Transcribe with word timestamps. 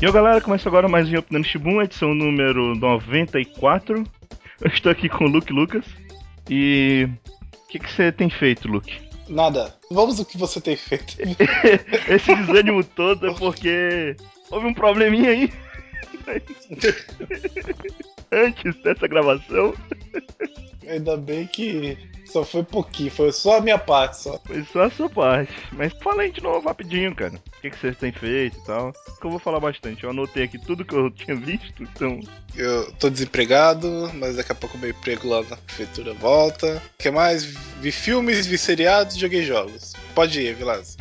E 0.00 0.06
ó, 0.06 0.12
galera, 0.12 0.40
começa 0.40 0.68
agora 0.68 0.86
mais 0.88 1.08
um 1.10 1.18
Opinando 1.18 1.44
Shibun, 1.44 1.82
edição 1.82 2.14
número 2.14 2.72
94. 2.76 4.04
Eu 4.60 4.68
estou 4.68 4.92
aqui 4.92 5.08
com 5.08 5.24
o 5.24 5.28
Luke 5.28 5.52
Lucas. 5.52 5.84
E. 6.48 7.08
O 7.64 7.68
que 7.68 7.80
você 7.80 8.12
tem 8.12 8.30
feito, 8.30 8.68
Luke? 8.68 9.00
Nada. 9.28 9.74
Vamos 9.90 10.20
o 10.20 10.24
que 10.24 10.38
você 10.38 10.60
tem 10.60 10.76
feito. 10.76 11.16
Esse 12.08 12.32
desânimo 12.32 12.84
todo 12.84 13.26
é 13.26 13.34
porque 13.34 14.14
houve 14.48 14.68
um 14.68 14.74
probleminha 14.74 15.30
aí. 15.30 15.52
Antes 18.32 18.74
dessa 18.82 19.06
gravação. 19.06 19.74
Ainda 20.86 21.16
bem 21.16 21.46
que 21.46 21.98
só 22.28 22.44
foi 22.44 22.62
pouquinho, 22.62 23.10
foi 23.10 23.32
só 23.32 23.58
a 23.58 23.60
minha 23.60 23.78
parte 23.78 24.18
só. 24.18 24.38
Foi 24.44 24.62
só 24.64 24.84
a 24.84 24.90
sua 24.90 25.08
parte. 25.08 25.52
Mas 25.72 25.92
fala 26.02 26.22
aí 26.22 26.30
de 26.30 26.42
novo 26.42 26.66
rapidinho, 26.66 27.14
cara. 27.14 27.34
O 27.34 27.60
que, 27.60 27.70
que 27.70 27.78
vocês 27.78 27.96
têm 27.96 28.12
feito 28.12 28.58
e 28.58 28.64
tal. 28.64 28.92
Que 29.18 29.26
eu 29.26 29.30
vou 29.30 29.38
falar 29.38 29.60
bastante. 29.60 30.04
Eu 30.04 30.10
anotei 30.10 30.44
aqui 30.44 30.58
tudo 30.58 30.84
que 30.84 30.94
eu 30.94 31.10
tinha 31.12 31.34
visto, 31.34 31.82
então. 31.82 32.20
Eu 32.54 32.92
tô 32.92 33.08
desempregado, 33.08 34.10
mas 34.14 34.36
daqui 34.36 34.52
a 34.52 34.54
pouco 34.54 34.76
meu 34.76 34.90
emprego 34.90 35.28
lá 35.28 35.42
na 35.42 35.56
prefeitura 35.56 36.12
volta. 36.14 36.82
O 36.94 37.02
que 37.02 37.10
mais? 37.10 37.44
Vi 37.44 37.90
filmes, 37.90 38.46
vi 38.46 38.58
seriados, 38.58 39.16
joguei 39.16 39.42
jogos. 39.42 39.94
Pode 40.14 40.40
ir, 40.40 40.54
Vilas. 40.54 40.98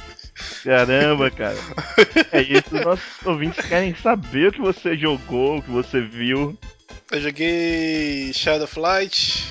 Caramba, 0.63 1.29
cara. 1.31 1.57
é 2.31 2.41
isso, 2.41 2.75
os 2.75 2.85
nossos 2.85 3.25
ouvintes 3.25 3.65
querem 3.65 3.95
saber 3.95 4.49
o 4.49 4.51
que 4.51 4.61
você 4.61 4.95
jogou, 4.95 5.57
o 5.57 5.61
que 5.61 5.71
você 5.71 5.99
viu. 6.01 6.57
Eu 7.11 7.21
joguei 7.21 8.31
Shadow 8.33 8.65
of 8.65 8.79
Light, 8.79 9.45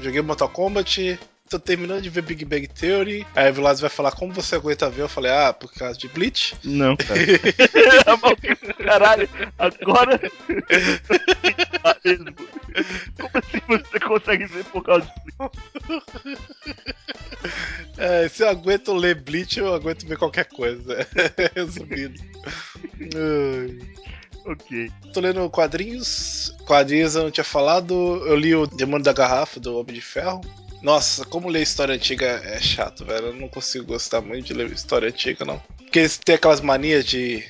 joguei 0.00 0.22
Mortal 0.22 0.48
Kombat, 0.48 1.18
tô 1.52 1.58
terminando 1.58 2.00
de 2.00 2.08
ver 2.08 2.22
Big 2.22 2.44
Bang 2.46 2.66
Theory. 2.66 3.26
Aí 3.36 3.50
o 3.50 3.54
Vilas 3.54 3.80
vai 3.80 3.90
falar 3.90 4.12
como 4.12 4.32
você 4.32 4.54
aguenta 4.54 4.88
ver. 4.88 5.02
Eu 5.02 5.08
falei, 5.08 5.30
ah, 5.30 5.52
por 5.52 5.70
causa 5.74 5.98
de 5.98 6.08
Bleach. 6.08 6.56
Não, 6.64 6.96
cara. 6.96 7.20
Caralho, 8.82 9.28
agora. 9.58 10.18
Como 13.20 13.30
assim 13.34 13.60
você 13.68 14.00
consegue 14.00 14.46
ver 14.46 14.64
por 14.64 14.82
causa 14.82 15.06
de 15.06 15.12
Bleach? 15.36 16.38
É, 17.98 18.28
se 18.28 18.42
eu 18.42 18.48
aguento 18.48 18.94
ler 18.94 19.16
Bleach, 19.16 19.58
eu 19.58 19.74
aguento 19.74 20.06
ver 20.06 20.16
qualquer 20.16 20.46
coisa. 20.46 21.06
Resumido. 21.54 22.18
Ok. 24.44 24.90
Tô 25.12 25.20
lendo 25.20 25.48
quadrinhos. 25.50 26.54
Quadrinhos 26.66 27.14
eu 27.14 27.24
não 27.24 27.30
tinha 27.30 27.44
falado. 27.44 27.94
Eu 28.26 28.36
li 28.36 28.54
o 28.54 28.66
Demônio 28.66 29.04
da 29.04 29.12
Garrafa, 29.12 29.60
do 29.60 29.78
Homem 29.78 29.94
de 29.94 30.00
Ferro. 30.00 30.40
Nossa, 30.82 31.24
como 31.24 31.48
ler 31.48 31.62
história 31.62 31.94
antiga 31.94 32.26
é 32.26 32.60
chato, 32.60 33.04
velho. 33.04 33.26
Eu 33.26 33.34
não 33.34 33.48
consigo 33.48 33.86
gostar 33.86 34.20
muito 34.20 34.46
de 34.46 34.54
ler 34.54 34.70
história 34.72 35.08
antiga, 35.08 35.44
não. 35.44 35.62
Porque 35.76 36.00
eles 36.00 36.18
têm 36.18 36.34
aquelas 36.34 36.60
manias 36.60 37.04
de 37.04 37.44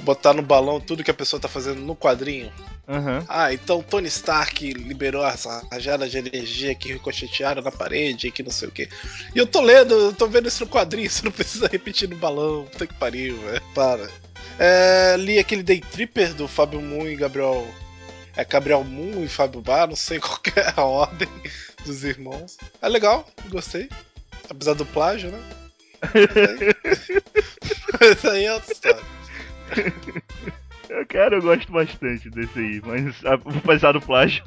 botar 0.00 0.32
no 0.32 0.42
balão 0.42 0.80
tudo 0.80 1.04
que 1.04 1.10
a 1.10 1.14
pessoa 1.14 1.40
tá 1.40 1.48
fazendo 1.48 1.80
no 1.80 1.94
quadrinho. 1.94 2.52
Uhum. 2.88 3.24
Ah, 3.28 3.52
então 3.52 3.82
Tony 3.82 4.08
Stark 4.08 4.72
liberou 4.72 5.22
as 5.22 5.46
rajadas 5.70 6.10
de 6.10 6.18
energia 6.18 6.74
que 6.74 6.92
ricochetearam 6.92 7.62
na 7.62 7.70
parede, 7.70 8.30
que 8.30 8.42
não 8.42 8.50
sei 8.50 8.68
o 8.68 8.72
que. 8.72 8.88
E 9.34 9.38
eu 9.38 9.46
tô 9.46 9.60
lendo, 9.60 9.94
eu 9.94 10.12
tô 10.12 10.26
vendo 10.26 10.48
isso 10.48 10.64
no 10.64 10.70
quadrinho, 10.70 11.08
você 11.10 11.24
não 11.24 11.32
precisa 11.32 11.68
repetir 11.68 12.08
no 12.08 12.16
balão. 12.16 12.64
Puta 12.72 12.86
que 12.86 12.94
pariu, 12.94 13.38
velho. 13.40 13.62
Para. 13.74 14.10
É, 14.58 15.16
li 15.18 15.38
aquele 15.38 15.62
Day 15.62 15.80
Tripper 15.80 16.34
do 16.34 16.46
Fábio 16.46 16.80
Moon 16.80 17.06
e 17.08 17.16
Gabriel. 17.16 17.66
É 18.36 18.44
Gabriel 18.44 18.82
Moon 18.82 19.22
e 19.22 19.28
Fábio 19.28 19.60
Bar, 19.60 19.88
não 19.88 19.96
sei 19.96 20.18
qual 20.20 20.40
é 20.56 20.72
a 20.74 20.84
ordem 20.84 21.28
dos 21.84 22.04
irmãos. 22.04 22.56
É 22.80 22.88
legal, 22.88 23.28
gostei. 23.48 23.88
Apesar 24.48 24.74
do 24.74 24.86
plágio, 24.86 25.30
né? 25.30 25.38
Isso 28.00 28.28
aí 28.30 28.44
é 28.44 28.54
outra 28.54 28.72
história. 28.72 29.02
Cara, 31.08 31.36
eu 31.36 31.42
gosto 31.42 31.72
bastante 31.72 32.28
desse 32.30 32.58
aí, 32.58 32.82
mas 32.84 33.16
apesar 33.24 33.92
do 33.92 34.00
plágio. 34.00 34.44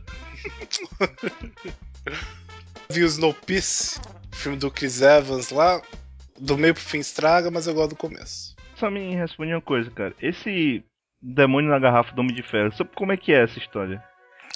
Vi 2.89 3.03
o 3.03 3.07
Snowpiece, 3.07 3.99
filme 4.31 4.57
do 4.57 4.69
Chris 4.69 5.01
Evans 5.01 5.49
lá. 5.49 5.81
Do 6.39 6.57
meio 6.57 6.73
pro 6.73 6.83
fim 6.83 6.99
estraga, 6.99 7.49
mas 7.49 7.65
eu 7.65 7.73
gosto 7.73 7.91
do 7.91 7.95
começo. 7.95 8.54
Só 8.75 8.89
me 8.89 9.15
responde 9.15 9.53
uma 9.53 9.61
coisa, 9.61 9.89
cara. 9.91 10.13
Esse 10.21 10.83
demônio 11.21 11.69
na 11.69 11.79
garrafa 11.79 12.13
do 12.13 12.21
Homem 12.21 12.35
de 12.35 12.43
Ferro, 12.43 12.71
sabe 12.75 12.89
como 12.95 13.11
é 13.11 13.17
que 13.17 13.31
é 13.33 13.43
essa 13.43 13.57
história? 13.57 14.03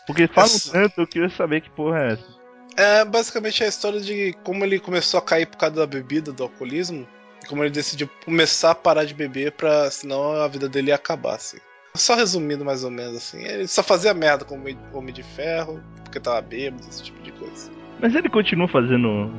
Porque 0.06 0.28
falam 0.28 0.50
Essa- 0.50 0.72
tanto, 0.72 1.02
eu 1.02 1.07
queria 1.07 1.30
saber 1.30 1.62
que 1.62 1.69
porra 1.69 2.00
é 2.00 2.13
essa. 2.13 2.40
É 2.78 3.06
basicamente 3.06 3.63
a 3.63 3.68
história 3.68 4.00
de 4.00 4.34
como 4.44 4.63
ele 4.63 4.79
começou 4.79 5.18
a 5.18 5.22
cair 5.24 5.46
por 5.46 5.58
causa 5.58 5.75
da 5.75 5.88
bebida, 5.88 6.31
do 6.31 6.44
alcoolismo. 6.44 7.08
E 7.44 7.47
como 7.47 7.63
ele 7.63 7.72
decidiu 7.72 8.09
começar 8.25 8.72
a 8.72 8.75
parar 8.75 9.06
de 9.06 9.13
beber 9.13 9.53
pra 9.53 9.90
senão 9.90 10.34
a 10.34 10.47
vida 10.47 10.68
dele 10.69 10.90
ia 10.90 10.96
acabar, 10.96 11.35
assim. 11.35 11.58
Só 11.96 12.13
resumindo 12.16 12.63
mais 12.63 12.84
ou 12.84 12.91
menos 12.91 13.16
assim. 13.18 13.44
Ele 13.44 13.68
só 13.68 13.81
fazia 13.81 14.13
merda 14.13 14.46
como 14.46 14.66
Homem 14.94 15.13
de 15.13 15.24
Ferro, 15.24 15.81
porque 16.03 16.19
tava 16.19 16.41
bêbado, 16.41 16.84
esse 16.88 17.03
tipo 17.03 17.22
de 17.22 17.31
coisa. 17.31 17.72
Mas 18.00 18.13
ele 18.16 18.29
continua 18.29 18.68
fazendo 18.68 19.34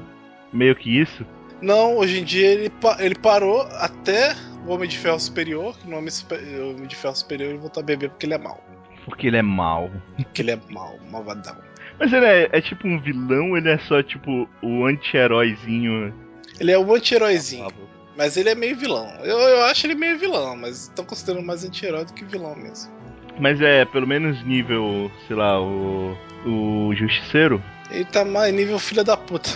meio 0.52 0.74
que 0.74 1.00
isso? 1.00 1.24
Não, 1.62 1.96
hoje 1.98 2.20
em 2.20 2.24
dia 2.24 2.46
ele, 2.48 2.70
pa- 2.70 2.96
ele 3.00 3.14
parou 3.14 3.62
até 3.78 4.34
o 4.66 4.72
Homem 4.72 4.88
de 4.88 4.96
Ferro 4.98 5.18
Superior, 5.20 5.76
que 5.78 5.88
no 5.88 5.96
Homem, 5.96 6.10
Super- 6.10 6.38
Homem 6.62 6.86
de 6.86 6.96
Ferro 6.96 7.14
Superior 7.16 7.50
ele 7.50 7.58
voltou 7.58 7.82
a 7.82 7.84
beber 7.84 8.10
porque 8.10 8.26
ele 8.26 8.34
é 8.34 8.38
mau. 8.38 8.62
Porque 9.04 9.26
ele 9.26 9.36
é 9.36 9.42
mal. 9.42 9.90
Porque 10.16 10.42
ele 10.42 10.50
é 10.52 10.58
mau, 10.70 10.98
malvadão. 11.10 11.56
Mas 11.98 12.12
ele 12.12 12.24
é, 12.26 12.48
é 12.52 12.60
tipo 12.60 12.86
um 12.88 12.98
vilão 13.00 13.50
ou 13.50 13.56
ele 13.58 13.70
é 13.70 13.78
só 13.78 14.02
tipo 14.02 14.48
o 14.62 14.86
anti-heróizinho? 14.86 16.14
Ele 16.58 16.72
é 16.72 16.78
o 16.78 16.94
anti-heróizinho, 16.94 17.68
mas 18.16 18.36
ele 18.36 18.48
é 18.50 18.54
meio 18.54 18.76
vilão. 18.76 19.06
Eu, 19.22 19.38
eu 19.38 19.62
acho 19.64 19.86
ele 19.86 19.94
meio 19.94 20.18
vilão, 20.18 20.56
mas 20.56 20.82
estão 20.88 21.04
considerando 21.04 21.44
mais 21.44 21.64
anti-herói 21.64 22.04
do 22.04 22.12
que 22.14 22.24
vilão 22.24 22.54
mesmo. 22.56 22.90
Mas 23.38 23.60
é 23.60 23.84
pelo 23.86 24.06
menos 24.06 24.42
nível, 24.44 25.10
sei 25.26 25.36
lá, 25.36 25.60
o. 25.60 26.16
O 26.46 26.94
Justiceiro? 26.94 27.62
Ele 27.90 28.04
tá 28.04 28.24
mais 28.24 28.54
nível 28.54 28.78
filha 28.78 29.02
da 29.02 29.16
puta. 29.16 29.50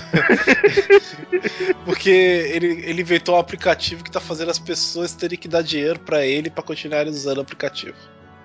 Porque 1.85 2.11
ele, 2.11 2.83
ele 2.85 3.03
inventou 3.03 3.37
um 3.37 3.39
aplicativo 3.39 4.03
que 4.03 4.11
tá 4.11 4.21
fazendo 4.21 4.51
as 4.51 4.59
pessoas 4.59 5.15
terem 5.15 5.39
que 5.39 5.47
dar 5.47 5.63
dinheiro 5.63 6.01
pra 6.01 6.27
ele 6.27 6.51
pra 6.51 6.63
continuarem 6.63 7.13
usando 7.13 7.39
o 7.39 7.43
aplicativo. 7.43 7.97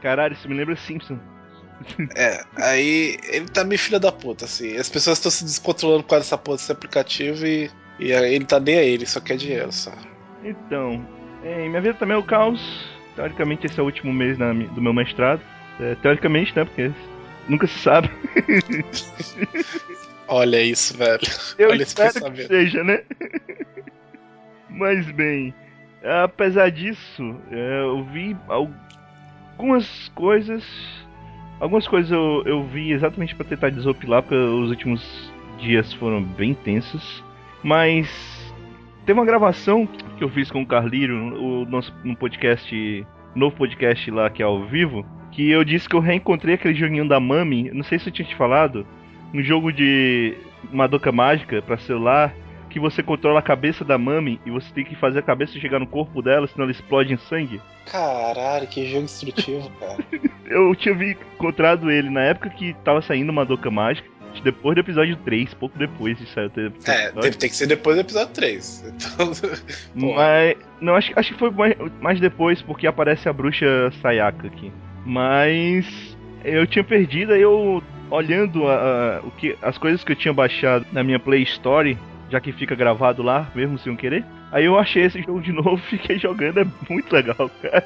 Caralho, 0.01 0.33
isso 0.33 0.47
me 0.47 0.55
lembra 0.55 0.75
Simpson. 0.75 1.19
É, 2.16 2.44
aí 2.57 3.17
ele 3.29 3.47
tá 3.47 3.63
meio 3.63 3.79
filha 3.79 4.00
da 4.00 4.11
puta, 4.11 4.45
assim. 4.45 4.75
As 4.77 4.89
pessoas 4.89 5.17
estão 5.17 5.31
se 5.31 5.44
descontrolando 5.44 6.03
com 6.03 6.16
essa 6.16 6.38
porra 6.38 6.57
desse 6.57 6.71
aplicativo 6.71 7.45
e, 7.45 7.71
e 8.00 8.11
ele 8.11 8.45
tá 8.45 8.59
nem 8.59 8.77
aí, 8.77 8.89
ele 8.89 9.06
só 9.06 9.19
quer 9.19 9.38
dinheiro, 9.38 9.71
só. 9.71 9.91
Então, 10.44 11.06
é, 11.44 11.67
minha 11.67 11.81
vida 11.81 11.94
também 11.95 12.16
é 12.16 12.19
o 12.19 12.23
caos. 12.23 12.61
Teoricamente 13.16 13.66
esse 13.66 13.79
é 13.79 13.83
o 13.83 13.85
último 13.85 14.13
mês 14.13 14.38
na 14.38 14.53
do 14.53 14.81
meu 14.81 14.94
mestrado. 14.94 15.41
É, 15.79 15.95
teoricamente, 15.95 16.53
né? 16.56 16.66
Porque 16.66 16.91
nunca 17.49 17.67
se 17.67 17.79
sabe. 17.79 18.09
Olha 20.27 20.61
isso, 20.61 20.95
velho. 20.95 21.19
Eu 21.57 21.69
Olha 21.71 21.83
espero 21.83 22.31
que 22.31 22.45
seja, 22.45 22.83
né? 22.83 23.01
Mas 24.69 25.09
bem, 25.11 25.53
apesar 26.23 26.69
disso, 26.69 27.35
é, 27.51 27.81
eu 27.81 28.03
vi 28.05 28.38
algumas 28.47 30.09
coisas. 30.09 30.63
Algumas 31.59 31.88
coisas 31.88 32.11
eu, 32.11 32.43
eu 32.45 32.63
vi 32.63 32.91
exatamente 32.91 33.35
para 33.35 33.47
tentar 33.47 33.69
desopilar, 33.71 34.21
porque 34.21 34.35
os 34.35 34.69
últimos 34.69 35.33
dias 35.57 35.91
foram 35.93 36.23
bem 36.23 36.53
tensos. 36.53 37.23
Mas 37.63 38.07
tem 39.05 39.13
uma 39.13 39.25
gravação 39.25 39.88
que 39.88 40.23
eu 40.23 40.29
fiz 40.29 40.51
com 40.51 40.61
o 40.61 40.65
Carlírio, 40.65 41.17
o 41.35 41.65
nosso 41.65 41.93
no 42.03 42.15
podcast, 42.15 43.05
novo 43.35 43.55
podcast 43.55 44.11
lá 44.11 44.29
que 44.29 44.41
é 44.41 44.45
ao 44.45 44.65
vivo, 44.67 45.05
que 45.39 45.50
eu 45.50 45.63
disse 45.63 45.88
que 45.88 45.95
eu 45.95 46.01
reencontrei 46.01 46.55
aquele 46.55 46.73
joguinho 46.73 47.07
da 47.07 47.17
Mami, 47.17 47.72
não 47.72 47.81
sei 47.81 47.97
se 47.97 48.09
eu 48.09 48.11
tinha 48.11 48.27
te 48.27 48.35
falado, 48.35 48.85
um 49.33 49.41
jogo 49.41 49.72
de 49.72 50.35
Madoka 50.69 51.13
Mágica 51.13 51.61
pra 51.61 51.77
celular 51.77 52.35
que 52.69 52.77
você 52.77 53.01
controla 53.01 53.39
a 53.39 53.41
cabeça 53.41 53.85
da 53.85 53.97
Mami 53.97 54.38
e 54.45 54.51
você 54.51 54.69
tem 54.73 54.83
que 54.83 54.97
fazer 54.97 55.19
a 55.19 55.22
cabeça 55.22 55.57
chegar 55.57 55.79
no 55.79 55.88
corpo 55.88 56.22
dela, 56.22 56.45
senão 56.45 56.63
ela 56.63 56.74
explode 56.74 57.13
em 57.13 57.18
sangue. 57.18 57.62
Caralho, 57.89 58.68
que 58.68 58.86
jogo 58.86 59.06
destrutivo, 59.06 59.71
cara. 59.80 59.97
Eu 60.45 60.75
tinha 60.75 60.94
encontrado 60.94 61.89
ele 61.89 62.09
na 62.09 62.21
época 62.21 62.50
que 62.50 62.74
tava 62.83 63.01
saindo 63.01 63.31
Madoka 63.31 63.71
Mágica, 63.71 64.09
depois 64.44 64.75
do 64.75 64.81
episódio 64.81 65.15
3, 65.15 65.53
pouco 65.53 65.80
depois 65.80 66.18
de 66.18 66.27
sair 66.31 66.51
o 66.57 66.74
É, 66.86 67.13
deve 67.13 67.38
ter 67.38 67.47
que 67.47 67.56
ser 67.56 67.65
depois 67.65 67.95
do 67.95 68.01
episódio 68.01 68.33
3. 68.33 68.94
Então. 69.15 69.31
Mas. 69.95 70.57
Não, 70.81 70.95
acho, 70.95 71.13
acho 71.15 71.31
que 71.31 71.39
foi 71.39 71.50
mais, 71.50 71.75
mais 72.01 72.19
depois, 72.19 72.62
porque 72.62 72.86
aparece 72.86 73.30
a 73.30 73.33
bruxa 73.33 73.89
Sayaka 74.01 74.47
aqui. 74.47 74.69
Mas. 75.09 76.17
Eu 76.44 76.65
tinha 76.65 76.83
perdido, 76.83 77.33
aí 77.33 77.41
eu. 77.41 77.83
Olhando 78.11 78.67
a, 78.67 78.73
a- 78.75 79.19
o 79.23 79.29
que, 79.31 79.56
as 79.61 79.77
coisas 79.77 80.03
que 80.03 80.11
eu 80.13 80.15
tinha 80.15 80.33
baixado 80.33 80.83
na 80.91 81.03
minha 81.03 81.19
Play 81.19 81.44
Store, 81.44 81.95
já 82.31 82.39
que 82.39 82.51
fica 82.51 82.73
gravado 82.73 83.21
lá, 83.21 83.47
mesmo 83.53 83.77
sem 83.77 83.91
eu 83.94 83.97
querer. 84.00 84.25
Aí 84.51 84.65
eu 84.65 84.79
achei 84.79 85.03
esse 85.03 85.21
jogo 85.23 85.39
de 85.41 85.51
novo 85.51 85.77
fiquei 85.77 86.17
jogando, 86.17 86.59
é 86.61 86.65
muito 86.89 87.13
legal, 87.13 87.50
cara. 87.61 87.85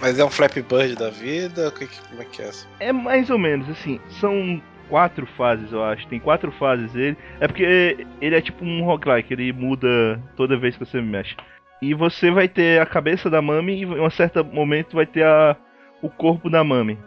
mas 0.00 0.18
é 0.18 0.24
um 0.24 0.30
Flappy 0.30 0.60
Bird 0.62 0.96
da 0.96 1.08
vida? 1.10 1.70
Que- 1.70 1.86
Como 2.08 2.20
é 2.20 2.24
que 2.24 2.42
é? 2.42 2.50
É 2.80 2.92
mais 2.92 3.30
ou 3.30 3.38
menos, 3.38 3.68
assim, 3.70 4.00
são 4.20 4.60
quatro 4.88 5.24
fases, 5.36 5.70
eu 5.70 5.84
acho. 5.84 6.04
Tem 6.08 6.18
quatro 6.18 6.50
fases 6.52 6.92
ele. 6.96 7.16
É 7.38 7.46
porque 7.46 8.04
ele 8.20 8.34
é 8.34 8.40
tipo 8.40 8.64
um 8.64 8.82
roguelike, 8.82 9.32
ele 9.34 9.52
muda 9.52 10.20
toda 10.36 10.56
vez 10.58 10.76
que 10.76 10.84
você 10.84 11.00
mexe. 11.00 11.36
E 11.80 11.94
você 11.94 12.28
vai 12.28 12.48
ter 12.48 12.80
a 12.80 12.86
cabeça 12.86 13.30
da 13.30 13.40
Mami 13.40 13.74
e 13.74 13.82
em 13.84 14.00
um 14.00 14.10
certo 14.10 14.42
momento 14.44 14.96
vai 14.96 15.06
ter 15.06 15.24
a, 15.24 15.54
o 16.02 16.08
corpo 16.08 16.50
da 16.50 16.62
Mami. 16.62 16.98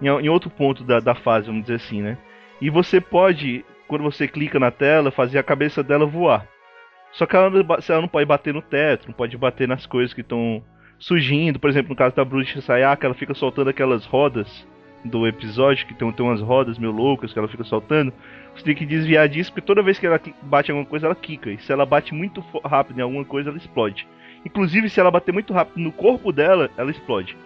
Em, 0.00 0.06
em 0.06 0.28
outro 0.28 0.50
ponto 0.50 0.84
da, 0.84 1.00
da 1.00 1.14
fase, 1.14 1.46
vamos 1.46 1.62
dizer 1.62 1.76
assim, 1.76 2.02
né? 2.02 2.18
E 2.60 2.68
você 2.70 3.00
pode, 3.00 3.64
quando 3.88 4.02
você 4.02 4.28
clica 4.28 4.58
na 4.58 4.70
tela, 4.70 5.10
fazer 5.10 5.38
a 5.38 5.42
cabeça 5.42 5.82
dela 5.82 6.06
voar. 6.06 6.46
Só 7.12 7.26
que 7.26 7.34
ela, 7.34 7.50
ela 7.88 8.00
não 8.00 8.08
pode 8.08 8.26
bater 8.26 8.54
no 8.54 8.62
teto, 8.62 9.08
não 9.08 9.14
pode 9.14 9.36
bater 9.36 9.66
nas 9.66 9.86
coisas 9.86 10.14
que 10.14 10.20
estão 10.20 10.62
surgindo. 10.98 11.58
Por 11.58 11.70
exemplo, 11.70 11.90
no 11.90 11.96
caso 11.96 12.14
da 12.14 12.24
Bruxa 12.24 12.60
Sayaka, 12.60 13.06
ela 13.06 13.14
fica 13.14 13.34
soltando 13.34 13.70
aquelas 13.70 14.04
rodas 14.04 14.66
do 15.04 15.26
episódio, 15.26 15.86
que 15.86 15.94
tem, 15.94 16.12
tem 16.12 16.26
umas 16.26 16.40
rodas 16.40 16.78
meio 16.78 16.92
loucas 16.92 17.32
que 17.32 17.38
ela 17.38 17.48
fica 17.48 17.64
soltando. 17.64 18.12
Você 18.54 18.64
tem 18.64 18.74
que 18.74 18.86
desviar 18.86 19.28
disso, 19.28 19.50
porque 19.50 19.66
toda 19.66 19.82
vez 19.82 19.98
que 19.98 20.06
ela 20.06 20.20
bate 20.42 20.70
em 20.70 20.72
alguma 20.74 20.88
coisa, 20.88 21.06
ela 21.06 21.14
quica. 21.14 21.50
E 21.50 21.58
se 21.58 21.72
ela 21.72 21.86
bate 21.86 22.14
muito 22.14 22.44
rápido 22.64 22.98
em 22.98 23.02
alguma 23.02 23.24
coisa, 23.24 23.48
ela 23.48 23.58
explode. 23.58 24.06
Inclusive, 24.44 24.88
se 24.88 25.00
ela 25.00 25.10
bater 25.10 25.32
muito 25.32 25.52
rápido 25.52 25.82
no 25.82 25.92
corpo 25.92 26.32
dela, 26.32 26.70
ela 26.76 26.90
explode. 26.90 27.36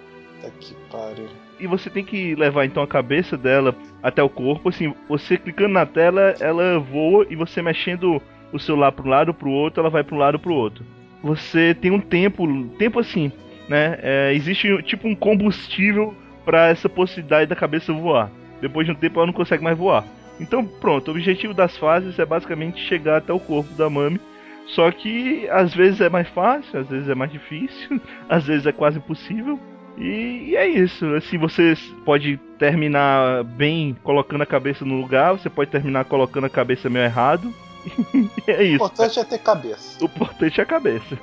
Tá 0.42 0.48
que 0.60 0.74
pariu. 0.90 1.28
E 1.58 1.66
você 1.66 1.88
tem 1.88 2.04
que 2.04 2.34
levar 2.34 2.64
então 2.64 2.82
a 2.82 2.86
cabeça 2.86 3.36
dela 3.36 3.74
até 4.02 4.22
o 4.22 4.28
corpo. 4.28 4.68
Assim, 4.68 4.94
você 5.08 5.36
clicando 5.36 5.74
na 5.74 5.86
tela, 5.86 6.34
ela 6.40 6.78
voa 6.78 7.26
e 7.30 7.36
você 7.36 7.62
mexendo 7.62 8.20
o 8.52 8.58
celular 8.58 8.92
para 8.92 9.04
um 9.04 9.08
lado 9.08 9.34
para 9.34 9.48
o 9.48 9.52
outro, 9.52 9.80
ela 9.80 9.90
vai 9.90 10.04
para 10.04 10.14
um 10.14 10.18
lado 10.18 10.38
para 10.38 10.52
o 10.52 10.54
outro. 10.54 10.84
Você 11.22 11.74
tem 11.74 11.90
um 11.90 12.00
tempo, 12.00 12.46
tempo 12.78 12.98
assim, 12.98 13.32
né? 13.68 13.98
É, 14.02 14.32
existe 14.34 14.82
tipo 14.82 15.08
um 15.08 15.14
combustível 15.14 16.14
para 16.44 16.68
essa 16.68 16.88
possibilidade 16.88 17.48
da 17.48 17.56
cabeça 17.56 17.92
voar. 17.92 18.30
Depois 18.60 18.86
de 18.86 18.92
um 18.92 18.96
tempo 18.96 19.18
ela 19.18 19.26
não 19.26 19.32
consegue 19.32 19.62
mais 19.62 19.76
voar. 19.76 20.04
Então, 20.38 20.66
pronto, 20.66 21.08
o 21.08 21.10
objetivo 21.12 21.54
das 21.54 21.76
fases 21.76 22.18
é 22.18 22.26
basicamente 22.26 22.80
chegar 22.80 23.18
até 23.18 23.32
o 23.32 23.40
corpo 23.40 23.72
da 23.74 23.88
Mami. 23.88 24.20
Só 24.66 24.90
que 24.90 25.48
às 25.50 25.74
vezes 25.74 26.00
é 26.00 26.08
mais 26.08 26.28
fácil, 26.28 26.80
às 26.80 26.88
vezes 26.88 27.08
é 27.08 27.14
mais 27.14 27.30
difícil, 27.30 28.00
às 28.28 28.46
vezes 28.46 28.66
é 28.66 28.72
quase 28.72 28.98
impossível. 28.98 29.58
E, 29.96 30.50
e, 30.50 30.56
é 30.56 30.66
isso. 30.66 31.06
Assim, 31.14 31.38
você 31.38 31.74
pode 32.04 32.36
terminar 32.58 33.44
bem 33.44 33.96
colocando 34.02 34.42
a 34.42 34.46
cabeça 34.46 34.84
no 34.84 35.00
lugar, 35.00 35.32
você 35.32 35.48
pode 35.48 35.70
terminar 35.70 36.04
colocando 36.04 36.46
a 36.46 36.50
cabeça 36.50 36.90
meio 36.90 37.04
errado. 37.04 37.52
é 38.46 38.62
isso. 38.62 38.82
O 38.82 38.86
importante 38.86 39.18
é 39.20 39.24
ter 39.24 39.38
cabeça. 39.38 40.02
O 40.02 40.06
importante 40.06 40.60
é 40.60 40.62
a 40.62 40.66
cabeça. 40.66 41.18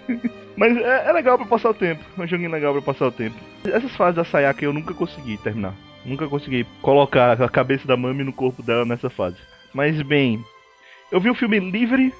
Mas 0.56 0.76
é, 0.76 1.08
é, 1.08 1.12
legal 1.12 1.36
pra 1.36 1.46
passar 1.46 1.70
o 1.70 1.74
tempo. 1.74 2.04
É 2.16 2.22
um 2.22 2.26
joguinho 2.26 2.50
legal 2.50 2.72
pra 2.72 2.82
passar 2.82 3.06
o 3.06 3.12
tempo. 3.12 3.36
Essas 3.64 3.94
fases 3.96 4.16
da 4.16 4.24
Sayaka 4.24 4.64
eu 4.64 4.72
nunca 4.72 4.94
consegui 4.94 5.36
terminar. 5.38 5.74
Nunca 6.04 6.28
consegui 6.28 6.66
colocar 6.82 7.40
a 7.42 7.48
cabeça 7.48 7.88
da 7.88 7.96
Mami 7.96 8.24
no 8.24 8.32
corpo 8.32 8.62
dela 8.62 8.84
nessa 8.84 9.10
fase. 9.10 9.38
Mas 9.72 10.00
bem, 10.02 10.44
eu 11.10 11.20
vi 11.20 11.30
o 11.30 11.34
filme 11.34 11.58
Livre 11.58 12.12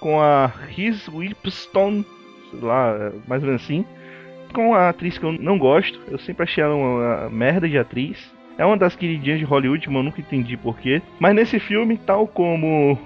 com 0.00 0.20
a 0.20 0.46
Reese 0.46 1.08
Whipstone, 1.10 2.04
sei 2.50 2.60
lá, 2.60 3.12
mais 3.26 3.42
ou 3.42 3.48
menos 3.48 3.62
assim. 3.62 3.84
Com 4.52 4.74
a 4.74 4.88
atriz 4.88 5.18
que 5.18 5.24
eu 5.24 5.32
não 5.32 5.58
gosto. 5.58 6.00
Eu 6.08 6.18
sempre 6.18 6.44
achei 6.44 6.62
ela 6.62 6.74
uma 6.74 7.30
merda 7.30 7.68
de 7.68 7.78
atriz. 7.78 8.32
É 8.58 8.64
uma 8.64 8.76
das 8.76 8.94
queridinhas 8.94 9.38
de 9.38 9.44
Hollywood, 9.44 9.86
mas 9.88 9.96
eu 9.96 10.02
nunca 10.02 10.20
entendi 10.20 10.56
porquê. 10.56 11.00
Mas 11.18 11.34
nesse 11.34 11.58
filme, 11.58 11.96
tal 11.96 12.26
como 12.26 12.98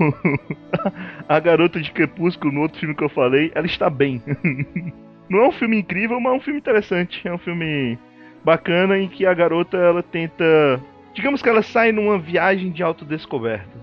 a 1.28 1.38
garota 1.38 1.80
de 1.80 1.92
Crepúsculo 1.92 2.52
no 2.52 2.62
outro 2.62 2.80
filme 2.80 2.94
que 2.94 3.04
eu 3.04 3.08
falei, 3.08 3.52
ela 3.54 3.66
está 3.66 3.88
bem. 3.88 4.20
Não 5.30 5.44
é 5.44 5.48
um 5.48 5.52
filme 5.52 5.78
incrível, 5.78 6.18
mas 6.20 6.32
é 6.32 6.36
um 6.36 6.40
filme 6.40 6.58
interessante. 6.58 7.26
É 7.26 7.32
um 7.32 7.38
filme 7.38 7.98
bacana 8.44 8.98
em 8.98 9.08
que 9.08 9.24
a 9.24 9.32
garota 9.32 9.76
ela 9.76 10.02
tenta. 10.02 10.80
Digamos 11.14 11.40
que 11.40 11.48
ela 11.48 11.62
sai 11.62 11.92
numa 11.92 12.18
viagem 12.18 12.70
de 12.70 12.82
autodescoberta. 12.82 13.78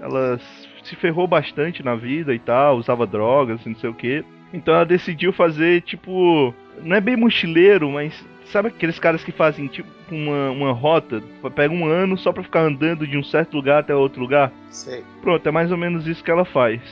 Ela 0.00 0.40
se 0.82 0.96
ferrou 0.96 1.26
bastante 1.28 1.82
na 1.82 1.94
vida 1.94 2.34
e 2.34 2.38
tal, 2.38 2.76
usava 2.76 3.06
drogas, 3.06 3.64
não 3.64 3.74
sei 3.76 3.90
o 3.90 3.94
que. 3.94 4.24
Então 4.52 4.74
ela 4.74 4.84
decidiu 4.84 5.32
fazer 5.32 5.82
tipo. 5.82 6.54
Não 6.80 6.96
é 6.96 7.00
bem 7.00 7.16
mochileiro, 7.16 7.90
mas 7.90 8.14
Sabe 8.52 8.68
aqueles 8.68 8.98
caras 8.98 9.24
que 9.24 9.32
fazem 9.32 9.66
tipo 9.66 9.88
uma, 10.10 10.50
uma 10.50 10.72
rota, 10.72 11.22
pega 11.54 11.72
um 11.72 11.86
ano 11.86 12.18
só 12.18 12.32
pra 12.32 12.42
ficar 12.42 12.60
andando 12.60 13.06
de 13.06 13.16
um 13.16 13.22
certo 13.22 13.54
lugar 13.54 13.80
até 13.80 13.94
outro 13.94 14.20
lugar? 14.20 14.52
Sei. 14.70 15.02
Pronto, 15.22 15.48
é 15.48 15.50
mais 15.50 15.72
ou 15.72 15.78
menos 15.78 16.06
isso 16.06 16.22
que 16.22 16.30
ela 16.30 16.44
faz. 16.44 16.82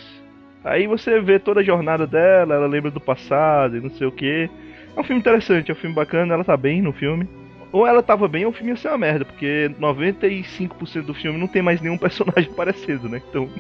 Aí 0.65 0.87
você 0.87 1.21
vê 1.21 1.39
toda 1.39 1.61
a 1.61 1.63
jornada 1.63 2.07
dela, 2.07 2.55
ela 2.55 2.67
lembra 2.67 2.91
do 2.91 2.99
passado 2.99 3.77
e 3.77 3.81
não 3.81 3.91
sei 3.91 4.07
o 4.07 4.13
que. 4.13 4.49
É 4.97 5.01
um 5.01 5.05
filme 5.05 5.21
interessante, 5.21 5.71
é 5.71 5.75
um 5.75 5.77
filme 5.77 5.95
bacana, 5.95 6.33
ela 6.33 6.45
tá 6.45 6.57
bem 6.57 6.81
no 6.81 6.95
filme. 6.95 7.29
Ou 7.71 7.87
ela 7.87 8.03
tava 8.03 8.27
bem 8.27 8.47
ou 8.47 8.53
o 8.53 8.55
filme 8.55 8.71
ia 8.71 8.77
ser 8.77 8.89
uma 8.89 8.99
merda, 8.99 9.27
porque 9.27 9.71
95% 9.79 11.03
do 11.03 11.13
filme 11.13 11.39
não 11.39 11.47
tem 11.47 11.61
mais 11.61 11.83
nenhum 11.83 11.97
personagem 11.99 12.51
parecido, 12.55 13.07
né? 13.07 13.21
Então. 13.29 13.51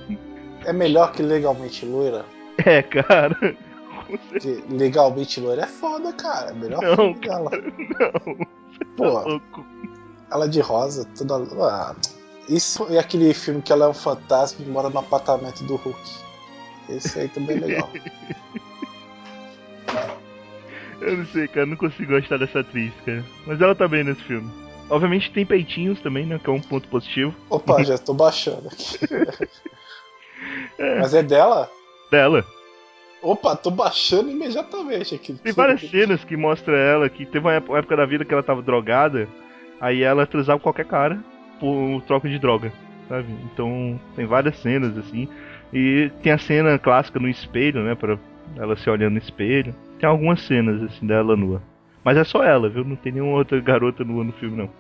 É 0.65 0.73
melhor 0.73 1.13
que 1.13 1.23
legalmente 1.23 1.85
loira? 1.85 2.25
É, 2.63 2.83
cara. 2.83 3.55
Legalmente 4.71 5.41
loira 5.41 5.63
é 5.63 5.67
foda, 5.67 6.13
cara. 6.13 6.51
É 6.51 6.55
melhor 6.55 6.83
não, 6.83 6.97
filme 6.97 7.21
dela. 7.21 7.51
Não. 7.51 8.47
Pô, 8.97 9.05
tá 9.05 9.21
louco. 9.29 9.67
ela 10.31 10.49
de 10.49 10.61
rosa, 10.61 11.07
toda. 11.17 11.37
Ah, 11.65 11.95
isso 12.49 12.87
e 12.91 12.99
aquele 12.99 13.33
filme 13.35 13.63
que 13.63 13.73
ela 13.73 13.87
é 13.87 13.89
um 13.89 13.95
fantasma 13.95 14.65
e 14.65 14.69
mora 14.69 14.91
no 14.91 14.99
apartamento 14.99 15.63
do 15.65 15.77
Hulk. 15.77 16.01
Esse 16.89 17.21
aí 17.21 17.29
também 17.29 17.57
é 17.57 17.61
legal. 17.61 17.91
Eu 21.01 21.17
não 21.17 21.27
sei, 21.27 21.49
cara, 21.49 21.65
não 21.65 21.77
consigo 21.77 22.13
gostar 22.13 22.37
dessa 22.37 22.61
atriz, 22.61 22.93
cara. 23.07 23.25
Mas 23.47 23.61
ela 23.61 23.75
tá 23.75 23.89
bem 23.89 24.05
nesse 24.05 24.23
filme. 24.23 24.51
Obviamente 24.91 25.31
tem 25.31 25.47
peitinhos 25.47 26.01
também, 26.01 26.27
né? 26.27 26.39
Que 26.39 26.51
é 26.51 26.53
um 26.53 26.61
ponto 26.61 26.89
positivo. 26.89 27.35
Opa, 27.49 27.83
já 27.83 27.97
tô 27.97 28.13
baixando 28.13 28.69
aqui. 28.69 28.99
é. 30.79 30.99
Mas 30.99 31.15
é 31.15 31.23
dela? 31.23 31.71
Dela. 32.11 32.45
Opa, 33.23 33.55
tô 33.55 33.71
baixando 33.71 34.31
imediatamente 34.31 35.15
aqui. 35.15 35.35
Tem 35.35 35.53
várias 35.53 35.83
cenas 35.83 36.25
que 36.25 36.37
mostra 36.37 36.77
ela 36.77 37.09
que 37.09 37.27
teve 37.27 37.47
uma 37.47 37.55
época 37.55 37.97
da 37.97 38.07
vida 38.07 38.25
que 38.25 38.33
ela 38.33 38.43
tava 38.43 38.63
drogada, 38.63 39.29
aí 39.81 40.03
ela 40.03 40.27
transava 40.27 40.59
com 40.59 40.65
qualquer 40.65 40.87
cara 40.87 41.23
por 41.59 42.03
troca 42.07 42.29
de 42.29 42.39
droga, 42.39 42.73
sabe? 43.09 43.27
Então 43.53 44.01
tem 44.17 44.25
várias 44.25 44.57
cenas 44.59 44.97
assim. 44.97 45.29
E 45.73 46.11
tem 46.23 46.33
a 46.33 46.39
cena 46.39 46.79
clássica 46.79 47.21
no 47.21 47.29
espelho, 47.29 47.83
né? 47.83 47.95
Pra 47.95 48.19
ela 48.57 48.77
se 48.77 48.89
olhando 48.89 49.13
no 49.13 49.19
espelho. 49.19 49.75
Tem 49.99 50.09
algumas 50.09 50.41
cenas 50.43 50.83
assim 50.83 51.07
dela 51.07 51.37
nua. 51.37 51.63
Mas 52.03 52.17
é 52.17 52.25
só 52.25 52.43
ela, 52.43 52.69
viu? 52.69 52.85
Não 52.85 52.97
tem 52.97 53.13
nenhuma 53.13 53.37
outra 53.37 53.61
garota 53.61 54.03
nua 54.03 54.25
no 54.25 54.33
filme, 54.33 54.57
não. 54.57 54.71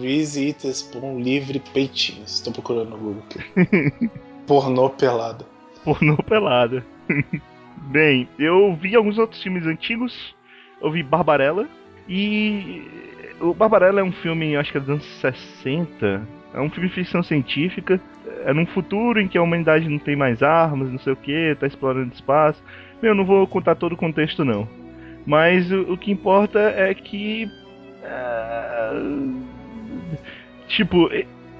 Visitas 0.00 0.82
por 0.82 1.04
um 1.04 1.20
livre 1.20 1.60
peitinhos. 1.72 2.34
Estou 2.34 2.52
procurando 2.52 2.90
no 2.90 2.96
Google 2.96 3.22
aqui. 3.28 4.10
Pornô 4.46 4.88
pelada. 4.88 5.44
Pornô 5.84 6.16
pelada. 6.16 6.84
Bem, 7.80 8.28
eu 8.38 8.74
vi 8.74 8.94
alguns 8.94 9.18
outros 9.18 9.42
filmes 9.42 9.66
antigos. 9.66 10.34
Eu 10.80 10.90
vi 10.90 11.02
Barbarella. 11.02 11.68
E. 12.08 12.82
O 13.40 13.54
Barbarella 13.54 14.00
é 14.00 14.04
um 14.04 14.12
filme, 14.12 14.54
acho 14.56 14.70
que 14.70 14.78
é 14.78 14.80
dos 14.80 14.90
anos 14.90 15.04
60. 15.20 16.26
É 16.52 16.60
um 16.60 16.68
filme 16.68 16.88
de 16.88 16.94
ficção 16.94 17.22
científica. 17.22 18.00
É 18.44 18.52
num 18.52 18.66
futuro 18.66 19.20
em 19.20 19.28
que 19.28 19.38
a 19.38 19.42
humanidade 19.42 19.88
não 19.88 19.98
tem 19.98 20.16
mais 20.16 20.42
armas, 20.42 20.90
não 20.90 20.98
sei 20.98 21.12
o 21.12 21.16
que, 21.16 21.56
tá 21.58 21.66
explorando 21.66 22.12
espaço. 22.12 22.62
Eu 23.02 23.14
não 23.14 23.24
vou 23.24 23.46
contar 23.46 23.74
todo 23.74 23.92
o 23.92 23.96
contexto, 23.96 24.44
não. 24.44 24.68
Mas 25.26 25.70
o, 25.72 25.92
o 25.92 25.98
que 25.98 26.10
importa 26.10 26.58
é 26.58 26.92
que. 26.94 27.50
Uh, 28.02 29.42
tipo, 30.68 31.08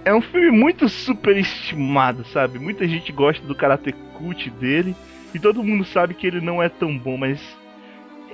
é 0.04 0.14
um 0.14 0.21
filme 0.21 0.50
muito 0.50 0.88
superestimado, 0.88 2.25
sabe? 2.26 2.59
Muita 2.59 2.87
gente 2.87 3.12
gosta 3.12 3.47
do 3.47 3.54
caráter 3.54 3.95
cult 4.14 4.50
dele. 4.50 4.95
E 5.34 5.38
todo 5.38 5.62
mundo 5.62 5.84
sabe 5.84 6.14
que 6.14 6.26
ele 6.26 6.40
não 6.40 6.62
é 6.62 6.68
tão 6.68 6.96
bom, 6.96 7.16
mas 7.16 7.40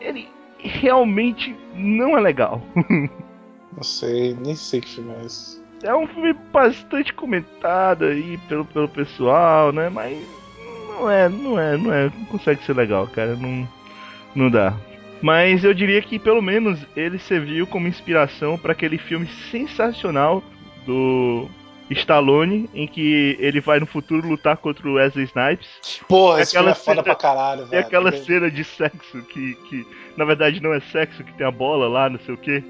ele 0.01 0.29
realmente 0.59 1.55
não 1.75 2.17
é 2.17 2.21
legal. 2.21 2.63
não 3.77 3.83
sei, 3.83 4.35
nem 4.35 4.55
sei 4.55 4.81
que 4.81 4.95
filme 4.95 5.13
é 5.15 5.27
esse. 5.27 5.65
É 5.83 5.95
um 5.95 6.07
filme 6.07 6.33
bastante 6.53 7.13
comentado 7.13 8.07
aí 8.07 8.39
pelo, 8.49 8.65
pelo 8.65 8.89
pessoal, 8.89 9.73
né? 9.73 9.91
Mas 9.91 10.17
não 10.89 11.11
é, 11.11 11.29
não 11.29 11.59
é, 11.59 11.77
não 11.77 11.93
é, 11.93 12.05
não 12.05 12.25
consegue 12.27 12.65
ser 12.65 12.75
legal, 12.75 13.07
cara, 13.09 13.37
não, 13.37 13.69
não 14.35 14.51
dá. 14.51 14.75
Mas 15.21 15.65
eu 15.65 15.75
diria 15.75 16.01
que 16.03 16.19
pelo 16.19 16.43
menos 16.43 16.81
ele 16.97 17.19
serviu 17.19 17.67
como 17.67 17.89
inspiração 17.89 18.59
para 18.59 18.73
aquele 18.73 18.99
filme 18.99 19.27
sensacional 19.51 20.43
do 20.87 21.49
Stallone, 21.91 22.69
em 22.75 22.87
que 22.87 23.37
ele 23.39 23.61
vai 23.61 23.79
no 23.79 23.87
futuro 23.87 24.27
lutar 24.27 24.57
contra 24.57 24.89
o 24.89 24.95
Wesley 24.95 25.27
Snipes. 25.27 25.69
Porra, 26.09 26.41
esse 26.41 26.53
filme 26.53 26.71
é 26.71 26.75
foda 26.75 27.03
pra 27.03 27.15
caralho, 27.15 27.67
velho. 27.67 27.81
É 27.81 27.85
aquela 27.85 28.11
cena 28.13 28.51
de 28.51 28.65
sexo 28.65 29.23
que, 29.23 29.55
que, 29.69 29.87
na 30.17 30.25
verdade, 30.25 30.61
não 30.61 30.75
é 30.75 30.81
sexo, 30.81 31.23
que 31.23 31.33
tem 31.35 31.47
a 31.47 31.51
bola 31.51 31.89
lá, 31.89 32.11
não 32.11 32.19
sei 32.21 32.35
o 32.35 32.39
quê. 32.39 32.63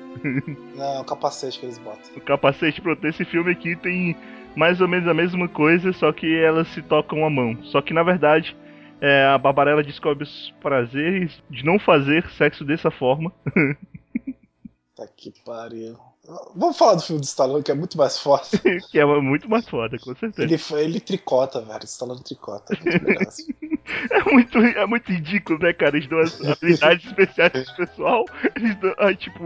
Não, 0.74 0.96
é 0.96 1.00
o 1.00 1.04
capacete 1.04 1.58
que 1.58 1.66
eles 1.66 1.78
botam. 1.78 2.16
O 2.16 2.20
capacete, 2.20 2.80
pronto, 2.80 3.06
esse 3.06 3.24
filme 3.24 3.52
aqui 3.52 3.74
tem 3.76 4.16
mais 4.54 4.80
ou 4.80 4.88
menos 4.88 5.08
a 5.08 5.14
mesma 5.14 5.48
coisa, 5.48 5.92
só 5.92 6.12
que 6.12 6.34
elas 6.38 6.68
se 6.68 6.82
tocam 6.82 7.24
a 7.24 7.30
mão. 7.30 7.56
Só 7.64 7.80
que, 7.80 7.94
na 7.94 8.02
verdade, 8.02 8.56
é, 9.00 9.26
a 9.26 9.38
Barbarella 9.38 9.82
descobre 9.82 10.24
os 10.24 10.54
prazeres 10.60 11.42
de 11.50 11.64
não 11.64 11.78
fazer 11.78 12.28
sexo 12.30 12.64
dessa 12.64 12.90
forma. 12.90 13.32
tá 14.96 15.06
que 15.14 15.32
pariu. 15.44 15.98
Vamos 16.54 16.76
falar 16.76 16.94
do 16.94 17.02
filme 17.02 17.20
do 17.20 17.24
Stallone, 17.24 17.62
que 17.62 17.70
é 17.70 17.74
muito 17.74 17.96
mais 17.96 18.18
forte. 18.18 18.58
que 18.90 18.98
é 18.98 19.04
muito 19.04 19.48
mais 19.48 19.68
foda, 19.68 19.98
com 19.98 20.14
certeza. 20.14 20.42
Ele, 20.42 20.84
ele 20.84 21.00
tricota, 21.00 21.60
velho. 21.60 21.84
Stallone 21.84 22.22
tricota. 22.22 22.74
É 22.74 22.98
muito 23.00 23.28
assim. 23.28 23.54
É 24.10 24.22
muito, 24.24 24.58
é 24.58 24.84
muito 24.84 25.12
ridículo, 25.12 25.60
né, 25.60 25.72
cara? 25.72 25.96
Eles 25.96 26.08
dão 26.08 26.18
as 26.18 26.40
habilidades 26.44 27.06
especiais 27.06 27.52
pro 27.52 27.86
pessoal. 27.86 28.24
Eles 28.56 28.74
dão, 28.80 28.92
aí, 28.98 29.14
tipo, 29.16 29.44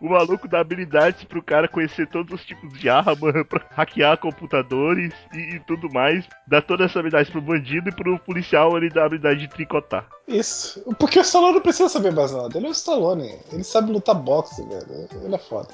o 0.00 0.08
maluco 0.08 0.46
dá 0.48 0.60
habilidades 0.60 1.24
pro 1.24 1.42
cara 1.42 1.66
conhecer 1.66 2.08
todos 2.08 2.40
os 2.40 2.46
tipos 2.46 2.72
de 2.78 2.88
arma, 2.88 3.16
pra 3.44 3.66
hackear 3.70 4.16
computadores 4.18 5.12
e, 5.34 5.56
e 5.56 5.60
tudo 5.60 5.92
mais. 5.92 6.24
Dá 6.46 6.62
toda 6.62 6.84
essa 6.84 7.00
habilidade 7.00 7.30
pro 7.32 7.40
bandido 7.40 7.88
e 7.88 7.92
pro 7.92 8.18
policial 8.20 8.76
ele 8.76 8.90
dá 8.90 9.02
a 9.02 9.06
habilidade 9.06 9.40
de 9.40 9.48
tricotar. 9.48 10.06
Isso. 10.26 10.80
Porque 10.98 11.18
o 11.18 11.22
Stallone 11.22 11.54
não 11.54 11.60
precisa 11.60 11.88
saber 11.88 12.12
mais 12.12 12.30
nada. 12.30 12.56
Ele 12.56 12.66
é 12.66 12.70
o 12.70 12.72
Stallone. 12.72 13.38
Ele 13.52 13.64
sabe 13.64 13.90
lutar 13.90 14.14
boxe, 14.14 14.64
velho. 14.66 15.08
Ele 15.24 15.34
é 15.34 15.38
foda. 15.38 15.68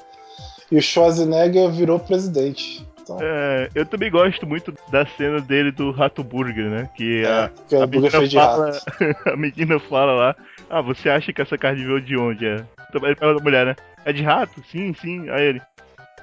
E 0.71 0.77
o 0.77 0.81
Schwarzenegger 0.81 1.69
virou 1.71 1.99
presidente. 1.99 2.85
Então, 3.01 3.17
É, 3.21 3.69
eu 3.73 3.85
também 3.85 4.11
gosto 4.11 4.45
muito 4.45 4.73
da 4.91 5.05
cena 5.05 5.39
dele 5.39 5.71
do 5.71 5.91
Rato 5.91 6.23
Burger, 6.23 6.65
né? 6.69 6.89
Que 6.93 7.25
a, 7.25 7.45
é, 7.45 7.51
que 7.69 7.75
é 7.75 7.81
a, 7.81 7.87
Burger 7.87 8.21
menina 8.21 8.41
fala, 8.41 8.71
a 9.33 9.35
menina 9.37 9.79
fala 9.79 10.11
lá, 10.13 10.35
ah, 10.69 10.81
você 10.81 11.09
acha 11.09 11.31
que 11.31 11.41
essa 11.41 11.57
carne 11.57 11.85
veio 11.85 12.01
de 12.01 12.17
onde? 12.17 12.45
É? 12.45 12.55
Ele 12.93 13.15
pergunta 13.15 13.39
a 13.39 13.43
mulher, 13.43 13.65
né? 13.65 13.75
É 14.03 14.11
de 14.11 14.21
rato? 14.23 14.61
Sim, 14.69 14.93
sim. 14.93 15.29
Aí 15.29 15.43
ele, 15.45 15.61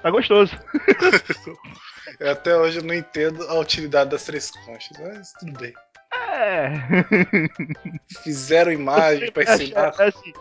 tá 0.03 0.11
gostoso. 0.11 0.55
Eu 2.21 2.31
até 2.31 2.55
hoje 2.55 2.83
não 2.85 2.95
entendo 2.95 3.43
a 3.49 3.59
utilidade 3.59 4.11
das 4.11 4.25
três 4.25 4.51
conchas, 4.51 4.97
mas 5.01 5.33
tudo 5.33 5.59
bem. 5.59 5.73
É. 6.31 6.71
Fizeram 8.23 8.71
imagem 8.73 9.33
pra 9.33 9.43
ensinar. 9.43 9.89
acha- 9.89 10.05
assim, 10.05 10.33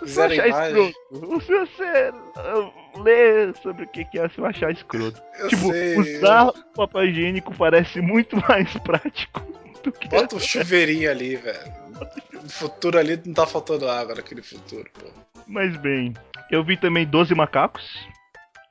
você 0.00 0.06
Fizeram 0.06 0.32
achar 0.32 0.48
imagem. 0.48 0.88
escroto. 0.88 1.40
Se 1.44 1.58
você 1.58 2.10
uh, 2.10 3.02
ler 3.02 3.56
sobre 3.62 3.84
o 3.84 3.88
que 3.88 4.18
é, 4.18 4.28
você 4.28 4.40
vai 4.40 4.50
achar 4.50 4.72
escroto. 4.72 5.22
Eu 5.38 5.48
tipo, 5.48 5.72
sei. 5.72 5.98
usar 5.98 6.48
o 6.48 6.52
papel 6.74 7.04
higiênico 7.06 7.54
parece 7.54 8.00
muito 8.00 8.36
mais 8.48 8.72
prático 8.78 9.40
do 9.82 9.92
que. 9.92 10.08
Bota 10.08 10.36
um 10.36 10.40
chuveirinho 10.40 11.10
ali, 11.10 11.36
velho. 11.36 11.72
No 12.32 12.48
futuro 12.48 12.98
ali 12.98 13.20
não 13.24 13.34
tá 13.34 13.46
faltando 13.46 13.88
água 13.88 14.16
naquele 14.16 14.42
futuro, 14.42 14.90
pô. 14.98 15.06
Mas 15.46 15.76
bem, 15.76 16.14
eu 16.50 16.64
vi 16.64 16.76
também 16.76 17.06
12 17.06 17.34
Macacos. 17.34 17.84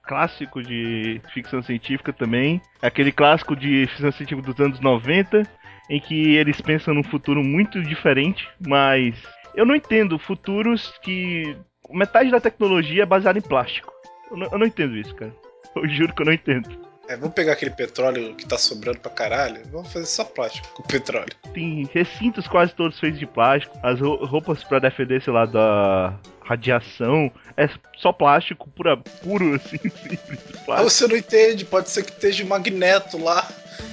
Clássico 0.05 0.61
de 0.61 1.21
ficção 1.33 1.63
científica 1.63 2.11
também. 2.11 2.61
Aquele 2.81 3.11
clássico 3.11 3.55
de 3.55 3.87
ficção 3.87 4.11
científica 4.11 4.51
dos 4.51 4.59
anos 4.59 4.81
90, 4.81 5.47
em 5.89 5.99
que 6.01 6.35
eles 6.35 6.59
pensam 6.59 6.93
num 6.93 7.03
futuro 7.03 7.41
muito 7.41 7.81
diferente, 7.81 8.45
mas 8.59 9.15
eu 9.55 9.65
não 9.65 9.75
entendo 9.75 10.17
futuros 10.19 10.93
que 11.01 11.55
metade 11.89 12.31
da 12.31 12.39
tecnologia 12.39 13.03
é 13.03 13.05
baseada 13.05 13.37
em 13.39 13.41
plástico. 13.41 13.91
Eu 14.31 14.37
não, 14.37 14.47
eu 14.51 14.57
não 14.57 14.65
entendo 14.65 14.95
isso, 14.97 15.13
cara. 15.15 15.33
Eu 15.75 15.87
juro 15.89 16.13
que 16.13 16.21
eu 16.21 16.25
não 16.25 16.33
entendo. 16.33 16.69
É, 17.09 17.17
vamos 17.17 17.33
pegar 17.35 17.51
aquele 17.53 17.71
petróleo 17.71 18.33
que 18.35 18.45
tá 18.45 18.57
sobrando 18.57 18.99
pra 18.99 19.11
caralho. 19.11 19.61
Vamos 19.71 19.91
fazer 19.91 20.05
só 20.05 20.23
plástico 20.23 20.67
com 20.73 20.83
petróleo. 20.83 21.27
Tem 21.53 21.87
recintos 21.93 22.47
quase 22.47 22.73
todos 22.73 22.97
feitos 22.99 23.19
de 23.19 23.25
plástico. 23.25 23.77
As 23.83 23.99
ro- 23.99 24.23
roupas 24.25 24.63
pra 24.63 24.79
defender, 24.79 25.21
sei 25.21 25.33
lá, 25.33 25.45
da 25.45 26.17
radiação. 26.45 27.29
É 27.57 27.67
só 27.97 28.13
plástico, 28.13 28.69
pura, 28.69 28.95
puro, 29.21 29.53
assim, 29.55 29.77
simples. 29.77 30.39
Ah, 30.69 30.81
você 30.81 31.05
não 31.05 31.17
entende, 31.17 31.65
pode 31.65 31.89
ser 31.89 32.03
que 32.03 32.11
esteja 32.11 32.45
magneto 32.45 33.21
lá. 33.21 33.45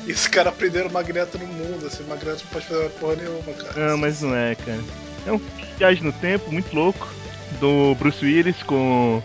E 0.06 0.12
os 0.12 0.28
caras 0.28 0.54
prenderam 0.54 0.88
magneto 0.90 1.36
no 1.36 1.46
mundo. 1.48 1.86
Esse 1.88 2.02
magneto 2.04 2.44
não 2.44 2.50
pode 2.52 2.66
fazer 2.66 2.80
uma 2.80 2.90
porra 2.90 3.16
nenhuma, 3.16 3.52
cara. 3.54 3.88
Não, 3.88 3.98
mas 3.98 4.22
não 4.22 4.34
é, 4.36 4.54
cara. 4.54 4.78
É 5.26 5.32
um 5.32 5.40
viagem 5.78 6.02
no 6.04 6.12
tempo 6.12 6.50
muito 6.52 6.74
louco. 6.74 7.08
Do 7.58 7.94
Bruce 7.96 8.24
Willis 8.24 8.62
com 8.62 9.22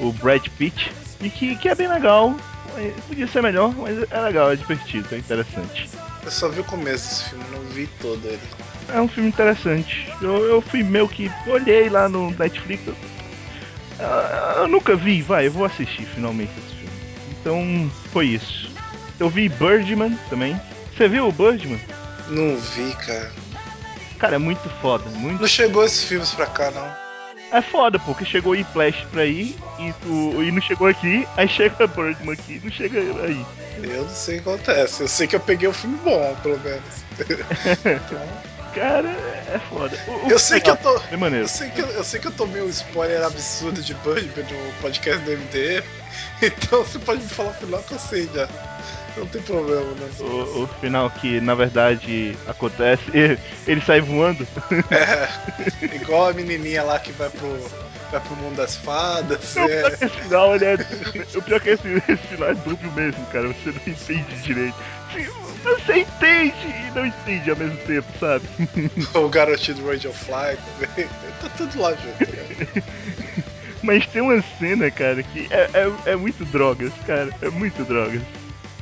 o 0.00 0.12
Brad 0.12 0.46
Pitt. 0.58 0.90
E 1.22 1.30
que, 1.30 1.56
que 1.56 1.68
é 1.68 1.74
bem 1.74 1.88
legal. 1.88 2.34
Podia 3.08 3.26
ser 3.26 3.42
melhor, 3.42 3.74
mas 3.74 3.96
é 4.10 4.20
legal, 4.20 4.52
é 4.52 4.56
divertido, 4.56 5.08
é 5.14 5.18
interessante. 5.18 5.88
Eu 6.24 6.30
só 6.30 6.48
vi 6.48 6.60
o 6.60 6.64
começo 6.64 7.08
desse 7.08 7.24
filme, 7.30 7.44
não 7.52 7.60
vi 7.70 7.86
todo 8.02 8.20
ele. 8.26 8.40
É 8.92 9.00
um 9.00 9.08
filme 9.08 9.28
interessante. 9.30 10.12
Eu, 10.20 10.44
eu 10.44 10.60
fui 10.60 10.82
meio 10.82 11.08
que. 11.08 11.30
Olhei 11.46 11.88
lá 11.88 12.08
no 12.08 12.30
Netflix. 12.32 12.86
Eu, 12.86 12.94
eu- 13.98 14.62
eu 14.62 14.68
nunca 14.68 14.94
vi, 14.94 15.22
vai, 15.22 15.46
eu 15.46 15.52
vou 15.52 15.64
assistir 15.64 16.04
finalmente 16.06 16.50
esse 16.58 16.74
filme. 16.76 16.92
Então, 17.40 17.90
foi 18.12 18.26
isso. 18.26 18.70
Eu 19.18 19.30
vi 19.30 19.48
Birdman 19.48 20.18
também. 20.28 20.60
Você 20.96 21.08
viu 21.08 21.28
o 21.28 21.32
Birdman? 21.32 21.80
Não 22.28 22.56
vi, 22.58 22.92
cara. 23.06 23.32
Cara, 24.18 24.36
é 24.36 24.38
muito 24.38 24.68
foda, 24.80 25.08
muito 25.10 25.40
Não 25.40 25.48
chegou 25.48 25.84
esses 25.84 26.04
filmes 26.04 26.30
pra 26.30 26.46
cá, 26.46 26.70
não. 26.70 27.06
É 27.52 27.62
foda, 27.62 27.98
porque 28.00 28.24
chegou 28.24 28.54
aí 28.54 28.64
Flash 28.64 28.96
pra 29.12 29.22
aí 29.22 29.56
e, 29.78 29.92
tu, 30.02 30.42
e 30.42 30.50
não 30.50 30.60
chegou 30.60 30.88
aqui, 30.88 31.26
aí 31.36 31.48
chega 31.48 31.86
Birdman 31.86 32.32
aqui 32.32 32.60
não 32.64 32.70
chega 32.72 32.98
aí. 32.98 33.46
Eu 33.82 34.02
não 34.02 34.08
sei 34.10 34.38
o 34.38 34.42
que 34.42 34.48
acontece. 34.48 35.02
Eu 35.02 35.08
sei 35.08 35.26
que 35.26 35.36
eu 35.36 35.40
peguei 35.40 35.68
um 35.68 35.72
filme 35.72 35.96
bom, 36.02 36.36
pelo 36.42 36.58
menos. 36.60 36.82
Então, 37.20 38.26
Cara, 38.74 39.08
é 39.08 39.58
foda. 39.70 39.96
O- 40.06 40.26
o- 40.26 40.30
eu 40.30 40.38
sei 40.38 40.60
que 40.60 40.68
eu 40.68 40.76
tô. 40.76 40.94
É. 40.98 41.40
Eu 41.40 41.48
sei, 41.48 41.70
que, 41.70 41.80
eu 41.80 41.86
eu 41.86 42.04
sei 42.04 42.20
que 42.20 42.26
eu 42.26 42.32
tomei 42.32 42.60
um 42.60 42.68
spoiler 42.68 43.22
absurdo 43.24 43.80
de 43.80 43.94
Birdman 43.94 44.44
no 44.44 44.72
podcast 44.82 45.22
do 45.24 45.30
MDM, 45.30 45.82
então 46.42 46.84
você 46.84 46.98
pode 46.98 47.22
me 47.22 47.28
falar 47.28 47.50
o 47.50 47.54
final 47.54 47.82
que 47.82 47.92
eu 47.94 47.98
sei 47.98 48.28
já. 48.34 48.46
Não 49.16 49.26
tem 49.26 49.42
problema, 49.42 49.86
né? 49.94 50.10
O, 50.20 50.62
o 50.62 50.66
final 50.80 51.10
que 51.10 51.40
na 51.40 51.54
verdade 51.54 52.36
acontece, 52.46 53.02
ele 53.66 53.80
sai 53.80 54.00
voando. 54.00 54.46
É, 54.90 55.94
igual 55.96 56.28
a 56.28 56.32
menininha 56.32 56.82
lá 56.82 56.98
que 56.98 57.12
vai 57.12 57.30
pro, 57.30 57.58
vai 58.10 58.20
pro 58.20 58.36
mundo 58.36 58.56
das 58.56 58.76
fadas. 58.76 59.56
É, 59.56 59.88
esse 59.88 60.08
final 60.08 60.54
ele 60.54 60.64
é. 60.64 60.74
O 61.34 61.42
pior 61.42 61.60
que 61.60 61.70
esse, 61.70 61.88
esse 62.08 62.26
final 62.28 62.50
é 62.50 62.54
dúbio 62.54 62.92
mesmo, 62.92 63.24
cara. 63.26 63.48
Você 63.48 63.70
não 63.70 63.80
entende 63.86 64.42
direito. 64.42 64.76
Você 65.62 66.00
entende 66.00 66.66
e 66.66 66.90
não 66.94 67.06
entende 67.06 67.50
ao 67.50 67.56
mesmo 67.56 67.76
tempo, 67.78 68.06
sabe? 68.20 68.46
o 69.14 69.28
garotinho 69.28 69.78
do 69.78 69.88
Radio 69.88 70.12
Fly 70.12 70.58
também. 70.80 71.08
Tá 71.36 71.50
tudo 71.50 71.78
lá 71.78 71.90
junto, 71.90 72.32
né? 72.32 72.82
Mas 73.82 74.06
tem 74.06 74.22
uma 74.22 74.42
cena, 74.58 74.90
cara, 74.90 75.22
que 75.22 75.46
é, 75.50 75.68
é, 75.74 76.12
é 76.12 76.16
muito 76.16 76.46
drogas, 76.46 76.90
cara. 77.06 77.30
É 77.42 77.50
muito 77.50 77.84
drogas. 77.84 78.22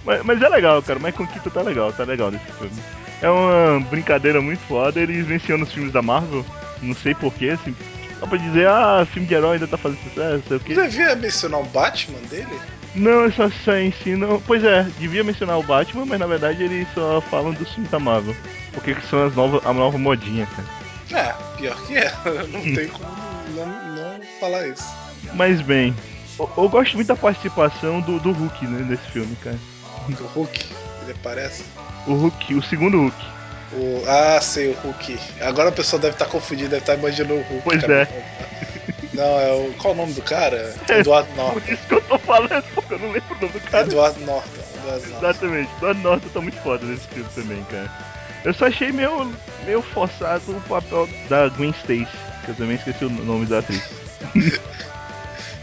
Mas, 0.04 0.22
mas 0.24 0.42
é 0.42 0.48
legal, 0.48 0.82
cara. 0.82 0.98
O 0.98 1.02
Michael 1.02 1.28
Keaton 1.28 1.50
tá 1.50 1.62
legal, 1.62 1.92
tá 1.92 2.04
legal 2.04 2.30
nesse 2.30 2.44
filme. 2.52 2.82
É 3.22 3.28
uma 3.28 3.80
brincadeira 3.88 4.40
muito 4.40 4.60
foda. 4.66 5.00
Eles 5.00 5.26
mencionam 5.26 5.64
os 5.64 5.72
filmes 5.72 5.92
da 5.92 6.02
Marvel. 6.02 6.44
Não 6.82 6.94
sei 6.94 7.14
porquê, 7.14 7.50
assim. 7.50 7.74
Só 8.20 8.26
pra 8.26 8.38
dizer, 8.38 8.68
ah, 8.68 9.06
filme 9.10 9.26
de 9.26 9.34
herói 9.34 9.54
ainda 9.54 9.66
tá 9.66 9.76
fazendo 9.76 10.02
sucesso, 10.04 10.44
sei 10.46 10.56
o 10.56 10.60
quê. 10.60 10.74
Você 10.74 10.88
devia 10.88 11.16
mencionar 11.16 11.60
o 11.60 11.64
Batman 11.64 12.20
dele? 12.30 12.60
Não, 12.94 13.30
só, 13.32 13.50
só 13.64 13.76
ensinam. 13.76 14.40
Pois 14.46 14.62
é, 14.62 14.86
devia 14.98 15.24
mencionar 15.24 15.58
o 15.58 15.62
Batman, 15.62 16.06
mas 16.06 16.20
na 16.20 16.26
verdade 16.26 16.62
eles 16.62 16.86
só 16.94 17.20
falam 17.22 17.52
dos 17.52 17.72
filmes 17.72 17.90
da 17.90 17.98
Marvel. 17.98 18.36
Porque 18.72 18.94
que 18.94 19.06
são 19.06 19.26
as 19.26 19.34
novas, 19.34 19.64
a 19.66 19.72
nova 19.72 19.98
modinha, 19.98 20.46
cara. 20.46 20.68
É, 21.10 21.34
pior 21.56 21.76
que 21.86 21.96
é. 21.96 22.12
Não 22.50 22.62
tem 22.62 22.88
como 22.88 23.04
não, 23.54 23.66
não 23.66 24.20
falar 24.40 24.66
isso. 24.68 24.84
Mas 25.34 25.60
bem, 25.60 25.94
eu, 26.38 26.50
eu 26.56 26.68
gosto 26.68 26.94
muito 26.94 27.08
da 27.08 27.16
participação 27.16 28.00
do, 28.00 28.18
do 28.18 28.32
Hulk 28.32 28.66
né, 28.66 28.86
nesse 28.88 29.10
filme, 29.10 29.36
cara. 29.42 29.58
O 30.08 30.26
Hulk, 30.26 30.66
ele 31.02 31.12
aparece. 31.12 31.64
O 32.06 32.14
Hulk, 32.14 32.54
o 32.54 32.62
segundo 32.62 32.98
Hulk. 32.98 33.16
O, 33.72 34.02
ah, 34.06 34.40
sei, 34.40 34.68
o 34.68 34.74
Hulk. 34.74 35.18
Agora 35.40 35.70
a 35.70 35.72
pessoa 35.72 36.00
deve 36.00 36.14
estar 36.14 36.26
confundida, 36.26 36.70
deve 36.70 36.82
estar 36.82 36.94
imaginando 36.94 37.34
o 37.34 37.42
Hulk. 37.42 37.62
Pois 37.64 37.80
cara. 37.80 38.02
é. 38.02 38.54
Não, 39.14 39.40
é 39.40 39.52
o. 39.52 39.72
Qual 39.74 39.94
o 39.94 39.96
nome 39.96 40.12
do 40.12 40.22
cara? 40.22 40.74
Eduardo 40.88 41.28
Por 41.28 41.36
Norton. 41.36 41.72
isso 41.72 41.86
que 41.86 41.94
eu 41.94 42.02
tô 42.02 42.18
falando, 42.18 42.64
porque 42.74 42.94
eu 42.94 42.98
não 42.98 43.12
lembro 43.12 43.36
o 43.36 43.40
nome 43.40 43.52
do 43.52 43.60
cara. 43.60 43.86
Eduardo 43.86 44.20
Norton. 44.20 44.48
Eduardo 44.76 45.08
Norton. 45.08 45.26
Exatamente, 45.26 45.70
Eduardo 45.76 46.00
Norton 46.00 46.28
tá 46.28 46.40
muito 46.40 46.60
foda 46.62 46.84
nesse 46.84 47.06
filme 47.08 47.28
também, 47.32 47.64
cara. 47.70 47.90
Eu 48.44 48.52
só 48.52 48.66
achei 48.66 48.90
meio, 48.90 49.32
meio 49.64 49.80
forçado 49.82 50.50
o 50.50 50.60
papel 50.62 51.08
da 51.28 51.48
Gwen 51.48 51.70
Stacy, 51.70 52.08
que 52.44 52.50
eu 52.50 52.54
também 52.56 52.76
esqueci 52.76 53.04
o 53.04 53.10
nome 53.10 53.46
da 53.46 53.60
atriz. 53.60 53.82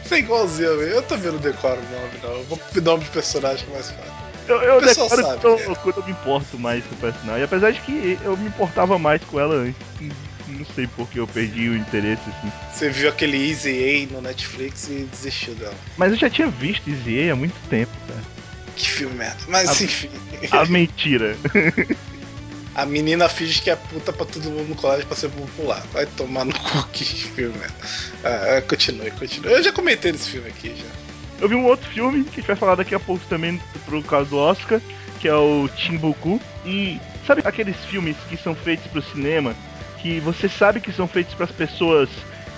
Você 0.03 0.15
é 0.15 0.19
igualzinho. 0.19 0.69
Eu 0.69 1.01
também 1.03 1.31
não 1.31 1.39
decoro 1.39 1.79
o 1.79 1.95
nome, 1.95 2.11
não. 2.23 2.37
Eu 2.37 2.43
vou 2.45 2.57
pro 2.57 2.81
nome 2.81 3.03
de 3.03 3.09
personagem 3.11 3.65
é 3.69 3.73
mais 3.73 3.91
fácil. 3.91 4.30
Eu, 4.51 4.61
eu 4.61 4.81
decoro 4.81 5.21
sabe, 5.21 5.43
eu- 5.45 5.69
né? 5.69 5.75
quando 5.81 5.97
eu 5.97 6.03
me 6.03 6.11
importo 6.11 6.59
mais 6.59 6.83
com 6.85 6.95
o 6.95 6.97
personagem. 6.97 7.43
Apesar 7.43 7.71
de 7.71 7.79
que 7.81 8.17
eu 8.23 8.35
me 8.37 8.47
importava 8.47 8.97
mais 8.99 9.21
com 9.23 9.39
ela 9.39 9.55
antes. 9.55 9.75
Não 10.47 10.65
sei 10.75 10.85
porque 10.95 11.17
eu 11.17 11.25
perdi 11.25 11.69
o 11.69 11.77
interesse, 11.77 12.21
assim. 12.27 12.51
Você 12.73 12.89
viu 12.89 13.07
aquele 13.09 13.49
Easy 13.49 14.07
A 14.09 14.13
no 14.13 14.21
Netflix 14.21 14.89
e 14.89 15.07
desistiu 15.09 15.53
dela. 15.55 15.73
Mas 15.97 16.11
eu 16.11 16.17
já 16.17 16.29
tinha 16.29 16.47
visto 16.49 16.89
Easy 16.89 17.29
A 17.29 17.33
há 17.33 17.35
muito 17.35 17.55
tempo, 17.69 17.91
cara. 18.07 18.19
Que 18.75 18.89
filme 18.89 19.15
merda. 19.15 19.37
Mas 19.47 19.69
Ah. 19.69 19.83
enfim. 19.83 20.09
A 20.51 20.65
mentira. 20.65 21.35
A 22.73 22.85
menina 22.85 23.27
finge 23.27 23.61
que 23.61 23.69
é 23.69 23.75
puta 23.75 24.13
pra 24.13 24.25
todo 24.25 24.49
mundo 24.49 24.69
no 24.69 24.75
colégio 24.75 25.05
pra 25.05 25.15
ser 25.15 25.29
popular. 25.29 25.83
Vai 25.91 26.05
tomar 26.05 26.45
no 26.45 26.53
cu 26.57 26.87
que 26.93 27.03
filme 27.03 27.57
merda. 27.57 27.73
Ah, 28.23 28.57
ah, 28.57 28.61
continue, 28.61 29.11
continue. 29.11 29.51
Eu 29.51 29.61
já 29.61 29.73
comentei 29.73 30.13
desse 30.13 30.29
filme 30.29 30.47
aqui 30.47 30.69
já. 30.77 30.85
Eu 31.41 31.49
vi 31.49 31.55
um 31.55 31.65
outro 31.65 31.89
filme 31.89 32.23
que 32.23 32.29
a 32.29 32.35
gente 32.35 32.47
vai 32.47 32.55
falar 32.55 32.75
daqui 32.75 32.93
a 32.93 32.99
pouco 32.99 33.25
também 33.25 33.59
por 33.85 34.03
causa 34.03 34.29
do 34.29 34.37
Oscar, 34.37 34.79
que 35.19 35.27
é 35.27 35.33
o 35.33 35.67
Timbuku. 35.75 36.39
E 36.63 37.01
sabe 37.25 37.41
aqueles 37.43 37.75
filmes 37.85 38.15
que 38.29 38.37
são 38.37 38.53
feitos 38.53 38.85
pro 38.87 39.01
cinema, 39.01 39.55
que 39.97 40.19
você 40.19 40.47
sabe 40.47 40.79
que 40.79 40.91
são 40.91 41.07
feitos 41.07 41.33
para 41.33 41.45
as 41.45 41.51
pessoas 41.51 42.09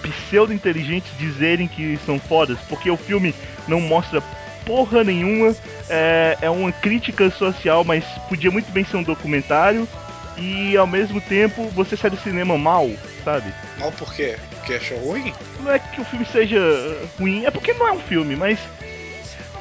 pseudo-inteligentes 0.01 1.09
dizerem 1.17 1.65
que 1.65 1.97
são 2.05 2.19
fodas, 2.19 2.57
porque 2.67 2.91
o 2.91 2.97
filme 2.97 3.33
não 3.69 3.79
mostra 3.79 4.21
porra 4.65 5.01
nenhuma, 5.01 5.55
é, 5.89 6.37
é 6.41 6.49
uma 6.49 6.71
crítica 6.73 7.29
social, 7.31 7.85
mas 7.85 8.03
podia 8.27 8.51
muito 8.51 8.69
bem 8.71 8.83
ser 8.83 8.97
um 8.97 9.03
documentário, 9.03 9.87
e 10.37 10.75
ao 10.75 10.87
mesmo 10.87 11.21
tempo 11.21 11.69
você 11.69 11.95
sai 11.95 12.09
do 12.09 12.17
cinema 12.17 12.57
mal, 12.57 12.89
sabe? 13.23 13.53
Mal 13.79 13.93
por 13.93 14.13
quê? 14.13 14.37
Porque 14.63 14.75
achou 14.75 14.97
ruim? 14.99 15.33
Não 15.59 15.69
é 15.71 15.77
que 15.77 15.99
o 15.99 16.05
filme 16.05 16.25
seja 16.25 16.57
ruim, 17.19 17.45
é 17.45 17.51
porque 17.51 17.73
não 17.73 17.85
é 17.85 17.91
um 17.91 17.99
filme, 17.99 18.33
mas 18.33 18.57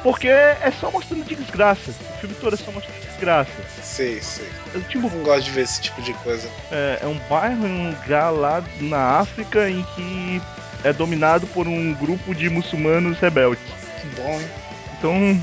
porque 0.00 0.28
é 0.28 0.72
só 0.80 0.92
mostrando 0.92 1.24
de 1.24 1.34
desgraça. 1.34 1.90
O 1.90 2.20
filme 2.20 2.36
todo 2.36 2.54
é 2.54 2.56
só 2.56 2.70
mostrando 2.70 3.00
de 3.00 3.06
desgraça. 3.08 3.50
Sei, 3.82 4.20
sei. 4.22 4.46
Eu, 4.72 4.80
tipo, 4.82 5.10
Não 5.10 5.24
gosto 5.24 5.44
de 5.44 5.50
ver 5.50 5.62
esse 5.62 5.80
tipo 5.80 6.00
de 6.02 6.12
coisa. 6.14 6.48
é, 6.70 7.00
é 7.02 7.06
um 7.06 7.18
bairro, 7.28 7.64
um 7.66 7.90
lugar 7.90 8.30
lá 8.30 8.62
na 8.80 9.18
África 9.18 9.68
em 9.68 9.82
que 9.96 10.40
é 10.84 10.92
dominado 10.92 11.48
por 11.48 11.66
um 11.66 11.92
grupo 11.94 12.32
de 12.32 12.48
muçulmanos 12.48 13.18
rebeldes. 13.18 13.62
Que 14.00 14.06
bom, 14.20 14.40
hein? 14.40 14.50
Então, 14.98 15.40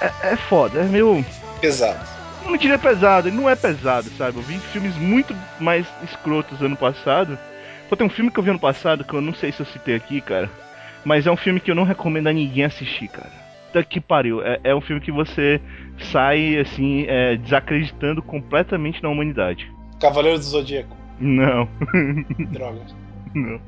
é, 0.00 0.06
é- 0.06 0.32
é 0.32 0.36
foda, 0.36 0.80
é 0.80 0.84
meio. 0.84 1.24
Pesado. 1.62 1.98
Não 2.44 2.56
diria 2.58 2.78
pesado, 2.78 3.28
ele 3.28 3.36
não 3.36 3.48
é 3.48 3.54
pesado, 3.56 4.10
sabe? 4.18 4.36
Eu 4.38 4.42
vi 4.42 4.58
filmes 4.58 4.94
muito 4.96 5.34
mais 5.58 5.86
escrotos 6.02 6.60
ano 6.60 6.76
passado. 6.76 7.38
Pô, 7.92 7.96
tem 7.96 8.06
um 8.06 8.10
filme 8.10 8.30
que 8.30 8.38
eu 8.38 8.42
vi 8.42 8.48
ano 8.48 8.58
passado 8.58 9.04
que 9.04 9.12
eu 9.12 9.20
não 9.20 9.34
sei 9.34 9.52
se 9.52 9.60
eu 9.60 9.66
citei 9.66 9.94
aqui, 9.94 10.18
cara. 10.22 10.48
Mas 11.04 11.26
é 11.26 11.30
um 11.30 11.36
filme 11.36 11.60
que 11.60 11.70
eu 11.70 11.74
não 11.74 11.84
recomendo 11.84 12.26
a 12.26 12.32
ninguém 12.32 12.64
assistir, 12.64 13.06
cara. 13.06 13.30
Puta 13.66 13.84
que 13.84 14.00
pariu. 14.00 14.42
É, 14.42 14.58
é 14.64 14.74
um 14.74 14.80
filme 14.80 14.98
que 14.98 15.12
você 15.12 15.60
sai, 16.10 16.56
assim, 16.56 17.04
é, 17.06 17.36
desacreditando 17.36 18.22
completamente 18.22 19.02
na 19.02 19.10
humanidade. 19.10 19.70
Cavaleiro 20.00 20.38
do 20.38 20.42
Zodíaco. 20.42 20.96
Não, 21.20 21.68
Droga. 22.50 22.80
não. 23.34 23.60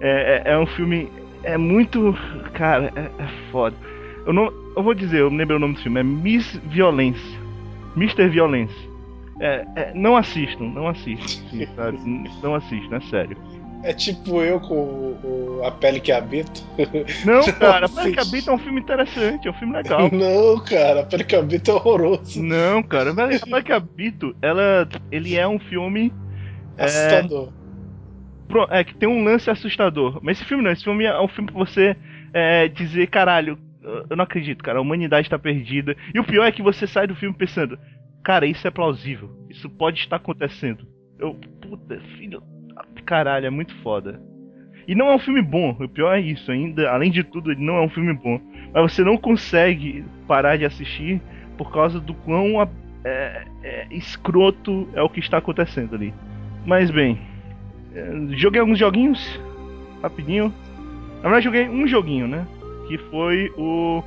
É, 0.00 0.42
é, 0.44 0.52
é 0.52 0.58
um 0.58 0.66
filme. 0.66 1.08
É 1.44 1.56
muito. 1.56 2.18
Cara, 2.54 2.92
é, 2.96 3.22
é 3.22 3.28
foda. 3.52 3.76
Eu 4.26 4.32
não. 4.32 4.52
Eu 4.76 4.82
vou 4.82 4.92
dizer, 4.92 5.20
eu 5.20 5.30
não 5.30 5.36
lembrei 5.36 5.56
o 5.56 5.60
nome 5.60 5.74
do 5.74 5.80
filme. 5.80 6.00
É 6.00 6.02
Miss 6.02 6.60
Violência. 6.64 7.38
Mr. 7.96 8.28
Violência. 8.28 8.93
É, 9.40 9.66
é, 9.74 9.92
não 9.94 10.16
assistam, 10.16 10.64
não 10.64 10.88
assistam, 10.88 11.48
sim, 11.50 11.66
sabe? 11.74 11.98
N- 11.98 12.30
Não 12.42 12.54
assistam, 12.54 12.96
é 12.96 13.00
sério. 13.02 13.36
É 13.82 13.92
tipo 13.92 14.40
eu 14.42 14.58
com 14.60 14.74
o- 14.74 15.58
o- 15.60 15.64
a 15.64 15.70
pele 15.70 16.00
que 16.00 16.10
habito. 16.10 16.62
Não, 17.26 17.40
cara, 17.58 17.86
Não 17.86 17.94
Pele 17.94 18.12
que. 18.12 18.20
Habita 18.20 18.50
é 18.50 18.54
um 18.54 18.58
filme 18.58 18.80
interessante, 18.80 19.46
é 19.46 19.50
um 19.50 19.54
filme 19.54 19.74
legal. 19.74 20.08
Não, 20.12 20.58
cara, 20.60 21.00
a 21.00 21.04
pele 21.04 21.24
que 21.24 21.36
habito 21.36 21.70
é 21.70 21.74
horroroso. 21.74 22.42
Não, 22.42 22.82
cara, 22.82 23.14
Pele 23.14 23.38
Pele 23.40 23.62
que 23.62 23.72
Habito, 23.72 24.34
ela, 24.40 24.88
ele 25.10 25.36
é 25.36 25.46
um 25.46 25.58
filme 25.58 26.12
Assustador. 26.78 27.52
Pro- 28.48 28.68
É, 28.70 28.84
que 28.84 28.94
tem 28.94 29.08
um 29.08 29.24
lance 29.24 29.50
assustador. 29.50 30.18
Mas 30.22 30.38
esse 30.38 30.46
filme 30.48 30.62
não, 30.62 30.70
esse 30.70 30.84
filme 30.84 31.04
é 31.04 31.20
um 31.20 31.28
filme 31.28 31.50
pra 31.50 31.58
você 31.58 31.96
é, 32.32 32.68
dizer, 32.68 33.06
caralho, 33.08 33.58
eu 34.08 34.16
não 34.16 34.24
acredito, 34.24 34.62
cara, 34.64 34.78
a 34.78 34.82
humanidade 34.82 35.28
tá 35.28 35.38
perdida. 35.38 35.96
E 36.14 36.18
o 36.18 36.24
pior 36.24 36.44
é 36.44 36.52
que 36.52 36.62
você 36.62 36.86
sai 36.86 37.06
do 37.06 37.14
filme 37.14 37.36
pensando, 37.36 37.78
cara, 38.24 38.46
isso 38.46 38.66
é 38.66 38.70
plausível. 38.70 39.30
Isso 39.48 39.68
pode 39.70 40.00
estar 40.00 40.16
acontecendo. 40.16 40.86
Eu, 41.18 41.34
puta, 41.60 42.00
filho. 42.16 42.42
Caralho, 43.04 43.46
é 43.46 43.50
muito 43.50 43.74
foda. 43.82 44.20
E 44.86 44.94
não 44.94 45.08
é 45.08 45.14
um 45.14 45.18
filme 45.18 45.40
bom, 45.40 45.74
o 45.80 45.88
pior 45.88 46.12
é 46.14 46.20
isso, 46.20 46.50
ainda, 46.50 46.90
além 46.90 47.10
de 47.10 47.24
tudo, 47.24 47.50
ele 47.52 47.64
não 47.64 47.76
é 47.76 47.80
um 47.80 47.88
filme 47.88 48.12
bom. 48.12 48.38
Mas 48.72 48.92
você 48.92 49.02
não 49.02 49.16
consegue 49.16 50.04
parar 50.28 50.56
de 50.58 50.64
assistir 50.66 51.22
por 51.56 51.72
causa 51.72 51.98
do 52.00 52.12
quão 52.12 52.60
a- 52.60 52.68
é, 53.04 53.46
é, 53.62 53.86
escroto 53.90 54.88
é 54.92 55.00
o 55.02 55.08
que 55.08 55.20
está 55.20 55.38
acontecendo 55.38 55.94
ali. 55.94 56.12
Mas 56.66 56.90
bem, 56.90 57.18
é, 57.94 58.10
joguei 58.36 58.60
alguns 58.60 58.78
joguinhos, 58.78 59.40
rapidinho. 60.02 60.52
Na 61.16 61.22
verdade, 61.30 61.44
joguei 61.44 61.68
um 61.68 61.86
joguinho, 61.86 62.26
né? 62.28 62.46
Que 62.88 62.98
foi 62.98 63.50
o 63.56 64.02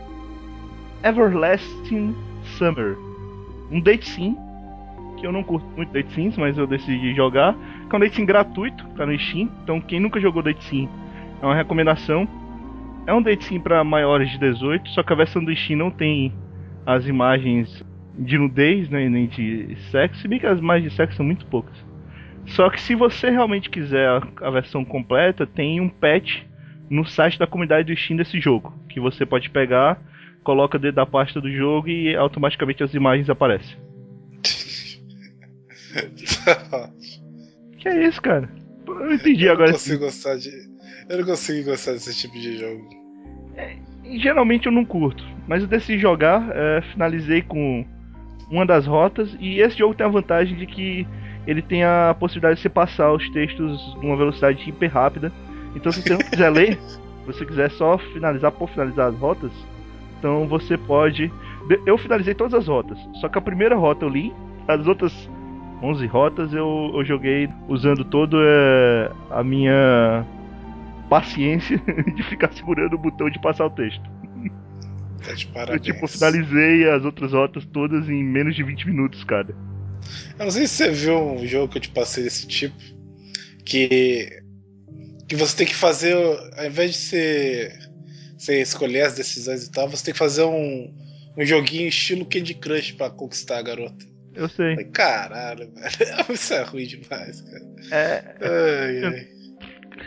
Everlasting 1.03 2.15
Summer. 2.57 2.95
Um 3.71 3.81
date 3.81 4.07
sim, 4.07 4.37
que 5.17 5.25
eu 5.25 5.31
não 5.31 5.43
curto 5.43 5.67
muito 5.75 5.91
date 5.91 6.11
sims, 6.13 6.37
mas 6.37 6.57
eu 6.57 6.67
decidi 6.67 7.13
jogar. 7.13 7.55
Que 7.89 7.95
é 7.95 7.97
um 7.97 7.99
date 7.99 8.15
sim 8.15 8.25
gratuito, 8.25 8.85
tá 8.95 9.05
no 9.05 9.17
Steam. 9.17 9.49
Então 9.63 9.81
quem 9.81 9.99
nunca 9.99 10.19
jogou 10.19 10.41
date 10.41 10.63
sim, 10.63 10.87
é 11.41 11.45
uma 11.45 11.55
recomendação. 11.55 12.27
É 13.05 13.13
um 13.13 13.21
date 13.21 13.45
sim 13.45 13.59
para 13.59 13.83
maiores 13.83 14.29
de 14.31 14.37
18, 14.37 14.89
só 14.89 15.01
que 15.01 15.13
a 15.13 15.15
versão 15.15 15.43
do 15.43 15.55
Steam 15.55 15.79
não 15.79 15.89
tem 15.89 16.33
as 16.85 17.07
imagens 17.07 17.83
de 18.17 18.37
nudez, 18.37 18.89
né, 18.89 19.07
nem 19.07 19.27
de 19.27 19.75
sexo, 19.91 20.21
se 20.21 20.27
bem 20.27 20.39
que 20.39 20.47
as 20.47 20.59
imagens 20.59 20.91
de 20.91 20.95
sexo 20.95 21.17
são 21.17 21.25
muito 21.25 21.45
poucas. 21.45 21.75
Só 22.47 22.69
que 22.69 22.81
se 22.81 22.95
você 22.95 23.29
realmente 23.29 23.69
quiser 23.69 24.07
a, 24.07 24.47
a 24.47 24.49
versão 24.49 24.83
completa, 24.83 25.45
tem 25.45 25.79
um 25.79 25.89
patch 25.89 26.43
no 26.89 27.05
site 27.05 27.37
da 27.37 27.45
comunidade 27.45 27.93
do 27.93 27.99
Steam 27.99 28.17
desse 28.17 28.39
jogo, 28.39 28.73
que 28.89 28.99
você 28.99 29.25
pode 29.25 29.49
pegar, 29.49 29.99
coloca 30.47 30.79
dentro 30.79 30.95
da 30.95 31.05
pasta 31.05 31.41
do 31.41 31.51
jogo 31.51 31.89
e 31.89 32.15
automaticamente 32.15 32.81
as 32.81 32.93
imagens 32.93 33.29
aparecem. 33.29 33.75
Que 37.77 37.89
é 37.89 38.07
isso, 38.07 38.21
cara? 38.21 38.49
Eu 38.87 38.95
não 38.95 39.13
entendi 39.13 39.45
eu 39.45 39.51
agora. 39.51 39.67
não 39.67 39.73
consigo 39.73 40.05
gostar 40.05 40.35
de. 40.37 40.49
Eu 41.07 41.19
não 41.19 41.25
consigo 41.25 41.69
gostar 41.69 41.91
desse 41.91 42.15
tipo 42.15 42.33
de 42.33 42.57
jogo. 42.57 42.89
E 44.03 44.17
Geralmente 44.17 44.65
eu 44.65 44.71
não 44.71 44.83
curto, 44.83 45.23
mas 45.47 45.61
eu 45.61 45.67
decidi 45.67 45.99
jogar, 45.99 46.49
é, 46.55 46.81
finalizei 46.93 47.43
com 47.43 47.85
uma 48.49 48.65
das 48.65 48.87
rotas 48.87 49.37
e 49.39 49.59
esse 49.59 49.77
jogo 49.77 49.93
tem 49.93 50.07
a 50.07 50.09
vantagem 50.09 50.57
de 50.57 50.65
que 50.65 51.05
ele 51.45 51.61
tem 51.61 51.83
a 51.83 52.15
possibilidade 52.19 52.55
de 52.55 52.61
você 52.63 52.69
passar 52.69 53.13
os 53.13 53.29
textos 53.29 53.95
numa 54.01 54.17
velocidade 54.17 54.67
hiper 54.67 54.91
rápida. 54.91 55.31
Então 55.75 55.91
se 55.91 56.01
você 56.01 56.09
não 56.09 56.19
quiser 56.19 56.49
ler, 56.57 56.79
se 56.79 57.25
você 57.27 57.45
quiser 57.45 57.69
só 57.71 57.97
finalizar 57.97 58.51
por 58.53 58.69
finalizar 58.69 59.09
as 59.09 59.19
rotas, 59.19 59.51
então 60.19 60.47
você 60.47 60.77
pode. 60.77 61.27
de- 61.67 61.79
Eu 61.85 61.97
finalizei 61.97 62.33
todas 62.33 62.53
as 62.53 62.67
rotas, 62.67 62.97
só 63.21 63.27
que 63.29 63.37
a 63.37 63.41
primeira 63.41 63.75
rota 63.75 64.05
eu 64.05 64.09
li, 64.09 64.33
as 64.67 64.85
outras 64.87 65.13
11 65.81 66.05
rotas 66.07 66.53
eu, 66.53 66.91
eu 66.95 67.05
joguei 67.05 67.47
usando 67.67 68.03
todo 68.03 68.37
é, 68.41 69.11
a 69.29 69.43
minha 69.43 70.25
paciência 71.09 71.77
de 72.15 72.23
ficar 72.23 72.51
segurando 72.53 72.95
o 72.95 72.97
botão 72.97 73.29
de 73.29 73.39
passar 73.39 73.65
o 73.65 73.69
texto. 73.69 74.01
Tá 75.25 75.33
de 75.33 75.45
Eu 75.45 75.51
parabéns. 75.53 75.81
tipo 75.81 76.07
finalizei 76.07 76.89
as 76.89 77.03
outras 77.05 77.33
rotas 77.33 77.65
todas 77.65 78.09
em 78.09 78.23
menos 78.23 78.55
de 78.55 78.63
20 78.63 78.87
minutos 78.87 79.23
cada. 79.23 79.53
Eu 80.39 80.45
não 80.45 80.51
sei 80.51 80.67
se 80.67 80.75
você 80.75 80.91
viu 80.91 81.17
um 81.17 81.45
jogo 81.45 81.67
que 81.69 81.77
eu 81.77 81.81
te 81.81 81.89
passei 81.89 82.23
desse 82.23 82.47
tipo. 82.47 82.75
Que. 83.65 84.29
Que 85.27 85.35
você 85.35 85.57
tem 85.57 85.67
que 85.67 85.75
fazer. 85.75 86.15
Ao 86.57 86.65
invés 86.65 86.91
de 86.91 86.97
você, 86.97 87.79
você 88.37 88.61
escolher 88.61 89.01
as 89.01 89.15
decisões 89.15 89.65
e 89.65 89.71
tal, 89.71 89.89
você 89.89 90.05
tem 90.05 90.13
que 90.13 90.19
fazer 90.19 90.43
um, 90.43 90.93
um 91.37 91.45
joguinho 91.45 91.87
estilo 91.87 92.25
Candy 92.25 92.53
Crush 92.53 92.93
pra 92.93 93.09
conquistar 93.09 93.59
a 93.59 93.61
garota. 93.61 94.05
Eu 94.35 94.47
sei. 94.47 94.75
Falei, 94.75 94.91
Caralho, 94.91 95.71
velho. 95.71 96.25
Isso 96.31 96.53
é 96.53 96.61
ruim 96.63 96.85
demais, 96.85 97.41
cara. 97.41 97.65
É. 97.91 98.35
Ai, 98.41 99.03
ai. 99.03 99.37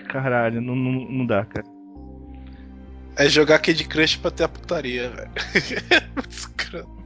Caralho, 0.09 0.61
não, 0.61 0.77
não, 0.77 0.93
não 1.11 1.27
dá, 1.27 1.45
cara. 1.45 1.67
É 3.17 3.29
jogar 3.29 3.59
Candy 3.59 3.85
Crush 3.85 4.17
pra 4.17 4.31
ter 4.31 4.45
a 4.45 4.49
putaria, 4.49 5.11
velho. 5.11 5.31
Escroto. 6.31 7.01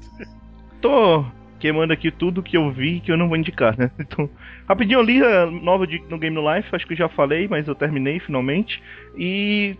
Tô 0.80 1.24
queimando 1.58 1.94
aqui 1.94 2.10
tudo 2.10 2.42
que 2.42 2.58
eu 2.58 2.70
vi 2.70 3.00
que 3.00 3.10
eu 3.10 3.16
não 3.16 3.26
vou 3.26 3.38
indicar, 3.38 3.76
né? 3.78 3.90
Então, 3.98 4.28
rapidinho 4.68 4.98
eu 4.98 5.02
li 5.02 5.22
a 5.22 5.46
nova 5.46 5.86
de, 5.86 5.98
no 6.10 6.18
Game 6.18 6.36
No 6.36 6.54
Life, 6.54 6.68
acho 6.72 6.86
que 6.86 6.92
eu 6.92 6.98
já 6.98 7.08
falei, 7.08 7.48
mas 7.48 7.66
eu 7.66 7.74
terminei 7.74 8.20
finalmente. 8.20 8.82
E 9.16 9.74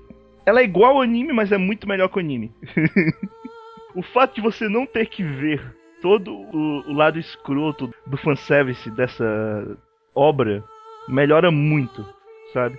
ela 0.46 0.60
é 0.60 0.64
igual 0.64 0.96
ao 0.96 1.02
anime, 1.02 1.32
mas 1.32 1.52
é 1.52 1.58
muito 1.58 1.88
melhor 1.88 2.08
que 2.08 2.16
o 2.16 2.20
anime. 2.20 2.52
o 3.94 4.02
fato 4.02 4.34
de 4.34 4.40
você 4.40 4.68
não 4.68 4.86
ter 4.86 5.06
que 5.06 5.22
ver 5.22 5.62
todo 6.02 6.34
o, 6.34 6.90
o 6.90 6.92
lado 6.92 7.18
escroto 7.18 7.92
do 8.06 8.16
fanservice 8.18 8.90
dessa 8.90 9.78
obra 10.14 10.62
melhora 11.08 11.50
muito, 11.50 12.06
sabe? 12.52 12.78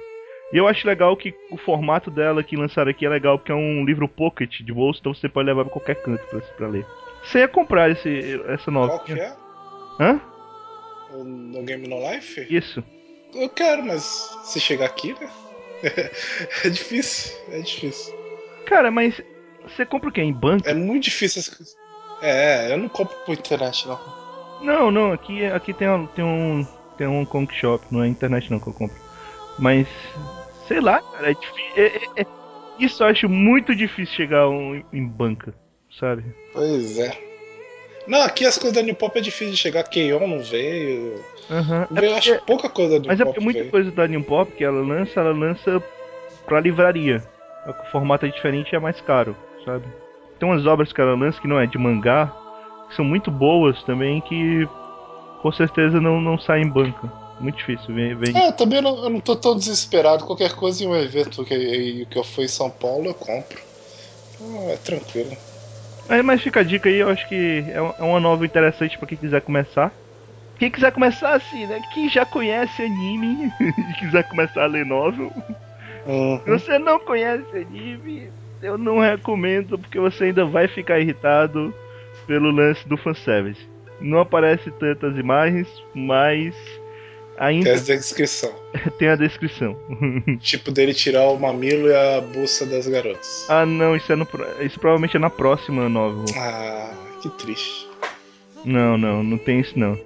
E 0.54 0.58
eu 0.58 0.68
acho 0.68 0.88
legal 0.88 1.18
que 1.18 1.34
o 1.50 1.58
formato 1.58 2.12
dela 2.12 2.44
que 2.44 2.56
lançaram 2.56 2.92
aqui 2.92 3.06
é 3.06 3.10
legal, 3.10 3.38
porque 3.38 3.52
é 3.52 3.56
um 3.56 3.84
livro 3.84 4.08
pocket 4.08 4.62
de 4.62 4.72
bolso, 4.72 5.00
então 5.00 5.14
você 5.14 5.28
pode 5.28 5.48
levar 5.48 5.64
pra 5.66 5.74
qualquer 5.74 5.96
canto 5.96 6.24
pra, 6.28 6.40
pra 6.40 6.68
ler. 6.68 6.86
Você 7.24 7.40
ia 7.40 7.48
comprar 7.48 7.90
esse, 7.90 8.40
essa 8.48 8.70
nova? 8.70 8.90
Qual 8.90 9.00
que 9.00 9.14
é? 9.14 9.36
Hã? 10.00 10.22
No 11.12 11.64
Game 11.64 11.88
No 11.88 11.98
Life? 12.12 12.46
Isso. 12.50 12.84
Eu 13.34 13.50
quero, 13.50 13.84
mas 13.84 14.04
se 14.44 14.60
chegar 14.60 14.86
aqui, 14.86 15.14
né? 15.20 15.30
É 16.66 16.70
difícil, 16.70 17.36
é 17.52 17.60
difícil. 17.60 18.14
Cara, 18.66 18.90
mas 18.92 19.22
você 19.64 19.86
compra 19.86 20.10
o 20.10 20.12
quê? 20.12 20.22
Em 20.22 20.34
banco? 20.34 20.68
É 20.68 20.74
muito 20.74 21.04
difícil 21.04 21.40
as 21.42 21.50
coisas. 21.50 21.76
É, 22.22 22.72
eu 22.74 22.78
não 22.78 22.90
compro 22.90 23.16
por 23.26 23.34
internet, 23.34 23.88
não. 23.88 24.00
Não, 24.62 24.90
não, 24.92 25.12
aqui, 25.12 25.46
aqui 25.46 25.74
tem, 25.74 25.90
um- 25.90 26.08
tem 26.08 26.24
um. 26.26 26.66
Tem 26.98 27.08
um 27.08 27.26
Kong 27.26 27.54
Shop, 27.54 27.86
não 27.92 28.02
é 28.04 28.08
internet 28.08 28.50
não 28.50 28.60
que 28.60 28.68
eu 28.68 28.74
compro. 28.74 28.98
Mas. 29.60 29.88
Sei 30.68 30.80
lá, 30.80 31.02
cara, 31.02 31.32
é 31.32 31.34
difícil. 31.34 31.72
é- 31.76 31.82
é- 32.20 32.22
é- 32.22 32.26
isso 32.80 33.04
eu 33.04 33.08
acho 33.08 33.30
muito 33.30 33.76
difícil 33.76 34.16
chegar 34.16 34.50
um- 34.50 34.82
em 34.94 35.06
banca, 35.08 35.54
sabe? 36.00 36.24
Pois 36.54 36.98
é. 36.98 37.12
Não, 38.08 38.22
aqui 38.22 38.46
as 38.46 38.58
coisas 38.58 38.74
da 38.76 38.82
New 38.84 38.96
Pop 38.96 39.18
é 39.18 39.22
difícil 39.22 39.52
de 39.52 39.58
chegar. 39.58 39.84
Keion 39.84 40.28
não 40.28 40.40
veio. 40.42 41.24
Veio, 41.92 42.14
É 42.14 42.18
acho 42.18 42.30
porque- 42.30 42.40
que 42.40 42.46
pouca 42.46 42.70
coisa 42.70 42.94
da 42.94 43.00
New 43.00 43.08
Mas 43.08 43.20
é 43.20 43.24
Pop 43.24 43.34
porque 43.34 43.44
muita 43.44 43.60
veio. 43.60 43.72
coisa 43.72 43.92
da 43.92 44.08
New 44.08 44.24
Pop 44.24 44.52
que 44.52 44.64
ela 44.64 44.82
lança, 44.82 45.20
ela 45.20 45.32
lança 45.32 45.82
pra 46.46 46.60
livraria. 46.60 47.24
O 47.68 47.92
formato 47.92 48.26
é 48.26 48.30
diferente 48.30 48.72
e 48.72 48.76
é 48.76 48.80
mais 48.80 49.00
caro, 49.02 49.36
sabe? 49.66 49.86
Tem 50.40 50.48
umas 50.48 50.66
obras 50.66 50.94
que 50.94 51.02
ela 51.02 51.16
lança 51.16 51.42
que 51.42 51.48
não 51.48 51.60
é 51.60 51.66
de 51.66 51.78
mangá, 51.78 52.32
que 52.90 52.96
são 52.96 53.04
muito 53.06 53.32
boas 53.32 53.82
também, 53.84 54.22
que 54.22 54.68
com 55.42 55.52
certeza 55.52 56.00
não, 56.00 56.22
não 56.22 56.38
saem 56.38 56.66
em 56.66 56.70
banca. 56.70 57.12
Muito 57.40 57.58
difícil, 57.58 57.94
vem. 57.94 58.16
vem. 58.16 58.38
É, 58.38 58.48
eu 58.48 58.54
também 58.54 58.82
não, 58.82 59.04
eu 59.04 59.10
não 59.10 59.20
tô 59.20 59.36
tão 59.36 59.56
desesperado. 59.58 60.24
Qualquer 60.26 60.54
coisa 60.54 60.84
em 60.84 60.88
um 60.88 60.96
evento 60.96 61.44
que, 61.44 62.06
que 62.10 62.18
eu 62.18 62.24
fui 62.24 62.46
em 62.46 62.48
São 62.50 62.70
Paulo, 62.70 63.08
eu 63.08 63.14
compro. 63.14 63.60
Ah, 64.42 64.72
é 64.72 64.78
tranquilo. 64.78 65.36
Mas, 66.08 66.24
mas 66.24 66.42
fica 66.42 66.60
a 66.60 66.64
dica 66.64 66.90
aí, 66.90 66.98
eu 66.98 67.10
acho 67.10 67.28
que 67.28 67.66
é 67.68 67.76
é 67.76 68.04
uma 68.04 68.20
nova 68.20 68.46
interessante 68.46 68.98
pra 68.98 69.08
quem 69.08 69.18
quiser 69.18 69.42
começar. 69.42 69.94
Quem 70.58 70.72
quiser 70.72 70.92
começar 70.92 71.34
assim, 71.36 71.66
né? 71.66 71.82
Quem 71.82 72.08
já 72.08 72.26
conhece 72.26 72.82
anime 72.84 73.54
e 73.60 73.94
quiser 73.94 74.24
começar 74.24 74.64
a 74.64 74.68
ler 74.68 74.86
novel, 74.86 75.34
Uhum. 76.06 76.40
Se 76.44 76.50
você 76.52 76.80
não 76.80 77.00
conhece 77.00 77.58
anime, 77.58 78.32
eu 78.62 78.78
não 78.78 79.00
recomendo 79.00 79.78
porque 79.80 80.00
você 80.00 80.26
ainda 80.26 80.46
vai 80.46 80.68
ficar 80.68 81.00
irritado 81.00 81.74
pelo 82.28 82.52
lance 82.52 82.88
do 82.88 82.98
fanservice. 82.98 83.68
Não 84.00 84.20
aparece 84.20 84.72
tantas 84.72 85.18
imagens, 85.18 85.68
mas 85.94 86.56
Tem 87.38 87.48
ainda 87.48 87.74
a 87.74 87.76
descrição. 87.76 88.54
tem 88.98 89.10
a 89.10 89.16
descrição. 89.16 89.78
Tipo 90.40 90.72
dele 90.72 90.94
tirar 90.94 91.30
o 91.30 91.40
mamilo 91.40 91.88
e 91.88 91.96
a 91.96 92.22
buça 92.22 92.66
das 92.66 92.88
garotas. 92.88 93.46
ah, 93.50 93.66
não, 93.66 93.96
isso 93.96 94.12
é 94.12 94.16
no, 94.16 94.28
isso 94.62 94.80
provavelmente 94.80 95.18
é 95.18 95.20
na 95.20 95.30
próxima 95.30 95.90
novel. 95.90 96.26
Ah, 96.38 96.94
que 97.22 97.30
triste. 97.30 97.88
Não, 98.64 98.98
não, 98.98 99.24
não 99.24 99.38
tem 99.38 99.60
isso 99.60 99.78
não. 99.78 100.00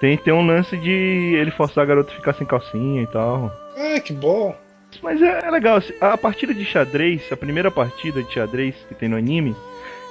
Tem, 0.00 0.16
tem 0.16 0.34
um 0.34 0.46
lance 0.46 0.76
de 0.76 0.90
ele 0.90 1.50
forçar 1.52 1.84
a 1.84 1.86
garota 1.86 2.12
a 2.12 2.16
ficar 2.16 2.34
sem 2.34 2.46
calcinha 2.46 3.02
e 3.02 3.06
tal. 3.06 3.50
Ah, 3.76 4.00
que 4.00 4.12
bom. 4.12 4.54
Mas 5.02 5.20
é, 5.20 5.46
é 5.46 5.50
legal, 5.50 5.80
a 6.00 6.16
partida 6.16 6.54
de 6.54 6.64
xadrez, 6.64 7.22
a 7.30 7.36
primeira 7.36 7.70
partida 7.70 8.22
de 8.22 8.32
xadrez 8.32 8.74
que 8.88 8.94
tem 8.94 9.08
no 9.08 9.16
anime, 9.16 9.54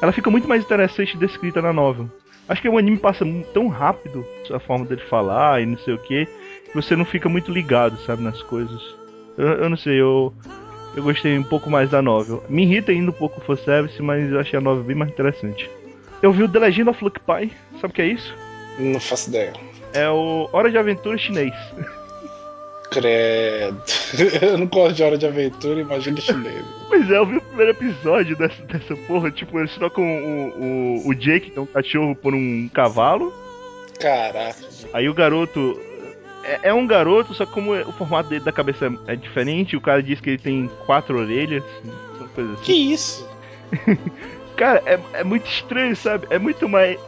ela 0.02 0.12
fica 0.12 0.30
muito 0.30 0.48
mais 0.48 0.63
interessante 0.63 1.18
descrita 1.18 1.62
na 1.62 1.72
novel. 1.72 2.10
Acho 2.48 2.62
que 2.62 2.70
o 2.70 2.78
anime 2.78 2.98
passa 2.98 3.26
tão 3.54 3.68
rápido 3.68 4.26
a 4.52 4.60
forma 4.60 4.86
dele 4.86 5.02
falar 5.10 5.62
e 5.62 5.66
não 5.66 5.78
sei 5.78 5.94
o 5.94 5.98
que 5.98 6.28
você 6.74 6.96
não 6.96 7.06
fica 7.06 7.30
muito 7.30 7.52
ligado, 7.52 7.98
sabe, 8.06 8.24
nas 8.24 8.42
coisas. 8.42 8.82
Eu, 9.38 9.48
eu 9.48 9.70
não 9.70 9.78
sei, 9.78 10.00
eu, 10.00 10.34
eu 10.96 11.04
gostei 11.04 11.38
um 11.38 11.44
pouco 11.44 11.70
mais 11.70 11.90
da 11.90 12.02
novel. 12.02 12.44
Me 12.50 12.64
irrita 12.64 12.92
ainda 12.92 13.12
um 13.12 13.14
pouco 13.14 13.40
o 13.40 13.44
fanservice, 13.44 14.02
mas 14.02 14.32
eu 14.32 14.40
achei 14.40 14.58
a 14.58 14.62
novel 14.62 14.84
bem 14.84 14.96
mais 14.96 15.12
interessante. 15.12 15.70
Eu 16.22 16.32
vi 16.32 16.44
o 16.44 16.50
The 16.50 16.60
Legend 16.60 16.90
of 16.90 17.04
Luke 17.04 17.20
Pai, 17.20 17.52
sabe 17.80 17.92
o 17.92 17.96
que 17.96 18.02
é 18.02 18.08
isso? 18.08 18.34
Não 18.80 19.00
faço 19.00 19.30
ideia. 19.30 19.54
É 19.94 20.10
o 20.10 20.50
Hora 20.52 20.72
de 20.72 20.78
Aventura 20.78 21.18
chinês. 21.18 21.54
Credo. 22.90 23.82
Eu 24.42 24.58
não 24.58 24.68
gosto 24.68 24.96
de 24.96 25.04
hora 25.04 25.18
de 25.18 25.26
aventura, 25.26 25.82
imagina 25.82 26.22
chinês. 26.22 26.64
Pois 26.88 27.10
é, 27.10 27.18
eu 27.18 27.26
vi 27.26 27.38
o 27.38 27.42
primeiro 27.42 27.72
episódio 27.72 28.38
dessa, 28.38 28.62
dessa 28.66 28.96
porra, 29.08 29.32
tipo, 29.32 29.58
eles 29.58 29.74
trocam 29.74 30.04
o, 30.04 31.02
o, 31.02 31.10
o 31.10 31.16
Jake, 31.16 31.50
que 31.50 31.58
é 31.58 31.62
um 31.62 31.66
cachorro, 31.66 32.16
por 32.16 32.36
um 32.36 32.70
cavalo. 32.72 33.34
Caraca. 34.00 34.60
Aí 34.94 35.10
o 35.10 35.14
garoto. 35.14 35.80
É, 36.44 36.70
é 36.70 36.74
um 36.74 36.86
garoto, 36.86 37.34
só 37.34 37.46
que 37.46 37.52
como 37.52 37.74
o 37.74 37.92
formato 37.94 38.30
dele 38.30 38.44
da 38.44 38.52
cabeça 38.52 38.92
é, 39.08 39.16
diferente, 39.16 39.78
o 39.78 39.82
cara 39.82 40.04
diz 40.04 40.20
que 40.20 40.32
ele 40.32 40.38
tem 40.38 40.70
quatro 40.86 41.18
orelhas, 41.18 41.64
uma 42.20 42.28
coisa 42.30 42.54
assim. 42.54 42.64
Que 42.64 42.74
isso? 42.74 43.28
Cara, 44.56 44.84
é, 44.86 45.00
é 45.14 45.24
muito 45.24 45.48
estranho, 45.48 45.96
sabe? 45.96 46.28
É 46.30 46.38
muito 46.38 46.70
mais. 46.70 47.00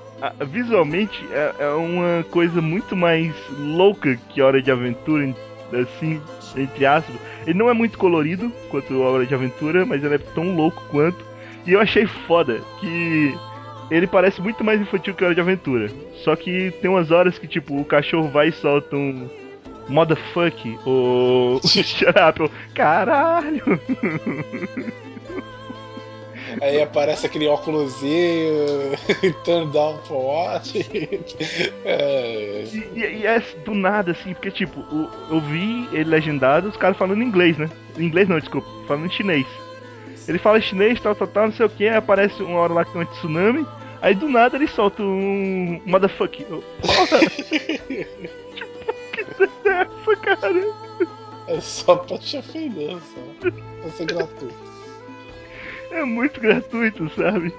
Visualmente 0.47 1.23
é, 1.31 1.53
é 1.59 1.69
uma 1.69 2.23
coisa 2.31 2.61
muito 2.61 2.95
mais 2.95 3.33
louca 3.59 4.17
que 4.29 4.41
Hora 4.41 4.61
de 4.61 4.71
Aventura, 4.71 5.35
assim, 5.73 6.19
entre 6.55 6.85
aspas. 6.85 7.15
Ele 7.45 7.59
não 7.59 7.69
é 7.69 7.73
muito 7.73 7.97
colorido 7.97 8.51
quanto 8.69 9.01
Hora 9.01 9.25
de 9.25 9.35
Aventura, 9.35 9.85
mas 9.85 10.03
ele 10.03 10.15
é 10.15 10.19
tão 10.19 10.55
louco 10.55 10.81
quanto. 10.89 11.23
E 11.67 11.73
eu 11.73 11.79
achei 11.79 12.07
foda 12.07 12.61
que 12.79 13.37
ele 13.91 14.07
parece 14.07 14.41
muito 14.41 14.63
mais 14.63 14.81
infantil 14.81 15.13
que 15.13 15.23
Hora 15.23 15.35
de 15.35 15.41
Aventura. 15.41 15.89
Só 16.23 16.35
que 16.35 16.71
tem 16.81 16.89
umas 16.89 17.11
horas 17.11 17.37
que, 17.37 17.47
tipo, 17.47 17.79
o 17.79 17.85
cachorro 17.85 18.29
vai 18.29 18.49
e 18.49 18.51
solta 18.51 18.95
um. 18.95 19.27
Motherfuck, 19.87 20.79
ou. 20.85 21.61
Shut 21.67 22.05
up, 22.09 22.51
caralho! 22.73 23.61
Aí 26.61 26.81
aparece 26.81 27.25
aquele 27.25 27.47
óculosinho, 27.47 28.91
turn 29.43 29.71
down 29.71 29.97
for 30.05 30.23
what? 30.23 30.71
É, 31.85 32.63
E, 32.95 32.99
e- 32.99 33.25
é 33.27 33.39
do 33.65 33.73
nada, 33.75 34.11
assim, 34.11 34.33
porque, 34.33 34.51
tipo, 34.51 34.79
o- 34.79 35.09
eu 35.29 35.39
vi 35.41 35.87
ele 35.91 36.09
legendado, 36.09 36.69
os 36.69 36.77
caras 36.77 36.97
falando 36.97 37.21
inglês, 37.23 37.57
né? 37.57 37.69
Inglês 37.97 38.27
não, 38.29 38.39
desculpa, 38.39 38.67
falando 38.87 39.11
chinês. 39.11 39.45
Ele 40.27 40.39
fala 40.39 40.59
chinês, 40.59 40.99
tal, 40.99 41.15
tal, 41.15 41.27
tal, 41.27 41.45
não 41.47 41.53
sei 41.53 41.65
o 41.65 41.69
que, 41.69 41.87
aparece 41.87 42.41
uma 42.41 42.59
hora 42.59 42.73
lá 42.73 42.85
que 42.85 42.91
tem 42.91 43.01
um 43.01 43.05
tsunami, 43.05 43.65
aí 44.01 44.15
do 44.15 44.27
nada 44.27 44.55
ele 44.57 44.67
solta 44.67 45.03
um 45.03 45.81
motherfucker. 45.85 46.45
Eu, 46.49 46.63
Porra! 46.81 47.19
que 49.11 49.23
coisa 49.35 49.51
é 49.65 49.81
essa, 49.81 50.15
cara? 50.17 50.85
é 51.47 51.61
só 51.61 51.95
pra 51.95 52.17
te 52.17 52.37
ofender, 52.37 52.97
só. 52.97 53.49
Pra 53.81 53.91
ser 53.91 54.05
gratuito. 54.05 54.55
É 55.91 56.03
muito 56.03 56.41
gratuito, 56.41 57.09
sabe? 57.15 57.53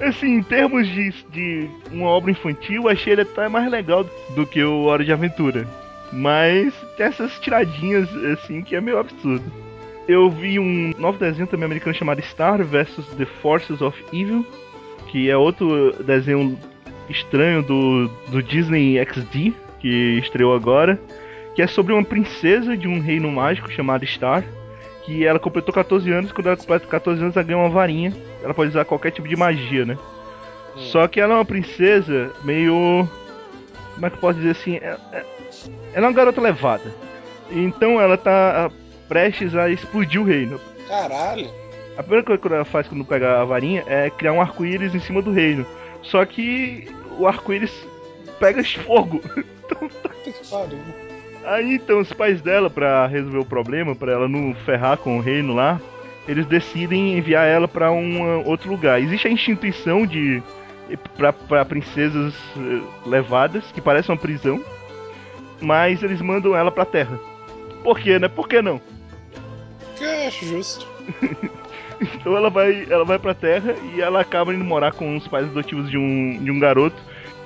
assim, 0.00 0.36
em 0.36 0.42
termos 0.42 0.86
de, 0.86 1.10
de 1.30 1.70
uma 1.90 2.08
obra 2.08 2.30
infantil, 2.30 2.84
eu 2.84 2.88
achei 2.88 3.12
ele 3.12 3.22
até 3.22 3.48
mais 3.48 3.70
legal 3.70 4.04
do 4.34 4.46
que 4.46 4.62
o 4.62 4.84
Hora 4.84 5.04
de 5.04 5.12
Aventura. 5.12 5.68
Mas 6.12 6.72
tem 6.96 7.06
essas 7.06 7.38
tiradinhas, 7.40 8.08
assim, 8.32 8.62
que 8.62 8.74
é 8.74 8.80
meio 8.80 8.98
absurdo. 8.98 9.44
Eu 10.08 10.30
vi 10.30 10.58
um 10.58 10.92
novo 10.98 11.18
desenho 11.18 11.46
também 11.46 11.66
americano 11.66 11.94
chamado 11.94 12.22
Star 12.22 12.64
vs 12.64 13.06
The 13.18 13.26
Forces 13.42 13.82
of 13.82 14.02
Evil, 14.10 14.44
que 15.08 15.28
é 15.28 15.36
outro 15.36 15.92
desenho 16.02 16.58
estranho 17.10 17.62
do, 17.62 18.08
do 18.28 18.42
Disney 18.42 18.98
XD, 19.04 19.52
que 19.78 20.18
estreou 20.18 20.54
agora, 20.54 20.98
que 21.54 21.60
é 21.60 21.66
sobre 21.66 21.92
uma 21.92 22.02
princesa 22.02 22.74
de 22.74 22.88
um 22.88 23.00
reino 23.00 23.30
mágico 23.30 23.70
chamado 23.70 24.06
Star, 24.06 24.42
que 25.04 25.26
ela 25.26 25.38
completou 25.38 25.74
14 25.74 26.10
anos, 26.10 26.32
quando 26.32 26.46
ela 26.46 26.56
completa 26.56 26.86
14 26.86 27.22
anos 27.22 27.36
ela 27.36 27.44
ganha 27.44 27.58
uma 27.58 27.68
varinha. 27.68 28.12
Ela 28.42 28.54
pode 28.54 28.70
usar 28.70 28.84
qualquer 28.86 29.10
tipo 29.10 29.28
de 29.28 29.36
magia, 29.36 29.84
né? 29.84 29.98
Só 30.76 31.06
que 31.06 31.20
ela 31.20 31.34
é 31.34 31.36
uma 31.36 31.44
princesa 31.44 32.30
meio. 32.44 33.06
Como 33.94 34.06
é 34.06 34.10
que 34.10 34.16
eu 34.16 34.20
posso 34.20 34.38
dizer 34.38 34.50
assim? 34.50 34.76
É- 34.76 34.96
é- 35.12 35.24
Ela 35.92 36.06
é 36.06 36.08
uma 36.08 36.12
garota 36.12 36.40
levada. 36.40 36.94
Então 37.50 38.00
ela 38.00 38.16
tá 38.16 38.70
prestes 39.08 39.54
a 39.54 39.68
explodir 39.70 40.20
o 40.20 40.24
reino. 40.24 40.60
Caralho. 40.86 41.50
A 41.96 42.02
primeira 42.02 42.24
coisa 42.24 42.40
que 42.40 42.48
ela 42.48 42.64
faz 42.64 42.86
quando 42.86 43.04
pega 43.04 43.40
a 43.40 43.44
varinha 43.44 43.82
é 43.86 44.08
criar 44.10 44.32
um 44.32 44.40
arco-íris 44.40 44.94
em 44.94 45.00
cima 45.00 45.20
do 45.20 45.32
reino. 45.32 45.66
Só 46.02 46.24
que 46.24 46.86
o 47.18 47.26
arco-íris 47.26 47.72
pega 48.38 48.62
fogo. 48.64 49.20
Que 50.24 50.32
pariu. 50.50 50.78
Aí 51.44 51.74
então 51.74 52.00
os 52.00 52.12
pais 52.12 52.42
dela, 52.42 52.68
pra 52.68 53.06
resolver 53.06 53.38
o 53.38 53.44
problema, 53.44 53.94
pra 53.94 54.12
ela 54.12 54.28
não 54.28 54.54
ferrar 54.66 54.98
com 54.98 55.16
o 55.16 55.20
reino 55.20 55.54
lá, 55.54 55.80
eles 56.26 56.44
decidem 56.46 57.16
enviar 57.16 57.46
ela 57.46 57.68
pra 57.68 57.90
um 57.90 58.44
outro 58.44 58.70
lugar. 58.70 59.00
Existe 59.00 59.28
a 59.28 59.30
instituição 59.30 60.04
de 60.06 60.42
pra, 61.16 61.32
pra 61.32 61.64
princesas 61.64 62.34
eh, 62.56 62.80
levadas, 63.06 63.64
que 63.72 63.80
parece 63.80 64.10
uma 64.10 64.16
prisão, 64.16 64.62
mas 65.60 66.02
eles 66.02 66.20
mandam 66.20 66.54
ela 66.56 66.70
pra 66.70 66.84
Terra. 66.84 67.18
Por 67.82 67.98
quê, 67.98 68.18
né? 68.18 68.28
Por 68.28 68.48
que 68.48 68.60
não? 68.60 68.80
Acho 70.04 70.46
justo. 70.46 70.86
Então 72.00 72.36
ela 72.36 72.48
vai, 72.48 72.86
ela 72.88 73.04
vai 73.04 73.18
pra 73.18 73.34
Terra 73.34 73.74
e 73.92 74.00
ela 74.00 74.20
acaba 74.20 74.54
indo 74.54 74.64
morar 74.64 74.92
com 74.92 75.16
os 75.16 75.26
pais 75.26 75.46
adotivos 75.46 75.90
de 75.90 75.98
um, 75.98 76.38
de 76.44 76.48
um 76.48 76.58
garoto. 76.58 76.96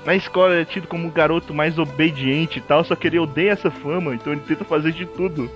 Na 0.05 0.15
escola 0.15 0.53
ele 0.53 0.63
é 0.63 0.65
tido 0.67 0.87
como 0.87 1.09
o 1.09 1.11
garoto 1.11 1.55
mais 1.55 1.79
obediente 1.79 2.59
e 2.59 2.63
tal, 2.63 2.85
só 2.85 2.95
que 2.95 3.07
ele 3.07 3.19
odeia 3.19 3.53
essa 3.53 3.71
fama, 3.71 4.15
então 4.15 4.33
ele 4.33 4.43
tenta 4.47 4.65
fazer 4.65 4.93
de 4.93 5.07
tudo 5.07 5.51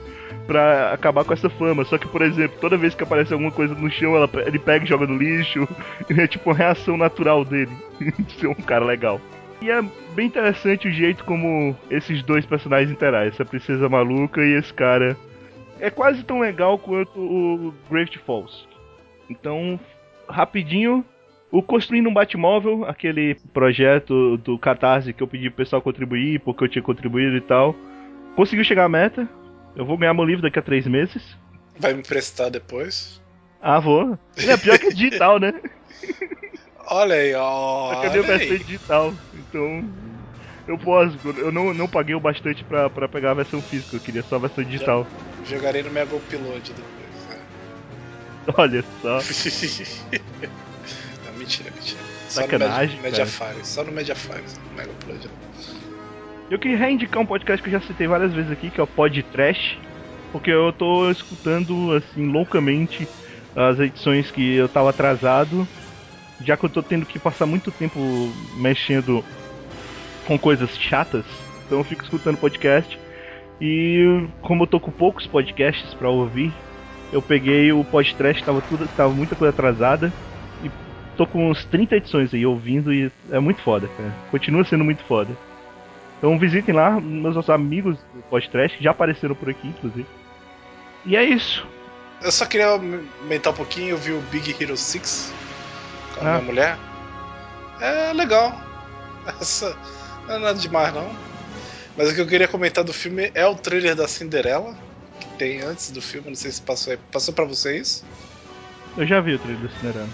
pra 0.46 0.92
acabar 0.92 1.24
com 1.24 1.32
essa 1.32 1.50
fama. 1.50 1.84
Só 1.84 1.98
que, 1.98 2.06
por 2.06 2.22
exemplo, 2.22 2.56
toda 2.60 2.76
vez 2.76 2.94
que 2.94 3.02
aparece 3.02 3.32
alguma 3.32 3.50
coisa 3.50 3.74
no 3.74 3.90
chão, 3.90 4.14
ela, 4.14 4.30
ele 4.46 4.58
pega 4.58 4.84
e 4.84 4.88
joga 4.88 5.06
no 5.06 5.16
lixo. 5.16 5.68
É 6.16 6.26
tipo 6.26 6.48
uma 6.48 6.56
reação 6.56 6.96
natural 6.96 7.44
dele 7.44 7.72
de 8.00 8.32
ser 8.34 8.46
um 8.46 8.54
cara 8.54 8.84
legal. 8.84 9.20
E 9.60 9.70
é 9.70 9.82
bem 10.14 10.26
interessante 10.26 10.86
o 10.86 10.92
jeito 10.92 11.24
como 11.24 11.76
esses 11.90 12.22
dois 12.22 12.46
personagens 12.46 12.90
interagem, 12.90 13.28
essa 13.28 13.44
princesa 13.44 13.88
maluca 13.88 14.42
e 14.44 14.52
esse 14.52 14.72
cara. 14.72 15.16
É 15.78 15.90
quase 15.90 16.22
tão 16.24 16.40
legal 16.40 16.78
quanto 16.78 17.18
o 17.18 17.74
Gravity 17.90 18.18
Falls. 18.18 18.66
Então, 19.28 19.78
rapidinho, 20.28 21.04
o 21.50 21.62
Construindo 21.62 22.08
um 22.08 22.14
Batmóvel, 22.14 22.84
aquele 22.84 23.36
projeto 23.52 24.36
do 24.38 24.58
Catarse 24.58 25.12
que 25.12 25.22
eu 25.22 25.28
pedi 25.28 25.50
pro 25.50 25.58
pessoal 25.58 25.82
contribuir, 25.82 26.40
porque 26.40 26.64
eu 26.64 26.68
tinha 26.68 26.82
contribuído 26.82 27.36
e 27.36 27.40
tal, 27.40 27.74
conseguiu 28.34 28.64
chegar 28.64 28.84
à 28.84 28.88
meta. 28.88 29.28
Eu 29.74 29.84
vou 29.84 29.98
ganhar 29.98 30.14
meu 30.14 30.24
livro 30.24 30.42
daqui 30.42 30.58
a 30.58 30.62
três 30.62 30.86
meses. 30.86 31.36
Vai 31.78 31.92
me 31.92 32.00
emprestar 32.00 32.50
depois? 32.50 33.22
Ah, 33.60 33.78
vou. 33.78 34.18
É 34.36 34.56
pior 34.56 34.78
que 34.78 34.86
é 34.86 34.90
digital, 34.90 35.38
né? 35.38 35.52
Olha 36.88 37.16
aí, 37.16 37.34
ó. 37.34 38.00
Minha 38.00 38.22
versão 38.22 38.54
é 38.54 38.58
digital, 38.58 39.14
então 39.34 39.84
eu 40.66 40.78
posso. 40.78 41.18
Eu 41.24 41.52
não, 41.52 41.72
não 41.72 41.88
paguei 41.88 42.14
o 42.14 42.20
bastante 42.20 42.64
pra, 42.64 42.90
pra 42.90 43.08
pegar 43.08 43.30
a 43.30 43.34
versão 43.34 43.62
física, 43.62 43.96
eu 43.96 44.00
queria 44.00 44.22
só 44.22 44.36
a 44.36 44.40
versão 44.40 44.64
digital. 44.64 45.06
Jogarei 45.44 45.82
no 45.82 45.90
Mega 45.90 46.14
Upload 46.14 46.72
depois. 46.72 47.28
Né? 47.28 47.38
Olha 48.56 48.84
só. 49.00 49.20
não, 51.24 51.38
mentira, 51.38 51.70
mentira. 51.70 52.00
Sacanagem. 52.28 52.90
Só 52.90 52.96
no 52.96 53.02
Mediafire, 53.02 53.66
só 53.66 53.84
no 53.84 53.92
Mediafire, 53.92 54.44
no 54.70 54.76
Mega 54.76 54.90
Upload. 54.90 55.30
Eu 56.50 56.58
queria 56.58 56.76
reindicar 56.76 57.22
um 57.22 57.26
podcast 57.26 57.62
que 57.62 57.68
eu 57.68 57.80
já 57.80 57.86
citei 57.86 58.06
várias 58.06 58.32
vezes 58.32 58.50
aqui, 58.50 58.70
que 58.70 58.80
é 58.80 58.82
o 58.82 58.86
Pod 58.86 59.20
Trash, 59.24 59.78
porque 60.30 60.50
eu 60.50 60.72
tô 60.72 61.10
escutando 61.10 61.92
assim 61.92 62.30
loucamente 62.30 63.08
as 63.54 63.80
edições 63.80 64.30
que 64.30 64.54
eu 64.54 64.68
tava 64.68 64.90
atrasado, 64.90 65.66
já 66.42 66.56
que 66.56 66.64
eu 66.64 66.70
tô 66.70 66.82
tendo 66.82 67.06
que 67.06 67.18
passar 67.18 67.46
muito 67.46 67.72
tempo 67.72 67.98
mexendo 68.58 69.24
com 70.26 70.38
coisas 70.38 70.76
chatas, 70.78 71.24
então 71.64 71.78
eu 71.78 71.84
fico 71.84 72.02
escutando 72.02 72.36
podcast. 72.36 72.98
E 73.60 74.26
como 74.42 74.64
eu 74.64 74.66
tô 74.66 74.78
com 74.78 74.90
poucos 74.90 75.26
podcasts 75.26 75.94
para 75.94 76.10
ouvir, 76.10 76.52
eu 77.12 77.22
peguei 77.22 77.72
o 77.72 77.84
podcast, 77.84 78.42
tava 78.44 78.60
tudo, 78.60 78.86
tava 78.96 79.12
muita 79.12 79.34
coisa 79.34 79.52
atrasada 79.52 80.12
e 80.62 80.70
tô 81.16 81.26
com 81.26 81.50
uns 81.50 81.64
30 81.64 81.96
edições 81.96 82.34
aí 82.34 82.44
ouvindo 82.44 82.92
e 82.92 83.10
é 83.30 83.38
muito 83.38 83.62
foda, 83.62 83.88
cara. 83.96 84.12
Continua 84.30 84.64
sendo 84.64 84.84
muito 84.84 85.02
foda. 85.04 85.30
Então 86.18 86.38
visitem 86.38 86.74
lá, 86.74 87.00
meus 87.00 87.48
amigos 87.48 87.96
do 88.14 88.22
podcast 88.28 88.82
já 88.82 88.90
apareceram 88.90 89.34
por 89.34 89.48
aqui, 89.48 89.68
inclusive. 89.68 90.06
E 91.04 91.16
é 91.16 91.24
isso. 91.24 91.66
Eu 92.22 92.32
só 92.32 92.46
queria 92.46 92.68
aumentar 92.68 93.50
um 93.50 93.54
pouquinho, 93.54 93.90
eu 93.90 93.98
vi 93.98 94.12
o 94.12 94.20
Big 94.30 94.54
Hero 94.60 94.76
6 94.76 95.32
com 96.14 96.24
a 96.24 96.28
ah. 96.28 96.32
minha 96.32 96.44
mulher. 96.44 96.78
É 97.80 98.12
legal. 98.12 98.58
Essa 99.40 99.76
não 100.26 100.36
é 100.36 100.38
nada 100.38 100.58
demais 100.58 100.94
não. 100.94 101.08
Mas 101.96 102.10
o 102.10 102.14
que 102.14 102.20
eu 102.20 102.26
queria 102.26 102.48
comentar 102.48 102.84
do 102.84 102.92
filme 102.92 103.30
é 103.34 103.46
o 103.46 103.54
trailer 103.54 103.94
da 103.94 104.06
Cinderela, 104.06 104.76
que 105.18 105.26
tem 105.38 105.62
antes 105.62 105.90
do 105.90 106.02
filme, 106.02 106.28
não 106.28 106.36
sei 106.36 106.52
se 106.52 106.60
passou 106.60 106.92
aí. 106.92 106.98
Passou 107.10 107.32
pra 107.32 107.44
vocês? 107.44 108.04
Eu 108.96 109.06
já 109.06 109.20
vi 109.20 109.34
o 109.34 109.38
trailer 109.38 109.62
da 109.62 109.78
Cinderela. 109.78 110.08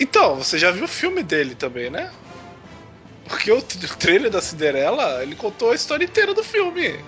Então, 0.00 0.36
você 0.36 0.56
já 0.56 0.70
viu 0.70 0.84
o 0.84 0.88
filme 0.88 1.22
dele 1.22 1.54
também, 1.56 1.90
né? 1.90 2.10
Porque 3.24 3.50
o 3.50 3.60
trailer 3.60 4.30
da 4.30 4.40
Cinderela, 4.40 5.22
ele 5.22 5.34
contou 5.34 5.72
a 5.72 5.74
história 5.74 6.04
inteira 6.04 6.32
do 6.32 6.44
filme. 6.44 6.98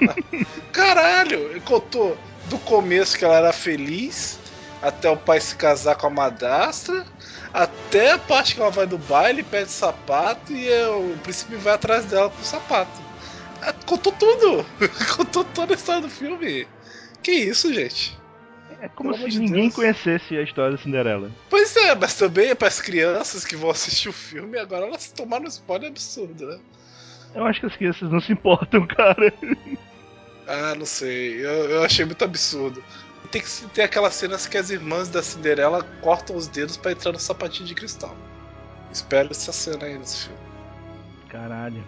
Caralho, 0.72 1.50
ele 1.50 1.60
contou 1.60 2.16
do 2.44 2.58
começo 2.58 3.18
que 3.18 3.24
ela 3.24 3.36
era 3.36 3.52
feliz, 3.52 4.38
até 4.86 5.10
o 5.10 5.16
pai 5.16 5.40
se 5.40 5.56
casar 5.56 5.96
com 5.96 6.06
a 6.06 6.10
madrasta, 6.10 7.04
até 7.52 8.12
a 8.12 8.18
parte 8.18 8.54
que 8.54 8.60
ela 8.60 8.70
vai 8.70 8.86
do 8.86 8.98
baile, 8.98 9.42
pede 9.42 9.70
sapato 9.70 10.52
e 10.52 10.66
eu, 10.66 11.12
o 11.12 11.18
príncipe 11.18 11.56
vai 11.56 11.74
atrás 11.74 12.04
dela 12.04 12.30
com 12.30 12.40
o 12.40 12.44
sapato. 12.44 13.02
Ah, 13.62 13.72
contou 13.84 14.12
tudo! 14.12 14.64
contou 15.16 15.44
toda 15.44 15.74
a 15.74 15.76
história 15.76 16.02
do 16.02 16.08
filme. 16.10 16.66
Que 17.22 17.32
isso, 17.32 17.72
gente? 17.72 18.16
É 18.80 18.88
como 18.88 19.12
Pelo 19.14 19.30
se 19.30 19.38
ninguém 19.38 19.62
Deus. 19.64 19.74
conhecesse 19.74 20.36
a 20.36 20.42
história 20.42 20.76
da 20.76 20.82
Cinderela. 20.82 21.30
Pois 21.48 21.74
é, 21.76 21.94
mas 21.94 22.14
também 22.14 22.50
é 22.50 22.54
para 22.54 22.68
as 22.68 22.80
crianças 22.80 23.44
que 23.44 23.56
vão 23.56 23.70
assistir 23.70 24.08
o 24.10 24.12
filme 24.12 24.58
agora 24.58 24.86
elas 24.86 25.10
tomaram 25.10 25.46
um 25.46 25.48
spoiler 25.48 25.90
absurdo, 25.90 26.46
né? 26.46 26.58
Eu 27.34 27.44
acho 27.46 27.60
que 27.60 27.66
as 27.66 27.74
crianças 27.76 28.10
não 28.10 28.20
se 28.20 28.32
importam, 28.32 28.86
cara. 28.88 29.32
Ah, 30.46 30.74
não 30.76 30.86
sei. 30.86 31.44
Eu, 31.44 31.70
eu 31.70 31.82
achei 31.82 32.04
muito 32.04 32.22
absurdo. 32.24 32.82
Tem 33.30 33.42
que 33.42 33.48
ter 33.74 33.82
aquelas 33.82 34.14
cenas 34.14 34.46
que 34.46 34.56
as 34.56 34.70
irmãs 34.70 35.08
da 35.08 35.22
Cinderela 35.22 35.82
cortam 36.00 36.36
os 36.36 36.46
dedos 36.46 36.76
para 36.76 36.92
entrar 36.92 37.12
no 37.12 37.18
sapatinho 37.18 37.66
de 37.66 37.74
cristal. 37.74 38.16
Espero 38.92 39.30
essa 39.30 39.52
cena 39.52 39.86
aí 39.86 39.98
nesse 39.98 40.24
filme. 40.24 40.38
Caralho. 41.28 41.84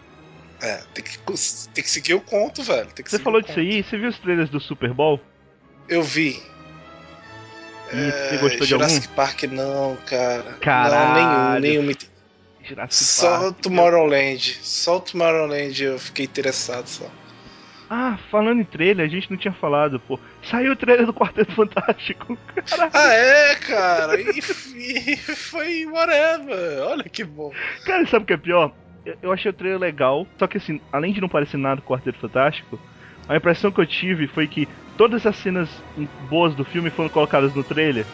É, 0.60 0.82
tem 0.92 1.04
que, 1.04 1.18
tem 1.18 1.84
que 1.84 1.90
seguir 1.90 2.14
o 2.14 2.20
conto, 2.20 2.62
velho. 2.62 2.88
você 3.04 3.18
falou 3.18 3.40
disso 3.40 3.60
aí? 3.60 3.82
Você 3.82 3.96
viu 3.96 4.08
os 4.08 4.18
trailers 4.18 4.50
do 4.50 4.58
Super 4.58 4.92
Bowl? 4.92 5.20
Eu 5.88 6.02
vi. 6.02 6.42
E 7.92 8.10
você 8.10 8.36
gostou 8.38 8.60
de 8.60 8.66
Jurassic 8.66 9.06
algum? 9.06 9.14
Park 9.14 9.42
não, 9.44 9.96
cara. 10.04 10.52
Caralho. 10.60 11.54
Não, 11.54 11.60
nenhum, 11.60 11.82
nenhum. 11.82 11.98
Jurassic 12.62 13.04
só 13.04 13.40
Park. 13.40 13.60
Tomorrowland. 13.60 14.58
Só 14.62 14.96
o 14.96 15.00
Tomorrowland 15.00 15.82
eu 15.82 15.98
fiquei 15.98 16.26
interessado 16.26 16.86
só. 16.86 17.08
Ah, 17.90 18.18
falando 18.30 18.60
em 18.60 18.64
trailer, 18.64 19.06
a 19.06 19.08
gente 19.08 19.30
não 19.30 19.38
tinha 19.38 19.52
falado, 19.52 19.98
pô. 20.00 20.18
Saiu 20.42 20.72
o 20.72 20.76
trailer 20.76 21.06
do 21.06 21.14
Quarteto 21.14 21.52
Fantástico. 21.52 22.36
Caralho. 22.68 22.90
Ah, 22.92 23.12
é, 23.14 23.54
cara. 23.54 24.20
E, 24.20 24.28
e 25.12 25.16
foi 25.16 25.86
whatever. 25.86 26.82
Olha 26.86 27.04
que 27.04 27.24
bom. 27.24 27.52
Cara, 27.84 28.06
sabe 28.06 28.24
o 28.24 28.26
que 28.26 28.34
é 28.34 28.36
pior? 28.36 28.72
Eu 29.22 29.32
achei 29.32 29.50
o 29.50 29.54
trailer 29.54 29.80
legal, 29.80 30.26
só 30.38 30.46
que 30.46 30.58
assim, 30.58 30.80
além 30.92 31.12
de 31.12 31.20
não 31.20 31.28
parecer 31.28 31.56
nada 31.56 31.76
do 31.76 31.82
Quarteto 31.82 32.18
Fantástico, 32.18 32.78
a 33.26 33.36
impressão 33.36 33.70
que 33.70 33.80
eu 33.80 33.86
tive 33.86 34.26
foi 34.26 34.46
que 34.46 34.68
todas 34.98 35.24
as 35.24 35.36
cenas 35.36 35.70
boas 36.28 36.54
do 36.54 36.64
filme 36.64 36.90
foram 36.90 37.08
colocadas 37.08 37.54
no 37.54 37.64
trailer. 37.64 38.04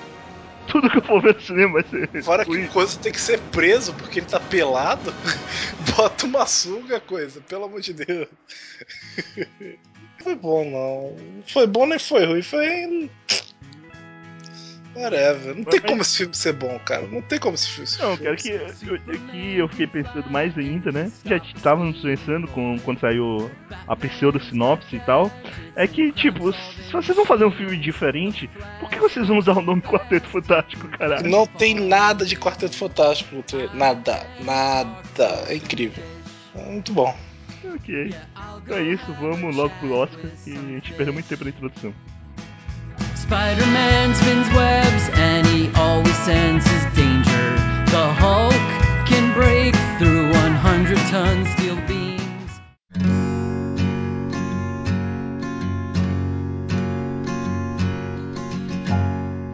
Tudo 0.68 0.90
que 0.90 0.98
eu 0.98 1.03
for 1.03 1.22
ver 1.22 1.35
no 1.35 1.40
cinema 1.40 1.72
vai 1.74 1.85
ser. 1.85 2.22
Fora 2.22 2.44
que 2.44 2.68
coisa 2.68 2.98
tem 2.98 3.12
que 3.12 3.20
ser 3.20 3.40
preso 3.53 3.92
porque 3.94 4.20
ele 4.20 4.27
tá 4.27 4.40
pelado, 4.40 5.12
bota 5.96 6.27
uma 6.27 6.46
sunga, 6.46 7.00
coisa, 7.00 7.40
pelo 7.42 7.64
amor 7.64 7.81
de 7.81 7.92
Deus. 7.92 8.29
foi 10.22 10.35
bom, 10.35 10.64
não. 10.70 11.42
Foi 11.46 11.66
bom 11.66 11.87
nem 11.87 11.98
foi 11.98 12.24
ruim, 12.24 12.42
foi. 12.42 13.11
Whatever. 14.97 15.57
Não 15.57 15.65
tem 15.65 15.81
como 15.81 16.03
esse 16.03 16.19
filme 16.19 16.35
ser 16.35 16.53
bom, 16.53 16.79
cara. 16.85 17.07
Não 17.07 17.21
tem 17.23 17.39
como 17.39 17.55
esse 17.55 17.69
filme 17.69 17.87
ser 17.87 18.03
Não, 18.03 18.17
cara, 18.17 18.37
que 18.37 18.49
eu, 18.51 18.95
aqui 18.95 19.57
eu 19.59 19.69
fiquei 19.69 19.87
pensando 19.87 20.31
mais 20.31 20.57
ainda, 20.57 20.93
né? 20.93 21.11
Já 21.25 21.37
estávamos 21.37 22.01
pensando 22.01 22.47
com, 22.49 22.79
quando 22.81 23.01
saiu 23.01 23.51
a 23.87 23.97
pseudo-sinopse 23.97 24.97
e 24.97 25.01
tal. 25.01 25.31
É 25.75 25.87
que, 25.87 26.13
tipo, 26.13 26.53
se 26.53 26.93
vocês 26.93 27.17
vão 27.17 27.27
fazer 27.27 27.45
um 27.45 27.51
filme 27.51 27.77
diferente, 27.77 28.49
por 28.81 28.89
que 28.89 28.99
vocês 28.99 29.27
vão 29.27 29.39
usar 29.39 29.53
o 29.53 29.63
nome 29.63 29.83
Quarteto 29.83 30.29
Fantástico, 30.29 30.89
caralho? 30.89 31.29
Não 31.29 31.47
tem 31.47 31.75
nada 31.75 32.25
de 32.25 32.37
Quarteto 32.37 32.77
Fantástico 32.77 33.45
Nada. 33.75 34.27
Nada. 34.45 35.45
É 35.49 35.57
incrível. 35.57 36.05
É 36.55 36.71
muito 36.71 36.93
bom. 36.93 37.15
Ok. 37.75 38.15
Então 38.63 38.77
é 38.77 38.83
isso, 38.83 39.13
vamos 39.21 39.55
logo 39.57 39.75
pro 39.81 39.93
Oscar, 39.93 40.31
que 40.45 40.53
a 40.53 40.55
gente 40.55 40.93
perdeu 40.93 41.15
muito 41.15 41.29
tempo 41.29 41.45
na 41.45 41.51
introdução. 41.51 41.95
Spider-Man 43.25 44.15
spins 44.15 44.49
webs 44.55 45.09
and 45.15 45.47
he 45.47 45.71
always 45.77 46.15
sends 46.27 46.63
his 46.67 46.85
danger. 46.95 47.57
The 47.91 48.13
Hulk 48.21 48.53
can 49.09 49.33
break 49.33 49.75
through 49.99 50.31
100 50.31 50.95
ton 51.11 51.47
steel 51.57 51.77
beams. 51.89 52.21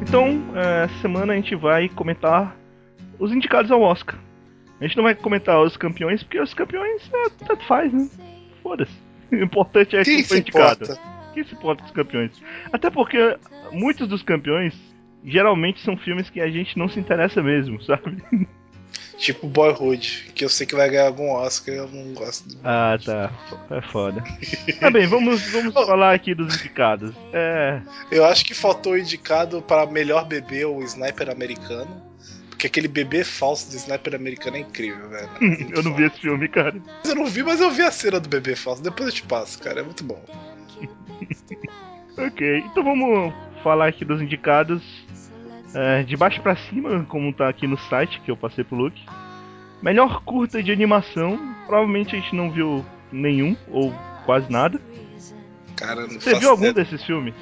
Então, 0.03 0.43
é, 0.57 0.87
essa 0.87 0.99
semana 1.01 1.35
a 1.35 1.37
gente 1.37 1.55
vai 1.55 1.89
comentar 1.91 2.57
os 3.21 3.31
indicados 3.31 3.71
ao 3.71 3.81
Oscar. 3.83 4.19
A 4.81 4.85
gente 4.85 4.97
não 4.97 5.05
vai 5.05 5.15
comentar 5.15 5.63
os 5.63 5.77
campeões, 5.77 6.25
porque 6.25 6.41
os 6.41 6.53
campeões 6.55 7.09
é, 7.15 7.47
tanto 7.47 7.65
faz, 7.67 7.93
né? 7.93 8.09
Foda-se. 8.65 8.93
O 9.31 9.37
importante 9.37 9.97
é 9.97 10.03
que 10.03 10.25
foi 10.25 10.39
indicado. 10.39 10.83
Importa? 10.83 11.10
Que 11.33 11.45
se 11.45 11.55
importa 11.55 11.83
com 11.83 11.89
os 11.89 11.95
campeões? 11.95 12.33
Até 12.73 12.91
porque 12.91 13.37
muitos 13.73 14.09
dos 14.09 14.23
campeões 14.23 14.75
geralmente 15.25 15.81
são 15.81 15.97
filmes 15.97 16.31
que 16.31 16.41
a 16.41 16.51
gente 16.51 16.79
não 16.79 16.89
se 16.89 16.99
interessa 16.99 17.43
mesmo, 17.43 17.81
sabe? 17.85 18.23
Tipo 19.19 19.47
Boyhood, 19.47 20.33
que 20.35 20.45
eu 20.45 20.49
sei 20.49 20.67
que 20.67 20.75
vai 20.75 20.89
ganhar 20.89 21.07
algum 21.07 21.31
Oscar 21.31 21.75
e 21.75 21.79
eu 21.79 21.89
não 21.89 22.15
gosto. 22.15 22.49
Do 22.49 22.59
ah, 22.65 22.99
tá. 23.05 23.31
É 23.71 23.83
foda. 23.83 24.25
tá 24.81 24.91
bem, 24.91 25.07
vamos, 25.07 25.43
vamos 25.51 25.75
falar 25.75 26.15
aqui 26.15 26.35
dos 26.35 26.55
indicados. 26.57 27.15
É... 27.33 27.83
Eu 28.11 28.25
acho 28.25 28.45
que 28.45 28.55
faltou 28.55 28.97
indicado 28.97 29.61
para 29.61 29.85
melhor 29.87 30.27
bebê 30.27 30.65
o 30.65 30.83
Sniper 30.83 31.29
americano. 31.29 32.11
Porque 32.49 32.67
aquele 32.67 32.89
bebê 32.89 33.25
falso 33.25 33.71
do 33.71 33.77
Sniper 33.77 34.15
americano 34.15 34.57
é 34.57 34.61
incrível, 34.61 35.09
velho. 35.09 35.31
É 35.41 35.79
eu 35.79 35.83
não 35.83 35.95
vi 35.95 36.05
esse 36.05 36.21
filme, 36.21 36.49
cara. 36.49 36.75
Eu 37.07 37.15
não 37.15 37.27
vi, 37.27 37.43
mas 37.43 37.61
eu 37.61 37.71
vi 37.71 37.83
a 37.83 37.91
cena 37.91 38.21
do 38.21 38.29
bebê 38.29 38.55
falso. 38.55 38.83
Depois 38.83 39.09
eu 39.09 39.15
te 39.15 39.23
passo, 39.23 39.59
cara. 39.59 39.81
É 39.81 39.83
muito 39.83 40.05
bom. 40.05 40.23
ok, 42.17 42.59
então 42.67 42.83
vamos 42.83 43.33
falar 43.63 43.89
aqui 43.89 44.05
dos 44.05 44.21
indicados 44.21 44.83
é, 45.75 46.03
de 46.03 46.17
baixo 46.17 46.41
para 46.41 46.57
cima, 46.57 47.05
como 47.09 47.33
tá 47.33 47.49
aqui 47.49 47.67
no 47.67 47.79
site 47.79 48.21
que 48.21 48.31
eu 48.31 48.37
passei 48.37 48.65
pro 48.65 48.77
Luke. 48.77 49.03
Melhor 49.83 50.23
curta 50.25 50.63
de 50.63 50.71
animação, 50.71 51.39
provavelmente 51.67 52.15
a 52.15 52.21
gente 52.21 52.35
não 52.35 52.51
viu 52.51 52.85
nenhum 53.11 53.57
ou 53.71 53.93
quase 54.27 54.51
nada. 54.51 54.81
Cara, 55.77 56.07
Você 56.07 56.39
viu 56.39 56.51
algum 56.51 56.67
ideia. 56.67 56.85
desses 56.85 57.03
filmes? 57.05 57.35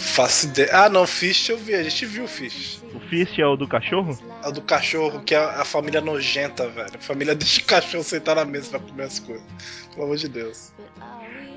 Faço 0.00 0.46
ideia. 0.46 0.70
Ah, 0.72 0.88
não, 0.88 1.06
Fish 1.06 1.50
eu 1.50 1.58
vi, 1.58 1.74
a 1.74 1.82
gente 1.82 2.06
viu 2.06 2.24
o 2.24 2.28
Fish. 2.28 2.82
O 2.94 3.00
Fish 3.00 3.38
é 3.38 3.46
o 3.46 3.54
do 3.54 3.68
cachorro? 3.68 4.18
É 4.42 4.48
o 4.48 4.52
do 4.52 4.62
cachorro, 4.62 5.20
que 5.20 5.34
é 5.34 5.38
a 5.38 5.64
família 5.64 6.00
nojenta, 6.00 6.66
velho. 6.68 6.90
A 6.94 6.98
família 6.98 7.34
deixa 7.36 7.60
o 7.60 7.64
cachorro 7.64 8.02
sentar 8.02 8.36
na 8.36 8.46
mesa 8.46 8.70
pra 8.70 8.80
comer 8.80 9.04
as 9.04 9.18
coisas. 9.18 9.44
Pelo 9.92 10.04
amor 10.04 10.16
de 10.16 10.28
Deus. 10.28 10.72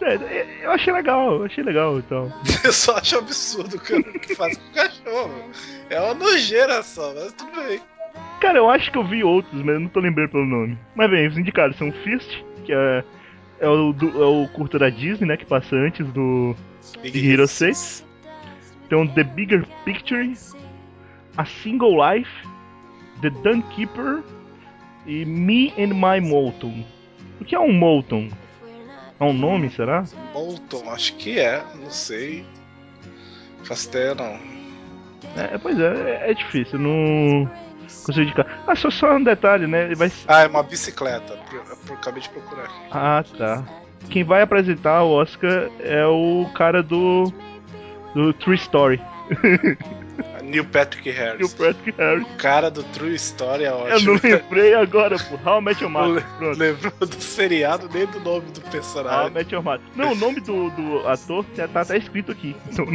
É, 0.01 0.15
é, 0.15 0.65
eu 0.65 0.71
achei 0.71 0.91
legal, 0.91 1.35
eu 1.35 1.45
achei 1.45 1.63
legal 1.63 1.97
então. 1.97 2.33
Eu 2.65 2.73
só 2.73 2.97
acho 2.97 3.17
absurdo 3.17 3.77
o 3.77 3.79
que 3.79 4.35
faz 4.35 4.57
com 4.57 4.69
o 4.69 4.73
cachorro. 4.73 5.51
É 5.89 6.01
uma 6.01 6.13
nojeira 6.13 6.83
só, 6.83 7.13
mas 7.13 7.31
tudo 7.33 7.51
bem. 7.65 7.79
Cara, 8.41 8.57
eu 8.57 8.69
acho 8.69 8.91
que 8.91 8.97
eu 8.97 9.07
vi 9.07 9.23
outros, 9.23 9.63
mas 9.63 9.75
eu 9.75 9.79
não 9.79 9.87
tô 9.87 10.01
lembrando 10.01 10.29
pelo 10.29 10.45
nome. 10.45 10.77
Mas 10.95 11.09
bem, 11.09 11.27
os 11.27 11.37
indicados 11.37 11.77
são 11.77 11.91
Fist, 11.91 12.43
que 12.65 12.73
é, 12.73 13.03
é, 13.61 13.67
o, 13.69 13.93
do, 13.93 14.21
é 14.21 14.25
o 14.25 14.47
curta 14.49 14.77
da 14.77 14.89
Disney, 14.89 15.27
né? 15.27 15.37
Que 15.37 15.45
passa 15.45 15.75
antes 15.75 16.05
do 16.07 16.53
Big 17.01 17.31
Hero 17.31 17.47
6. 17.47 18.05
Então, 18.93 19.07
The 19.07 19.23
Bigger 19.23 19.65
Picture, 19.83 20.37
A 21.35 21.43
Single 21.45 21.95
Life, 21.97 22.29
The 23.23 23.31
Dunkeeper 23.31 24.21
e 25.07 25.25
Me 25.25 25.73
and 25.79 25.95
My 25.95 26.21
Molton. 26.21 26.85
O 27.41 27.43
que 27.43 27.55
é 27.55 27.59
um 27.59 27.73
Molton? 27.73 28.29
É 29.19 29.23
um 29.23 29.33
nome, 29.33 29.71
será? 29.71 30.03
Molton, 30.31 30.91
acho 30.91 31.15
que 31.15 31.39
é, 31.39 31.63
não 31.81 31.89
sei. 31.89 32.45
Faz 33.63 33.85
ideia 33.85 34.13
não. 34.13 34.37
É, 35.41 35.57
pois 35.57 35.79
é, 35.79 36.27
é, 36.27 36.29
é 36.29 36.33
difícil, 36.35 36.77
não 36.77 37.49
consigo 38.05 38.21
indicar. 38.21 38.63
Ah, 38.67 38.75
só, 38.75 38.91
só 38.91 39.15
um 39.15 39.23
detalhe, 39.23 39.65
né? 39.65 39.85
Ele 39.85 39.95
vai... 39.95 40.11
Ah, 40.27 40.41
é 40.41 40.47
uma 40.47 40.61
bicicleta, 40.61 41.39
eu 41.51 41.95
acabei 41.95 42.21
de 42.21 42.29
procurar. 42.29 42.69
Ah, 42.91 43.23
tá. 43.39 43.63
Quem 44.11 44.23
vai 44.23 44.43
apresentar 44.43 45.01
o 45.01 45.13
Oscar 45.13 45.71
é 45.79 46.05
o 46.05 46.45
cara 46.53 46.83
do. 46.83 47.33
Do 48.13 48.33
True 48.33 48.55
Story. 48.55 49.01
Neil 50.43 50.65
Patrick 50.65 51.09
Harris. 51.09 51.39
Neil 51.39 51.49
Patrick 51.49 51.97
Harris. 51.97 52.23
O 52.23 52.37
cara 52.37 52.69
do 52.69 52.83
True 52.83 53.15
Story 53.15 53.63
é 53.63 53.71
ótimo. 53.71 53.89
Eu 53.89 54.01
não 54.01 54.19
lembrei 54.21 54.73
agora, 54.75 55.17
pô. 55.17 55.49
How 55.49 55.59
I 55.59 55.63
Met 55.63 55.81
Your 55.81 55.91
Mother. 55.91 56.23
Lembrou 56.57 56.93
do 56.99 57.21
seriado 57.21 57.89
nem 57.91 58.05
do 58.05 58.19
nome 58.19 58.51
do 58.51 58.61
personagem. 58.61 59.19
How 59.19 59.27
I 59.29 59.31
Met 59.31 59.53
Your 59.53 59.63
Mother. 59.63 59.81
Não, 59.95 60.11
o 60.11 60.15
nome 60.15 60.41
do, 60.41 60.69
do 60.71 61.07
ator 61.07 61.43
tá, 61.55 61.67
tá, 61.67 61.85
tá 61.85 61.97
escrito 61.97 62.31
aqui. 62.31 62.55
Então, 62.73 62.85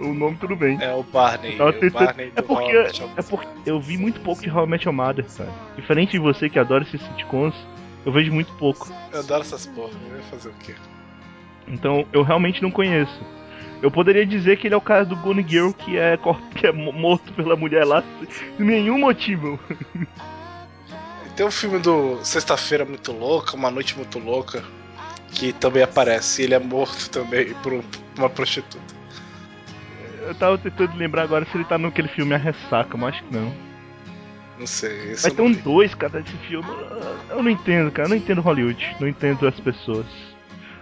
o 0.00 0.14
nome 0.14 0.36
tudo 0.36 0.56
bem. 0.56 0.78
É 0.80 0.92
o 0.92 1.02
Barney. 1.02 1.54
Então, 1.54 1.68
o 1.68 1.90
Barney 1.90 2.32
é, 2.34 2.42
porque, 2.42 2.72
é 3.16 3.22
porque 3.22 3.48
eu 3.66 3.80
vi 3.80 3.96
muito 3.96 4.20
pouco 4.20 4.42
de 4.42 4.50
How 4.50 4.64
I 4.64 4.68
Met 4.68 4.86
Your 4.86 4.94
Mother, 4.94 5.24
sabe? 5.28 5.50
Diferente 5.76 6.12
de 6.12 6.18
você 6.18 6.48
que 6.48 6.58
adora 6.58 6.84
esses 6.84 7.00
sitcoms, 7.00 7.54
eu 8.04 8.12
vejo 8.12 8.32
muito 8.32 8.52
pouco. 8.54 8.92
Eu 9.12 9.20
adoro 9.20 9.42
essas 9.42 9.66
porra. 9.66 9.92
Eu 10.10 10.16
ia 10.16 10.22
fazer 10.24 10.48
o 10.48 10.54
quê? 10.54 10.74
Então, 11.66 12.06
eu 12.12 12.22
realmente 12.22 12.62
não 12.62 12.70
conheço. 12.70 13.20
Eu 13.80 13.90
poderia 13.90 14.26
dizer 14.26 14.58
que 14.58 14.66
ele 14.66 14.74
é 14.74 14.76
o 14.76 14.82
cara 14.82 15.04
do 15.04 15.16
Gone 15.16 15.44
Girl 15.46 15.70
que 15.70 15.96
é, 15.96 16.18
que 16.54 16.66
é 16.66 16.72
morto 16.72 17.32
pela 17.32 17.56
mulher 17.56 17.84
lá 17.84 18.02
sem 18.56 18.66
nenhum 18.66 18.98
motivo. 18.98 19.58
Tem 21.36 21.46
um 21.46 21.50
filme 21.52 21.78
do 21.78 22.18
Sexta-feira 22.24 22.84
Muito 22.84 23.12
Louca, 23.12 23.54
Uma 23.54 23.70
Noite 23.70 23.96
Muito 23.96 24.18
Louca, 24.18 24.64
que 25.30 25.52
também 25.52 25.84
aparece. 25.84 26.42
Ele 26.42 26.54
é 26.54 26.58
morto 26.58 27.08
também 27.10 27.54
por 27.62 27.80
uma 28.16 28.28
prostituta. 28.28 28.82
Eu 30.26 30.34
tava 30.34 30.58
tentando 30.58 30.96
lembrar 30.96 31.22
agora 31.22 31.44
se 31.44 31.56
ele 31.56 31.64
tá 31.64 31.78
naquele 31.78 32.08
filme 32.08 32.34
A 32.34 32.38
Ressaca, 32.38 32.96
mas 32.96 33.14
acho 33.14 33.24
que 33.24 33.32
não. 33.32 33.54
Não 34.58 34.66
sei. 34.66 35.14
Vai 35.14 35.30
ter 35.30 35.42
um 35.42 35.52
dois, 35.52 35.94
cara, 35.94 36.20
desse 36.20 36.36
filme. 36.38 36.68
Eu 37.30 37.40
não 37.40 37.50
entendo, 37.50 37.92
cara. 37.92 38.06
Eu 38.08 38.10
não 38.10 38.16
entendo 38.16 38.40
Hollywood. 38.40 38.96
Não 38.98 39.06
entendo 39.06 39.46
as 39.46 39.60
pessoas. 39.60 40.06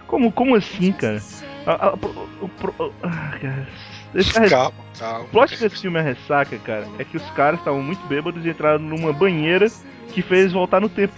Como, 0.07 0.31
como 0.31 0.55
assim, 0.55 0.91
cara? 0.91 1.21
A, 1.67 1.87
a, 1.87 1.93
o, 1.95 2.45
o, 2.45 2.93
ah, 3.03 3.37
cara. 3.41 3.67
Esse 4.15 4.49
calma, 4.49 4.73
calma. 4.97 5.25
O 5.25 5.27
plot 5.27 5.57
desse 5.57 5.81
filme 5.81 5.99
é 5.99 6.01
ressaca, 6.01 6.57
cara, 6.59 6.87
é 6.97 7.03
que 7.03 7.17
os 7.17 7.29
caras 7.31 7.59
estavam 7.59 7.83
muito 7.83 8.01
bêbados 8.07 8.45
e 8.45 8.49
entraram 8.49 8.79
numa 8.79 9.11
banheira 9.11 9.67
que 10.13 10.21
fez 10.21 10.53
voltar 10.53 10.79
no 10.79 10.87
tempo. 10.87 11.13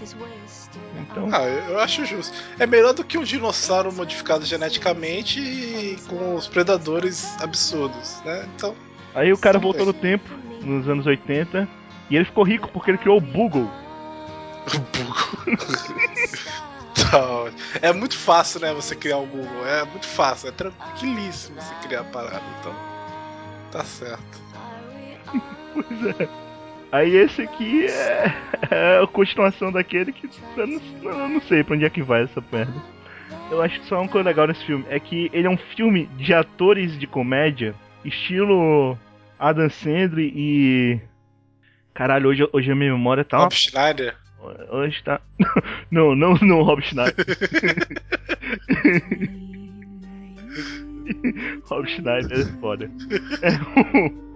Então... 1.00 1.30
Ah, 1.32 1.44
eu 1.44 1.80
acho 1.80 2.04
justo. 2.04 2.36
É 2.58 2.66
melhor 2.66 2.94
do 2.94 3.04
que 3.04 3.18
um 3.18 3.24
dinossauro 3.24 3.94
modificado 3.94 4.44
geneticamente 4.44 5.40
e 5.40 5.98
com 6.08 6.34
os 6.34 6.48
predadores 6.48 7.40
absurdos, 7.42 8.20
né? 8.26 8.48
Então. 8.56 8.76
Aí 9.14 9.32
o 9.32 9.38
cara 9.38 9.60
voltou 9.60 9.86
no 9.86 9.94
tempo, 9.94 10.30
nos 10.64 10.90
anos 10.90 11.06
80, 11.06 11.68
e 12.10 12.16
ele 12.16 12.26
ficou 12.26 12.44
rico 12.44 12.70
porque 12.70 12.90
ele 12.90 12.98
criou 12.98 13.18
o 13.18 13.22
Google. 13.22 13.70
O 14.70 16.66
Google. 17.04 17.50
É 17.82 17.94
muito 17.94 18.18
fácil, 18.18 18.60
né, 18.60 18.74
você 18.74 18.96
criar 18.96 19.18
o 19.18 19.26
Google. 19.26 19.66
É 19.68 19.84
muito 19.86 20.08
fácil, 20.08 20.50
é 20.50 20.52
tranquilíssimo 20.52 21.62
você 21.62 21.74
criar 21.88 22.02
a 22.02 22.04
parada, 22.06 22.44
então. 22.60 22.74
Tá 23.72 23.84
certo. 23.84 24.42
pois 25.74 26.20
é. 26.20 26.30
Aí 26.92 27.16
esse 27.16 27.44
aqui 27.44 27.86
é, 27.86 28.34
é 28.72 29.04
a 29.04 29.08
continuação 29.08 29.72
daquele 29.72 30.12
que 30.12 30.28
eu 30.58 30.68
não, 30.68 30.82
eu 31.04 31.30
não 31.30 31.42
sei 31.42 31.64
pra 31.64 31.76
onde 31.76 31.86
é 31.86 31.90
que 31.90 32.02
vai 32.02 32.24
essa 32.24 32.44
merda. 32.52 32.74
Eu 33.52 33.62
acho 33.62 33.80
que 33.80 33.86
só 33.88 34.00
uma 34.00 34.10
coisa 34.10 34.28
legal 34.28 34.48
nesse 34.48 34.66
filme 34.66 34.86
é 34.90 35.00
que 35.00 35.30
ele 35.32 35.48
é 35.48 35.50
um 35.50 35.58
filme 35.58 36.08
de 36.18 36.34
atores 36.34 36.98
de 37.00 37.06
comédia, 37.06 37.76
estilo 38.04 38.98
Adam 39.38 39.70
Sandler 39.70 40.32
e. 40.36 41.00
Caralho, 41.94 42.30
hoje, 42.30 42.50
hoje 42.52 42.72
a 42.72 42.76
minha 42.76 42.92
memória 42.92 43.24
tá. 43.24 43.38
Rob 43.38 43.54
Schneider? 43.54 44.16
Hoje 44.70 45.04
tá. 45.04 45.20
Não, 45.92 46.16
não, 46.16 46.36
não, 46.36 46.62
Rob 46.62 46.82
Schneider. 46.82 47.26
Rob 51.66 51.90
Schneider 51.90 52.40
é 52.40 52.46
foda. 52.60 52.90
É 53.42 53.50
um... 53.96 54.30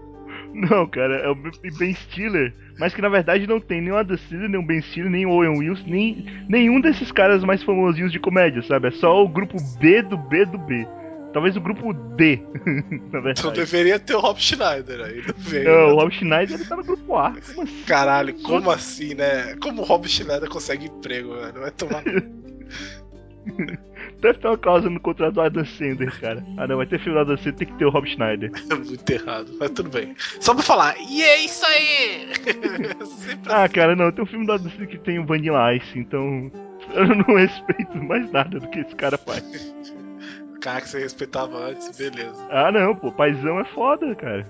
Não, 0.53 0.85
cara, 0.87 1.15
é 1.15 1.29
o 1.29 1.35
Ben 1.35 1.93
Stiller, 1.93 2.53
mas 2.77 2.93
que 2.93 3.01
na 3.01 3.09
verdade 3.09 3.47
não 3.47 3.59
tem 3.59 3.81
nem 3.81 3.91
o 3.91 3.97
Adam 3.97 4.17
Sandler, 4.17 4.49
nem 4.49 4.59
o 4.59 4.65
Ben 4.65 4.81
Stiller, 4.81 5.09
nem 5.09 5.25
o 5.25 5.31
Owen 5.31 5.57
Wilson, 5.57 5.83
nem 5.87 6.25
nenhum 6.47 6.79
desses 6.79 7.11
caras 7.11 7.43
mais 7.43 7.63
famosinhos 7.63 8.11
de 8.11 8.19
comédia, 8.19 8.61
sabe? 8.61 8.89
É 8.89 8.91
só 8.91 9.23
o 9.23 9.27
grupo 9.27 9.57
B 9.79 10.03
do 10.03 10.17
B 10.17 10.45
do 10.45 10.59
B. 10.59 10.87
Talvez 11.33 11.57
o 11.57 11.61
grupo 11.61 11.93
D, 11.93 12.39
na 13.11 13.19
verdade. 13.19 13.39
Então 13.39 13.51
deveria 13.51 13.99
ter 13.99 14.15
o 14.15 14.19
Rob 14.19 14.39
Schneider 14.39 15.01
aí, 15.01 15.23
não 15.25 15.33
veio. 15.35 15.65
Não, 15.65 15.95
o 15.95 15.99
Rob 15.99 16.13
Schneider 16.13 16.59
ele 16.59 16.69
tá 16.69 16.75
no 16.75 16.83
grupo 16.83 17.17
A. 17.17 17.31
Como 17.31 17.63
assim? 17.63 17.83
Caralho, 17.87 18.33
como 18.43 18.69
assim, 18.69 19.15
né? 19.15 19.55
Como 19.55 19.81
o 19.81 19.85
Rob 19.85 20.07
Schneider 20.07 20.47
consegue 20.47 20.85
emprego, 20.85 21.33
velho? 21.33 21.59
Vai 21.59 21.71
tomar. 21.71 22.03
Deve 24.21 24.39
ter 24.39 24.47
uma 24.47 24.57
causa 24.57 24.89
no 24.89 24.99
contrato 25.01 25.33
do 25.33 25.41
Adam 25.41 25.65
Sandler, 25.65 26.17
cara. 26.21 26.45
Ah 26.57 26.67
não, 26.67 26.77
vai 26.77 26.85
ter 26.85 26.99
filme 26.99 27.15
do 27.15 27.21
Adam 27.21 27.35
Sandler, 27.35 27.55
tem 27.55 27.67
que 27.67 27.77
ter 27.77 27.85
o 27.85 27.89
Rob 27.89 28.07
Schneider. 28.07 28.51
É 28.69 28.75
muito 28.75 29.09
errado, 29.09 29.51
mas 29.59 29.71
tudo 29.71 29.89
bem. 29.89 30.15
Só 30.39 30.53
pra 30.53 30.63
falar, 30.63 30.95
e 30.99 31.23
é 31.23 31.43
isso 31.43 31.65
aí! 31.65 32.27
ah, 33.47 33.67
cara, 33.67 33.95
não, 33.95 34.11
tem 34.11 34.23
um 34.23 34.27
filme 34.27 34.45
do 34.45 34.51
Adam 34.53 34.69
Sandler 34.69 34.87
que 34.87 34.99
tem 34.99 35.17
o 35.17 35.25
Vanilla 35.25 35.75
Ice, 35.75 35.97
então 35.97 36.51
eu 36.93 37.07
não 37.07 37.35
respeito 37.35 37.97
mais 37.97 38.31
nada 38.31 38.59
do 38.59 38.69
que 38.69 38.79
esse 38.79 38.95
cara 38.95 39.17
faz 39.17 39.43
cara 40.63 40.81
que 40.81 40.89
você 40.89 40.99
respeitava 40.99 41.57
antes, 41.57 41.95
beleza. 41.97 42.47
Ah, 42.49 42.71
não, 42.71 42.95
pô, 42.95 43.11
paizão 43.11 43.59
é 43.59 43.65
foda, 43.65 44.15
cara. 44.15 44.49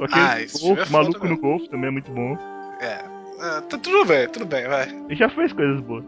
Aquele 0.00 0.20
ah, 0.20 0.42
esse 0.42 0.60
golfe, 0.60 0.82
é 0.82 0.86
maluco 0.92 1.26
no 1.26 1.38
golfe 1.38 1.68
também 1.68 1.86
é 1.86 1.92
muito 1.92 2.10
bom. 2.10 2.36
É. 2.80 3.04
é. 3.38 3.60
tá 3.60 3.78
tudo 3.78 4.04
bem, 4.04 4.28
tudo 4.28 4.44
bem, 4.44 4.66
vai. 4.66 4.88
Ele 4.88 5.14
já 5.14 5.28
fez 5.28 5.52
coisas 5.52 5.80
boas. 5.80 6.04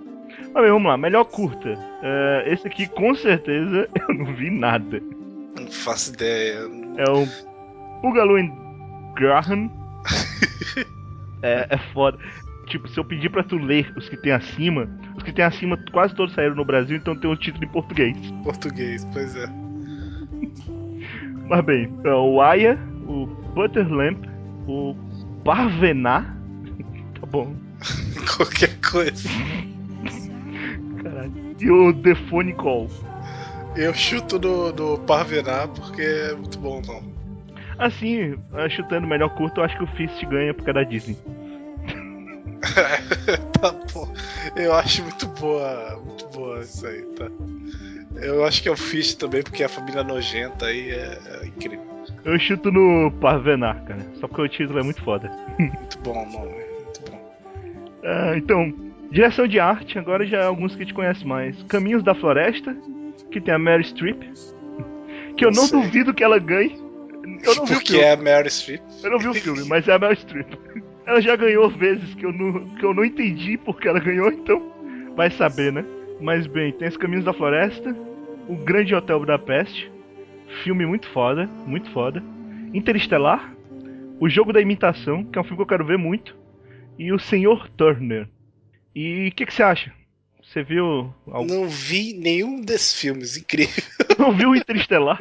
Mas 0.52 0.62
bem, 0.62 0.72
vamos 0.72 0.88
lá, 0.88 0.96
melhor 0.96 1.24
curta. 1.24 1.68
Uh, 1.68 2.52
esse 2.52 2.66
aqui, 2.66 2.88
com 2.88 3.14
certeza, 3.14 3.88
eu 4.08 4.14
não 4.14 4.34
vi 4.34 4.50
nada. 4.50 5.00
Não 5.56 5.70
faço 5.70 6.12
ideia. 6.12 6.58
É 6.98 7.08
o 7.08 7.26
Boogaloo 8.02 8.38
Graham. 9.14 9.70
é, 11.42 11.68
é 11.70 11.78
foda. 11.92 12.18
Tipo, 12.66 12.88
se 12.88 12.98
eu 12.98 13.04
pedir 13.04 13.30
pra 13.30 13.44
tu 13.44 13.56
ler 13.56 13.92
os 13.96 14.08
que 14.08 14.16
tem 14.16 14.32
acima, 14.32 14.88
os 15.16 15.22
que 15.22 15.32
tem 15.32 15.44
acima 15.44 15.78
quase 15.92 16.14
todos 16.14 16.34
saíram 16.34 16.56
no 16.56 16.64
Brasil, 16.64 16.96
então 16.96 17.16
tem 17.16 17.30
um 17.30 17.36
título 17.36 17.64
em 17.64 17.68
português. 17.68 18.16
Português, 18.42 19.06
pois 19.12 19.36
é. 19.36 19.46
Mas 21.48 21.64
bem, 21.64 21.88
é 22.04 22.12
o 22.12 22.40
Aya, 22.40 22.76
o 23.06 23.26
Butterlamp, 23.54 24.24
o 24.66 24.96
Parvenar. 25.44 26.36
tá 27.20 27.26
bom. 27.26 27.54
Qualquer 28.36 28.76
coisa. 28.80 29.28
Caralho. 31.02 31.32
E 31.60 31.70
o 31.70 31.92
The 31.92 32.16
Phone 32.28 32.52
Call. 32.54 32.90
Eu 33.76 33.94
chuto 33.94 34.40
no, 34.40 34.72
no 34.72 34.98
Parvenar 34.98 35.68
porque 35.68 36.02
é 36.02 36.34
muito 36.34 36.58
bom 36.58 36.82
não. 36.84 37.14
Assim, 37.78 38.36
chutando 38.70 39.06
melhor 39.06 39.28
curto, 39.36 39.60
eu 39.60 39.64
acho 39.64 39.76
que 39.76 39.84
o 39.84 39.86
Fist 39.88 40.24
ganha 40.24 40.52
por 40.52 40.64
causa 40.64 40.80
da 40.80 40.82
Disney. 40.82 41.16
tá 43.60 43.72
bom. 43.92 44.12
Eu 44.56 44.72
acho 44.74 45.02
muito 45.02 45.26
boa, 45.28 46.00
muito 46.04 46.26
boa 46.28 46.60
isso 46.60 46.86
aí, 46.86 47.02
tá? 47.16 47.28
Eu 48.16 48.44
acho 48.44 48.62
que 48.62 48.68
é 48.68 48.72
o 48.72 48.76
Fish 48.76 49.14
também, 49.14 49.42
porque 49.42 49.62
a 49.62 49.68
família 49.68 50.02
nojenta 50.02 50.66
aí 50.66 50.90
é, 50.90 51.18
é 51.42 51.46
incrível. 51.46 51.84
Eu 52.24 52.38
chuto 52.38 52.70
no 52.72 53.10
Parvenar, 53.20 53.84
cara. 53.84 54.00
Só 54.20 54.26
porque 54.26 54.42
o 54.42 54.48
título 54.48 54.78
é 54.78 54.82
muito 54.82 55.02
foda. 55.02 55.30
Muito 55.58 55.98
bom 56.00 56.22
o 56.22 56.32
nome, 56.32 56.54
muito 56.84 57.00
bom. 57.10 57.34
Ah, 58.04 58.34
então, 58.36 58.72
direção 59.10 59.46
de 59.46 59.58
arte, 59.58 59.98
agora 59.98 60.26
já 60.26 60.38
é 60.38 60.44
alguns 60.44 60.74
que 60.74 60.82
a 60.82 60.84
gente 60.84 60.94
conhece 60.94 61.26
mais. 61.26 61.60
Caminhos 61.64 62.02
da 62.02 62.14
Floresta, 62.14 62.76
que 63.30 63.40
tem 63.40 63.54
a 63.54 63.58
Mary 63.58 63.84
Streep. 63.84 64.22
Que 65.36 65.44
eu 65.44 65.50
não, 65.50 65.66
não 65.66 65.82
duvido 65.82 66.14
que 66.14 66.22
ela 66.24 66.38
ganhe. 66.38 66.76
Eu 67.42 67.54
não 67.54 67.64
porque 67.66 67.74
vi 67.74 67.74
o 67.74 67.86
filme. 67.86 68.02
é 68.02 68.12
a 68.12 68.16
Mary 68.16 68.50
Streep. 68.50 68.82
Eu 69.02 69.10
não 69.10 69.18
vi 69.18 69.28
o 69.28 69.34
filme, 69.34 69.64
mas 69.64 69.88
é 69.88 69.92
a 69.92 69.98
Mary 69.98 70.16
Streep. 70.16 70.46
Ela 71.06 71.20
já 71.20 71.36
ganhou 71.36 71.70
vezes 71.70 72.14
que 72.14 72.26
eu 72.26 72.32
não, 72.32 72.68
que 72.76 72.84
eu 72.84 72.92
não 72.92 73.04
entendi 73.04 73.56
porque 73.56 73.86
ela 73.88 74.00
ganhou, 74.00 74.28
então 74.30 74.72
vai 75.14 75.30
saber, 75.30 75.72
né? 75.72 75.84
Mas 76.20 76.46
bem, 76.46 76.72
tem 76.72 76.88
Os 76.88 76.96
Caminhos 76.96 77.24
da 77.24 77.32
Floresta, 77.32 77.94
O 78.48 78.56
Grande 78.56 78.94
Hotel 78.94 79.20
Budapeste, 79.20 79.90
filme 80.64 80.84
muito 80.86 81.08
foda, 81.08 81.46
muito 81.66 81.90
foda. 81.90 82.22
Interestelar, 82.74 83.54
O 84.18 84.28
Jogo 84.28 84.52
da 84.52 84.60
Imitação, 84.60 85.24
que 85.24 85.38
é 85.38 85.40
um 85.40 85.44
filme 85.44 85.58
que 85.58 85.62
eu 85.62 85.66
quero 85.66 85.86
ver 85.86 85.98
muito. 85.98 86.36
e 86.98 87.12
o 87.12 87.18
Senhor 87.18 87.68
Turner. 87.70 88.28
E 88.94 89.28
o 89.28 89.32
que, 89.32 89.44
que 89.46 89.52
você 89.54 89.62
acha? 89.62 89.92
Você 90.42 90.62
viu 90.62 91.12
algum... 91.30 91.46
Não 91.46 91.68
vi 91.68 92.14
nenhum 92.14 92.60
desses 92.60 92.98
filmes, 92.98 93.36
incrível. 93.36 93.82
Não 94.18 94.32
viu 94.32 94.50
o 94.50 94.56
Interestelar? 94.56 95.18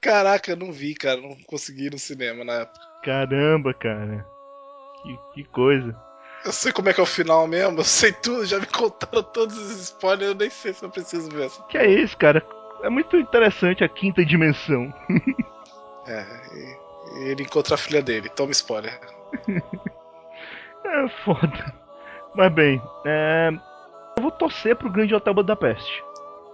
Caraca, 0.00 0.50
eu 0.50 0.56
não 0.56 0.70
vi, 0.70 0.94
cara. 0.94 1.18
Não 1.18 1.34
consegui 1.46 1.86
ir 1.86 1.92
no 1.92 1.98
cinema 1.98 2.44
na 2.44 2.52
época. 2.60 2.78
Caramba, 3.02 3.72
cara. 3.72 4.26
Que, 5.04 5.18
que 5.34 5.44
coisa. 5.44 5.94
Eu 6.44 6.52
sei 6.52 6.72
como 6.72 6.88
é 6.88 6.92
que 6.92 7.00
é 7.00 7.02
o 7.02 7.06
final 7.06 7.46
mesmo, 7.46 7.78
eu 7.78 7.84
sei 7.84 8.12
tudo, 8.12 8.44
já 8.44 8.58
me 8.58 8.66
contaram 8.66 9.22
todos 9.22 9.56
os 9.56 9.80
spoilers, 9.80 10.30
eu 10.30 10.34
nem 10.34 10.50
sei 10.50 10.74
se 10.74 10.84
eu 10.84 10.90
preciso 10.90 11.30
ver 11.30 11.46
essa. 11.46 11.62
Que 11.64 11.78
é 11.78 11.86
isso, 11.86 12.16
cara? 12.18 12.44
É 12.82 12.90
muito 12.90 13.16
interessante 13.16 13.84
a 13.84 13.88
quinta 13.88 14.24
dimensão. 14.24 14.92
É, 16.06 16.22
ele 17.22 17.44
encontra 17.44 17.76
a 17.76 17.78
filha 17.78 18.02
dele, 18.02 18.28
toma 18.28 18.52
spoiler. 18.52 19.00
É 20.84 21.08
foda. 21.24 21.74
Mas 22.34 22.52
bem, 22.52 22.82
é... 23.06 23.50
eu 24.18 24.22
vou 24.22 24.30
torcer 24.30 24.76
pro 24.76 24.90
Grande 24.90 25.14
Hotel 25.14 25.32
Budapeste. 25.32 26.04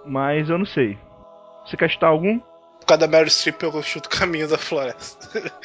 Mas 0.06 0.48
eu 0.48 0.56
não 0.56 0.64
sei. 0.64 0.96
Você 1.66 1.76
quer 1.76 1.90
chutar 1.90 2.06
algum? 2.06 2.40
Por 2.90 2.98
causa 2.98 3.06
da 3.06 3.18
Mary 3.18 3.30
Streep 3.30 3.62
eu 3.62 3.82
chuto 3.84 4.08
o 4.08 4.10
caminho 4.10 4.48
da 4.48 4.58
floresta. 4.58 5.28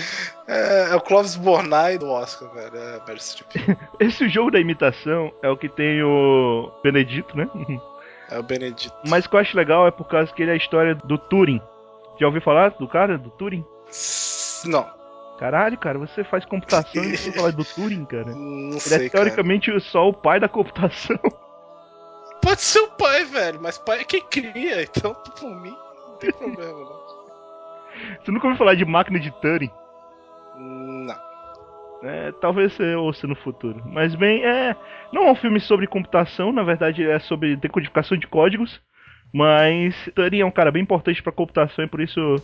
É, 0.47 0.91
é 0.91 0.95
o 0.95 1.01
Clovis 1.01 1.35
Bornai 1.35 1.97
do 1.97 2.07
Oscar, 2.07 2.47
velho. 2.53 2.77
É 2.77 3.15
Streep. 3.17 3.49
Esse 3.99 4.29
jogo 4.29 4.51
da 4.51 4.59
imitação 4.59 5.33
é 5.41 5.49
o 5.49 5.57
que 5.57 5.67
tem 5.67 6.03
o 6.03 6.71
Benedito, 6.83 7.35
né? 7.35 7.49
É 8.29 8.37
o 8.37 8.43
Benedito. 8.43 8.93
Mas 9.07 9.25
o 9.25 9.29
que 9.29 9.35
eu 9.35 9.39
acho 9.39 9.57
legal 9.57 9.87
é 9.87 9.91
por 9.91 10.07
causa 10.07 10.31
que 10.31 10.43
ele 10.43 10.51
é 10.51 10.53
a 10.53 10.57
história 10.57 10.93
do 10.93 11.17
Turing. 11.17 11.59
Já 12.19 12.27
ouviu 12.27 12.41
falar 12.43 12.69
do 12.69 12.87
cara, 12.87 13.17
do 13.17 13.31
Turing? 13.31 13.65
Não, 14.65 14.87
Caralho, 15.39 15.77
cara, 15.79 15.97
você 15.97 16.23
faz 16.23 16.45
computação 16.45 17.03
e 17.03 17.17
você 17.17 17.31
fala 17.31 17.51
do 17.51 17.65
Turing, 17.65 18.05
cara. 18.05 18.25
não 18.35 18.69
Ele 18.69 18.79
sei, 18.79 19.07
é 19.07 19.09
teoricamente 19.09 19.79
só 19.79 20.07
o 20.09 20.13
pai 20.13 20.39
da 20.39 20.47
computação. 20.47 21.17
cara. 21.17 21.35
Pode 22.41 22.61
ser 22.61 22.79
o 22.81 22.91
pai, 22.91 23.25
velho, 23.25 23.59
mas 23.61 23.79
pai 23.79 24.01
é 24.01 24.03
quem 24.03 24.21
cria, 24.21 24.83
então 24.83 25.13
por 25.13 25.49
mim 25.49 25.75
não 26.07 26.17
tem 26.17 26.31
problema, 26.31 26.79
não. 26.79 27.04
Você 28.19 28.31
nunca 28.31 28.47
ouviu 28.47 28.57
falar 28.57 28.75
de 28.75 28.85
máquina 28.85 29.19
de 29.19 29.31
Turing? 29.41 29.71
Não. 30.57 31.15
É, 32.03 32.31
talvez 32.33 32.73
você 32.73 32.95
ouça 32.95 33.25
no 33.25 33.35
futuro. 33.35 33.81
Mas 33.85 34.13
bem, 34.15 34.43
é. 34.43 34.75
Não 35.11 35.27
é 35.27 35.31
um 35.31 35.35
filme 35.35 35.59
sobre 35.59 35.87
computação, 35.87 36.51
na 36.51 36.63
verdade 36.63 37.03
é 37.03 37.19
sobre 37.19 37.55
decodificação 37.55 38.17
de 38.17 38.27
códigos. 38.27 38.81
Mas 39.33 39.95
Turing 40.15 40.41
é 40.41 40.45
um 40.45 40.51
cara 40.51 40.71
bem 40.71 40.83
importante 40.83 41.21
pra 41.21 41.31
computação 41.31 41.83
e 41.83 41.87
por 41.87 41.99
isso 41.99 42.41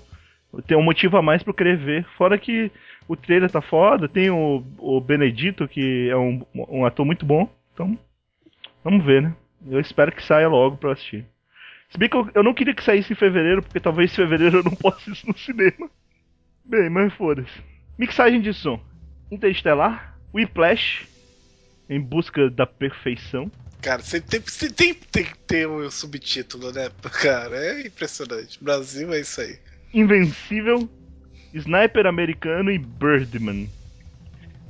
tem 0.67 0.77
um 0.77 0.83
motivo 0.83 1.15
a 1.17 1.21
mais 1.21 1.43
pra 1.43 1.51
eu 1.51 1.55
querer 1.55 1.77
ver. 1.77 2.05
Fora 2.17 2.37
que 2.37 2.71
o 3.07 3.15
trailer 3.15 3.49
tá 3.49 3.61
foda, 3.61 4.09
tem 4.09 4.29
o, 4.29 4.63
o 4.77 4.99
Benedito, 4.99 5.67
que 5.67 6.09
é 6.09 6.17
um, 6.17 6.43
um 6.53 6.85
ator 6.85 7.05
muito 7.05 7.25
bom. 7.25 7.47
Então, 7.73 7.97
vamos 8.83 9.05
ver, 9.05 9.21
né? 9.21 9.35
Eu 9.69 9.79
espero 9.79 10.11
que 10.11 10.23
saia 10.23 10.49
logo 10.49 10.77
pra 10.77 10.93
assistir. 10.93 11.25
Se 11.91 11.97
bem 11.97 12.09
que 12.09 12.15
eu, 12.15 12.29
eu 12.33 12.43
não 12.43 12.53
queria 12.53 12.73
que 12.73 12.83
saísse 12.83 13.11
em 13.11 13.15
fevereiro, 13.15 13.61
porque 13.61 13.79
talvez 13.79 14.11
em 14.11 14.15
fevereiro 14.15 14.59
eu 14.59 14.63
não 14.63 14.71
possa 14.75 15.09
ir 15.09 15.17
no 15.25 15.37
cinema. 15.37 15.89
Bem, 16.63 16.89
mas 16.89 17.13
foda-se. 17.13 17.51
Mixagem 17.97 18.41
de 18.41 18.53
som. 18.53 18.81
Interestelar, 19.29 20.17
Whiplash, 20.33 21.05
em 21.89 21.99
busca 21.99 22.49
da 22.49 22.65
perfeição. 22.65 23.51
Cara, 23.81 24.01
você 24.01 24.21
tem, 24.21 24.39
você 24.39 24.69
tem, 24.71 24.93
tem 24.93 25.25
que 25.25 25.37
ter 25.39 25.67
um 25.67 25.89
subtítulo, 25.89 26.71
né? 26.71 26.89
Cara, 27.21 27.57
é 27.57 27.87
impressionante. 27.87 28.63
Brasil 28.63 29.11
é 29.13 29.19
isso 29.19 29.41
aí. 29.41 29.57
Invencível, 29.93 30.89
Sniper 31.53 32.05
Americano 32.05 32.71
e 32.71 32.77
Birdman. 32.77 33.69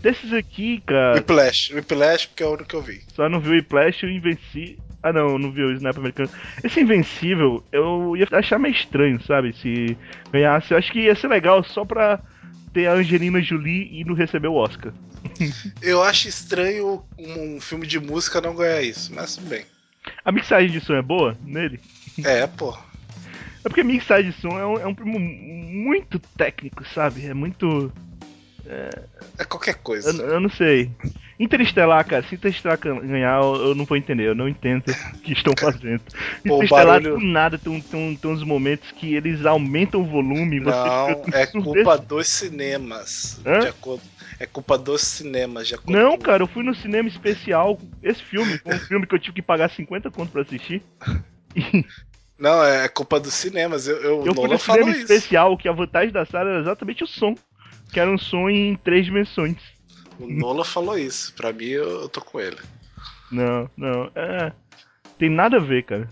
Desses 0.01 0.33
aqui, 0.33 0.81
cara, 0.81 1.17
Whiplash, 1.17 1.71
Whiplash 1.75 2.25
porque 2.25 2.41
é 2.41 2.47
o 2.47 2.53
único 2.53 2.69
que 2.69 2.75
eu 2.75 2.81
vi. 2.81 3.03
só 3.13 3.29
não 3.29 3.39
viu 3.39 3.51
o 3.51 3.55
Whiplash 3.55 4.03
e 4.03 4.07
o 4.07 4.09
Invencível. 4.09 4.90
Ah 5.03 5.11
não, 5.11 5.37
não 5.39 5.51
viu 5.51 5.67
o 5.67 5.71
Sniper 5.73 5.99
Americano. 5.99 6.29
Esse 6.63 6.81
Invencível, 6.81 7.63
eu 7.71 8.15
ia 8.15 8.27
achar 8.31 8.59
meio 8.59 8.73
estranho, 8.73 9.21
sabe? 9.23 9.53
Se 9.53 9.97
ganhasse. 10.31 10.71
Eu 10.71 10.77
acho 10.77 10.91
que 10.91 11.01
ia 11.01 11.15
ser 11.15 11.27
legal 11.27 11.63
só 11.63 11.83
pra 11.83 12.19
ter 12.73 12.87
a 12.87 12.93
Angelina 12.93 13.41
Jolie 13.41 13.89
e 13.91 14.03
não 14.03 14.13
receber 14.13 14.47
o 14.47 14.55
Oscar. 14.55 14.93
Eu 15.81 16.01
acho 16.03 16.27
estranho 16.27 17.03
um, 17.17 17.59
filme 17.59 17.85
de 17.85 17.99
música 17.99 18.41
não 18.41 18.55
ganhar 18.55 18.81
isso, 18.81 19.13
mas 19.13 19.35
tudo 19.35 19.49
bem. 19.49 19.65
A 20.23 20.31
mixagem 20.31 20.71
de 20.71 20.79
som 20.79 20.93
é 20.93 21.01
boa 21.01 21.37
nele? 21.43 21.79
É, 22.23 22.47
pô. 22.47 22.77
É 23.63 23.69
porque 23.69 23.83
mixagem 23.83 24.31
de 24.31 24.37
som 24.37 24.59
é 24.59 24.65
um, 24.65 24.79
é 24.79 24.87
um 24.87 24.95
primo 24.95 25.19
muito 25.19 26.19
técnico, 26.37 26.83
sabe? 26.93 27.25
É 27.25 27.33
muito. 27.33 27.91
É 29.37 29.43
qualquer 29.45 29.75
coisa. 29.75 30.11
Eu, 30.21 30.29
eu 30.33 30.39
não 30.39 30.49
sei. 30.49 30.89
Interestelar, 31.39 32.05
cara, 32.05 32.23
se 32.23 32.35
Interestelar 32.35 32.77
ganhar, 32.77 33.39
eu, 33.41 33.55
eu 33.69 33.75
não 33.75 33.85
vou 33.85 33.97
entender. 33.97 34.27
Eu 34.27 34.35
não 34.35 34.47
entendo 34.47 34.83
o 34.91 35.21
que 35.21 35.33
estão 35.33 35.53
fazendo. 35.57 36.01
Pô, 36.45 36.55
Interestelar, 36.55 37.01
barulho- 37.01 37.17
do 37.17 37.25
nada, 37.25 37.57
tem, 37.57 37.81
tem, 37.81 38.15
tem 38.15 38.31
uns 38.31 38.43
momentos 38.43 38.91
que 38.91 39.15
eles 39.15 39.45
aumentam 39.45 40.01
o 40.01 40.05
volume. 40.05 40.59
Não, 40.59 41.23
é 41.33 41.47
culpa 41.47 41.97
dos 41.97 42.27
cinemas. 42.27 43.41
Hã? 43.45 43.59
De 43.61 43.67
acordo, 43.67 44.03
é 44.39 44.45
culpa 44.45 44.77
dos 44.77 45.01
cinemas, 45.01 45.73
acordo 45.73 45.91
Não, 45.91 46.17
cara, 46.17 46.43
eu 46.43 46.47
fui 46.47 46.63
no 46.63 46.75
cinema 46.75 47.09
especial. 47.09 47.79
Esse 48.03 48.21
filme 48.23 48.57
foi 48.59 48.75
um 48.75 48.79
filme 48.87 49.07
que 49.07 49.15
eu 49.15 49.19
tive 49.19 49.35
que 49.35 49.41
pagar 49.41 49.69
50 49.71 50.11
conto 50.11 50.31
pra 50.31 50.43
assistir. 50.43 50.83
E 51.55 51.83
Não, 52.37 52.63
é 52.63 52.87
culpa 52.87 53.19
dos 53.19 53.33
cinemas. 53.33 53.87
Eu, 53.87 53.97
eu, 53.97 54.25
eu 54.25 54.35
fui 54.35 54.47
no 54.47 54.59
cinema 54.59 54.91
isso. 54.91 55.01
especial, 55.01 55.57
que 55.57 55.67
a 55.67 55.71
vantagem 55.71 56.11
da 56.11 56.25
sala 56.25 56.49
era 56.49 56.59
exatamente 56.59 57.03
o 57.03 57.07
som. 57.07 57.35
Que 57.91 57.99
era 57.99 58.11
um 58.11 58.17
som 58.17 58.49
em 58.49 58.75
três 58.75 59.05
dimensões. 59.05 59.57
O 60.19 60.27
Nolan 60.27 60.63
falou 60.63 60.97
isso. 60.97 61.33
Pra 61.33 61.51
mim, 61.51 61.65
eu, 61.65 62.01
eu 62.01 62.09
tô 62.09 62.21
com 62.21 62.39
ele. 62.39 62.57
Não, 63.31 63.69
não. 63.75 64.11
É. 64.15 64.51
Tem 65.17 65.29
nada 65.29 65.57
a 65.57 65.59
ver, 65.59 65.83
cara. 65.83 66.09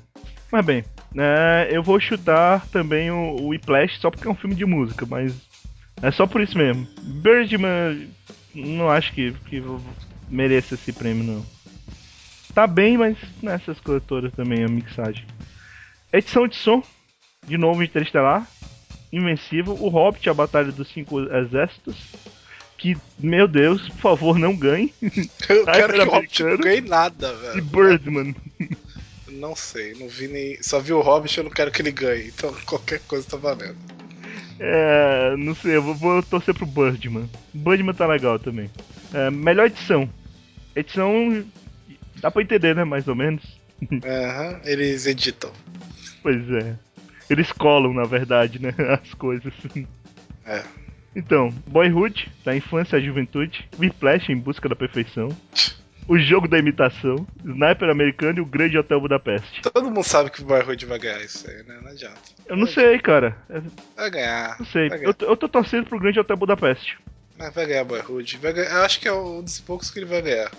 Mas 0.52 0.66
bem, 0.66 0.84
é, 1.16 1.70
eu 1.72 1.84
vou 1.84 2.00
chutar 2.00 2.66
também 2.68 3.12
o, 3.12 3.36
o 3.42 3.48
Whiplash 3.50 4.00
só 4.00 4.10
porque 4.10 4.28
é 4.28 4.32
um 4.32 4.36
filme 4.36 4.56
de 4.56 4.66
música, 4.66 5.06
mas 5.06 5.34
é 6.02 6.12
só 6.12 6.26
por 6.26 6.42
isso 6.42 6.58
mesmo. 6.58 6.88
Birdman, 7.02 8.10
não 8.56 8.90
acho 8.90 9.14
que, 9.14 9.32
que 9.48 9.62
mereça 10.30 10.76
esse 10.76 10.92
prêmio, 10.92 11.24
não. 11.24 11.46
Tá 12.54 12.66
bem, 12.66 12.98
mas 12.98 13.18
nessas 13.42 13.80
coisas 13.80 14.04
todas 14.08 14.34
também 14.34 14.64
a 14.64 14.68
mixagem. 14.68 15.26
Edição 16.12 16.48
de 16.48 16.56
som, 16.56 16.84
de 17.46 17.58
novo 17.58 17.84
Interestelar, 17.84 18.48
Invencível, 19.12 19.74
O 19.74 19.90
Hobbit, 19.90 20.30
A 20.30 20.34
Batalha 20.34 20.72
dos 20.72 20.88
Cinco 20.92 21.20
Exércitos. 21.34 21.96
Que, 22.78 22.96
meu 23.20 23.48
Deus, 23.48 23.90
por 23.90 23.98
favor, 24.00 24.40
não 24.40 24.56
ganhe. 24.56 24.94
Eu 25.50 25.66
Tá, 25.66 25.74
quero 25.74 25.94
que 25.94 26.00
o 26.00 26.10
Hobbit 26.12 26.44
não 26.44 26.58
ganhe 26.58 26.82
nada, 26.82 27.34
E 27.34 27.42
velho. 27.42 27.64
Birdman. 27.66 28.36
Não 29.32 29.56
sei, 29.56 29.94
não 29.96 30.08
vi 30.08 30.28
nem. 30.28 30.62
Só 30.64 30.80
vi 30.80 30.94
o 30.94 31.02
Hobbit 31.02 31.38
eu 31.38 31.44
não 31.44 31.52
quero 31.52 31.72
que 31.72 31.82
ele 31.82 31.92
ganhe. 31.92 32.28
Então 32.28 32.54
qualquer 32.66 33.00
coisa 33.02 33.28
tá 33.28 33.38
valendo. 33.38 33.76
É, 34.60 35.36
não 35.38 35.56
sei, 35.56 35.76
eu 35.78 35.82
vou, 35.82 35.96
vou 35.96 36.24
torcer 36.24 36.54
pro 36.54 36.66
Birdman. 36.66 37.30
Birdman 37.54 37.94
tá 37.96 38.06
legal 38.08 38.38
também. 38.40 38.70
É, 39.14 39.30
melhor 39.32 39.68
edição. 39.68 40.10
Edição. 40.76 41.44
Dá 42.22 42.30
pra 42.32 42.42
entender, 42.42 42.76
né? 42.76 42.84
Mais 42.84 43.08
ou 43.08 43.16
menos. 43.16 43.44
Aham, 44.04 44.60
eles 44.66 45.06
editam. 45.06 45.52
Pois 46.22 46.50
é. 46.52 46.76
Eles 47.30 47.52
colam, 47.52 47.94
na 47.94 48.04
verdade, 48.06 48.60
né? 48.62 48.74
As 49.02 49.14
coisas. 49.14 49.54
É. 50.46 50.64
Então, 51.16 51.50
Boyhood, 51.68 52.32
da 52.46 52.56
infância 52.56 52.98
à 52.98 53.02
juventude. 53.02 53.68
Whiplash, 53.80 54.32
em 54.32 54.38
busca 54.38 54.68
da 54.70 54.76
perfeição. 54.76 55.30
O 56.08 56.18
jogo 56.18 56.48
da 56.48 56.58
imitação. 56.58 57.28
Sniper 57.46 57.90
americano 57.90 58.40
e 58.40 58.42
o 58.42 58.46
Grande 58.46 58.78
Hotel 58.78 59.00
Budapeste. 59.00 59.62
Todo 59.62 59.92
mundo 59.92 60.04
sabe 60.04 60.32
que 60.32 60.42
o 60.42 60.46
Boyhood 60.46 60.86
vai 60.86 60.98
ganhar 60.98 61.22
isso 61.22 61.48
aí, 61.50 61.64
né? 61.64 61.78
Não 61.84 61.92
adianta. 61.92 62.20
Eu 62.48 62.58
não 62.58 62.66
sei, 62.68 62.98
cara. 63.00 63.38
Eu 63.50 63.64
Vai 63.96 64.10
ganhar. 64.10 64.56
não 64.60 64.66
sei. 64.66 64.86
Eu, 64.88 64.90
ganhar, 64.90 65.14
tô- 65.14 65.26
eu 65.26 65.38
tô 65.38 65.48
torcendo 65.48 65.86
pro 65.86 66.00
Grande 66.00 66.20
Hotel 66.20 66.36
Budapeste. 66.38 66.98
Mas 67.38 67.54
vai 67.54 67.66
ganhar 67.68 67.84
Boyhood. 67.84 68.38
Vai 68.38 68.54
ganhar... 68.54 68.72
Eu 68.72 68.82
acho 68.84 69.00
que 69.00 69.08
é 69.08 69.14
um 69.14 69.42
dos 69.44 69.60
poucos 69.60 69.92
que 69.92 70.00
ele 70.00 70.06
vai 70.08 70.22
ganhar. 70.22 70.52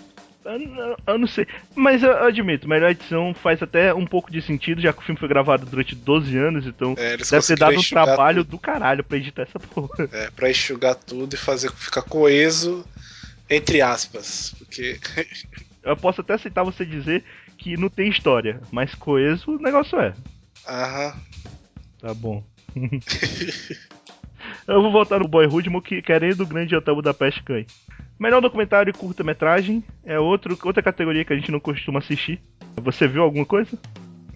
Eu, 0.43 0.59
não- 0.59 0.95
eu 1.07 1.17
não 1.19 1.27
sei. 1.27 1.45
Mas 1.75 2.01
eu 2.01 2.23
admito, 2.23 2.67
melhor 2.67 2.89
edição 2.91 3.33
faz 3.33 3.61
até 3.61 3.93
um 3.93 4.05
pouco 4.07 4.31
de 4.31 4.41
sentido, 4.41 4.81
já 4.81 4.91
que 4.91 4.99
o 4.99 5.03
filme 5.03 5.19
foi 5.19 5.29
gravado 5.29 5.65
durante 5.65 5.93
12 5.95 6.35
anos, 6.37 6.65
então 6.65 6.95
É, 6.97 7.15
deve 7.17 7.45
ter 7.47 7.57
dado 7.57 7.77
um 7.79 7.83
trabalho 7.83 8.43
do 8.43 8.57
caralho 8.57 9.03
pra 9.03 9.17
editar 9.17 9.43
essa 9.43 9.59
porra. 9.59 10.09
É, 10.11 10.29
pra 10.31 10.49
enxugar 10.49 10.95
tudo 10.95 11.33
e 11.33 11.37
fazer 11.37 11.71
ficar 11.71 12.01
coeso, 12.01 12.85
entre 13.49 13.81
aspas. 13.81 14.55
Porque. 14.57 14.99
Eu 15.83 15.97
posso 15.97 16.21
até 16.21 16.33
aceitar 16.35 16.63
você 16.63 16.85
dizer 16.85 17.23
que 17.57 17.75
não 17.75 17.89
tem 17.89 18.07
história, 18.07 18.61
mas 18.71 18.93
coeso 18.93 19.55
o 19.55 19.57
negócio 19.59 19.99
é. 19.99 20.13
Aham. 20.67 21.13
Tá 21.99 22.13
bom. 22.13 22.43
eu 24.67 24.81
vou 24.81 24.91
voltar 24.91 25.19
no 25.19 25.27
Boyhood, 25.27 25.69
mo- 25.69 25.81
que 25.81 26.01
querendo 26.01 26.41
o 26.41 26.47
Grande 26.47 26.75
Hotel 26.75 26.95
Budapeste 26.95 27.41
ganhe. 27.43 27.65
Melhor 28.21 28.39
documentário 28.39 28.91
e 28.91 28.93
curta-metragem 28.93 29.83
é 30.03 30.19
outro, 30.19 30.55
outra 30.63 30.83
categoria 30.83 31.25
que 31.25 31.33
a 31.33 31.35
gente 31.35 31.49
não 31.49 31.59
costuma 31.59 31.97
assistir. 31.97 32.39
Você 32.75 33.07
viu 33.07 33.23
alguma 33.23 33.47
coisa? 33.47 33.75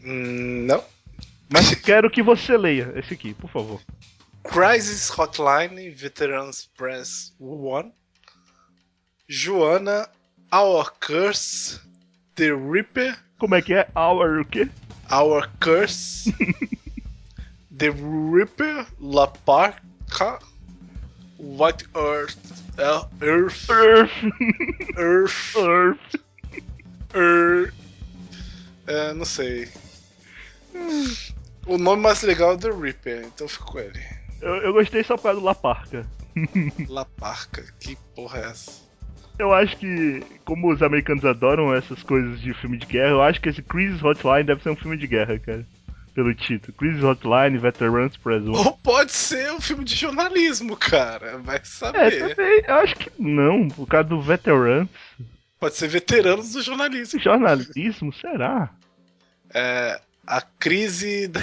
Hum, 0.03 0.65
não. 0.65 0.83
Mas 1.47 1.75
quero 1.75 2.09
que 2.09 2.23
você 2.23 2.57
leia 2.57 2.91
esse 2.95 3.13
aqui, 3.13 3.35
por 3.35 3.47
favor. 3.47 3.79
Crisis 4.43 5.15
Hotline 5.15 5.91
Veterans 5.91 6.67
Press 6.75 7.31
One. 7.39 7.93
Joana 9.29 10.09
Our 10.51 10.91
Curse, 10.99 11.79
The 12.33 12.55
Reaper, 12.55 13.15
Como 13.37 13.53
é 13.53 13.61
que 13.61 13.75
é? 13.75 13.87
Hour 13.95 14.41
o 14.41 14.45
quê? 14.45 14.67
Our 15.11 15.47
Curse, 15.59 16.33
The 17.77 17.91
Reaper, 17.91 18.87
La 18.99 19.27
Parca, 19.27 20.39
White 21.39 21.85
Earth, 21.95 22.37
uh, 22.79 23.07
Earth, 23.21 23.69
Earth. 23.69 24.11
Earth, 24.97 25.55
Earth. 25.57 26.15
Earth. 27.13 27.73
É, 28.87 29.13
não 29.13 29.25
sei. 29.25 29.67
O 31.65 31.77
nome 31.77 32.01
mais 32.01 32.21
legal 32.21 32.53
é 32.53 32.57
The 32.57 32.69
Reaper, 32.69 33.25
então 33.25 33.47
fico 33.47 33.71
com 33.71 33.79
ele. 33.79 33.99
Eu, 34.41 34.55
eu 34.57 34.73
gostei 34.73 35.03
só 35.03 35.17
causa 35.17 35.39
do 35.39 35.45
La 35.45 35.55
Parca. 35.55 36.05
La 36.87 37.05
Parca, 37.05 37.63
que 37.79 37.97
porra 38.15 38.39
é 38.39 38.45
essa? 38.45 38.85
Eu 39.37 39.53
acho 39.53 39.75
que, 39.77 40.23
como 40.45 40.71
os 40.71 40.81
americanos 40.81 41.25
adoram 41.25 41.73
essas 41.73 42.01
coisas 42.03 42.39
de 42.39 42.53
filme 42.53 42.77
de 42.77 42.85
guerra, 42.85 43.09
eu 43.09 43.21
acho 43.21 43.41
que 43.41 43.49
esse 43.49 43.61
Crisis 43.61 44.01
Hotline 44.01 44.43
deve 44.43 44.63
ser 44.63 44.69
um 44.69 44.75
filme 44.75 44.97
de 44.97 45.07
guerra, 45.07 45.37
cara. 45.39 45.65
Pelo 46.15 46.33
título. 46.33 46.73
Crisis 46.77 47.03
Hotline, 47.03 47.57
Veterans 47.59 48.15
Press 48.17 48.41
1. 48.43 48.51
Ou 48.53 48.77
pode 48.77 49.11
ser 49.11 49.51
um 49.51 49.59
filme 49.59 49.83
de 49.83 49.93
jornalismo, 49.95 50.75
cara. 50.77 51.37
Vai 51.39 51.57
É, 51.57 51.63
saber. 51.65 52.29
também, 52.35 52.63
eu 52.67 52.75
acho 52.75 52.95
que 52.95 53.11
não, 53.19 53.67
por 53.67 53.85
causa 53.85 54.07
do 54.09 54.21
Veterans. 54.21 54.87
Pode 55.59 55.75
ser 55.75 55.89
veteranos 55.89 56.53
do 56.53 56.61
jornalismo. 56.61 57.19
Jornalismo, 57.19 58.13
será? 58.13 58.73
É, 59.53 59.99
a 60.25 60.41
crise 60.41 61.27
da, 61.29 61.41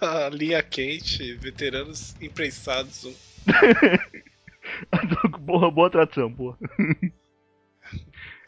da 0.00 0.28
linha 0.28 0.62
quente, 0.62 1.32
veteranos 1.34 2.14
imprensados. 2.20 3.08
boa, 5.40 5.70
boa 5.70 5.90
tradução, 5.90 6.30
boa. 6.30 6.58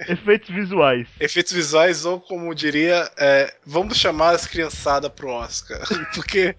Efeitos 0.09 0.49
visuais. 0.49 1.09
Efeitos 1.21 1.53
visuais, 1.53 2.05
ou 2.05 2.21
como 2.21 2.55
diria, 2.55 3.11
é, 3.19 3.55
vamos 3.67 3.97
chamar 3.99 4.35
as 4.35 4.47
criançadas 4.47 5.11
pro 5.11 5.29
Oscar. 5.29 5.81
Porque, 6.15 6.55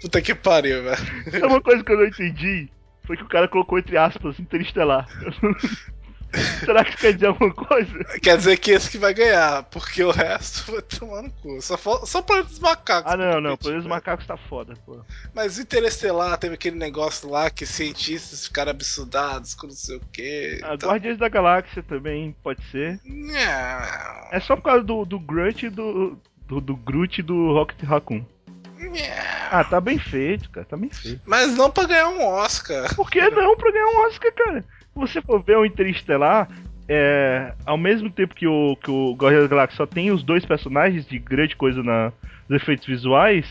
puta 0.00 0.20
que 0.20 0.34
pariu, 0.34 0.82
velho. 0.84 1.44
É 1.44 1.46
uma 1.46 1.60
coisa 1.60 1.82
que 1.82 1.92
eu 1.92 1.98
não 1.98 2.06
entendi. 2.06 2.68
Foi 3.04 3.16
que 3.16 3.22
o 3.22 3.28
cara 3.28 3.48
colocou 3.48 3.78
entre 3.78 3.96
aspas 3.96 4.38
interestelar. 4.38 5.08
Será 6.64 6.84
que 6.84 6.96
quer 6.96 7.12
dizer 7.14 7.26
alguma 7.26 7.52
coisa? 7.54 8.04
Quer 8.22 8.36
dizer 8.38 8.56
que 8.56 8.70
esse 8.70 8.90
que 8.90 8.98
vai 8.98 9.12
ganhar, 9.12 9.64
porque 9.64 10.02
o 10.02 10.10
resto 10.10 10.70
vai 10.72 10.82
tomar 10.82 11.22
no 11.22 11.30
cu. 11.30 11.60
Só, 11.60 11.76
fal- 11.76 12.06
só 12.06 12.22
para 12.22 12.42
os 12.42 12.58
macacos. 12.58 13.12
Ah, 13.12 13.16
não, 13.16 13.40
não. 13.40 13.50
competir, 13.50 13.72
Por 13.72 13.78
os 13.78 13.84
né? 13.84 13.90
macacos 13.90 14.26
tá 14.26 14.36
foda, 14.36 14.74
pô. 14.86 15.00
Mas 15.34 15.58
Interestelar 15.58 16.38
teve 16.38 16.54
aquele 16.54 16.76
negócio 16.76 17.28
lá 17.28 17.50
que 17.50 17.66
cientistas 17.66 18.46
ficaram 18.46 18.70
absurdados 18.70 19.54
com 19.54 19.66
não 19.66 19.74
sei 19.74 19.96
o 19.96 20.02
quê. 20.12 20.60
A 20.62 20.74
então- 20.74 20.88
Guardiões 20.90 21.18
da 21.18 21.28
Galáxia 21.28 21.82
também 21.82 22.34
pode 22.42 22.62
ser. 22.70 22.98
Nha, 23.04 24.28
É 24.32 24.40
só 24.40 24.56
por 24.56 24.62
causa 24.62 24.82
do, 24.84 25.04
do 25.04 25.18
Grunt 25.20 25.62
e 25.64 25.68
do, 25.70 26.18
do, 26.46 26.60
do 26.60 26.76
Groot 26.76 27.20
e 27.20 27.22
do 27.22 27.52
Rocket 27.52 27.82
Raccoon. 27.82 28.24
Ah, 29.50 29.62
tá 29.64 29.80
bem 29.80 29.98
feito, 29.98 30.50
cara. 30.50 30.66
Tá 30.66 30.76
bem 30.76 30.90
feito. 30.90 31.20
Mas 31.24 31.54
não 31.56 31.70
pra 31.70 31.84
ganhar 31.84 32.08
um 32.08 32.24
Oscar. 32.26 32.94
Por 32.96 33.10
que 33.10 33.20
não 33.30 33.56
pra 33.56 33.70
ganhar 33.70 33.86
um 33.86 34.06
Oscar, 34.08 34.32
cara? 34.32 34.64
Se 34.92 34.98
você 34.98 35.22
for 35.22 35.42
ver 35.42 35.56
o 35.56 35.64
Interestelar, 35.64 36.48
é, 36.88 37.54
ao 37.64 37.78
mesmo 37.78 38.10
tempo 38.10 38.34
que 38.34 38.46
o, 38.46 38.76
que 38.76 38.90
o 38.90 39.14
Guardiões 39.14 39.48
da 39.48 39.56
Galáxia 39.56 39.76
só 39.76 39.86
tem 39.86 40.10
os 40.10 40.22
dois 40.22 40.44
personagens 40.44 41.06
de 41.06 41.18
grande 41.18 41.56
coisa 41.56 41.82
na, 41.82 42.12
nos 42.48 42.60
efeitos 42.60 42.86
visuais, 42.86 43.46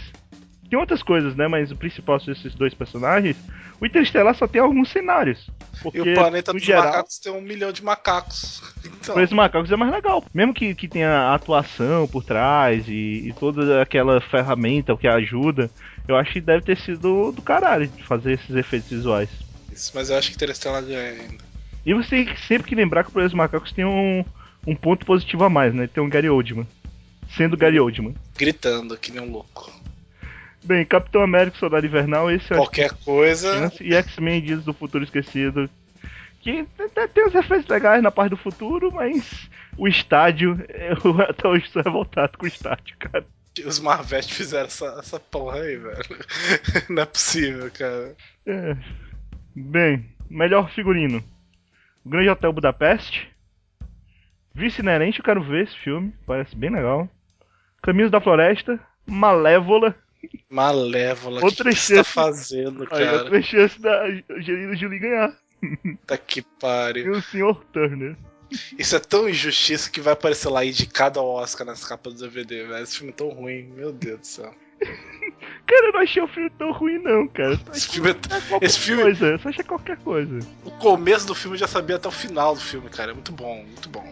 tem 0.69 0.79
outras 0.79 1.03
coisas, 1.03 1.35
né? 1.35 1.47
Mas 1.47 1.69
o 1.69 1.75
principal 1.75 2.19
são 2.19 2.33
esses 2.33 2.55
dois 2.55 2.73
personagens. 2.73 3.35
O 3.81 3.85
Interestelar 3.85 4.33
só 4.35 4.47
tem 4.47 4.61
alguns 4.61 4.89
cenários. 4.89 5.49
Porque, 5.81 5.97
E 5.97 6.01
o 6.01 6.13
planeta 6.13 6.53
dos 6.53 6.63
geral, 6.63 6.85
macacos 6.85 7.19
tem 7.19 7.31
um 7.31 7.41
milhão 7.41 7.71
de 7.71 7.83
macacos. 7.83 8.61
Então, 9.01 9.15
Preço 9.15 9.33
Macacos 9.33 9.71
é 9.71 9.75
mais 9.75 9.91
legal. 9.91 10.23
Mesmo 10.31 10.53
que, 10.53 10.75
que 10.75 10.87
tenha 10.87 11.33
atuação 11.33 12.07
por 12.07 12.23
trás 12.23 12.87
e, 12.87 13.27
e 13.27 13.33
toda 13.33 13.81
aquela 13.81 14.21
ferramenta 14.21 14.95
que 14.95 15.07
ajuda, 15.07 15.71
eu 16.07 16.15
acho 16.15 16.33
que 16.33 16.39
deve 16.39 16.63
ter 16.63 16.77
sido 16.77 17.31
do 17.31 17.41
caralho 17.41 17.87
de 17.87 18.03
fazer 18.03 18.33
esses 18.33 18.55
efeitos 18.55 18.91
visuais. 18.91 19.29
Isso, 19.71 19.91
mas 19.93 20.09
eu 20.09 20.17
acho 20.17 20.29
que 20.29 20.35
Interestelar 20.35 20.83
ganha 20.83 21.21
ainda. 21.21 21.43
E 21.85 21.93
você 21.93 22.09
tem 22.09 22.25
que 22.25 22.39
sempre 22.41 22.67
que 22.67 22.75
lembrar 22.75 23.03
que 23.03 23.09
o 23.09 23.13
Preço 23.13 23.35
Macacos 23.35 23.71
tem 23.71 23.85
um, 23.85 24.23
um 24.65 24.75
ponto 24.75 25.05
positivo 25.05 25.43
a 25.43 25.49
mais, 25.49 25.73
né? 25.73 25.87
Tem 25.87 26.03
um 26.03 26.09
Gary 26.09 26.29
Oldman. 26.29 26.67
Sendo 27.35 27.57
Gary 27.57 27.79
Oldman. 27.79 28.15
Gritando 28.37 28.97
que 28.97 29.11
nem 29.11 29.21
um 29.21 29.31
louco. 29.31 29.71
Bem, 30.63 30.85
Capitão 30.85 31.23
América 31.23 31.57
Soldado 31.57 31.85
Invernal, 31.85 32.29
esse 32.29 32.53
acho 32.53 32.61
Qualquer 32.61 32.93
coisa. 32.93 33.71
E 33.81 33.95
X-Men 33.95 34.41
Dias 34.41 34.63
do 34.63 34.73
Futuro 34.73 35.03
Esquecido. 35.03 35.69
Que 36.41 36.65
até 36.79 37.07
tem 37.07 37.25
uns 37.25 37.35
efeitos 37.35 37.67
legais 37.67 38.01
na 38.01 38.11
parte 38.11 38.31
do 38.31 38.37
futuro, 38.37 38.91
mas 38.91 39.49
o 39.77 39.87
estádio, 39.87 40.59
eu 40.69 41.21
até 41.21 41.47
hoje 41.47 41.69
sou 41.69 41.81
revoltado 41.81 42.37
com 42.37 42.45
o 42.45 42.47
estádio, 42.47 42.95
cara. 42.97 43.25
Os 43.65 43.79
Marvete 43.79 44.33
fizeram 44.33 44.67
essa, 44.67 44.97
essa 44.99 45.19
porra 45.19 45.59
aí, 45.59 45.77
velho. 45.77 46.17
Não 46.89 47.03
é 47.03 47.05
possível, 47.05 47.69
cara. 47.71 48.15
É. 48.45 48.77
Bem, 49.55 50.05
melhor 50.29 50.71
figurino. 50.71 51.23
O 52.05 52.09
Grande 52.09 52.29
Hotel 52.29 52.53
Budapeste. 52.53 53.29
Vice 54.53 54.81
Inerente, 54.81 55.19
eu 55.19 55.25
quero 55.25 55.43
ver 55.43 55.63
esse 55.63 55.77
filme. 55.77 56.13
Parece 56.25 56.55
bem 56.55 56.69
legal. 56.69 57.09
Caminhos 57.81 58.11
da 58.11 58.21
Floresta. 58.21 58.79
Malévola. 59.05 59.95
Malévola, 60.49 61.43
o 61.43 61.49
que, 61.49 61.63
você 61.73 61.95
tá 61.97 62.03
fazendo, 62.03 62.83
Aí 62.83 62.87
cara? 62.87 63.23
outra 63.23 63.41
chance 63.41 63.81
da 63.81 64.05
Angelina 64.29 64.75
Jolie 64.75 64.99
ganhar. 64.99 65.35
Tá 66.05 66.17
que 66.17 66.39
E 66.39 66.43
pariu. 66.59 67.13
o 67.13 67.21
Sr. 67.21 67.55
Turner. 67.71 68.15
Isso 68.77 68.95
é 68.95 68.99
tão 68.99 69.29
injustiça 69.29 69.89
que 69.89 70.01
vai 70.01 70.13
aparecer 70.13 70.49
lá 70.49 70.63
indicado 70.65 71.19
ao 71.19 71.27
Oscar 71.27 71.65
nas 71.65 71.85
capas 71.85 72.15
do 72.15 72.19
DVD, 72.27 72.65
velho. 72.67 72.83
Esse 72.83 72.97
filme 72.97 73.11
é 73.11 73.15
tão 73.15 73.29
ruim, 73.29 73.63
meu 73.75 73.91
Deus 73.91 74.19
do 74.19 74.27
céu. 74.27 74.53
Cara, 75.67 75.87
eu 75.87 75.93
não 75.93 76.01
achei 76.01 76.21
o 76.21 76.27
filme 76.27 76.49
tão 76.57 76.71
ruim, 76.73 76.97
não, 76.99 77.27
cara. 77.27 77.57
Esse 77.73 77.87
filme 77.89 78.09
é 78.11 78.13
qualquer 78.49 78.65
esse 78.65 78.79
filme- 78.79 79.03
coisa. 79.03 79.37
Só 79.37 79.49
achei 79.49 79.63
qualquer 79.63 79.97
coisa. 79.99 80.39
O 80.65 80.71
começo 80.71 81.25
do 81.27 81.35
filme 81.35 81.55
eu 81.55 81.59
já 81.59 81.67
sabia 81.67 81.95
até 81.95 82.07
o 82.07 82.11
final 82.11 82.55
do 82.55 82.59
filme, 82.59 82.89
cara. 82.89 83.11
É 83.11 83.13
muito 83.13 83.31
bom, 83.31 83.63
muito 83.63 83.87
bom. 83.89 84.03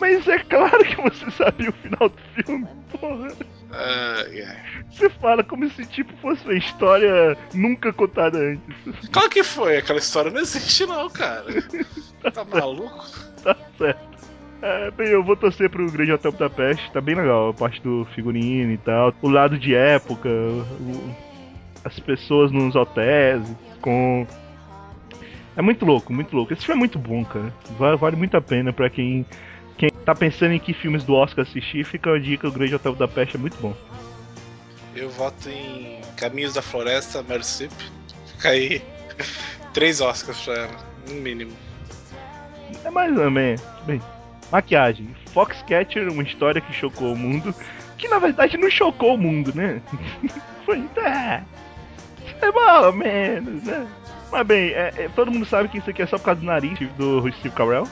Mas 0.00 0.26
é 0.28 0.38
claro 0.40 0.84
que 0.84 0.96
você 0.96 1.30
sabia 1.30 1.70
o 1.70 1.72
final 1.72 2.08
do 2.08 2.18
filme, 2.44 2.66
porra. 2.90 3.28
Ai, 3.72 4.42
ai. 4.42 4.84
Você 4.90 5.08
fala 5.10 5.44
como 5.44 5.68
se 5.70 5.86
tipo 5.86 6.12
fosse 6.18 6.42
uma 6.44 6.54
história 6.54 7.36
nunca 7.54 7.92
contada 7.92 8.38
antes. 8.38 9.08
Claro 9.10 9.30
que 9.30 9.42
foi, 9.44 9.76
aquela 9.78 9.98
história 9.98 10.30
não 10.30 10.40
existe 10.40 10.84
não, 10.86 11.08
cara. 11.10 11.44
Tá 12.32 12.44
maluco? 12.44 13.06
Tá 13.44 13.56
certo. 13.78 14.15
É, 14.62 14.90
bem, 14.90 15.08
eu 15.08 15.22
vou 15.22 15.36
torcer 15.36 15.68
pro 15.70 15.90
Grande 15.90 16.12
Hotel 16.12 16.32
Budapeste, 16.32 16.90
tá 16.90 17.00
bem 17.00 17.14
legal, 17.14 17.50
a 17.50 17.54
parte 17.54 17.80
do 17.82 18.06
figurino 18.14 18.72
e 18.72 18.78
tal, 18.78 19.14
o 19.22 19.28
lado 19.28 19.58
de 19.58 19.74
época, 19.74 20.28
o- 20.28 21.14
as 21.84 21.98
pessoas 22.00 22.50
nos 22.50 22.74
hotéis, 22.74 23.42
com... 23.80 24.26
É 25.56 25.62
muito 25.62 25.86
louco, 25.86 26.12
muito 26.12 26.34
louco. 26.36 26.52
Esse 26.52 26.66
filme 26.66 26.78
é 26.78 26.80
muito 26.80 26.98
bom, 26.98 27.24
cara. 27.24 27.52
Vale, 27.78 27.96
vale 27.96 28.16
muito 28.16 28.36
a 28.36 28.40
pena 28.42 28.72
pra 28.72 28.90
quem, 28.90 29.24
quem 29.78 29.88
tá 30.04 30.14
pensando 30.14 30.52
em 30.52 30.58
que 30.58 30.74
filmes 30.74 31.04
do 31.04 31.14
Oscar 31.14 31.46
assistir, 31.46 31.84
fica 31.84 32.10
a 32.12 32.18
dica, 32.18 32.48
o 32.48 32.52
Grande 32.52 32.74
Hotel 32.74 32.92
Budapeste 32.92 33.36
é 33.36 33.38
muito 33.38 33.56
bom. 33.58 33.74
Eu 34.94 35.08
voto 35.10 35.48
em 35.48 36.00
Caminhos 36.16 36.54
da 36.54 36.62
Floresta, 36.62 37.24
Streep. 37.42 37.72
Fica 38.32 38.48
aí 38.50 38.82
três 39.72 40.00
Oscars 40.00 40.42
pra 40.44 40.54
ela, 40.54 40.76
no 41.08 41.14
mínimo. 41.14 41.52
É 42.84 42.90
mais 42.90 43.16
ou 43.16 43.30
menos. 43.30 43.62
Bem, 43.86 44.00
maquiagem. 44.50 45.14
Foxcatcher, 45.32 46.08
uma 46.10 46.22
história 46.22 46.60
que 46.60 46.72
chocou 46.72 47.12
o 47.12 47.16
mundo. 47.16 47.54
Que 47.98 48.08
na 48.08 48.18
verdade 48.18 48.56
não 48.56 48.70
chocou 48.70 49.14
o 49.14 49.18
mundo, 49.18 49.52
né? 49.54 49.80
Foi. 50.66 50.84
É, 50.96 51.42
é 52.42 52.50
mais 52.52 52.84
ou 52.86 52.92
menos, 52.92 53.62
né? 53.64 53.86
Mas 54.30 54.46
bem, 54.46 54.70
é- 54.70 54.92
é- 54.96 55.08
todo 55.14 55.30
mundo 55.30 55.46
sabe 55.46 55.68
que 55.68 55.78
isso 55.78 55.88
aqui 55.90 56.02
é 56.02 56.06
só 56.06 56.18
por 56.18 56.24
causa 56.26 56.40
do 56.40 56.46
nariz 56.46 56.78
do 56.98 57.20
Steve 57.38 57.54
Carell. 57.54 57.88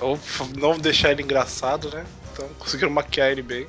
Ou 0.00 0.18
não 0.58 0.78
deixar 0.78 1.10
ele 1.12 1.22
engraçado, 1.22 1.90
né? 1.90 2.04
Então 2.32 2.46
conseguiram 2.58 2.90
maquiar 2.92 3.30
ele 3.30 3.42
bem. 3.42 3.66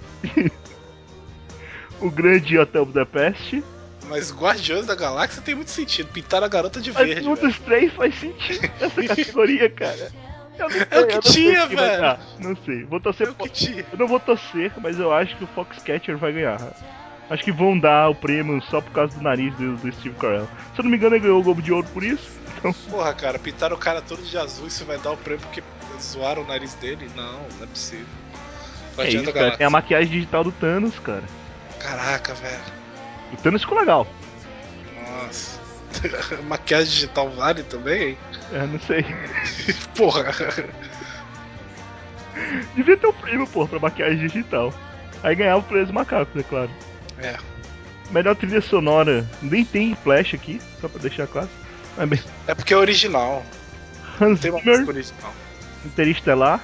O 2.01 2.09
Grande 2.11 2.57
Hotel 2.57 2.85
Budapeste. 2.85 3.63
Mas 4.09 4.33
Guardiões 4.33 4.85
da 4.85 4.95
Galáxia 4.95 5.41
tem 5.41 5.55
muito 5.55 5.71
sentido. 5.71 6.09
Pintar 6.11 6.43
a 6.43 6.47
garota 6.49 6.81
de 6.81 6.91
Mas 6.91 7.07
verde. 7.07 7.21
velho. 7.23 7.35
dos 7.37 7.57
três 7.59 7.93
faz 7.93 8.13
sentido 8.19 8.69
nessa 8.81 9.03
categoria, 9.15 9.69
cara. 9.69 10.11
Eu 10.57 10.69
não 10.69 10.71
sei, 10.71 10.87
É 10.91 10.99
o 10.99 11.07
que 11.07 11.13
eu 11.13 11.15
não 11.15 11.21
sei 11.21 11.43
tinha, 11.43 11.67
velho. 11.67 12.19
Não 12.39 12.55
sei. 12.57 12.83
Vou 12.85 12.99
torcer 12.99 13.27
É 13.27 13.47
tinha. 13.47 13.85
Eu 13.91 13.97
não 13.97 14.07
vou 14.07 14.19
torcer, 14.19 14.71
mas 14.81 14.99
eu 14.99 15.11
acho 15.13 15.35
que 15.35 15.43
o 15.43 15.47
Foxcatcher 15.47 16.17
vai 16.17 16.31
ganhar. 16.31 16.59
Acho 17.29 17.43
que 17.43 17.51
vão 17.51 17.77
dar 17.77 18.09
o 18.09 18.15
prêmio 18.15 18.61
só 18.63 18.81
por 18.81 18.91
causa 18.91 19.17
do 19.17 19.23
nariz 19.23 19.55
do, 19.55 19.75
do 19.77 19.91
Steve 19.93 20.15
Carell. 20.15 20.47
Se 20.73 20.79
eu 20.79 20.83
não 20.83 20.91
me 20.91 20.97
engano, 20.97 21.15
ele 21.15 21.23
ganhou 21.23 21.39
o 21.39 21.43
Globo 21.43 21.61
de 21.61 21.71
Ouro 21.71 21.87
por 21.93 22.03
isso. 22.03 22.29
Então, 22.57 22.73
Porra, 22.89 23.13
cara, 23.13 23.39
pintaram 23.39 23.75
o 23.75 23.79
cara 23.79 24.01
todo 24.01 24.21
de 24.21 24.37
azul 24.37 24.67
e 24.67 24.71
você 24.71 24.83
vai 24.83 24.97
dar 24.99 25.11
o 25.11 25.17
prêmio 25.17 25.41
porque 25.41 25.63
zoaram 25.99 26.43
o 26.43 26.47
nariz 26.47 26.73
dele? 26.75 27.09
Não, 27.15 27.39
não 27.57 27.63
é 27.63 27.67
possível. 27.67 28.05
é 28.97 28.97
Guardiões 28.97 29.23
isso, 29.23 29.33
cara. 29.33 29.57
Tem 29.57 29.65
a 29.65 29.69
Galáxia. 29.69 29.69
maquiagem 29.69 30.11
digital 30.11 30.43
do 30.43 30.51
Thanos, 30.51 30.99
cara. 30.99 31.23
Caraca, 31.79 32.33
velho. 32.35 32.61
O 33.33 33.37
Thanos 33.37 33.61
ficou 33.61 33.79
legal. 33.79 34.07
Nossa. 35.07 35.62
Maquiagem 36.47 36.93
digital 36.93 37.29
vale 37.31 37.63
também, 37.63 38.09
hein? 38.09 38.17
É, 38.51 38.65
não 38.65 38.79
sei. 38.79 39.05
Porra. 39.95 40.31
Devia 42.75 42.97
ter 42.97 43.07
um 43.07 43.13
prêmio, 43.13 43.47
pô, 43.47 43.67
pra 43.67 43.79
maquiagem 43.79 44.27
digital. 44.27 44.73
Aí 45.21 45.35
ganhava 45.35 45.59
o 45.59 45.63
preço 45.63 45.93
macacos, 45.93 46.35
é 46.39 46.43
claro. 46.43 46.69
É. 47.19 47.37
Melhor 48.11 48.35
trilha 48.35 48.61
sonora. 48.61 49.27
Nem 49.41 49.63
tem 49.63 49.95
flash 50.03 50.33
aqui, 50.33 50.61
só 50.81 50.87
pra 50.87 51.01
deixar 51.01 51.27
claro. 51.27 51.49
Mas 51.95 52.09
bem, 52.09 52.19
É 52.47 52.53
porque 52.53 52.73
é 52.73 52.77
original. 52.77 53.45
Hans 54.19 54.39
Zimmer, 54.39 54.87
original. 54.87 55.33
Interestelar. 55.85 56.59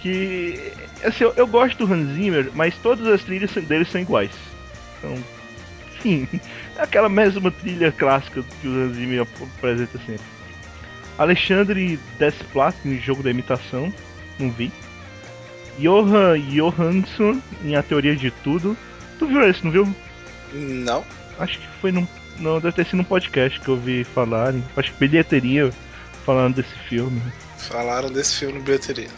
Que. 0.00 0.72
Assim, 1.02 1.24
eu, 1.24 1.32
eu 1.36 1.46
gosto 1.46 1.86
do 1.86 1.92
Hans 1.92 2.14
Zimmer, 2.14 2.50
mas 2.54 2.74
todas 2.76 3.06
as 3.06 3.22
trilhas 3.22 3.50
dele 3.52 3.84
são 3.84 4.00
iguais. 4.00 4.32
Então. 4.98 5.16
Sim, 6.02 6.28
é 6.32 6.40
aquela 6.78 7.08
mesma 7.08 7.50
trilha 7.50 7.92
clássica 7.92 8.42
que 8.60 8.68
o 8.68 8.70
Hans 8.84 8.96
Zimmer 8.96 9.22
ap- 9.22 9.42
apresenta 9.58 9.98
sempre. 9.98 10.24
Alexandre 11.18 11.98
Desplat 12.18 12.74
em 12.84 12.98
Jogo 13.00 13.22
da 13.22 13.30
Imitação, 13.30 13.92
não 14.38 14.50
vi. 14.50 14.72
Johan 15.78 16.38
Johansson 16.40 17.40
em 17.64 17.76
A 17.76 17.82
Teoria 17.82 18.14
de 18.16 18.30
Tudo. 18.30 18.76
Tu 19.18 19.26
viu 19.26 19.48
esse, 19.48 19.64
não 19.64 19.70
viu? 19.70 19.94
Não. 20.52 21.04
Acho 21.38 21.58
que 21.58 21.66
foi 21.80 21.92
num. 21.92 22.06
Não, 22.38 22.60
deve 22.60 22.72
ter 22.76 22.84
sido 22.86 22.96
num 22.96 23.04
podcast 23.04 23.60
que 23.60 23.68
eu 23.68 23.74
ouvi 23.74 24.02
falarem. 24.04 24.64
Acho 24.76 24.92
que 24.92 24.98
bilheteria 25.06 25.70
falando 26.24 26.56
desse 26.56 26.74
filme. 26.88 27.20
Falaram 27.58 28.10
desse 28.10 28.38
filme 28.40 28.58
no 28.58 28.64
bilheteria. 28.64 29.08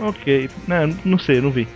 Ok, 0.00 0.50
não, 0.66 0.86
não 1.04 1.18
sei, 1.18 1.40
não 1.40 1.50
vi. 1.50 1.68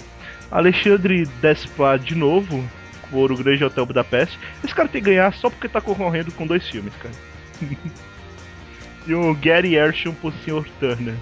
Alexandre 0.51 1.27
Desplat 1.41 2.03
de 2.03 2.15
novo 2.15 2.65
por 3.11 3.33
O 3.33 3.37
Grande 3.37 3.65
Hotel 3.65 3.87
Budapeste. 3.87 4.39
Esse 4.65 4.75
cara 4.75 4.89
tem 4.89 5.03
que 5.03 5.09
ganhar 5.11 5.33
só 5.35 5.49
porque 5.51 5.69
tá 5.69 5.81
concorrendo 5.81 6.33
com 6.33 6.47
dois 6.47 6.69
filmes, 6.69 6.95
cara. 6.97 7.15
e 9.07 9.15
o 9.15 9.35
Gary 9.35 9.75
Ershon 9.77 10.13
por 10.15 10.33
Sr. 10.45 10.69
Turner. 10.79 11.15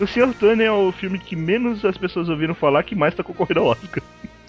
O 0.00 0.06
Sr. 0.06 0.32
Turner 0.38 0.66
é 0.68 0.72
o 0.72 0.92
filme 0.92 1.18
que 1.18 1.34
menos 1.36 1.84
as 1.84 1.96
pessoas 1.98 2.28
ouviram 2.28 2.54
falar 2.54 2.82
que 2.84 2.94
mais 2.94 3.14
tá 3.14 3.22
concorrendo 3.22 3.60
ao 3.60 3.66
Oscar. 3.66 4.02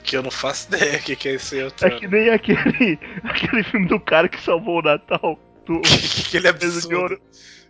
Que 0.04 0.18
eu 0.18 0.24
não 0.24 0.32
faço 0.32 0.68
ideia 0.68 0.98
o 0.98 1.02
que, 1.02 1.16
que 1.16 1.30
é 1.30 1.34
esse 1.34 1.60
É 1.60 1.66
outro. 1.66 2.00
que 2.00 2.08
nem 2.08 2.30
aquele, 2.30 3.00
aquele 3.24 3.64
filme 3.64 3.88
do 3.88 4.00
cara 4.00 4.28
que 4.28 4.40
salvou 4.42 4.80
o 4.80 4.82
Natal. 4.82 5.40
Do 5.66 5.78
Aquele 6.28 6.52
de 6.52 6.96
Ouro. 6.96 7.16
absurdo. 7.16 7.22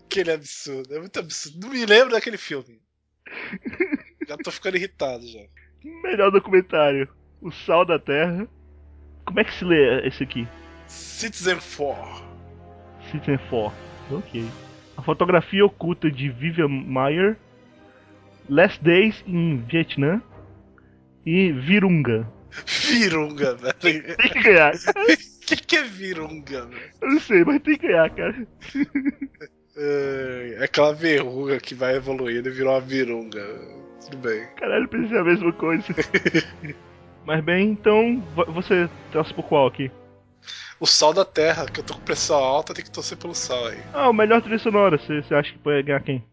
Aquele 0.05 0.31
absurdo. 0.31 0.95
É 0.95 0.99
muito 0.99 1.19
absurdo. 1.19 1.59
Não 1.61 1.69
me 1.69 1.85
lembro 1.85 2.11
daquele 2.11 2.37
filme. 2.37 2.79
já 4.27 4.35
tô 4.37 4.51
ficando 4.51 4.77
irritado 4.77 5.25
já. 5.27 5.41
Melhor 6.03 6.31
documentário. 6.31 7.07
O 7.41 7.51
Sal 7.51 7.85
da 7.85 7.99
Terra. 7.99 8.47
Como 9.25 9.39
é 9.39 9.43
que 9.43 9.53
se 9.53 9.65
lê 9.65 10.07
esse 10.07 10.23
aqui? 10.23 10.47
Citizen 10.87 11.57
4. 11.75 12.23
Citizen 13.11 13.39
4. 13.49 13.73
Ok. 14.11 14.45
A 14.97 15.01
fotografia 15.01 15.65
oculta 15.65 16.11
de 16.11 16.29
Vivian 16.29 16.67
Mayer. 16.67 17.37
Last 18.49 18.83
Days 18.83 19.23
em 19.25 19.57
Vietnã. 19.57 20.21
E 21.25 21.51
Virunga. 21.51 22.27
Virunga, 22.65 23.55
velho. 23.57 23.73
Tem 23.79 24.01
que 24.01 24.43
ganhar. 24.43 24.73
O 24.75 25.17
que, 25.45 25.55
que 25.55 25.75
é 25.77 25.83
virunga, 25.83 26.65
velho? 26.65 26.91
Eu 27.01 27.09
não 27.09 27.19
sei, 27.19 27.43
mas 27.43 27.61
tem 27.61 27.77
que 27.77 27.87
ganhar, 27.87 28.09
cara. 28.09 28.47
É 29.75 30.55
é 30.59 30.63
aquela 30.63 30.93
verruga 30.93 31.59
que 31.59 31.73
vai 31.73 31.95
evoluindo 31.95 32.49
e 32.49 32.51
virou 32.51 32.73
uma 32.73 32.81
virunga. 32.81 33.43
Tudo 34.03 34.17
bem. 34.17 34.45
Caralho, 34.57 34.87
pensei 34.87 35.17
a 35.17 35.23
mesma 35.23 35.51
coisa. 35.53 35.85
mas 37.25 37.43
bem, 37.43 37.69
então 37.71 38.21
vo- 38.35 38.51
você 38.51 38.89
torce 39.11 39.33
por 39.33 39.43
qual 39.43 39.67
aqui? 39.67 39.91
O 40.79 40.85
sol 40.85 41.13
da 41.13 41.23
terra, 41.23 41.65
que 41.65 41.79
eu 41.79 41.83
tô 41.83 41.93
com 41.93 42.01
pressão 42.01 42.37
alta, 42.37 42.73
tem 42.73 42.83
que 42.83 42.91
torcer 42.91 43.17
pelo 43.17 43.33
sol 43.33 43.67
aí. 43.67 43.81
Ah, 43.93 44.09
o 44.09 44.13
melhor 44.13 44.41
trilha 44.41 44.59
sonora. 44.59 44.97
Você 44.97 45.33
acha 45.33 45.51
que 45.53 45.59
pode 45.59 45.83
ganhar 45.83 46.01
quem? 46.01 46.23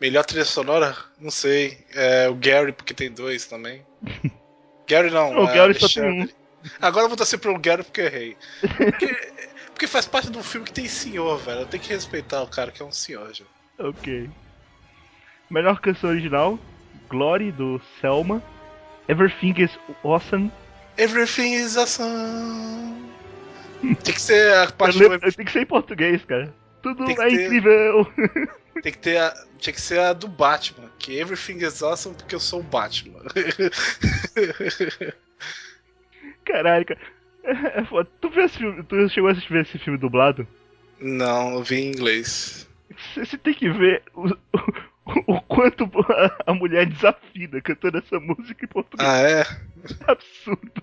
Melhor 0.00 0.24
trilha 0.24 0.44
sonora? 0.44 0.94
Não 1.18 1.30
sei. 1.30 1.78
É 1.94 2.28
o 2.28 2.34
Gary, 2.34 2.72
porque 2.72 2.92
tem 2.92 3.10
dois 3.10 3.46
também. 3.46 3.82
Gary 4.86 5.10
não. 5.10 5.32
Não, 5.32 5.44
o 5.44 5.48
é 5.48 5.54
Gary 5.54 5.74
só 5.78 5.88
tem 5.88 6.02
Alexandre. 6.04 6.34
Agora 6.80 7.04
eu 7.04 7.08
vou 7.08 7.16
torcer 7.16 7.38
pro 7.38 7.58
Gary 7.58 7.82
porque 7.82 8.02
eu 8.02 8.06
errei. 8.06 8.36
Porque, 8.60 9.06
porque 9.72 9.86
faz 9.86 10.06
parte 10.06 10.30
do 10.30 10.42
filme 10.42 10.66
que 10.66 10.72
tem 10.74 10.86
senhor, 10.86 11.38
velho. 11.38 11.60
Eu 11.60 11.66
tenho 11.66 11.82
que 11.82 11.92
respeitar 11.92 12.42
o 12.42 12.48
cara 12.48 12.70
que 12.70 12.82
é 12.82 12.84
um 12.84 12.92
senhor 12.92 13.32
já. 13.32 13.44
Ok. 13.78 14.28
Melhor 15.48 15.80
canção 15.80 16.10
original: 16.10 16.58
Glory 17.08 17.50
do 17.50 17.80
Selma. 18.00 18.42
Everything 19.10 19.54
is 19.58 19.70
Awesome. 20.04 20.50
Everything 20.98 21.54
is 21.54 21.76
awesome. 21.76 23.10
Tem 23.82 23.94
que 24.14 24.20
ser 24.20 24.52
a 24.54 24.70
parte 24.72 24.98
lembro- 24.98 25.18
do, 25.18 25.32
Tem 25.32 25.44
que 25.44 25.52
ser 25.52 25.62
em 25.62 25.66
português, 25.66 26.24
cara. 26.24 26.52
Tudo 26.82 27.04
é 27.10 27.14
ter- 27.14 27.32
incrível. 27.44 28.06
Tem 28.82 28.92
que 28.92 28.98
ter 28.98 29.16
a. 29.18 29.34
Tinha 29.58 29.72
que 29.74 29.80
ser 29.80 29.98
a 30.00 30.12
do 30.12 30.28
Batman. 30.28 30.88
Que 30.98 31.18
Everything 31.18 31.64
is 31.64 31.82
awesome 31.82 32.14
porque 32.14 32.34
eu 32.34 32.40
sou 32.40 32.60
o 32.60 32.62
Batman. 32.62 33.20
Caralho, 36.44 36.84
cara. 36.86 37.00
É, 37.42 37.80
é 37.80 37.84
foda. 37.84 38.08
Tu, 38.20 38.30
viu 38.30 38.44
esse 38.44 38.58
filme, 38.58 38.82
tu 38.84 39.08
chegou 39.08 39.28
a 39.28 39.32
assistir 39.32 39.56
esse 39.56 39.78
filme 39.78 39.98
dublado? 39.98 40.46
não, 41.00 41.54
eu 41.54 41.62
vi 41.62 41.76
em 41.76 41.88
inglês. 41.88 42.68
Você 43.14 43.24
você 43.24 43.38
tem 43.38 43.54
que 43.54 43.70
ver 43.70 44.02
o, 44.14 44.28
o, 45.26 45.40
quanto 45.42 45.90
a, 46.46 46.54
mulher 46.54 46.86
desafina 46.86 47.60
cantando 47.60 47.98
essa 47.98 48.18
música 48.20 48.64
em 48.64 48.68
português. 48.68 49.08
Ah, 49.08 49.18
é? 49.20 49.40
É 49.40 50.12
absurdo. 50.12 50.82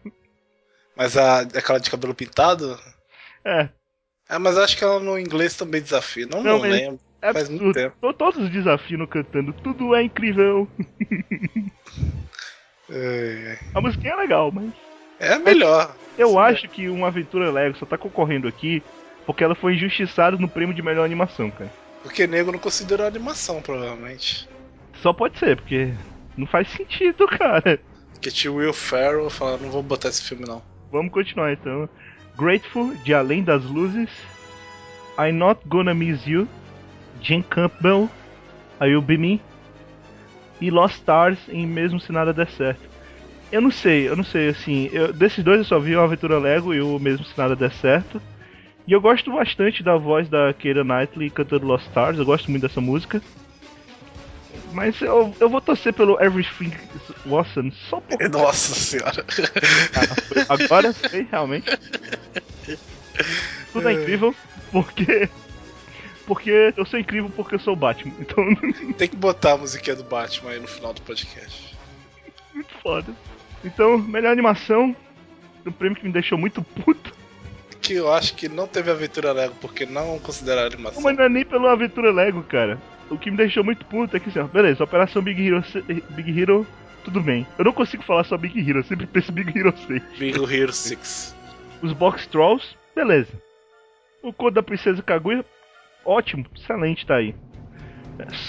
Mas 0.95 1.15
a, 1.18 1.41
aquela 1.41 1.80
de 1.80 1.89
cabelo 1.91 2.15
pintado? 2.15 2.80
É, 3.45 3.70
É, 4.30 4.38
mas 4.38 4.57
acho 4.57 4.76
que 4.78 4.84
ela 4.84 4.99
no 4.99 5.18
inglês 5.18 5.55
também 5.55 5.82
desafia. 5.82 6.26
Não, 6.26 6.41
Não, 6.43 6.53
não 6.59 6.61
lembro. 6.61 6.99
é 7.22 7.32
Faz 7.34 7.47
muito 7.49 7.61
absurdo. 7.63 7.80
tempo. 7.80 7.95
To- 8.01 8.13
Todos 8.13 8.49
desafiam 8.49 9.05
cantando. 9.07 9.53
Tudo 9.53 9.95
é 9.95 10.03
incrível. 10.03 10.68
É, 12.89 13.57
A 13.74 13.82
musiquinha 13.82 14.13
é 14.13 14.15
legal, 14.15 14.49
mas. 14.51 14.72
é 15.20 15.34
a 15.34 15.39
melhor. 15.39 15.93
Eu 16.18 16.30
Sim, 16.30 16.38
acho 16.39 16.70
que 16.70 16.88
uma 16.88 17.07
aventura 17.07 17.51
Lego 17.51 17.78
só 17.78 17.86
tá 17.86 17.97
concorrendo 17.97 18.47
aqui 18.47 18.82
porque 19.26 19.43
ela 19.43 19.55
foi 19.55 19.74
injustiçada 19.76 20.38
no 20.38 20.47
prêmio 20.47 20.74
de 20.74 20.82
melhor 20.82 21.03
animação, 21.03 21.51
cara. 21.51 21.70
Porque 22.08 22.26
nego 22.26 22.53
não 22.53 22.60
considerou 22.60 23.05
animação, 23.05 23.62
provavelmente. 23.62 24.47
Só 25.01 25.12
pode 25.12 25.38
ser, 25.38 25.58
porque 25.58 25.93
não 26.38 26.47
faz 26.47 26.70
sentido, 26.70 27.28
cara. 27.38 27.80
Porque 28.14 28.32
tinha 28.32 28.51
Will 28.51 28.72
Ferrell 28.74 29.30
falando, 29.30 29.64
não 29.64 29.72
vou 29.72 29.84
botar 29.84 30.08
esse 30.08 30.24
filme 30.24 30.45
não. 30.47 30.64
Vamos 30.89 31.12
continuar 31.12 31.51
então. 31.51 31.88
Grateful, 32.38 32.95
de 33.03 33.14
Além 33.14 33.43
das 33.43 33.66
Luzes. 33.66 34.10
I'm 35.20 35.34
Not 35.34 35.60
Gonna 35.68 35.93
Miss 35.93 36.26
You. 36.26 36.47
Jane 37.22 37.43
Campbell, 37.43 38.10
I 38.80 38.86
Will 38.86 39.01
Be 39.01 39.18
Me. 39.18 39.41
E 40.62 40.72
Lost 40.72 40.95
Stars 40.95 41.38
em 41.49 41.68
Mesmo 41.68 41.99
Se 41.99 42.12
Nada 42.14 42.32
Der 42.34 42.49
Certo. 42.49 42.88
Eu 43.51 43.62
não 43.62 43.72
sei, 43.72 44.08
eu 44.08 44.16
não 44.16 44.24
sei, 44.24 44.47
assim. 44.49 44.89
eu- 44.93 45.12
desses 45.12 45.43
dois 45.43 45.58
eu 45.60 45.66
só 45.66 45.78
vi 45.78 45.93
o 45.95 45.99
Aventura 46.01 46.39
Lego 46.39 46.74
e 46.74 46.80
o 46.82 46.97
Mesmo 46.99 47.26
Se 47.26 47.38
Nada 47.38 47.55
Der 47.55 47.72
Certo. 47.74 48.22
E 48.88 48.93
eu 48.93 49.01
gosto 49.01 49.33
bastante 49.33 49.83
da 49.83 49.97
voz 49.97 50.29
da 50.29 50.53
Keira 50.53 50.81
Knightley 50.81 51.29
cantando 51.29 51.67
Lost 51.67 51.85
Stars, 51.88 52.17
eu 52.17 52.25
gosto 52.25 52.49
muito 52.49 52.65
dessa 52.65 52.79
música. 52.79 53.21
Mas 54.71 55.01
eu, 55.01 55.35
eu 55.39 55.49
vou 55.49 55.59
torcer 55.59 55.93
pelo 55.93 56.21
Everything 56.23 56.71
Awesome 57.29 57.71
só 57.89 57.99
por 57.99 58.17
Nossa 58.29 58.75
senhora. 58.75 59.25
Agora 60.47 60.93
foi 60.93 61.27
realmente. 61.29 61.65
Tudo 63.73 63.89
é 63.89 63.93
incrível 63.93 64.33
porque. 64.71 65.29
Porque 66.25 66.73
eu 66.75 66.85
sou 66.85 66.99
incrível 66.99 67.31
porque 67.35 67.55
eu 67.55 67.59
sou 67.59 67.73
o 67.73 67.77
Batman. 67.77 68.13
Então, 68.19 68.43
Tem 68.97 69.07
que 69.07 69.15
botar 69.15 69.53
a 69.53 69.57
musiquinha 69.57 69.95
do 69.95 70.03
Batman 70.03 70.51
aí 70.51 70.59
no 70.59 70.67
final 70.67 70.93
do 70.93 71.01
podcast. 71.01 71.75
muito 72.53 72.73
foda. 72.83 73.13
Então, 73.63 73.97
melhor 73.97 74.31
animação. 74.31 74.95
Um 75.65 75.71
prêmio 75.71 75.97
que 75.97 76.05
me 76.05 76.11
deixou 76.13 76.38
muito 76.38 76.61
puto. 76.61 77.16
Que 77.88 77.93
eu 77.95 78.11
acho 78.11 78.35
que 78.35 78.49
não 78.49 78.67
teve 78.67 78.91
aventura 78.91 79.31
Lego 79.31 79.55
porque 79.61 79.85
não 79.85 80.19
consideraram 80.19 80.67
animação. 80.67 81.01
Mas 81.01 81.15
não 81.15 81.23
é 81.23 81.29
nem 81.29 81.45
pela 81.45 81.71
aventura 81.71 82.11
Lego, 82.11 82.43
cara. 82.43 82.77
O 83.09 83.17
que 83.17 83.31
me 83.31 83.38
deixou 83.38 83.63
muito 83.63 83.85
puto 83.85 84.15
é 84.15 84.19
que 84.19 84.29
assim, 84.29 84.39
ó, 84.39 84.43
beleza, 84.43 84.83
Operação 84.83 85.21
Big 85.21 85.45
Hero, 85.45 85.63
Big 86.09 86.39
Hero, 86.39 86.67
tudo 87.05 87.21
bem. 87.21 87.47
Eu 87.57 87.65
não 87.65 87.71
consigo 87.71 88.03
falar 88.03 88.25
só 88.25 88.38
Big 88.38 88.59
Hero, 88.59 88.79
eu 88.79 88.83
sempre 88.83 89.07
penso 89.07 89.31
Big 89.31 89.57
Hero 89.57 89.73
6. 89.88 90.03
Big 90.19 90.55
Hero 90.55 90.73
6. 90.73 91.35
Os 91.81 91.93
Box 91.93 92.27
Trolls, 92.27 92.75
beleza. 92.93 93.31
O 94.21 94.33
Conto 94.33 94.55
da 94.55 94.63
Princesa 94.63 95.01
Kaguya, 95.01 95.45
ótimo, 96.03 96.45
excelente, 96.53 97.05
tá 97.05 97.15
aí. 97.15 97.33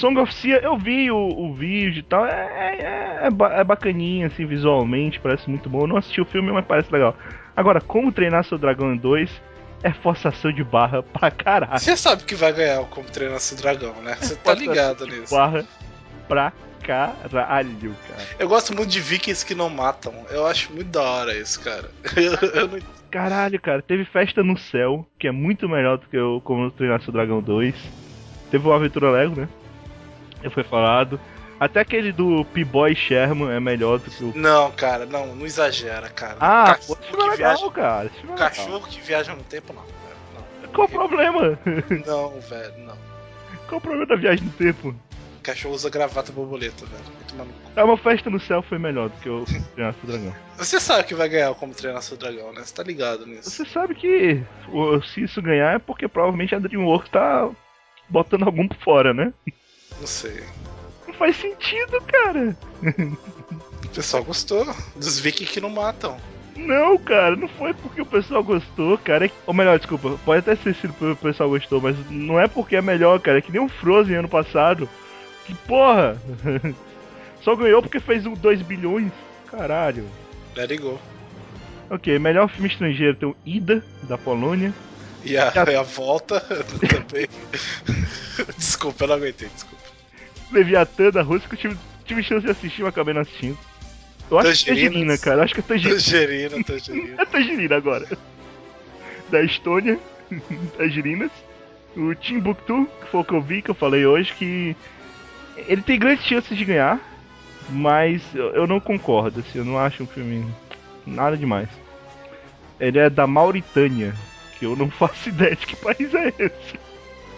Song 0.00 0.18
of 0.18 0.32
Sia, 0.34 0.60
eu 0.62 0.76
vi 0.76 1.10
o, 1.10 1.16
o 1.16 1.54
vídeo 1.54 2.00
e 2.00 2.02
tal, 2.02 2.26
é, 2.26 2.30
é, 2.30 3.28
é, 3.28 3.60
é 3.60 3.64
bacaninha, 3.64 4.26
assim, 4.26 4.46
visualmente, 4.46 5.20
parece 5.20 5.48
muito 5.48 5.68
bom. 5.68 5.82
Eu 5.82 5.86
não 5.86 5.96
assisti 5.96 6.20
o 6.20 6.24
filme, 6.24 6.50
mas 6.52 6.64
parece 6.64 6.92
legal. 6.92 7.16
Agora, 7.56 7.80
Como 7.80 8.12
Treinar 8.12 8.44
Seu 8.44 8.56
Dragão 8.56 8.96
2 8.96 9.30
é 9.82 9.92
forçação 9.92 10.52
de 10.52 10.64
barra 10.64 11.02
pra 11.02 11.30
caralho. 11.30 11.78
Você 11.78 11.96
sabe 11.96 12.24
que 12.24 12.34
vai 12.34 12.52
ganhar 12.52 12.80
o 12.80 12.86
Como 12.86 13.08
Treinar 13.08 13.40
Seu 13.40 13.56
Dragão, 13.56 13.94
né? 14.02 14.16
Você 14.20 14.36
tá 14.36 14.54
ligado 14.54 15.06
nisso. 15.06 15.34
Barra 15.34 15.64
pra 16.28 16.52
caralho, 16.82 17.94
cara. 18.08 18.22
Eu 18.38 18.48
gosto 18.48 18.74
muito 18.74 18.90
de 18.90 19.00
vikings 19.00 19.44
que 19.44 19.54
não 19.54 19.68
matam. 19.68 20.14
Eu 20.30 20.46
acho 20.46 20.72
muito 20.72 20.88
da 20.88 21.02
hora 21.02 21.36
isso, 21.36 21.60
cara. 21.60 21.90
Eu, 22.16 22.32
eu 22.50 22.68
não... 22.68 22.78
Caralho, 23.10 23.58
cara, 23.60 23.80
teve 23.80 24.04
Festa 24.04 24.42
no 24.42 24.58
Céu, 24.58 25.06
que 25.18 25.26
é 25.26 25.32
muito 25.32 25.66
melhor 25.66 25.96
do 25.96 26.06
que 26.06 26.18
o 26.18 26.40
Como 26.42 26.70
Treinar 26.70 27.02
Seu 27.02 27.12
Dragão 27.12 27.40
2. 27.40 27.74
Teve 28.50 28.68
o 28.68 28.72
Aventura 28.72 29.10
Lego, 29.10 29.40
né? 29.40 29.48
Já 30.42 30.50
foi 30.50 30.62
falado. 30.64 31.20
Até 31.60 31.80
aquele 31.80 32.12
do 32.12 32.44
P-Boy 32.46 32.94
Sherman 32.94 33.50
é 33.50 33.58
melhor 33.58 33.98
do 33.98 34.08
que 34.10 34.22
o. 34.22 34.32
Não, 34.36 34.70
cara, 34.70 35.04
não, 35.06 35.34
não 35.34 35.44
exagera, 35.44 36.08
cara. 36.08 36.36
Ah, 36.40 36.76
cachorro 36.76 36.96
pô, 36.96 37.04
é 37.04 37.06
que 37.06 37.16
legal, 37.16 37.36
viaja, 37.56 37.70
cara. 37.72 38.06
É 38.16 38.20
legal. 38.22 38.36
cachorro 38.38 38.86
que 38.86 39.00
viaja 39.00 39.34
no 39.34 39.42
tempo, 39.42 39.72
não. 39.72 39.82
Não, 39.82 40.72
Qual 40.72 40.86
o 40.86 40.90
problema? 40.90 41.58
não 42.06 42.40
velho, 42.40 42.78
não. 42.78 42.96
Qual 43.68 43.78
o 43.78 43.80
problema 43.80 44.06
da 44.06 44.14
viagem 44.14 44.44
no 44.44 44.52
tempo? 44.52 44.94
Cachorro 45.42 45.74
usa 45.74 45.90
gravata 45.90 46.30
borboleta, 46.30 46.86
velho. 46.86 47.02
Muito 47.14 47.34
maluco. 47.34 47.54
É 47.74 47.82
uma 47.82 47.96
festa 47.96 48.30
no 48.30 48.38
céu 48.38 48.62
foi 48.62 48.78
melhor 48.78 49.08
do 49.08 49.16
que 49.18 49.28
o 49.28 49.44
Criança 49.74 49.98
do 50.04 50.12
Dragão. 50.12 50.34
Você 50.58 50.78
sabe 50.78 51.04
que 51.04 51.14
vai 51.14 51.28
ganhar 51.28 51.52
como 51.54 51.74
treinar 51.74 52.02
seu 52.02 52.16
dragão, 52.16 52.52
né? 52.52 52.62
Você 52.64 52.72
tá 52.74 52.82
ligado 52.84 53.26
nisso. 53.26 53.50
Você 53.50 53.64
sabe 53.64 53.94
que 53.96 54.40
o- 54.68 55.00
se 55.02 55.22
isso 55.24 55.42
ganhar 55.42 55.74
é 55.74 55.78
porque 55.80 56.06
provavelmente 56.06 56.54
a 56.54 56.58
DreamWorks 56.60 57.10
tá 57.10 57.48
botando 58.08 58.44
algum 58.44 58.68
por 58.68 58.76
fora, 58.78 59.12
né? 59.12 59.32
Não 60.00 60.06
sei. 60.06 60.42
Não 61.06 61.14
faz 61.14 61.36
sentido, 61.36 62.00
cara. 62.02 62.56
O 63.84 63.88
pessoal 63.88 64.22
gostou 64.22 64.66
dos 64.96 65.18
vikings 65.18 65.52
que 65.52 65.60
não 65.60 65.70
matam. 65.70 66.16
Não, 66.56 66.98
cara, 66.98 67.36
não 67.36 67.46
foi 67.48 67.72
porque 67.72 68.02
o 68.02 68.06
pessoal 68.06 68.42
gostou, 68.42 68.98
cara. 68.98 69.26
É 69.26 69.30
Ou 69.46 69.54
melhor, 69.54 69.78
desculpa, 69.78 70.18
pode 70.24 70.40
até 70.40 70.56
ser 70.56 70.74
sido 70.74 70.92
porque 70.92 71.12
o 71.12 71.16
pessoal 71.16 71.48
gostou, 71.48 71.80
mas 71.80 71.96
não 72.10 72.38
é 72.38 72.48
porque 72.48 72.76
é 72.76 72.82
melhor, 72.82 73.20
cara. 73.20 73.38
É 73.38 73.40
que 73.40 73.52
nem 73.52 73.60
o 73.60 73.68
Frozen 73.68 74.16
ano 74.16 74.28
passado. 74.28 74.88
Que 75.46 75.54
porra! 75.54 76.20
Só 77.42 77.54
ganhou 77.54 77.80
porque 77.80 78.00
fez 78.00 78.26
um 78.26 78.34
2 78.34 78.62
bilhões. 78.62 79.12
Caralho. 79.50 80.04
Let 80.56 80.70
it 80.70 80.82
go. 80.82 80.98
Ok, 81.88 82.18
melhor 82.18 82.48
filme 82.48 82.68
estrangeiro 82.68 83.16
tem 83.16 83.28
o 83.28 83.36
Ida, 83.46 83.82
da 84.02 84.18
Polônia. 84.18 84.74
E 85.24 85.36
a, 85.38 85.52
e 85.70 85.74
a 85.74 85.82
volta 85.82 86.40
também. 86.90 87.28
desculpa, 88.56 89.04
eu 89.04 89.08
não 89.08 89.14
aguentei, 89.14 89.48
desculpa. 89.48 89.87
Leviatã 90.50 91.10
da 91.10 91.22
Rússia, 91.22 91.48
que 91.48 91.54
eu 91.54 91.58
tive, 91.58 91.78
tive 92.04 92.22
chance 92.22 92.44
de 92.44 92.50
assistir, 92.50 92.82
mas 92.82 92.90
acabei 92.90 93.14
não 93.14 93.22
assistindo. 93.22 93.58
Eu 94.30 94.38
acho 94.38 94.64
que 94.64 94.70
é. 94.70 94.74
Tangerina, 94.74 95.18
cara. 95.18 95.38
Eu 95.38 95.44
acho 95.44 95.54
que 95.54 95.60
é 95.60 95.62
Tangerina. 95.62 96.00
Tangerina, 96.00 96.64
tangerina. 96.64 97.22
É 97.22 97.24
Tangerina 97.24 97.76
agora. 97.76 98.06
Da 99.30 99.42
Estônia, 99.42 99.98
Tangerinas. 100.76 101.30
O 101.96 102.14
Timbuktu, 102.14 102.88
que 103.00 103.10
foi 103.10 103.20
o 103.20 103.24
que 103.24 103.32
eu 103.34 103.40
vi, 103.40 103.62
que 103.62 103.70
eu 103.70 103.74
falei 103.74 104.06
hoje, 104.06 104.32
que 104.34 104.76
ele 105.66 105.82
tem 105.82 105.98
grandes 105.98 106.24
chances 106.24 106.56
de 106.56 106.64
ganhar, 106.64 107.00
mas 107.70 108.22
eu, 108.34 108.66
não 108.66 108.78
concordo, 108.78 109.40
assim, 109.40 109.58
eu 109.58 109.64
não 109.64 109.78
acho 109.78 110.02
um 110.02 110.06
filme 110.06 110.46
nada 111.06 111.36
demais. 111.36 111.68
Ele 112.78 112.98
é 112.98 113.10
da 113.10 113.26
Mauritânia, 113.26 114.14
que 114.58 114.66
eu 114.66 114.76
não 114.76 114.90
faço 114.92 115.28
ideia 115.28 115.56
de 115.56 115.66
que 115.66 115.76
país 115.76 116.14
é 116.14 116.32
esse. 116.38 116.78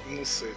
Não 0.09 0.25
sei. 0.25 0.53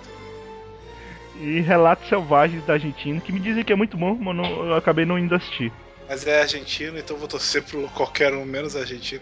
E 1.39 1.59
Relatos 1.61 2.07
Selvagens 2.09 2.63
da 2.65 2.73
Argentina, 2.73 3.19
que 3.19 3.31
me 3.31 3.39
dizem 3.39 3.63
que 3.63 3.73
é 3.73 3.75
muito 3.75 3.97
bom, 3.97 4.15
mas 4.15 4.35
não- 4.35 4.65
eu 4.67 4.75
acabei 4.75 5.05
não 5.05 5.17
indo 5.17 5.33
assistir. 5.33 5.71
Mas 6.07 6.27
é 6.27 6.41
argentino, 6.41 6.97
então 6.99 7.17
vou 7.17 7.27
torcer 7.27 7.63
pro 7.63 7.87
qualquer 7.89 8.33
um 8.33 8.45
menos 8.45 8.75
argentino. 8.75 9.21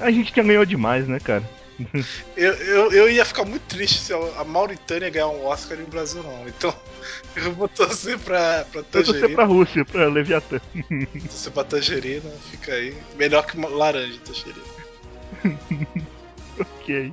A 0.00 0.10
gente 0.10 0.32
já 0.34 0.42
ganhou 0.42 0.64
demais, 0.66 1.06
né, 1.08 1.18
cara? 1.20 1.42
Eu, 2.36 2.52
eu, 2.54 2.92
eu 2.92 3.10
ia 3.10 3.24
ficar 3.24 3.44
muito 3.44 3.62
triste 3.62 3.98
se 3.98 4.12
a 4.12 4.44
Mauritânia 4.44 5.10
ganhar 5.10 5.26
um 5.28 5.44
Oscar 5.44 5.76
e 5.78 5.82
o 5.82 5.86
Brasil 5.86 6.22
não. 6.22 6.46
Então 6.48 6.72
eu 7.34 7.52
vou 7.52 7.68
torcer 7.68 8.16
pra, 8.18 8.64
pra 8.70 8.80
Eu 8.80 8.84
torcer 8.84 9.14
Tangerina. 9.14 9.34
pra 9.34 9.44
Rússia, 9.44 9.84
pra 9.84 10.06
Leviatã. 10.06 10.60
Torcer 11.28 11.52
pra 11.52 11.64
Tangerina, 11.64 12.30
fica 12.50 12.72
aí. 12.72 12.96
Melhor 13.16 13.44
que 13.46 13.56
laranja, 13.60 14.18
Tangerina. 14.24 14.64
ok. 16.60 17.12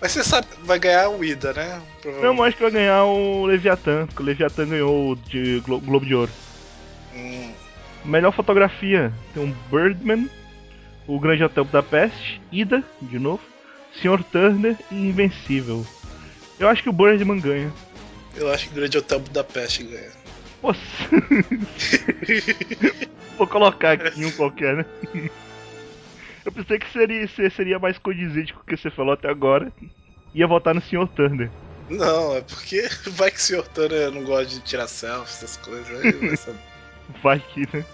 Mas 0.00 0.12
você 0.12 0.24
sabe, 0.24 0.46
vai 0.62 0.78
ganhar 0.78 1.08
o 1.10 1.22
Ida, 1.24 1.52
né? 1.52 1.80
Não, 2.22 2.32
mas 2.34 2.48
acho 2.48 2.56
que 2.56 2.62
vai 2.62 2.72
ganhar 2.72 3.04
o 3.04 3.44
Leviatã, 3.46 4.06
porque 4.06 4.22
o 4.22 4.26
Leviatã 4.26 4.66
ganhou 4.66 5.12
o 5.12 5.16
de 5.16 5.60
Glo- 5.60 5.80
Globo 5.80 6.06
de 6.06 6.14
Ouro. 6.14 6.32
Hum, 7.14 7.52
Melhor 8.04 8.32
fotografia, 8.32 9.12
tem 9.34 9.42
um 9.44 9.54
Birdman, 9.70 10.28
o 11.06 11.20
Grande 11.20 11.44
Hotel 11.44 11.64
Budapeste, 11.66 12.40
Ida, 12.50 12.82
de 13.02 13.18
novo, 13.18 13.42
Sr. 14.00 14.22
Turner 14.24 14.76
e 14.90 15.08
Invencível. 15.08 15.86
Eu 16.58 16.66
acho 16.68 16.82
que 16.82 16.88
o 16.88 16.92
Birdman 16.94 17.40
ganha. 17.40 17.70
eu 18.36 18.50
acho 18.50 18.66
que 18.68 18.72
o 18.72 18.76
Grande 18.76 18.96
Hotel 18.96 19.20
Budapeste 19.20 19.82
ganha. 19.84 20.12
Nossa. 20.62 20.80
Vou 23.36 23.46
colocar 23.46 23.92
aqui 23.92 24.24
um 24.24 24.30
qualquer, 24.32 24.76
né? 24.76 24.84
Eu 26.44 26.52
pensei 26.52 26.78
que 26.78 26.90
seria, 26.90 27.26
se- 27.28 27.50
seria 27.50 27.78
mais 27.78 27.98
condizente 27.98 28.52
com 28.52 28.60
o 28.60 28.64
que 28.64 28.76
você 28.76 28.90
falou 28.90 29.12
até 29.12 29.28
agora. 29.28 29.72
Ia 30.34 30.46
votar 30.46 30.74
no 30.74 30.80
Sr. 30.80 31.06
Turner. 31.08 31.50
Não, 31.88 32.36
é 32.36 32.40
porque 32.40 32.88
vai 33.10 33.30
que 33.30 33.36
o 33.38 33.40
Sr. 33.40 33.66
Turner 33.68 34.10
não 34.10 34.24
gosta 34.24 34.46
de 34.46 34.60
tirar 34.60 34.86
selfie, 34.86 35.22
essas 35.44 35.56
coisas. 35.58 35.88
Aí 36.00 36.54
vai 37.22 37.40
que, 37.40 37.60
né? 37.76 37.84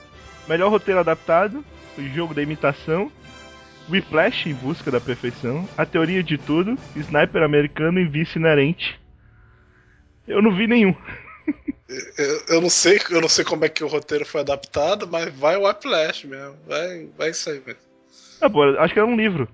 Melhor 0.48 0.70
roteiro 0.70 1.00
adaptado, 1.00 1.64
o 1.98 2.02
jogo 2.14 2.34
da 2.34 2.42
imitação, 2.42 3.10
Whiplash 3.90 4.48
em 4.48 4.54
busca 4.54 4.90
da 4.90 5.00
perfeição, 5.00 5.68
a 5.76 5.84
teoria 5.86 6.22
de 6.22 6.36
tudo, 6.38 6.78
Sniper 6.94 7.42
americano 7.42 7.98
e 7.98 8.04
vício 8.04 8.38
inerente. 8.38 8.98
Eu 10.26 10.42
não 10.42 10.54
vi 10.54 10.66
nenhum. 10.66 10.94
eu, 12.18 12.42
eu 12.48 12.60
não 12.60 12.68
sei, 12.70 13.00
eu 13.10 13.20
não 13.20 13.28
sei 13.28 13.44
como 13.44 13.64
é 13.64 13.68
que 13.68 13.82
o 13.82 13.88
roteiro 13.88 14.24
foi 14.26 14.40
adaptado, 14.40 15.06
mas 15.08 15.32
vai 15.34 15.56
o 15.56 15.66
Whiplash 15.66 16.26
mesmo. 16.26 16.56
Vai, 16.66 17.06
vai 17.16 17.30
isso 17.30 17.48
aí 17.48 17.60
mesmo. 17.64 17.85
Ah, 18.40 18.50
pô, 18.50 18.64
acho 18.78 18.92
que 18.92 18.98
era 18.98 19.08
um 19.08 19.16
livro. 19.16 19.48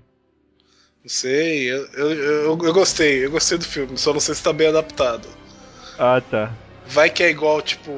Não 1.03 1.09
sei, 1.09 1.69
eu, 1.69 1.85
eu, 1.93 2.13
eu, 2.13 2.43
eu 2.43 2.73
gostei, 2.73 3.25
eu 3.25 3.31
gostei 3.31 3.57
do 3.57 3.65
filme, 3.65 3.97
só 3.97 4.13
não 4.13 4.19
sei 4.19 4.35
se 4.35 4.43
tá 4.43 4.53
bem 4.53 4.67
adaptado. 4.67 5.27
Ah, 5.99 6.21
tá. 6.21 6.53
Vai 6.87 7.09
que 7.09 7.23
é 7.23 7.29
igual, 7.29 7.61
tipo, 7.61 7.91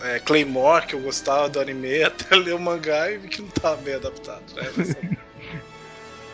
é, 0.00 0.18
Claymore, 0.20 0.86
que 0.86 0.94
eu 0.94 1.00
gostava 1.00 1.48
do 1.48 1.60
anime, 1.60 2.02
até 2.04 2.36
ler 2.36 2.54
o 2.54 2.60
mangá 2.60 3.10
e 3.10 3.18
vi 3.18 3.28
que 3.28 3.42
não 3.42 3.48
tá 3.48 3.74
bem 3.76 3.94
adaptado, 3.94 4.44
né? 4.54 5.16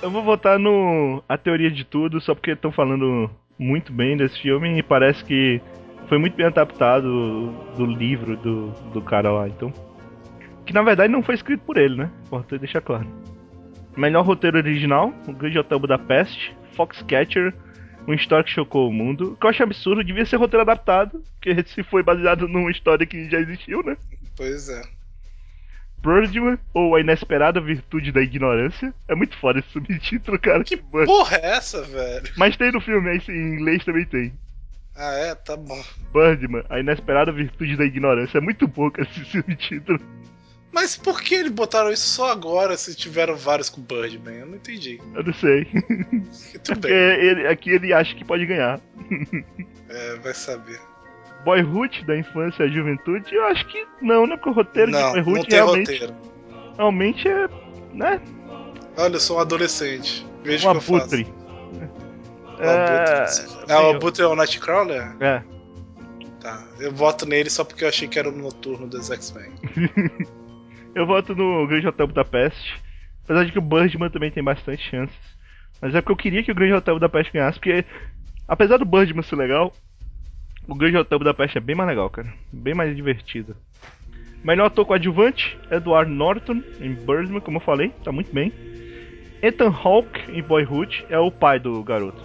Eu 0.03 0.11
vou 0.11 0.24
votar 0.24 0.59
no 0.59 1.22
A 1.28 1.38
Teoria 1.38 1.70
de 1.70 1.84
Tudo, 1.84 2.20
só 2.20 2.34
porque 2.34 2.51
estão 2.51 2.72
falando 2.72 3.30
muito 3.57 3.93
bem 3.93 4.16
desse 4.16 4.36
filme 4.40 4.76
e 4.76 4.82
parece 4.82 5.24
que 5.24 5.61
foi 6.09 6.18
muito 6.18 6.34
bem 6.34 6.47
adaptado 6.47 7.53
do 7.76 7.86
livro 7.86 8.36
do, 8.36 8.70
do 8.93 9.01
cara 9.01 9.30
lá, 9.30 9.49
então. 9.49 9.72
Que 10.66 10.72
na 10.72 10.82
verdade 10.82 11.12
não 11.12 11.22
foi 11.22 11.36
escrito 11.36 11.62
por 11.64 11.76
ele, 11.76 11.95
né? 11.95 12.11
Importante 12.26 12.62
deixar 12.62 12.80
claro. 12.80 13.07
Melhor 13.97 14.24
roteiro 14.24 14.57
original, 14.57 15.12
O 15.26 15.32
Grande 15.32 15.59
Hotel 15.59 15.78
Budapeste, 15.78 16.57
Foxcatcher, 16.74 17.55
uma 18.07 18.16
história 18.16 18.45
que 18.45 18.51
chocou 18.51 18.88
o 18.88 18.93
mundo. 18.93 19.36
Que 19.38 19.47
eu 19.47 19.51
acho 19.51 19.62
absurdo, 19.62 20.03
devia 20.03 20.24
ser 20.24 20.36
roteiro 20.36 20.62
adaptado, 20.62 21.22
porque 21.34 21.62
se 21.68 21.82
foi 21.82 22.03
baseado 22.03 22.49
numa 22.49 22.70
história 22.70 23.07
que 23.07 23.28
já 23.30 23.38
existiu, 23.38 23.82
né? 23.82 23.97
pois 24.36 24.68
é. 24.68 24.82
Birdman, 26.03 26.59
ou 26.74 26.97
A 26.97 27.01
Inesperada 27.01 27.61
Virtude 27.61 28.11
da 28.11 28.20
Ignorância. 28.20 28.93
É 29.07 29.14
muito 29.14 29.36
foda 29.38 29.61
esse 29.61 29.68
subtítulo, 29.68 30.36
cara. 30.38 30.64
Que 30.64 30.82
Mano. 30.93 31.07
porra 31.07 31.36
é 31.36 31.47
essa, 31.57 31.80
velho? 31.82 32.28
Mas 32.36 32.57
tem 32.57 32.72
no 32.72 32.80
filme, 32.80 33.16
em 33.28 33.55
inglês 33.55 33.84
também 33.84 34.05
tem. 34.07 34.32
Ah, 34.97 35.12
é? 35.12 35.34
Tá 35.34 35.57
bom. 35.57 35.80
Birdman, 36.12 36.64
A 36.68 36.80
Inesperada 36.80 37.30
Virtude 37.30 37.76
da 37.76 37.84
Ignorância. 37.84 38.38
É 38.38 38.40
muito 38.40 38.66
bom 38.66 38.90
cara, 38.90 39.09
esse 39.09 39.24
subtítulo. 39.30 40.01
Mas 40.73 40.97
por 40.97 41.20
que 41.20 41.35
eles 41.35 41.53
botaram 41.53 41.93
isso 41.93 42.09
só 42.09 42.33
agora 42.33 42.77
se 42.79 42.95
tiveram 42.95 43.37
vários 43.37 43.68
com 43.68 43.81
Birdman? 43.83 44.39
Eu 44.39 44.47
não 44.47 44.55
entendi. 44.57 44.99
Eu 45.14 45.23
não 45.23 45.35
sei. 45.35 45.64
Tudo 46.64 46.81
Porque 46.81 46.89
bem, 46.89 46.93
ele, 46.95 47.47
aqui 47.47 47.70
ele 47.70 47.93
acha 47.93 48.14
que 48.14 48.25
pode 48.25 48.47
ganhar. 48.47 48.81
é, 49.89 50.16
vai 50.16 50.33
saber. 50.33 50.81
Boyhood, 51.45 52.05
da 52.07 52.16
infância 52.16 52.64
à 52.64 52.68
juventude, 52.68 53.35
eu 53.35 53.45
acho 53.47 53.66
que 53.66 53.85
não, 54.01 54.27
né? 54.27 54.37
Porque 54.37 54.49
o 54.51 54.53
roteiro 54.53 54.91
Não, 54.93 55.12
de 55.12 55.23
Boyhood 55.23 55.39
não 55.41 55.45
tem 55.45 55.55
realmente, 55.59 55.93
roteiro. 55.93 56.14
realmente 56.77 57.29
é, 57.29 57.49
né? 57.93 58.20
Olha, 58.97 59.16
eu 59.16 59.20
sou 59.20 59.37
um 59.37 59.41
adolescente. 59.41 60.27
Veja 60.43 60.68
Um 60.68 60.77
o 60.77 60.81
que 60.81 60.91
eu 60.93 60.99
faço. 61.01 61.14
abutre. 61.14 61.35
O 62.49 62.64
Abutre. 62.64 63.57
Ah, 63.68 63.83
o 63.83 63.91
Abutre 63.97 64.23
é 64.23 64.27
o 64.27 64.37
Nightcrawler? 64.37 65.16
É. 65.20 65.43
Tá. 66.41 66.64
Eu 66.79 66.93
voto 66.93 67.27
nele 67.27 67.51
só 67.51 67.64
porque 67.64 67.85
eu 67.85 67.89
achei 67.89 68.07
que 68.09 68.18
era 68.18 68.29
o 68.29 68.33
noturno 68.33 68.87
dos 68.87 69.11
X-Men. 69.11 69.53
Eu 70.95 71.07
voto 71.07 71.34
no 71.34 71.66
Grande 71.66 71.88
Hotel 71.88 72.07
Budapeste. 72.07 72.82
Apesar 73.24 73.45
de 73.45 73.53
que 73.53 73.59
o 73.59 73.62
Birdman 73.62 74.11
também 74.11 74.30
tem 74.30 74.43
bastante 74.43 74.82
chances. 74.90 75.16
Mas 75.80 75.95
é 75.95 76.01
porque 76.01 76.12
eu 76.12 76.16
queria 76.16 76.43
que 76.43 76.53
o 76.53 76.55
Grande 76.55 76.74
Hotel 76.74 76.95
Budapeste 76.95 77.32
ganhasse, 77.32 77.59
porque 77.59 77.84
apesar 78.47 78.76
do 78.76 78.84
Birdman 78.84 79.22
ser 79.22 79.36
legal, 79.36 79.72
o 80.68 80.74
Grande 80.74 80.97
Hotel 80.97 81.18
Budapeste 81.18 81.59
é 81.59 81.61
bem 81.61 81.74
mais 81.74 81.88
legal, 81.88 82.11
cara. 82.11 82.32
Bem 82.53 82.74
mais 82.74 82.95
divertido. 82.95 83.57
Melhor 84.45 84.66
ator 84.66 84.84
coadjuvante, 84.84 85.59
Edward 85.70 86.11
Norton, 86.11 86.62
em 86.80 86.93
Birdman, 86.93 87.40
como 87.40 87.57
eu 87.57 87.62
falei, 87.62 87.90
tá 88.05 88.12
muito 88.12 88.32
bem. 88.32 88.53
Ethan 89.40 89.70
Hawke, 89.70 90.30
em 90.30 90.43
Boyhood, 90.43 91.07
é 91.09 91.18
o 91.18 91.30
pai 91.30 91.59
do 91.59 91.82
garoto. 91.82 92.22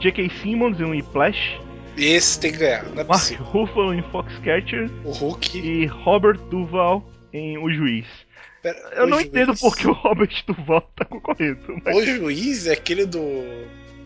J.K. 0.00 0.28
Simmons, 0.28 0.78
em 0.78 0.84
Whiplash. 0.84 1.60
Esse 1.96 2.40
tem 2.40 2.52
que 2.52 2.58
ganhar, 2.58 2.84
não 2.84 2.92
é 2.92 3.04
Mark 3.04 3.08
possível. 3.08 3.44
Ruffalo, 3.44 3.94
em 3.94 4.02
Foxcatcher. 4.02 4.90
O 5.04 5.10
Hulk. 5.12 5.58
E 5.58 5.86
Robert 5.86 6.38
Duval, 6.50 7.04
em 7.34 7.58
O 7.58 7.70
Juiz. 7.70 8.06
Pera, 8.62 8.78
Eu 8.96 9.04
o 9.04 9.06
não 9.08 9.18
juiz- 9.18 9.28
entendo 9.28 9.54
porque 9.60 9.86
o 9.86 9.92
Robert 9.92 10.30
Duval 10.46 10.80
tá 10.96 11.04
concorrendo, 11.04 11.80
mas 11.84 11.94
O 11.96 12.02
juiz 12.06 12.66
é 12.66 12.72
aquele 12.72 13.04
do. 13.04 13.20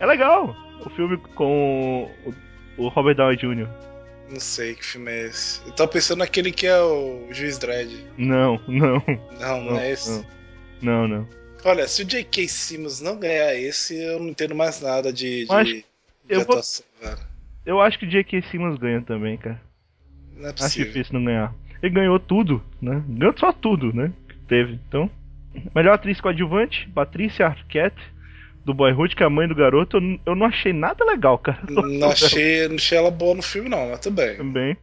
é 0.00 0.06
legal. 0.06 0.56
O 0.84 0.90
filme 0.90 1.16
com 1.34 2.10
o, 2.76 2.88
Robert 2.88 3.14
Downey 3.16 3.36
Jr. 3.36 3.68
Não 4.30 4.40
sei 4.40 4.74
que 4.74 4.84
filme 4.84 5.10
é 5.10 5.26
esse. 5.26 5.60
Eu 5.66 5.72
tava 5.72 5.90
pensando 5.90 6.18
naquele 6.18 6.52
que 6.52 6.66
é 6.66 6.80
o 6.80 7.28
Juiz 7.30 7.56
Dredd. 7.58 7.90
Não, 8.16 8.60
não. 8.68 9.02
Não, 9.40 9.60
não, 9.64 9.78
é 9.78 9.90
esse. 9.92 10.24
Não, 10.82 11.06
não. 11.06 11.18
não. 11.18 11.28
Olha, 11.64 11.88
se 11.88 12.02
o 12.02 12.04
J.K. 12.04 12.46
Simmons 12.46 13.00
não 13.00 13.18
ganhar 13.18 13.54
esse, 13.54 13.96
eu 14.00 14.20
não 14.20 14.28
entendo 14.28 14.54
mais 14.54 14.80
nada 14.80 15.12
de, 15.12 15.44
de, 15.46 15.64
de 15.64 15.84
eu 16.28 16.40
vou- 16.40 16.50
atuação, 16.52 16.84
velho. 17.02 17.18
Eu 17.66 17.80
acho 17.80 17.98
que 17.98 18.06
o 18.06 18.08
J.K. 18.08 18.42
Simmons 18.42 18.78
ganha 18.78 19.02
também, 19.02 19.36
cara. 19.36 19.60
Não 20.36 20.46
é 20.46 20.50
Acho 20.50 20.62
possível. 20.62 20.86
difícil 20.92 21.14
não 21.14 21.24
ganhar. 21.24 21.52
Ele 21.82 21.94
ganhou 21.94 22.18
tudo, 22.18 22.62
né? 22.80 23.02
Ganhou 23.08 23.34
só 23.36 23.52
tudo, 23.52 23.92
né? 23.94 24.12
Que 24.28 24.36
teve. 24.46 24.78
Então, 24.88 25.10
melhor 25.74 25.94
atriz 25.94 26.20
coadjuvante, 26.20 26.88
Patrícia 26.94 27.46
Arquette, 27.46 28.02
do 28.64 28.74
Boyhood, 28.74 29.16
que 29.16 29.22
é 29.22 29.26
a 29.26 29.30
mãe 29.30 29.48
do 29.48 29.54
garoto. 29.54 29.98
Eu, 30.26 30.34
não 30.34 30.46
achei 30.46 30.72
nada 30.72 31.04
legal, 31.04 31.38
cara. 31.38 31.60
Não 31.68 32.10
achei, 32.10 32.68
não 32.68 32.76
achei 32.76 32.98
ela 32.98 33.10
boa 33.10 33.34
no 33.34 33.42
filme, 33.42 33.68
não, 33.68 33.88
mas 33.88 34.06
bem. 34.06 34.36
Também. 34.36 34.76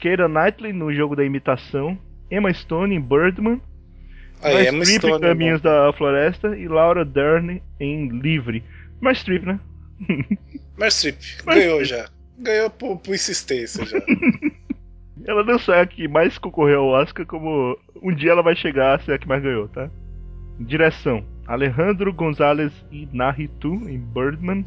Keira 0.00 0.26
Knightley 0.26 0.72
no 0.72 0.92
jogo 0.92 1.14
da 1.14 1.24
imitação. 1.24 1.96
Emma 2.30 2.52
Stone 2.52 2.94
em 2.94 3.00
Birdman. 3.00 3.60
Aí, 4.42 4.54
Meryl 4.54 4.74
Emma 4.74 4.84
Streep 4.84 5.04
em 5.04 5.08
Stone. 5.08 5.24
é 5.24 5.28
Caminhos 5.28 5.60
da 5.60 5.92
Floresta. 5.92 6.56
E 6.56 6.66
Laura 6.66 7.04
Dern 7.04 7.62
em 7.78 8.08
Livre. 8.08 8.64
Mas 9.00 9.18
Streep, 9.18 9.44
né? 9.44 9.60
Streep, 10.90 11.20
Meryl 11.46 11.60
ganhou 11.60 11.84
já. 11.84 12.08
Ganhou 12.38 12.70
por, 12.70 12.98
por 12.98 13.14
insistência 13.14 13.86
já. 13.86 13.98
Ela 15.26 15.44
não 15.44 15.56
é 15.74 15.80
a 15.80 15.86
que 15.86 16.08
mais 16.08 16.36
concorreu 16.38 16.80
ao 16.80 17.02
Oscar, 17.02 17.24
como 17.26 17.78
um 18.02 18.14
dia 18.14 18.32
ela 18.32 18.42
vai 18.42 18.56
chegar 18.56 18.94
a 18.94 18.98
ser 18.98 19.12
a 19.12 19.18
que 19.18 19.28
mais 19.28 19.42
ganhou, 19.42 19.68
tá? 19.68 19.88
Direção: 20.58 21.24
Alejandro 21.46 22.12
Gonzalez 22.12 22.72
Inarritu 22.90 23.72
em 23.88 23.98
Birdman. 23.98 24.64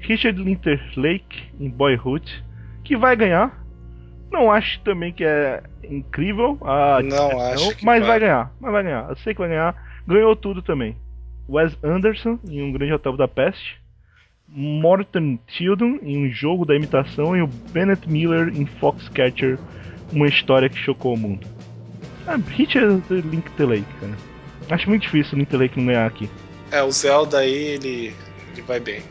Richard 0.00 0.40
Linklater 0.40 0.80
em 1.58 1.68
Boyhood, 1.68 2.44
que 2.84 2.96
vai 2.96 3.16
ganhar. 3.16 3.64
Não 4.30 4.50
acho 4.52 4.80
também 4.82 5.12
que 5.12 5.24
é 5.24 5.62
incrível 5.82 6.58
a 6.62 7.00
Não 7.02 7.08
direção, 7.28 7.40
acho 7.40 7.84
mas 7.84 8.00
vai. 8.00 8.08
vai 8.08 8.20
ganhar, 8.20 8.52
mas 8.60 8.72
vai 8.72 8.82
ganhar. 8.82 9.08
Eu 9.08 9.16
sei 9.16 9.34
que 9.34 9.40
vai 9.40 9.48
ganhar. 9.48 9.74
Ganhou 10.06 10.36
tudo 10.36 10.62
também. 10.62 10.96
Wes 11.48 11.76
Anderson 11.82 12.38
em 12.48 12.62
Um 12.62 12.72
Grande 12.72 12.92
Hotel 12.92 13.16
da 13.16 13.26
Peste. 13.26 13.80
Morton 14.48 15.38
Tilden 15.46 16.00
em 16.02 16.26
um 16.26 16.30
jogo 16.30 16.64
da 16.64 16.74
imitação 16.74 17.36
e 17.36 17.42
o 17.42 17.46
Bennett 17.46 18.08
Miller 18.08 18.48
em 18.48 18.64
Foxcatcher, 18.64 19.58
uma 20.12 20.26
história 20.26 20.68
que 20.68 20.78
chocou 20.78 21.14
o 21.14 21.18
mundo. 21.18 21.46
Ah, 22.26 22.36
Richard 22.48 23.02
Linklater, 23.10 23.84
cara. 24.00 24.16
Acho 24.70 24.88
muito 24.88 25.02
difícil 25.02 25.34
o 25.34 25.38
Linklater 25.38 25.70
não 25.76 25.86
ganhar 25.86 26.06
aqui. 26.06 26.28
É, 26.70 26.82
o 26.82 26.90
Zelda 26.90 27.38
aí, 27.38 27.52
ele, 27.52 28.14
ele 28.52 28.62
vai 28.62 28.80
bem. 28.80 29.02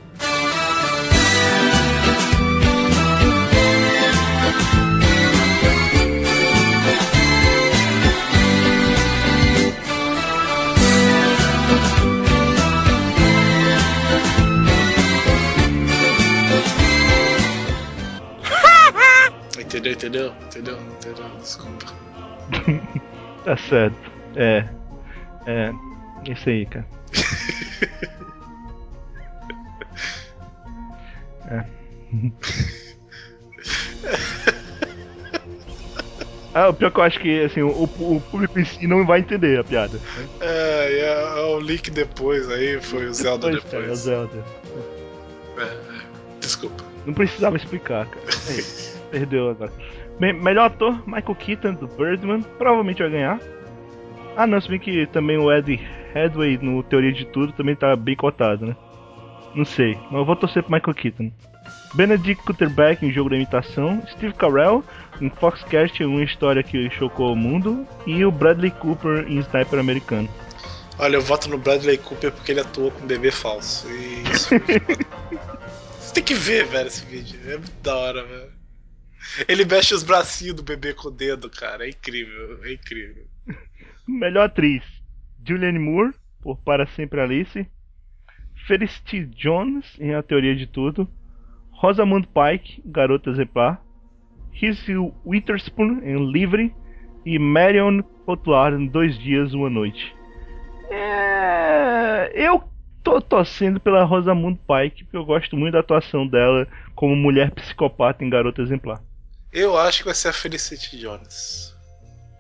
Entendeu, 19.77 19.93
entendeu? 19.93 20.33
Entendeu? 20.45 20.77
Entendeu? 20.79 21.29
Desculpa. 21.39 21.85
Tá 23.45 23.55
certo. 23.55 23.95
É. 24.35 24.67
É. 25.45 25.71
Isso 26.29 26.49
aí, 26.49 26.65
cara. 26.65 26.85
É. 31.49 31.63
Ah, 36.53 36.69
o 36.69 36.73
pior 36.73 36.91
que 36.91 36.99
eu 36.99 37.03
acho 37.03 37.19
que 37.19 37.43
assim, 37.43 37.61
o, 37.61 37.69
o 37.83 38.21
público 38.31 38.59
em 38.59 38.65
si 38.65 38.87
não 38.87 39.05
vai 39.05 39.19
entender 39.19 39.59
a 39.59 39.63
piada. 39.63 39.99
É, 40.41 40.91
e 40.91 40.99
é, 41.01 41.23
é 41.37 41.55
o 41.55 41.59
link 41.59 41.91
depois 41.91 42.49
aí, 42.49 42.81
foi 42.81 43.05
o 43.05 43.13
Zelda 43.13 43.51
Pois 43.51 43.55
é, 43.55 43.57
é 43.59 43.59
o 43.59 43.81
depois. 43.81 43.99
Zelda. 43.99 44.43
É, 45.59 45.61
é. 45.61 45.77
Desculpa. 46.39 46.83
Não 47.05 47.13
precisava 47.13 47.57
explicar, 47.57 48.07
cara. 48.07 48.25
É 48.49 48.53
isso. 48.53 48.96
Perdeu 49.11 49.49
agora. 49.49 49.71
Bem, 50.19 50.33
melhor 50.33 50.65
ator, 50.65 51.07
Michael 51.07 51.35
Keaton, 51.35 51.73
do 51.73 51.87
Birdman. 51.87 52.41
Provavelmente 52.57 53.01
vai 53.01 53.11
ganhar. 53.11 53.39
Ah, 54.35 54.45
não, 54.45 54.59
se 54.59 54.69
bem 54.69 54.79
que 54.79 55.05
também 55.07 55.37
o 55.37 55.51
Ed 55.51 55.79
Hadway, 56.13 56.57
no 56.61 56.83
Teoria 56.83 57.11
de 57.11 57.25
Tudo, 57.25 57.53
também 57.53 57.75
tá 57.75 57.95
bem 57.95 58.15
cotado, 58.15 58.65
né? 58.65 58.75
Não 59.55 59.65
sei, 59.65 59.97
mas 60.05 60.19
eu 60.19 60.25
vou 60.25 60.35
torcer 60.35 60.61
pro 60.63 60.71
Michael 60.71 60.93
Keaton. 60.93 61.31
Benedict 61.93 62.43
Cumberbatch 62.43 63.01
em 63.01 63.11
Jogo 63.11 63.29
da 63.29 63.35
Imitação. 63.35 64.03
Steve 64.11 64.33
Carell 64.33 64.83
em 65.21 65.29
Foxcatcher, 65.29 66.07
uma 66.07 66.23
história 66.23 66.61
que 66.61 66.89
chocou 66.91 67.33
o 67.33 67.35
mundo. 67.35 67.87
E 68.05 68.23
o 68.23 68.31
Bradley 68.31 68.71
Cooper 68.71 69.25
em 69.27 69.39
Sniper 69.39 69.79
Americano. 69.79 70.29
Olha, 70.99 71.15
eu 71.15 71.21
voto 71.21 71.49
no 71.49 71.57
Bradley 71.57 71.97
Cooper 71.97 72.31
porque 72.31 72.51
ele 72.51 72.61
atuou 72.61 72.91
com 72.91 73.03
um 73.03 73.07
bebê 73.07 73.31
falso. 73.31 73.87
E 73.89 74.23
isso 74.31 74.49
foi. 74.49 74.59
Você 75.99 76.13
tem 76.13 76.23
que 76.23 76.33
ver, 76.33 76.65
velho, 76.65 76.87
esse 76.87 77.05
vídeo. 77.05 77.39
É 77.45 77.57
muito 77.57 77.81
da 77.81 77.95
hora, 77.95 78.23
velho. 78.23 78.56
Ele 79.47 79.65
mexe 79.65 79.93
os 79.93 80.03
bracinhos 80.03 80.55
do 80.55 80.63
bebê 80.63 80.93
com 80.93 81.07
o 81.07 81.11
dedo, 81.11 81.49
cara. 81.49 81.85
É 81.85 81.89
incrível, 81.89 82.63
é 82.63 82.73
incrível. 82.73 83.25
Melhor 84.07 84.45
atriz: 84.45 84.83
Julianne 85.45 85.79
Moore, 85.79 86.13
por 86.41 86.57
Para 86.57 86.87
Sempre 86.87 87.21
Alice. 87.21 87.67
Felicity 88.67 89.25
Jones, 89.25 89.85
em 89.99 90.13
A 90.13 90.21
Teoria 90.21 90.55
de 90.55 90.67
Tudo. 90.67 91.09
Rosamund 91.71 92.27
Pike, 92.27 92.81
Garota 92.85 93.29
Exemplar. 93.29 93.81
Reese 94.51 94.93
Witherspoon, 95.25 96.01
em 96.03 96.31
Livre. 96.31 96.73
E 97.25 97.37
Marion 97.37 98.01
Cotillard, 98.25 98.81
em 98.81 98.87
Dois 98.87 99.17
Dias, 99.19 99.53
Uma 99.53 99.69
Noite. 99.69 100.15
É... 100.89 102.31
Eu 102.33 102.63
tô 103.03 103.21
torcendo 103.21 103.79
pela 103.79 104.03
Rosamund 104.03 104.59
Pike, 104.67 105.03
porque 105.03 105.17
eu 105.17 105.25
gosto 105.25 105.55
muito 105.55 105.73
da 105.73 105.79
atuação 105.79 106.27
dela 106.27 106.67
como 106.95 107.15
mulher 107.15 107.51
psicopata 107.51 108.23
em 108.23 108.29
Garota 108.29 108.61
Exemplar. 108.61 109.01
Eu 109.51 109.77
acho 109.77 109.99
que 109.99 110.05
vai 110.05 110.13
ser 110.13 110.29
a 110.29 110.33
Felicity 110.33 110.97
Jones. 110.97 111.75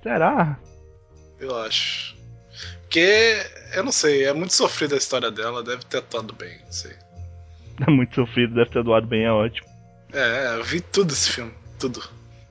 Será? 0.03 0.57
Eu 1.39 1.55
acho. 1.57 2.15
Porque, 2.81 3.37
eu 3.75 3.83
não 3.83 3.91
sei, 3.91 4.25
é 4.25 4.33
muito 4.33 4.53
sofrida 4.53 4.95
a 4.95 4.97
história 4.97 5.29
dela, 5.29 5.63
deve 5.63 5.83
ter 5.85 5.97
atuado 5.97 6.33
bem, 6.33 6.59
não 6.65 6.71
sei. 6.71 6.95
É 7.87 7.91
muito 7.91 8.15
sofrido, 8.15 8.55
deve 8.55 8.71
ter 8.71 8.83
doado 8.83 9.05
bem, 9.05 9.25
é 9.25 9.31
ótimo. 9.31 9.67
É, 10.11 10.55
eu 10.55 10.63
vi 10.63 10.81
tudo 10.81 11.13
esse 11.13 11.31
filme, 11.31 11.53
tudo. 11.77 12.01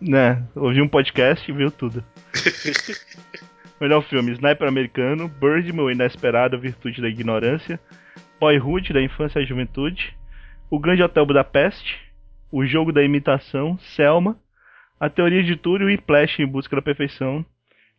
Né, 0.00 0.40
ouvi 0.54 0.80
um 0.80 0.88
podcast 0.88 1.50
e 1.50 1.52
viu 1.52 1.68
tudo. 1.68 2.04
Melhor 3.80 4.02
filme: 4.02 4.30
Sniper 4.30 4.68
Americano, 4.68 5.26
Birdman, 5.26 5.84
o 5.84 5.90
Inesperado, 5.90 6.60
Virtude 6.60 7.02
da 7.02 7.08
Ignorância, 7.08 7.80
Boyhood, 8.38 8.92
da 8.92 9.02
Infância 9.02 9.40
à 9.40 9.44
Juventude, 9.44 10.16
O 10.70 10.78
Grande 10.78 11.02
Hotel 11.02 11.26
Budapeste, 11.26 11.98
O 12.52 12.64
Jogo 12.64 12.92
da 12.92 13.02
Imitação, 13.02 13.76
Selma, 13.96 14.38
A 14.98 15.10
Teoria 15.10 15.42
de 15.42 15.56
Tudo 15.56 15.84
e 15.84 15.86
Whiplash 15.94 16.40
em 16.40 16.46
Busca 16.46 16.76
da 16.76 16.82
Perfeição. 16.82 17.44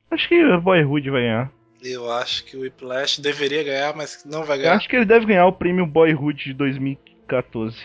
Acho 0.10 0.28
que 0.28 0.58
Boyhood 0.58 1.10
vai 1.10 1.22
ganhar. 1.22 1.52
Eu 1.84 2.12
acho 2.12 2.44
que 2.46 2.58
o 2.58 2.62
Whiplash 2.62 3.20
deveria 3.22 3.64
ganhar, 3.64 3.96
mas 3.96 4.26
não 4.26 4.44
vai 4.44 4.58
Eu 4.58 4.62
ganhar. 4.64 4.76
acho 4.76 4.90
que 4.90 4.96
ele 4.96 5.06
deve 5.06 5.26
ganhar 5.26 5.46
o 5.46 5.54
prêmio 5.54 5.86
Boyhood 5.86 6.46
de 6.46 6.54
2014. 6.54 7.78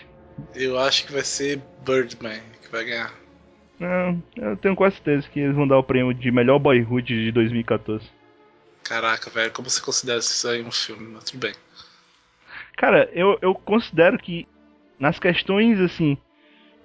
Eu 0.55 0.79
acho 0.79 1.07
que 1.07 1.13
vai 1.13 1.23
ser 1.23 1.61
Birdman 1.85 2.41
que 2.63 2.71
vai 2.71 2.85
ganhar. 2.85 3.13
Não, 3.79 4.23
eu 4.37 4.57
tenho 4.57 4.77
quase 4.77 4.97
certeza 4.97 5.29
que 5.29 5.41
eles 5.41 5.57
vão 5.57 5.67
dar 5.67 5.77
o 5.77 5.83
prêmio 5.83 6.15
de 6.15 6.31
melhor 6.31 6.59
Boyhood 6.59 7.25
de 7.25 7.33
2014. 7.33 8.09
Caraca, 8.85 9.29
velho, 9.31 9.53
como 9.53 9.69
você 9.69 9.81
considera 9.81 10.19
isso 10.21 10.49
aí 10.49 10.63
um 10.63 10.73
filme? 10.73 11.09
Mas 11.09 11.25
tudo 11.25 11.41
bem. 11.41 11.55
Cara, 12.77 13.11
eu, 13.13 13.39
eu 13.43 13.55
considero 13.55 14.19
que 14.19 14.47
nas 14.99 15.19
questões 15.19 15.79
assim 15.81 16.17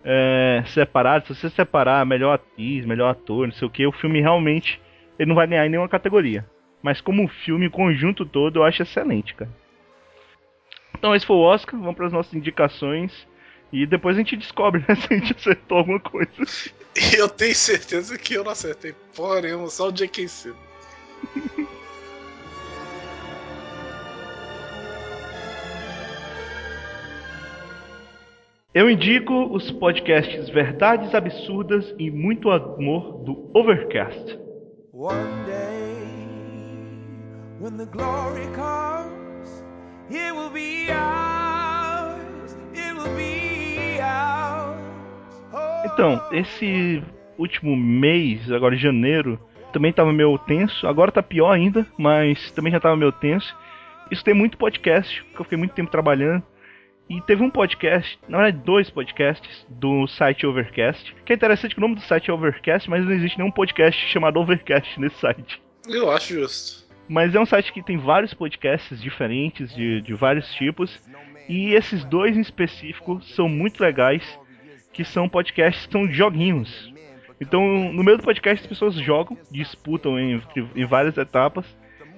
é, 0.03 0.63
separadas, 0.67 1.27
se 1.27 1.35
você 1.35 1.49
separar 1.49 2.05
melhor 2.05 2.33
atriz, 2.33 2.85
melhor 2.85 3.09
ator, 3.09 3.47
não 3.47 3.53
sei 3.53 3.67
o 3.67 3.71
que, 3.71 3.85
o 3.85 3.91
filme 3.91 4.21
realmente 4.21 4.81
ele 5.17 5.29
não 5.29 5.35
vai 5.35 5.47
ganhar 5.47 5.65
em 5.65 5.69
nenhuma 5.69 5.89
categoria. 5.89 6.45
Mas 6.81 7.01
como 7.01 7.27
filme, 7.27 7.67
o 7.67 7.71
conjunto 7.71 8.25
todo, 8.25 8.59
eu 8.59 8.63
acho 8.63 8.83
excelente, 8.83 9.33
cara. 9.33 9.51
Então 10.97 11.15
esse 11.15 11.25
foi 11.25 11.35
o 11.35 11.41
Oscar, 11.41 11.79
vamos 11.79 11.95
para 11.95 12.07
as 12.07 12.13
nossas 12.13 12.33
indicações 12.33 13.27
e 13.71 13.85
depois 13.85 14.15
a 14.15 14.19
gente 14.19 14.37
descobre 14.37 14.83
né, 14.87 14.95
se 14.95 15.13
a 15.13 15.17
gente 15.17 15.33
acertou 15.33 15.79
alguma 15.79 15.99
coisa. 15.99 16.31
Eu 17.15 17.29
tenho 17.29 17.55
certeza 17.55 18.17
que 18.17 18.33
eu 18.33 18.43
não 18.43 18.51
acertei 18.51 18.95
porra 19.15 19.41
nenhuma, 19.41 19.67
só 19.69 19.89
o 19.89 19.91
J.K. 19.91 20.27
Simmons. 20.27 20.57
Eu 28.77 28.91
indico 28.91 29.33
os 29.55 29.71
podcasts 29.71 30.49
Verdades 30.49 31.15
Absurdas 31.15 31.95
e 31.97 32.11
Muito 32.11 32.51
Amor 32.51 33.23
do 33.23 33.49
Overcast. 33.51 34.37
One 34.93 35.17
day, 35.47 35.95
when 37.59 37.75
the 37.75 37.87
glory 37.91 38.45
comes, 38.53 39.65
it 40.11 40.31
will 40.31 40.51
be 40.51 40.91
ours. 40.91 42.55
It 42.75 42.93
will 42.93 43.15
be 43.15 43.97
ours. 43.99 45.43
Oh, 45.51 45.87
Então, 45.91 46.21
esse 46.31 47.01
último 47.35 47.75
mês, 47.75 48.51
agora 48.51 48.75
em 48.75 48.77
janeiro, 48.77 49.39
também 49.73 49.91
tava 49.91 50.13
meio 50.13 50.37
tenso. 50.37 50.85
Agora 50.85 51.11
tá 51.11 51.23
pior 51.23 51.49
ainda, 51.49 51.83
mas 51.97 52.51
também 52.51 52.71
já 52.71 52.79
tava 52.79 52.95
meio 52.95 53.11
tenso. 53.11 53.57
Isso 54.11 54.23
tem 54.23 54.35
muito 54.35 54.55
podcast, 54.55 55.23
porque 55.23 55.41
eu 55.41 55.45
fiquei 55.45 55.57
muito 55.57 55.73
tempo 55.73 55.89
trabalhando. 55.89 56.43
E 57.09 57.21
teve 57.21 57.41
um 57.41 57.49
podcast, 57.49 58.19
na 58.27 58.37
verdade 58.37 58.63
dois 58.65 58.89
podcasts, 58.89 59.65
do 59.69 60.07
site 60.07 60.45
Overcast. 60.45 61.15
Que 61.25 61.33
é 61.33 61.35
interessante 61.35 61.73
que 61.73 61.79
o 61.79 61.81
nome 61.81 61.95
do 61.95 62.01
site 62.01 62.29
é 62.29 62.33
Overcast, 62.33 62.89
mas 62.89 63.05
não 63.05 63.13
existe 63.13 63.37
nenhum 63.37 63.51
podcast 63.51 64.07
chamado 64.07 64.39
Overcast 64.39 64.99
nesse 64.99 65.17
site. 65.19 65.61
Eu 65.87 66.11
acho 66.11 66.33
justo. 66.33 66.85
Mas 67.07 67.33
é 67.33 67.39
um 67.39 67.45
site 67.45 67.71
que 67.71 67.81
tem 67.81 67.97
vários 67.97 68.33
podcasts 68.33 69.01
diferentes, 69.01 69.73
de, 69.73 70.01
de 70.01 70.13
vários 70.13 70.53
tipos. 70.53 71.01
E 71.47 71.73
esses 71.73 72.03
dois 72.03 72.35
em 72.35 72.41
específico 72.41 73.21
são 73.21 73.47
muito 73.47 73.81
legais, 73.81 74.37
que 74.91 75.05
são 75.05 75.29
podcasts 75.29 75.85
que 75.85 75.91
são 75.93 76.11
joguinhos. 76.11 76.93
Então, 77.39 77.93
no 77.93 78.03
meio 78.03 78.17
do 78.17 78.23
podcast, 78.23 78.61
as 78.61 78.67
pessoas 78.67 78.95
jogam, 78.95 79.37
disputam 79.49 80.19
em, 80.19 80.41
em 80.75 80.85
várias 80.85 81.17
etapas. 81.17 81.65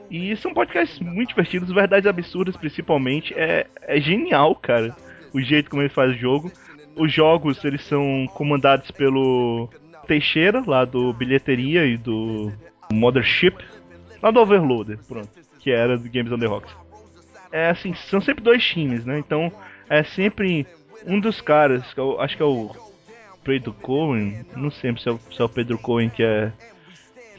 E 0.10 0.36
são 0.38 0.54
podcasts 0.54 1.00
muito 1.00 1.30
divertidos, 1.30 1.72
verdades 1.72 2.08
absurdas 2.08 2.58
principalmente. 2.58 3.34
É, 3.38 3.68
é 3.82 4.00
genial, 4.00 4.56
cara, 4.56 4.96
o 5.34 5.40
jeito 5.40 5.70
como 5.70 5.82
ele 5.82 5.90
faz 5.90 6.12
o 6.12 6.18
jogo. 6.18 6.52
Os 6.96 7.14
jogos, 7.14 7.64
eles 7.64 7.84
são 7.86 8.26
comandados 8.34 8.92
pelo 8.92 9.70
Teixeira, 10.08 10.64
lá 10.66 10.84
do 10.84 11.14
Bilheteria 11.14 11.86
e 11.86 11.96
do 11.96 12.52
Mothership. 12.92 13.56
Lá 14.22 14.32
do 14.32 14.40
Overloader, 14.40 15.00
pronto. 15.08 15.30
Que 15.60 15.72
era 15.72 15.98
do 15.98 16.10
Games 16.10 16.32
on 16.32 16.40
the 16.40 16.48
Rocks. 16.48 16.76
É 17.52 17.70
assim, 17.70 17.94
são 17.94 18.20
sempre 18.20 18.44
dois 18.44 18.64
times, 18.64 19.06
né? 19.06 19.20
Então, 19.20 19.52
é 19.90 20.04
sempre 20.04 20.66
um 21.06 21.20
dos 21.20 21.40
caras, 21.42 21.94
que 21.94 22.00
eu 22.00 22.20
acho 22.20 22.36
que 22.36 22.44
é 22.44 22.46
o 22.46 22.72
Pedro 23.44 23.74
Cohen, 23.74 24.46
não 24.56 24.70
sei 24.70 24.96
se 24.98 25.08
é, 25.08 25.12
o, 25.12 25.20
se 25.32 25.42
é 25.42 25.46
o 25.46 25.50
Pedro 25.50 25.78
Cohen 25.78 26.10
que 26.10 26.24
é 26.24 26.52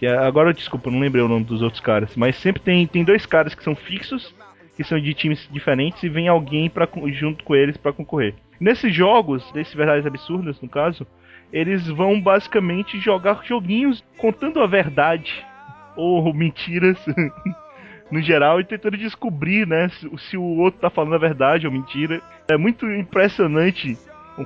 que 0.00 0.06
é, 0.06 0.16
agora, 0.16 0.54
desculpa, 0.54 0.90
não 0.90 0.98
lembrei 0.98 1.22
o 1.22 1.28
nome 1.28 1.44
dos 1.44 1.60
outros 1.60 1.82
caras. 1.82 2.16
Mas 2.16 2.34
sempre 2.36 2.62
tem, 2.62 2.86
tem 2.86 3.04
dois 3.04 3.26
caras 3.26 3.54
que 3.54 3.62
são 3.62 3.76
fixos, 3.76 4.34
que 4.74 4.82
são 4.82 4.98
de 4.98 5.12
times 5.12 5.46
diferentes, 5.52 6.02
e 6.02 6.08
vem 6.08 6.26
alguém 6.26 6.70
pra, 6.70 6.88
junto 7.08 7.44
com 7.44 7.54
eles 7.54 7.76
para 7.76 7.92
concorrer. 7.92 8.34
Nesses 8.58 8.94
jogos, 8.94 9.52
desses 9.52 9.74
Verdades 9.74 10.06
Absurdas, 10.06 10.58
no 10.62 10.70
caso, 10.70 11.06
eles 11.52 11.86
vão 11.86 12.18
basicamente 12.18 12.98
jogar 12.98 13.42
joguinhos 13.44 14.02
contando 14.16 14.62
a 14.62 14.66
verdade, 14.66 15.44
ou 15.94 16.32
mentiras, 16.32 16.98
no 18.10 18.22
geral, 18.22 18.58
e 18.58 18.64
tentando 18.64 18.96
descobrir, 18.96 19.66
né, 19.66 19.90
se, 19.90 20.10
se 20.30 20.36
o 20.38 20.42
outro 20.42 20.80
tá 20.80 20.88
falando 20.88 21.14
a 21.14 21.18
verdade 21.18 21.66
ou 21.66 21.72
mentira. 21.72 22.22
É 22.48 22.56
muito 22.56 22.90
impressionante 22.90 23.98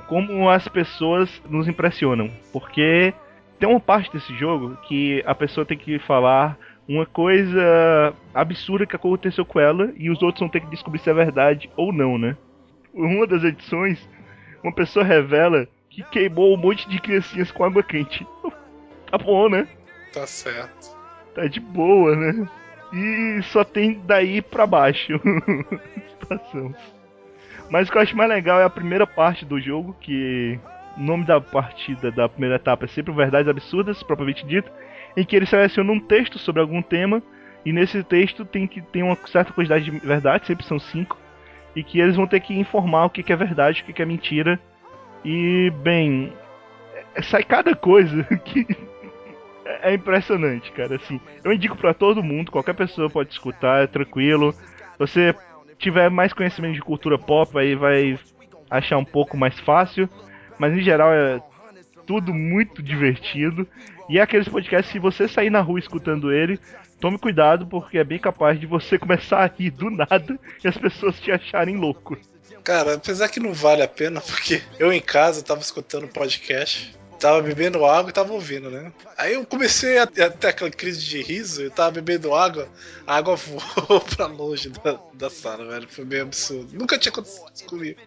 como 0.09 0.49
as 0.49 0.67
pessoas 0.67 1.41
nos 1.49 1.65
impressionam, 1.65 2.29
porque 2.51 3.13
tem 3.65 3.73
uma 3.73 3.79
parte 3.79 4.11
desse 4.13 4.31
jogo 4.37 4.77
que 4.83 5.23
a 5.25 5.33
pessoa 5.33 5.65
tem 5.65 5.75
que 5.75 5.97
falar 5.97 6.55
uma 6.87 7.03
coisa 7.03 8.13
absurda 8.31 8.85
que 8.85 8.95
aconteceu 8.95 9.43
com 9.43 9.59
ela 9.59 9.91
e 9.97 10.07
os 10.11 10.21
outros 10.21 10.41
vão 10.41 10.49
ter 10.49 10.59
que 10.59 10.69
descobrir 10.69 10.99
se 10.99 11.09
é 11.09 11.13
verdade 11.15 11.67
ou 11.75 11.91
não, 11.91 12.15
né? 12.15 12.37
Uma 12.93 13.25
das 13.25 13.43
edições, 13.43 14.07
uma 14.63 14.71
pessoa 14.71 15.03
revela 15.03 15.67
que 15.89 16.03
queimou 16.03 16.53
um 16.53 16.61
monte 16.61 16.87
de 16.87 16.99
criancinhas 16.99 17.51
com 17.51 17.63
água 17.63 17.81
quente. 17.81 18.23
tá 19.09 19.17
bom, 19.17 19.49
né? 19.49 19.67
Tá 20.13 20.27
certo. 20.27 20.95
Tá 21.33 21.47
de 21.47 21.59
boa, 21.59 22.15
né? 22.15 22.47
E 22.93 23.41
só 23.45 23.63
tem 23.63 23.99
daí 24.05 24.43
pra 24.43 24.67
baixo 24.67 25.19
situação. 26.21 26.71
Mas 27.71 27.87
o 27.87 27.91
que 27.91 27.97
eu 27.97 28.01
acho 28.03 28.15
mais 28.15 28.29
legal 28.29 28.59
é 28.59 28.63
a 28.63 28.69
primeira 28.69 29.07
parte 29.07 29.43
do 29.43 29.59
jogo, 29.59 29.97
que 29.99 30.59
o 30.97 31.01
nome 31.01 31.25
da 31.25 31.41
partida 31.41 32.11
da 32.11 32.29
primeira 32.29 32.55
etapa 32.55 32.85
é 32.85 32.87
sempre 32.87 33.13
Verdades 33.13 33.47
Absurdas, 33.47 34.01
propriamente 34.01 34.45
dito, 34.45 34.71
em 35.15 35.23
que 35.23 35.35
eles 35.35 35.49
selecionam 35.49 35.95
um 35.95 35.99
texto 35.99 36.39
sobre 36.39 36.61
algum 36.61 36.81
tema, 36.81 37.21
e 37.65 37.73
nesse 37.73 38.03
texto 38.03 38.45
tem 38.45 38.67
que 38.67 38.81
ter 38.81 39.03
uma 39.03 39.17
certa 39.27 39.51
quantidade 39.51 39.85
de 39.85 39.91
verdades, 39.99 40.47
sempre 40.47 40.65
são 40.65 40.79
cinco, 40.79 41.17
e 41.75 41.83
que 41.83 41.99
eles 41.99 42.15
vão 42.15 42.27
ter 42.27 42.39
que 42.39 42.57
informar 42.57 43.05
o 43.05 43.09
que 43.09 43.31
é 43.31 43.35
verdade, 43.35 43.83
o 43.87 43.93
que 43.93 44.01
é 44.01 44.05
mentira. 44.05 44.59
E, 45.23 45.71
bem, 45.81 46.31
é, 47.15 47.21
sai 47.21 47.43
cada 47.43 47.75
coisa 47.75 48.23
que 48.45 48.65
é 49.81 49.93
impressionante, 49.93 50.71
cara. 50.71 50.95
Assim, 50.95 51.19
eu 51.43 51.51
indico 51.51 51.75
para 51.75 51.93
todo 51.93 52.23
mundo, 52.23 52.51
qualquer 52.51 52.75
pessoa 52.75 53.09
pode 53.09 53.31
escutar, 53.31 53.83
é 53.83 53.87
tranquilo. 53.87 54.53
Você 54.97 55.35
tiver 55.77 56.09
mais 56.09 56.31
conhecimento 56.31 56.75
de 56.75 56.81
cultura 56.81 57.17
pop, 57.17 57.57
aí 57.57 57.75
vai 57.75 58.17
achar 58.69 58.97
um 58.97 59.05
pouco 59.05 59.35
mais 59.35 59.59
fácil 59.59 60.09
mas 60.57 60.73
em 60.73 60.81
geral 60.81 61.13
é 61.13 61.41
tudo 62.05 62.33
muito 62.33 62.81
divertido. 62.81 63.67
E 64.07 64.19
é 64.19 64.21
aqueles 64.21 64.47
podcasts, 64.47 64.91
se 64.91 64.99
você 64.99 65.27
sair 65.27 65.49
na 65.49 65.61
rua 65.61 65.79
escutando 65.79 66.31
ele, 66.31 66.59
tome 66.99 67.17
cuidado, 67.17 67.65
porque 67.65 67.97
é 67.97 68.03
bem 68.03 68.19
capaz 68.19 68.59
de 68.59 68.65
você 68.65 68.97
começar 68.99 69.39
a 69.39 69.47
rir 69.47 69.71
do 69.71 69.89
nada 69.89 70.39
e 70.63 70.67
as 70.67 70.77
pessoas 70.77 71.19
te 71.19 71.31
acharem 71.31 71.75
louco. 71.75 72.17
Cara, 72.63 72.95
apesar 72.95 73.29
que 73.29 73.39
não 73.39 73.53
vale 73.53 73.83
a 73.83 73.87
pena, 73.87 74.21
porque 74.21 74.61
eu 74.79 74.91
em 74.91 75.01
casa 75.01 75.43
tava 75.43 75.61
escutando 75.61 76.07
podcast 76.07 76.95
Tava 77.25 77.41
bebendo 77.41 77.83
água 77.83 78.11
e 78.11 78.13
tava 78.13 78.33
ouvindo, 78.33 78.69
né? 78.69 78.93
Aí 79.17 79.33
eu 79.33 79.43
comecei 79.47 79.97
a 79.97 80.05
ter 80.05 80.45
aquela 80.45 80.69
crise 80.69 81.03
de 81.03 81.23
riso, 81.23 81.63
eu 81.63 81.71
tava 81.71 81.89
bebendo 81.89 82.35
água, 82.35 82.69
a 83.07 83.15
água 83.15 83.33
voou 83.75 83.99
pra 83.99 84.27
longe 84.27 84.69
da, 84.69 84.99
da 85.11 85.27
sala, 85.27 85.65
velho. 85.65 85.87
Foi 85.89 86.05
meio 86.05 86.21
absurdo. 86.21 86.77
Nunca 86.77 86.99
tinha 86.99 87.11
acontecido 87.11 87.65
comigo. 87.65 87.99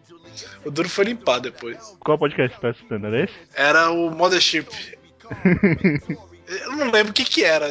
O 0.65 0.71
duro 0.71 0.89
foi 0.89 1.07
limpar 1.07 1.41
depois. 1.41 1.97
Qual 1.99 2.17
podcast 2.17 2.55
você 2.55 2.63
tá 2.63 2.71
escutando? 2.71 3.09
Era 3.09 3.25
esse? 3.25 3.35
Era 3.55 3.91
o 3.91 4.09
Mothership. 4.09 4.69
eu 6.47 6.77
não 6.77 6.89
lembro 6.89 7.11
o 7.11 7.13
que 7.13 7.25
que 7.25 7.43
era. 7.43 7.67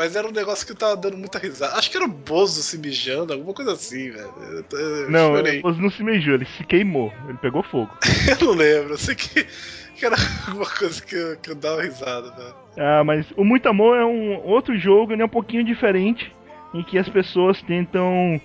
Mas 0.00 0.16
era 0.16 0.26
um 0.26 0.32
negócio 0.32 0.64
que 0.64 0.72
eu 0.72 0.76
tava 0.76 0.96
dando 0.96 1.18
muita 1.18 1.38
risada. 1.38 1.74
Acho 1.76 1.90
que 1.90 1.96
era 1.98 2.06
o 2.06 2.08
Bozo 2.08 2.62
se 2.62 2.78
mijando, 2.78 3.34
alguma 3.34 3.52
coisa 3.52 3.74
assim, 3.74 4.10
velho. 4.10 4.32
Eu, 4.72 4.78
eu 4.78 5.10
não, 5.10 5.34
o 5.34 5.60
Bozo 5.60 5.82
não 5.82 5.90
se 5.90 6.02
mijou, 6.02 6.36
ele 6.36 6.46
se 6.46 6.64
queimou. 6.64 7.12
Ele 7.28 7.36
pegou 7.36 7.62
fogo. 7.62 7.94
eu 8.26 8.46
não 8.46 8.54
lembro. 8.54 8.94
Eu 8.94 8.96
sei 8.96 9.14
que 9.14 9.46
que 9.94 10.06
era 10.06 10.16
alguma 10.48 10.64
coisa 10.64 11.02
que 11.02 11.14
eu, 11.14 11.36
que 11.36 11.50
eu 11.50 11.54
dava 11.54 11.82
risada, 11.82 12.30
velho. 12.30 12.54
Ah, 12.78 13.04
mas 13.04 13.30
o 13.36 13.44
Muito 13.44 13.68
Amor 13.68 13.98
é 13.98 14.06
um 14.06 14.42
outro 14.42 14.74
jogo, 14.78 15.14
né, 15.14 15.22
um 15.22 15.28
pouquinho 15.28 15.62
diferente, 15.62 16.34
em 16.72 16.82
que 16.82 16.96
as 16.96 17.06
pessoas 17.10 17.60
tentam 17.60 18.40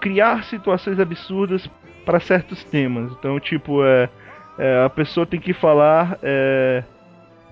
criar 0.00 0.44
situações 0.44 0.98
absurdas 0.98 1.68
para 2.06 2.20
certos 2.20 2.64
temas. 2.64 3.12
Então, 3.12 3.38
tipo, 3.38 3.84
é, 3.84 4.08
é, 4.58 4.82
a 4.82 4.88
pessoa 4.88 5.26
tem 5.26 5.38
que 5.38 5.52
falar. 5.52 6.18
É, 6.22 6.82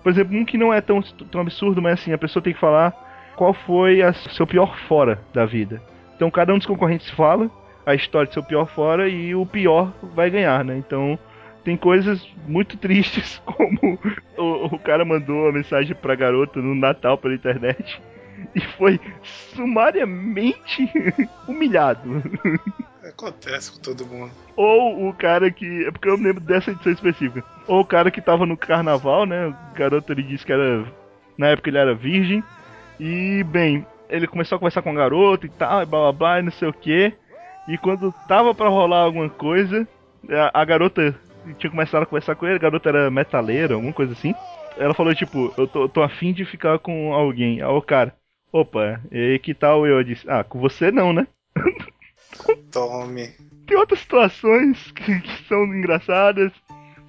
por 0.02 0.10
exemplo, 0.10 0.34
um 0.34 0.46
que 0.46 0.56
não 0.56 0.72
é 0.72 0.80
tão, 0.80 1.02
tão 1.30 1.42
absurdo, 1.42 1.82
mas 1.82 2.00
assim, 2.00 2.14
a 2.14 2.18
pessoa 2.18 2.42
tem 2.42 2.54
que 2.54 2.60
falar 2.60 3.03
qual 3.36 3.52
foi 3.52 4.02
a 4.02 4.12
seu 4.12 4.46
pior 4.46 4.76
fora 4.88 5.20
da 5.32 5.44
vida. 5.44 5.82
Então, 6.16 6.30
cada 6.30 6.52
um 6.52 6.58
dos 6.58 6.66
concorrentes 6.66 7.10
fala 7.10 7.50
a 7.86 7.94
história 7.94 8.28
de 8.28 8.34
seu 8.34 8.42
pior 8.42 8.66
fora 8.66 9.08
e 9.08 9.34
o 9.34 9.44
pior 9.44 9.92
vai 10.14 10.30
ganhar, 10.30 10.64
né? 10.64 10.76
Então, 10.76 11.18
tem 11.64 11.76
coisas 11.76 12.26
muito 12.46 12.76
tristes, 12.78 13.40
como 13.44 13.98
o, 14.36 14.74
o 14.74 14.78
cara 14.78 15.04
mandou 15.04 15.42
uma 15.42 15.52
mensagem 15.52 15.94
pra 15.94 16.14
garota 16.14 16.60
no 16.60 16.74
Natal 16.74 17.18
pela 17.18 17.34
internet 17.34 18.00
e 18.54 18.60
foi 18.60 19.00
sumariamente 19.22 20.90
humilhado. 21.46 22.22
Acontece 23.06 23.72
com 23.72 23.78
todo 23.80 24.06
mundo. 24.06 24.32
Ou 24.56 25.08
o 25.08 25.14
cara 25.14 25.50
que. 25.50 25.84
É 25.86 25.90
porque 25.90 26.08
eu 26.08 26.16
me 26.16 26.24
lembro 26.24 26.42
dessa 26.42 26.70
edição 26.70 26.92
específica. 26.92 27.44
Ou 27.66 27.80
o 27.80 27.84
cara 27.84 28.10
que 28.10 28.20
tava 28.20 28.46
no 28.46 28.56
carnaval, 28.56 29.26
né? 29.26 29.48
O 29.48 29.74
garoto 29.74 30.12
ele 30.12 30.22
disse 30.22 30.44
que 30.44 30.52
era. 30.52 30.84
Na 31.36 31.48
época 31.48 31.68
ele 31.70 31.78
era 31.78 31.94
virgem. 31.94 32.42
E, 32.98 33.44
bem, 33.44 33.86
ele 34.08 34.26
começou 34.26 34.56
a 34.56 34.58
conversar 34.58 34.82
com 34.82 34.90
a 34.90 34.94
garota 34.94 35.46
e 35.46 35.50
tal, 35.50 35.82
e 35.82 35.86
blá 35.86 36.00
blá 36.00 36.12
blá, 36.12 36.40
e 36.40 36.42
não 36.42 36.52
sei 36.52 36.68
o 36.68 36.72
que. 36.72 37.12
E 37.66 37.78
quando 37.78 38.12
tava 38.28 38.54
para 38.54 38.68
rolar 38.68 39.00
alguma 39.00 39.28
coisa, 39.28 39.86
a, 40.28 40.60
a 40.60 40.64
garota 40.64 41.14
tinha 41.58 41.70
começado 41.70 42.02
a 42.02 42.06
conversar 42.06 42.34
com 42.34 42.46
ele, 42.46 42.56
a 42.56 42.60
garota 42.60 42.88
era 42.88 43.10
metaleira, 43.10 43.74
alguma 43.74 43.92
coisa 43.92 44.12
assim. 44.12 44.34
Ela 44.76 44.94
falou, 44.94 45.14
tipo, 45.14 45.52
eu 45.56 45.66
tô, 45.66 45.88
tô 45.88 46.02
afim 46.02 46.32
de 46.32 46.44
ficar 46.44 46.78
com 46.78 47.12
alguém. 47.12 47.62
Aí 47.62 47.68
o 47.68 47.82
cara, 47.82 48.14
opa, 48.52 49.00
e 49.10 49.38
que 49.38 49.54
tal 49.54 49.86
eu? 49.86 49.98
eu 49.98 50.04
disse, 50.04 50.28
ah, 50.28 50.44
com 50.44 50.58
você 50.58 50.90
não, 50.90 51.12
né? 51.12 51.26
Tome. 52.72 53.28
Tem 53.66 53.76
outras 53.76 54.00
situações 54.00 54.90
que, 54.92 55.20
que 55.20 55.48
são 55.48 55.64
engraçadas. 55.64 56.52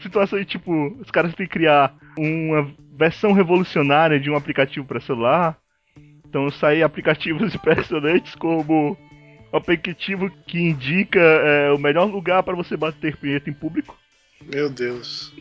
Situações 0.02 0.46
tipo, 0.46 0.96
os 1.00 1.10
caras 1.10 1.34
têm 1.34 1.48
que 1.48 1.54
criar 1.54 1.96
uma 2.18 2.72
versão 2.94 3.32
revolucionária 3.34 4.20
de 4.20 4.30
um 4.30 4.36
aplicativo 4.36 4.86
para 4.86 5.00
celular. 5.00 5.58
Então 6.36 6.52
saem 6.52 6.84
aplicativos 6.84 7.56
impressionantes 7.56 8.36
como 8.36 8.98
o 9.54 9.56
aplicativo 9.56 10.30
que 10.46 10.60
indica 10.60 11.22
é, 11.22 11.72
o 11.72 11.78
melhor 11.78 12.12
lugar 12.12 12.44
para 12.44 12.58
você 12.58 12.76
bater 12.76 13.16
punheta 13.16 13.50
em 13.50 13.54
público. 13.54 13.98
Meu 14.54 14.70
Deus. 14.70 15.34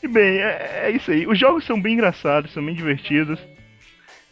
e 0.00 0.06
bem, 0.06 0.38
é, 0.38 0.82
é, 0.84 0.90
isso 0.92 1.10
aí. 1.10 1.26
Os 1.26 1.36
jogos 1.36 1.66
são 1.66 1.82
bem 1.82 1.94
engraçados, 1.94 2.52
são 2.52 2.64
bem 2.64 2.76
divertidos. 2.76 3.40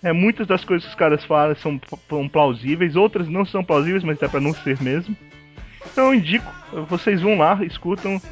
É, 0.01 0.13
muitas 0.13 0.47
das 0.47 0.65
coisas 0.65 0.85
que 0.87 0.93
os 0.93 0.97
caras 0.97 1.25
falam 1.25 1.57
são, 1.57 1.81
são 2.09 2.29
plausíveis, 2.29 2.95
outras 2.95 3.29
não 3.29 3.45
são 3.45 3.65
plausíveis, 3.65 4.05
mas 4.05 4.23
é 4.23 4.29
para 4.29 4.39
não 4.39 4.55
ser 4.55 4.81
mesmo. 4.81 5.17
Então 5.85 6.13
eu 6.13 6.15
indico, 6.15 6.47
vocês 6.89 7.21
vão 7.21 7.37
lá, 7.37 7.59
escutam. 7.65 8.23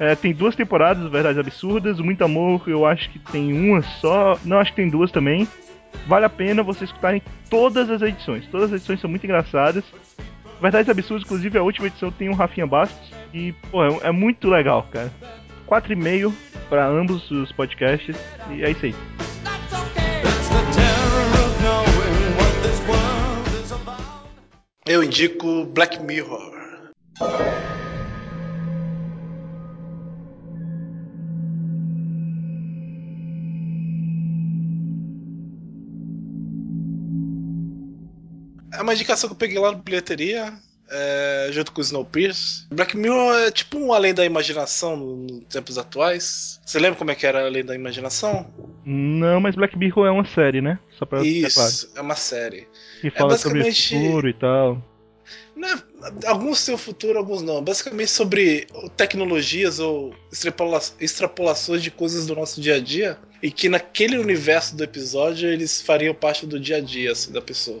É, 0.00 0.16
tem 0.16 0.32
duas 0.32 0.56
temporadas, 0.56 1.12
Verdades 1.12 1.38
Absurdas. 1.38 2.00
Muito 2.00 2.24
Amor, 2.24 2.62
eu 2.66 2.86
acho 2.86 3.10
que 3.10 3.18
tem 3.18 3.52
uma 3.52 3.82
só. 3.82 4.38
Não, 4.42 4.58
acho 4.58 4.70
que 4.70 4.76
tem 4.76 4.88
duas 4.88 5.10
também. 5.10 5.46
Vale 6.06 6.24
a 6.24 6.30
pena 6.30 6.62
vocês 6.62 6.90
escutarem 6.90 7.22
todas 7.48 7.90
as 7.90 8.02
edições. 8.02 8.46
Todas 8.48 8.72
as 8.72 8.76
edições 8.76 9.00
são 9.00 9.08
muito 9.08 9.24
engraçadas. 9.24 9.84
Verdades 10.60 10.88
Absurdas, 10.88 11.24
inclusive, 11.24 11.58
a 11.58 11.62
última 11.62 11.88
edição 11.88 12.10
tem 12.10 12.28
o 12.28 12.34
Rafinha 12.34 12.66
Bastos. 12.66 13.10
E, 13.32 13.52
pô, 13.70 13.84
é, 13.84 14.08
é 14.08 14.12
muito 14.12 14.48
legal, 14.48 14.86
cara. 14.92 15.10
4,5 15.68 16.32
para 16.68 16.86
ambos 16.86 17.30
os 17.30 17.50
podcasts. 17.52 18.16
E 18.50 18.62
é 18.62 18.70
isso 18.70 18.86
aí. 18.86 18.94
Eu 24.86 25.02
indico 25.02 25.64
Black 25.66 26.02
Mirror. 26.02 26.52
Uma 38.92 38.94
indicação 38.94 39.28
que 39.28 39.32
eu 39.34 39.38
peguei 39.38 39.58
lá 39.58 39.72
no 39.72 39.78
bilheteria, 39.78 40.52
é, 40.90 41.48
junto 41.50 41.72
com 41.72 41.80
o 41.80 41.84
Snowpiercer. 41.84 42.66
Black 42.70 42.96
Mirror 42.96 43.34
é 43.38 43.50
tipo 43.50 43.78
um 43.78 43.92
além 43.92 44.12
da 44.12 44.24
imaginação 44.24 44.96
nos 44.96 45.44
tempos 45.48 45.78
atuais. 45.78 46.60
Você 46.64 46.78
lembra 46.78 46.98
como 46.98 47.10
é 47.10 47.14
que 47.14 47.26
era 47.26 47.46
além 47.46 47.64
da 47.64 47.74
imaginação? 47.74 48.46
Não, 48.84 49.40
mas 49.40 49.54
Black 49.54 49.76
Mirror 49.78 50.06
é 50.06 50.10
uma 50.10 50.24
série, 50.26 50.60
né? 50.60 50.78
Só 50.98 51.06
pra 51.06 51.18
claro. 51.20 51.26
Isso, 51.34 51.90
é 51.96 52.00
uma 52.00 52.16
série. 52.16 52.68
Que 53.00 53.10
fala 53.10 53.38
sobre 53.38 53.60
o 53.60 53.64
basicamente- 53.64 54.06
futuro 54.06 54.28
e 54.28 54.34
tal. 54.34 54.92
Né, 55.56 55.80
alguns 56.26 56.64
têm 56.64 56.74
o 56.74 56.78
futuro, 56.78 57.18
alguns 57.18 57.42
não. 57.42 57.62
Basicamente 57.62 58.10
sobre 58.10 58.66
tecnologias 58.96 59.78
ou 59.78 60.14
extrapola- 60.30 60.80
extrapolações 61.00 61.82
de 61.82 61.90
coisas 61.90 62.26
do 62.26 62.34
nosso 62.34 62.60
dia 62.60 62.76
a 62.76 62.80
dia. 62.80 63.18
E 63.42 63.50
que 63.50 63.68
naquele 63.68 64.18
universo 64.18 64.76
do 64.76 64.84
episódio 64.84 65.48
eles 65.48 65.80
fariam 65.80 66.14
parte 66.14 66.46
do 66.46 66.58
dia 66.60 66.76
a 66.76 66.80
dia 66.80 67.12
assim, 67.12 67.32
da 67.32 67.40
pessoa. 67.40 67.80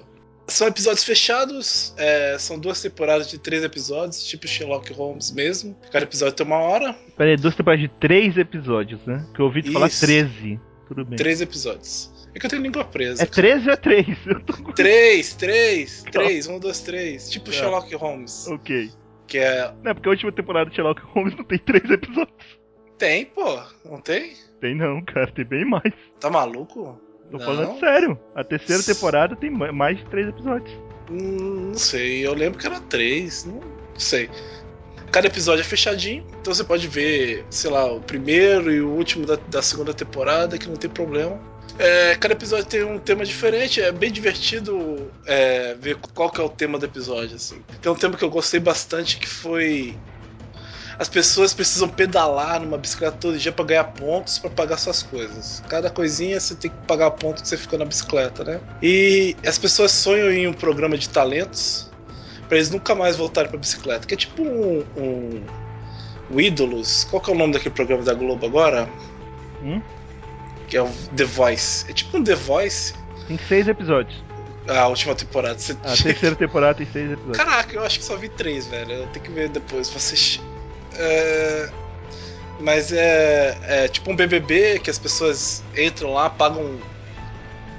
São 0.52 0.68
episódios 0.68 1.02
fechados, 1.02 1.94
é, 1.96 2.36
são 2.38 2.58
duas 2.58 2.80
temporadas 2.82 3.28
de 3.30 3.38
três 3.38 3.64
episódios, 3.64 4.22
tipo 4.24 4.46
Sherlock 4.46 4.92
Holmes 4.92 5.32
mesmo. 5.32 5.74
Cada 5.90 6.04
episódio 6.04 6.34
tem 6.34 6.46
uma 6.46 6.58
hora, 6.58 6.94
Pera 7.16 7.30
aí, 7.30 7.36
duas 7.36 7.54
temporadas 7.56 7.82
de 7.88 7.88
três 7.98 8.36
episódios, 8.36 9.00
né? 9.06 9.26
Que 9.34 9.40
eu 9.40 9.46
ouvi 9.46 9.62
tu 9.62 9.72
falar 9.72 9.86
Isso. 9.86 10.04
13. 10.04 10.60
Tudo 10.88 11.04
bem. 11.06 11.16
três 11.16 11.40
episódios. 11.40 12.12
É 12.34 12.38
que 12.38 12.46
eu 12.46 12.50
tenho 12.50 12.62
língua 12.62 12.84
presa. 12.84 13.22
É 13.22 13.26
13 13.26 13.66
ou 13.66 13.72
é 13.72 13.76
3? 13.76 14.06
Eu 14.26 14.40
tô 14.40 14.52
com... 14.62 14.72
Três, 14.72 15.34
três, 15.34 16.02
três, 16.10 16.46
um, 16.46 16.58
dois, 16.58 16.80
três. 16.80 17.30
Tipo 17.30 17.46
Tá. 17.46 17.52
Sherlock 17.52 17.94
Holmes. 17.94 18.46
Ok. 18.48 18.90
Que 19.26 19.38
é. 19.38 19.72
Não, 19.82 19.94
porque 19.94 20.08
a 20.08 20.12
última 20.12 20.32
temporada 20.32 20.68
de 20.70 20.76
Sherlock 20.76 21.02
Holmes 21.14 21.36
não 21.36 21.44
tem 21.44 21.58
três 21.58 21.84
episódios. 21.90 22.36
Tem, 22.98 23.26
pô, 23.26 23.60
não 23.84 24.00
tem? 24.00 24.34
Tem 24.60 24.74
não, 24.74 25.02
cara, 25.04 25.30
tem 25.32 25.44
bem 25.44 25.64
mais. 25.64 25.92
Tá 26.20 26.30
maluco? 26.30 26.98
Tô 27.32 27.38
Não. 27.38 27.44
falando 27.44 27.80
sério. 27.80 28.18
A 28.34 28.44
terceira 28.44 28.82
temporada 28.82 29.34
tem 29.34 29.50
ma- 29.50 29.72
mais 29.72 29.96
de 29.98 30.04
três 30.04 30.28
episódios. 30.28 30.70
Hum, 31.10 31.70
Não 31.70 31.74
sei, 31.78 32.24
eu 32.26 32.34
lembro 32.34 32.58
que 32.58 32.66
era 32.66 32.78
três, 32.78 33.44
não 33.44 33.60
sei. 33.96 34.30
Cada 35.10 35.26
episódio 35.26 35.60
é 35.62 35.64
fechadinho, 35.64 36.24
então 36.40 36.54
você 36.54 36.62
pode 36.64 36.86
ver, 36.88 37.44
sei 37.50 37.70
lá, 37.70 37.90
o 37.92 38.00
primeiro 38.00 38.72
e 38.72 38.80
o 38.80 38.88
último 38.90 39.26
da, 39.26 39.36
da 39.48 39.60
segunda 39.60 39.92
temporada, 39.92 40.56
que 40.56 40.68
não 40.68 40.76
tem 40.76 40.88
problema. 40.90 41.38
É, 41.78 42.14
cada 42.16 42.34
episódio 42.34 42.66
tem 42.66 42.82
um 42.84 42.98
tema 42.98 43.24
diferente, 43.24 43.80
é 43.80 43.90
bem 43.90 44.10
divertido 44.12 45.10
é, 45.26 45.74
ver 45.74 45.96
qual 46.14 46.30
que 46.30 46.40
é 46.40 46.44
o 46.44 46.48
tema 46.48 46.78
do 46.78 46.84
episódio. 46.86 47.36
Assim. 47.36 47.60
Tem 47.80 47.90
um 47.90 47.94
tema 47.94 48.16
que 48.16 48.24
eu 48.24 48.30
gostei 48.30 48.60
bastante 48.60 49.18
que 49.18 49.26
foi. 49.28 49.96
As 50.98 51.08
pessoas 51.08 51.54
precisam 51.54 51.88
pedalar 51.88 52.60
numa 52.60 52.78
bicicleta 52.78 53.16
todo 53.18 53.38
dia 53.38 53.52
pra 53.52 53.64
ganhar 53.64 53.84
pontos 53.84 54.38
pra 54.38 54.50
pagar 54.50 54.76
suas 54.76 55.02
coisas. 55.02 55.62
Cada 55.68 55.90
coisinha 55.90 56.38
você 56.38 56.54
tem 56.54 56.70
que 56.70 56.76
pagar 56.86 57.10
ponto 57.12 57.42
que 57.42 57.48
você 57.48 57.56
ficou 57.56 57.78
na 57.78 57.84
bicicleta, 57.84 58.44
né? 58.44 58.60
E 58.82 59.36
as 59.46 59.58
pessoas 59.58 59.92
sonham 59.92 60.30
em 60.30 60.46
um 60.46 60.52
programa 60.52 60.96
de 60.96 61.08
talentos 61.08 61.90
pra 62.48 62.58
eles 62.58 62.70
nunca 62.70 62.94
mais 62.94 63.16
voltarem 63.16 63.50
pra 63.50 63.58
bicicleta. 63.58 64.06
Que 64.06 64.14
é 64.14 64.16
tipo 64.16 64.42
um. 64.42 64.84
um 64.96 65.42
o 66.30 66.40
Ídolos. 66.40 67.04
Qual 67.04 67.20
que 67.20 67.30
é 67.30 67.34
o 67.34 67.36
nome 67.36 67.52
daquele 67.52 67.74
programa 67.74 68.02
da 68.02 68.14
Globo 68.14 68.46
agora? 68.46 68.88
Hum? 69.62 69.80
Que 70.68 70.76
é 70.76 70.82
o 70.82 70.88
The 71.16 71.24
Voice. 71.24 71.90
É 71.90 71.92
tipo 71.92 72.16
um 72.16 72.24
The 72.24 72.34
Voice. 72.34 72.94
Tem 73.26 73.38
seis 73.48 73.68
episódios. 73.68 74.22
A 74.68 74.86
última 74.86 75.14
temporada. 75.14 75.58
Você 75.58 75.72
A 75.72 75.96
terceira 75.96 76.36
temporada 76.36 76.74
tem 76.74 76.86
seis 76.86 77.10
episódios. 77.10 77.36
Caraca, 77.36 77.74
eu 77.74 77.82
acho 77.84 77.98
que 77.98 78.04
só 78.04 78.16
vi 78.16 78.28
três, 78.28 78.66
velho. 78.66 78.92
Eu 78.92 79.06
tenho 79.08 79.24
que 79.24 79.30
ver 79.30 79.48
depois 79.48 79.88
pra 79.88 79.98
assistir. 79.98 80.40
É, 80.96 81.70
Mas 82.60 82.92
é, 82.92 83.58
é 83.62 83.88
tipo 83.88 84.10
um 84.10 84.16
BBB 84.16 84.78
que 84.80 84.90
as 84.90 84.98
pessoas 84.98 85.62
entram 85.76 86.12
lá, 86.12 86.30
pagam 86.30 86.78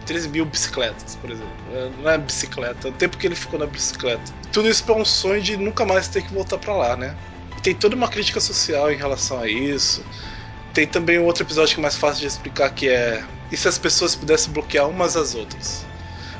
13 0.05 0.29
mil 0.29 0.45
bicicletas, 0.45 1.15
por 1.15 1.31
exemplo. 1.31 1.53
É, 1.73 1.89
Não 2.01 2.09
é 2.09 2.17
bicicleta, 2.17 2.87
é 2.87 2.91
o 2.91 2.93
tempo 2.93 3.17
que 3.17 3.27
ele 3.27 3.35
ficou 3.35 3.59
na 3.59 3.65
bicicleta. 3.65 4.23
Tudo 4.51 4.69
isso 4.69 4.83
pra 4.83 4.95
um 4.95 5.05
sonho 5.05 5.41
de 5.41 5.57
nunca 5.57 5.85
mais 5.85 6.07
ter 6.07 6.23
que 6.23 6.33
voltar 6.33 6.57
pra 6.57 6.75
lá, 6.75 6.95
né? 6.95 7.15
Tem 7.61 7.73
toda 7.73 7.95
uma 7.95 8.09
crítica 8.09 8.39
social 8.39 8.91
em 8.91 8.97
relação 8.97 9.39
a 9.39 9.47
isso. 9.47 10.03
Tem 10.73 10.87
também 10.87 11.19
um 11.19 11.25
outro 11.25 11.43
episódio 11.43 11.75
que 11.75 11.79
é 11.79 11.83
mais 11.83 11.95
fácil 11.95 12.21
de 12.21 12.27
explicar 12.27 12.69
que 12.71 12.89
é. 12.89 13.23
E 13.51 13.55
se 13.55 13.67
as 13.67 13.77
pessoas 13.77 14.15
pudessem 14.15 14.51
bloquear 14.51 14.89
umas 14.89 15.15
às 15.15 15.35
outras? 15.35 15.85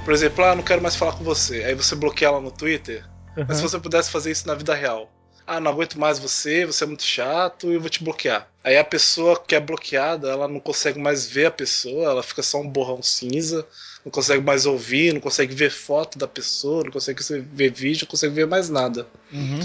Por 0.04 0.14
exemplo, 0.14 0.44
ah, 0.44 0.56
não 0.56 0.64
quero 0.64 0.82
mais 0.82 0.96
falar 0.96 1.14
com 1.14 1.24
você. 1.24 1.64
Aí 1.64 1.76
você 1.76 1.96
bloqueia 1.96 2.30
ela 2.30 2.42
no 2.42 2.52
Twitter. 2.52 3.06
Mas 3.48 3.58
se 3.58 3.64
você 3.64 3.80
pudesse 3.80 4.12
fazer 4.12 4.32
isso 4.32 4.48
na 4.48 4.56
vida 4.56 4.74
real. 4.74 5.10
Ah, 5.46 5.60
não 5.60 5.72
aguento 5.72 6.00
mais 6.00 6.20
você, 6.20 6.66
você 6.66 6.84
é 6.84 6.88
muito 6.88 7.04
chato 7.04 7.70
e 7.70 7.74
eu 7.76 7.82
vou 7.82 7.90
te 7.90 8.04
bloquear. 8.04 8.48
Aí 8.64 8.78
a 8.78 8.84
pessoa 8.84 9.38
que 9.40 9.54
é 9.54 9.60
bloqueada, 9.60 10.30
ela 10.30 10.48
não 10.48 10.60
consegue 10.60 11.00
mais 11.00 11.26
ver 11.28 11.48
a 11.48 11.52
pessoa, 11.52 12.12
ela 12.12 12.24
fica 12.24 12.42
só 12.42 12.62
um 12.62 12.70
borrão 12.70 13.02
cinza, 13.04 13.68
não 14.06 14.12
consegue 14.12 14.42
mais 14.42 14.66
ouvir, 14.66 15.14
não 15.14 15.20
consegue 15.20 15.54
ver 15.54 15.70
foto 15.70 16.18
da 16.18 16.28
pessoa, 16.28 16.86
não 16.86 16.92
consegue 16.92 17.22
ver 17.54 17.72
vídeo, 17.72 18.06
não 18.06 18.12
consegue 18.12 18.34
ver 18.34 18.48
mais 18.48 18.70
nada. 18.70 19.06
Uhum. 19.32 19.60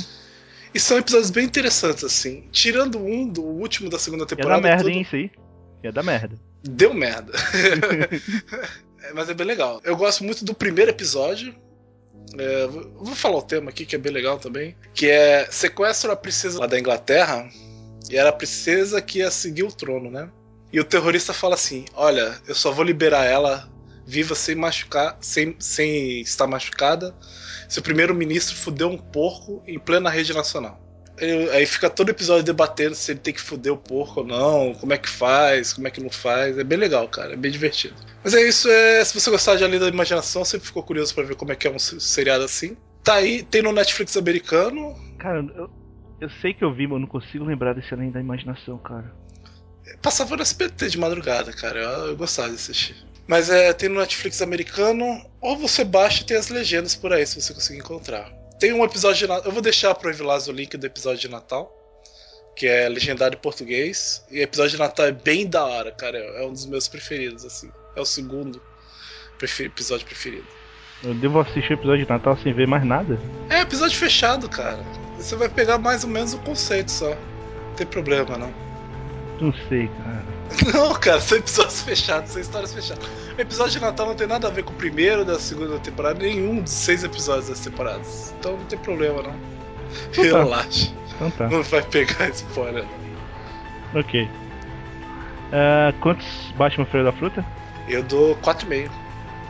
E 0.75 0.81
são 0.81 0.99
episódios 0.99 1.31
bem 1.31 1.45
interessantes, 1.45 2.05
assim. 2.05 2.45
Tirando 2.51 2.99
um 2.99 3.27
do 3.27 3.43
último 3.43 3.89
da 3.89 3.99
segunda 3.99 4.25
Ia 4.25 4.27
dar 4.27 4.37
temporada. 4.37 4.63
merda, 4.63 4.91
hein, 4.91 5.03
isso 5.03 5.17
aí. 5.17 5.31
Ia 5.85 5.93
dar 5.93 6.03
merda. 6.03 6.37
Deu 6.63 6.93
merda. 6.93 7.33
É, 9.01 9.13
Mas 9.13 9.29
é 9.29 9.35
bem 9.35 9.47
legal. 9.47 9.81
Eu 9.85 9.97
gosto 9.97 10.25
muito 10.25 10.45
do 10.45 10.53
primeiro 10.53 10.91
episódio. 10.91 11.55
É, 12.37 12.67
vou 12.67 13.15
falar 13.15 13.39
o 13.39 13.43
tema 13.43 13.71
aqui 13.71 13.87
que 13.87 13.95
é 13.95 13.99
bem 13.99 14.13
legal 14.13 14.39
também. 14.39 14.77
Que 14.93 15.09
é 15.09 15.47
sequestro 15.51 16.11
a 16.11 16.17
princesa 16.17 16.67
da 16.67 16.79
Inglaterra. 16.79 17.49
E 18.11 18.17
era 18.17 18.31
a 18.31 18.33
princesa 18.33 19.01
que 19.01 19.19
ia 19.19 19.31
seguir 19.31 19.65
o 19.65 19.73
trono, 19.73 20.11
né? 20.11 20.31
E 20.73 20.81
o 20.81 20.85
terrorista 20.85 21.33
fala 21.33 21.55
assim: 21.55 21.85
Olha, 21.95 22.41
eu 22.47 22.55
só 22.55 22.71
vou 22.71 22.85
liberar 22.85 23.25
ela 23.25 23.69
viva 24.07 24.35
sem 24.35 24.55
machucar, 24.55 25.19
sem, 25.21 25.55
sem 25.59 26.21
estar 26.23 26.47
machucada. 26.47 27.15
Se 27.69 27.79
o 27.79 27.83
primeiro-ministro 27.83 28.57
fuder 28.57 28.87
um 28.87 28.97
porco 28.97 29.63
em 29.67 29.79
plena 29.79 30.09
rede 30.09 30.33
nacional. 30.33 30.81
Aí 31.53 31.67
fica 31.67 31.91
todo 31.91 32.11
episódio 32.11 32.45
debatendo 32.45 32.95
se 32.95 33.11
ele 33.13 33.21
tem 33.21 33.35
que 33.35 33.41
fuder 33.41 33.73
o 33.73 33.77
porco 33.77 34.21
ou 34.21 34.27
não, 34.27 34.75
como 34.75 34.93
é 34.93 34.99
que 34.99 35.09
faz, 35.09 35.73
como 35.73 35.89
é 35.89 35.91
que 35.91 36.01
não 36.01 36.11
faz. 36.11 36.57
É 36.59 36.65
bem 36.65 36.79
legal, 36.79 37.09
cara, 37.09 37.33
é 37.33 37.37
bem 37.37 37.51
divertido. 37.51 37.95
Mas 38.23 38.35
é 38.35 38.43
isso, 38.47 38.69
é, 38.69 39.05
se 39.05 39.19
você 39.19 39.31
gostar 39.31 39.57
de 39.57 39.65
Além 39.65 39.81
da 39.81 39.89
Imaginação, 39.89 40.45
sempre 40.45 40.67
ficou 40.67 40.83
curioso 40.83 41.15
pra 41.15 41.25
ver 41.25 41.35
como 41.37 41.53
é 41.53 41.57
que 41.57 41.67
é 41.67 41.71
um 41.71 41.79
se- 41.79 42.01
seriado 42.01 42.45
assim. 42.45 42.77
Tá 43.03 43.15
aí, 43.15 43.43
tem 43.43 43.63
no 43.63 43.73
Netflix 43.73 44.17
americano. 44.17 44.95
Cara, 45.19 45.39
eu, 45.57 45.69
eu 46.21 46.31
sei 46.41 46.53
que 46.55 46.65
eu 46.65 46.73
vi, 46.75 46.87
mas 46.87 46.95
eu 46.95 47.01
não 47.01 47.07
consigo 47.09 47.45
lembrar 47.45 47.73
desse 47.75 47.93
além 47.95 48.11
da 48.11 48.21
imaginação, 48.21 48.79
cara. 48.79 49.13
Passava 50.03 50.37
no 50.37 50.43
SBT 50.43 50.89
de 50.89 50.99
madrugada, 50.99 51.53
cara. 51.53 51.81
Eu, 51.81 52.07
eu 52.09 52.17
gostava 52.17 52.49
de 52.51 52.57
assistir. 52.57 52.97
Mas 53.27 53.51
é, 53.51 53.73
tem 53.73 53.89
no 53.89 54.01
Netflix 54.01 54.41
americano, 54.43 55.05
ou 55.41 55.57
você 55.57 55.85
baixa 55.85 56.23
e 56.23 56.27
tem 56.27 56.37
as 56.37 56.49
legendas 56.49 56.95
por 56.95 57.13
aí, 57.13 57.27
se 57.27 57.41
você 57.41 57.53
conseguir 57.55 57.79
encontrar. 57.81 58.31
Tem 58.59 58.73
um 58.73 58.85
episódio 58.85 59.19
de 59.19 59.27
Natal. 59.27 59.45
Eu 59.47 59.53
vou 59.53 59.63
deixar 59.63 59.95
pro 59.95 60.11
Evilás 60.11 60.49
o 60.49 60.53
link 60.53 60.77
do 60.77 60.87
episódio 60.87 61.21
de 61.21 61.29
Natal. 61.29 61.75
Que 62.57 62.67
é 62.67 62.89
legendado 62.89 63.37
em 63.37 63.39
português. 63.39 64.25
E 64.31 64.41
o 64.41 64.43
episódio 64.43 64.73
de 64.73 64.79
Natal 64.79 65.07
é 65.07 65.13
bem 65.13 65.47
da 65.47 65.65
hora, 65.65 65.93
cara. 65.93 66.19
É 66.19 66.45
um 66.45 66.53
dos 66.53 66.67
meus 66.67 66.89
preferidos, 66.89 67.45
assim. 67.45 67.71
É 67.95 68.01
o 68.01 68.05
segundo 68.05 68.61
prefe- 69.39 69.65
episódio 69.65 70.05
preferido. 70.07 70.47
Eu 71.05 71.15
devo 71.15 71.39
assistir 71.39 71.71
o 71.71 71.75
episódio 71.75 72.05
de 72.05 72.11
Natal 72.11 72.37
sem 72.43 72.53
ver 72.53 72.67
mais 72.67 72.85
nada? 72.85 73.17
É 73.49 73.61
episódio 73.61 73.97
fechado, 73.97 74.49
cara. 74.49 74.83
Você 75.17 75.37
vai 75.37 75.49
pegar 75.49 75.79
mais 75.79 76.03
ou 76.03 76.11
menos 76.11 76.35
o 76.35 76.39
conceito 76.41 76.91
só. 76.91 77.11
Não 77.11 77.75
tem 77.77 77.87
problema, 77.87 78.37
não. 78.37 78.53
Não 79.41 79.53
sei, 79.69 79.87
cara. 79.87 80.25
Não, 80.73 80.95
cara, 80.95 81.21
são 81.21 81.39
episódios 81.39 81.83
fechados, 81.83 82.31
são 82.31 82.41
histórias 82.41 82.73
fechadas. 82.73 83.05
O 83.37 83.41
episódio 83.41 83.73
de 83.73 83.81
Natal 83.81 84.07
não 84.07 84.15
tem 84.15 84.27
nada 84.27 84.49
a 84.49 84.51
ver 84.51 84.63
com 84.63 84.73
o 84.73 84.77
primeiro 84.77 85.25
da 85.25 85.39
segunda 85.39 85.79
temporada, 85.79 86.19
nenhum 86.19 86.61
dos 86.61 86.73
seis 86.73 87.05
episódios 87.05 87.49
das 87.49 87.61
temporadas. 87.61 88.35
Então 88.39 88.57
não 88.57 88.65
tem 88.65 88.79
problema, 88.79 89.23
não. 89.23 89.35
Então 90.11 90.31
tá. 90.31 90.39
Relaxa. 90.39 90.93
Então 91.15 91.31
tá. 91.31 91.49
Não 91.49 91.63
vai 91.63 91.83
pegar 91.83 92.29
spoiler. 92.31 92.85
Ok. 93.95 94.29
Ah, 95.53 95.93
quantos 96.01 96.27
Batman 96.57 96.87
Feira 96.87 97.05
da 97.05 97.13
Fruta? 97.13 97.45
Eu 97.89 98.03
dou 98.03 98.37
4,5. 98.37 98.91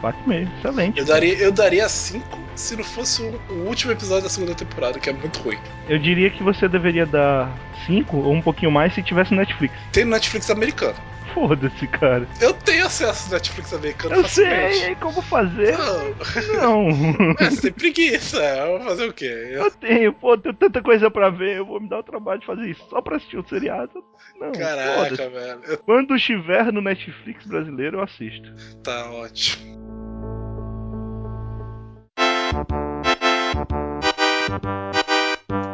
4,5. 0.03 0.49
Excelente. 0.59 0.99
Eu 0.99 1.05
daria, 1.05 1.35
eu 1.39 1.53
daria 1.53 1.89
5 1.89 2.48
se 2.59 2.77
não 2.77 2.85
fosse 2.85 3.23
o, 3.23 3.41
o 3.53 3.67
último 3.67 3.93
episódio 3.93 4.25
da 4.25 4.29
segunda 4.31 4.55
temporada, 4.55 4.99
que 4.99 5.09
é 5.09 5.13
muito 5.13 5.39
ruim. 5.41 5.59
Eu 5.89 5.99
diria 5.99 6.31
que 6.31 6.43
você 6.43 6.69
deveria 6.69 7.07
dar 7.07 7.51
5 7.87 8.17
ou 8.17 8.33
um 8.33 8.43
pouquinho 8.43 8.71
mais 8.71 8.95
se 8.95 9.03
tivesse 9.03 9.31
no 9.33 9.39
Netflix. 9.39 9.75
Tem 9.93 10.05
no 10.05 10.11
Netflix 10.11 10.51
americano. 10.51 10.95
Foda-se, 11.35 11.87
cara. 11.89 12.27
Eu 12.41 12.55
tenho 12.55 12.87
acesso 12.87 13.27
ao 13.27 13.33
Netflix 13.35 13.73
americano 13.73 14.15
Eu 14.17 14.23
facilmente. 14.23 14.77
sei 14.79 14.95
como 14.97 15.21
fazer. 15.23 15.77
Não, 15.79 16.89
Não. 16.89 17.31
é, 17.39 17.51
você 17.51 17.61
tem 17.63 17.73
preguiça. 17.73 18.39
Eu 18.43 18.79
vou 18.79 18.89
fazer 18.89 19.09
o 19.09 19.13
quê? 19.13 19.27
Eu- 19.53 19.65
Eu 19.65 19.71
tenho, 19.71 20.13
pô, 20.15 20.37
tenho 20.39 20.55
tanta 20.55 20.83
coisa 20.83 21.11
pra 21.11 21.29
ver. 21.31 21.59
Eu 21.59 21.67
vou 21.67 21.81
me 21.81 21.89
dar 21.89 21.99
o 21.99 22.03
trabalho 22.03 22.41
de 22.41 22.47
fazer 22.47 22.69
isso 22.71 22.83
só 22.89 23.01
pra 23.03 23.17
assistir 23.17 23.39
um 23.39 23.47
seriado. 23.47 24.03
Não. 24.41 24.53
Caraca, 24.53 25.29
velho. 25.29 25.79
Quando 25.85 26.17
estiver 26.17 26.73
no 26.73 26.81
Netflix 26.81 27.47
brasileiro, 27.47 27.99
eu 27.99 28.03
assisto. 28.03 28.51
Tá 28.83 29.11
ótimo. 29.11 29.88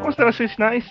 Considerações 0.03 0.53
finais, 0.53 0.85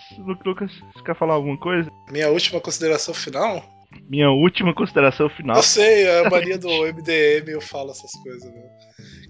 Lucas, 0.45 0.71
você 0.93 1.03
quer 1.03 1.15
falar 1.15 1.35
alguma 1.35 1.57
coisa? 1.57 1.89
Minha 2.11 2.29
última 2.29 2.59
consideração 2.59 3.13
final? 3.13 3.63
Minha 4.09 4.29
última 4.31 4.73
consideração 4.73 5.29
final. 5.29 5.55
Eu 5.55 5.63
sei, 5.63 6.03
é 6.03 6.25
a 6.25 6.29
mania 6.29 6.57
do 6.57 6.67
MDM, 6.67 7.49
eu 7.49 7.61
falo 7.61 7.91
essas 7.91 8.11
coisas, 8.23 8.51
né? 8.51 8.61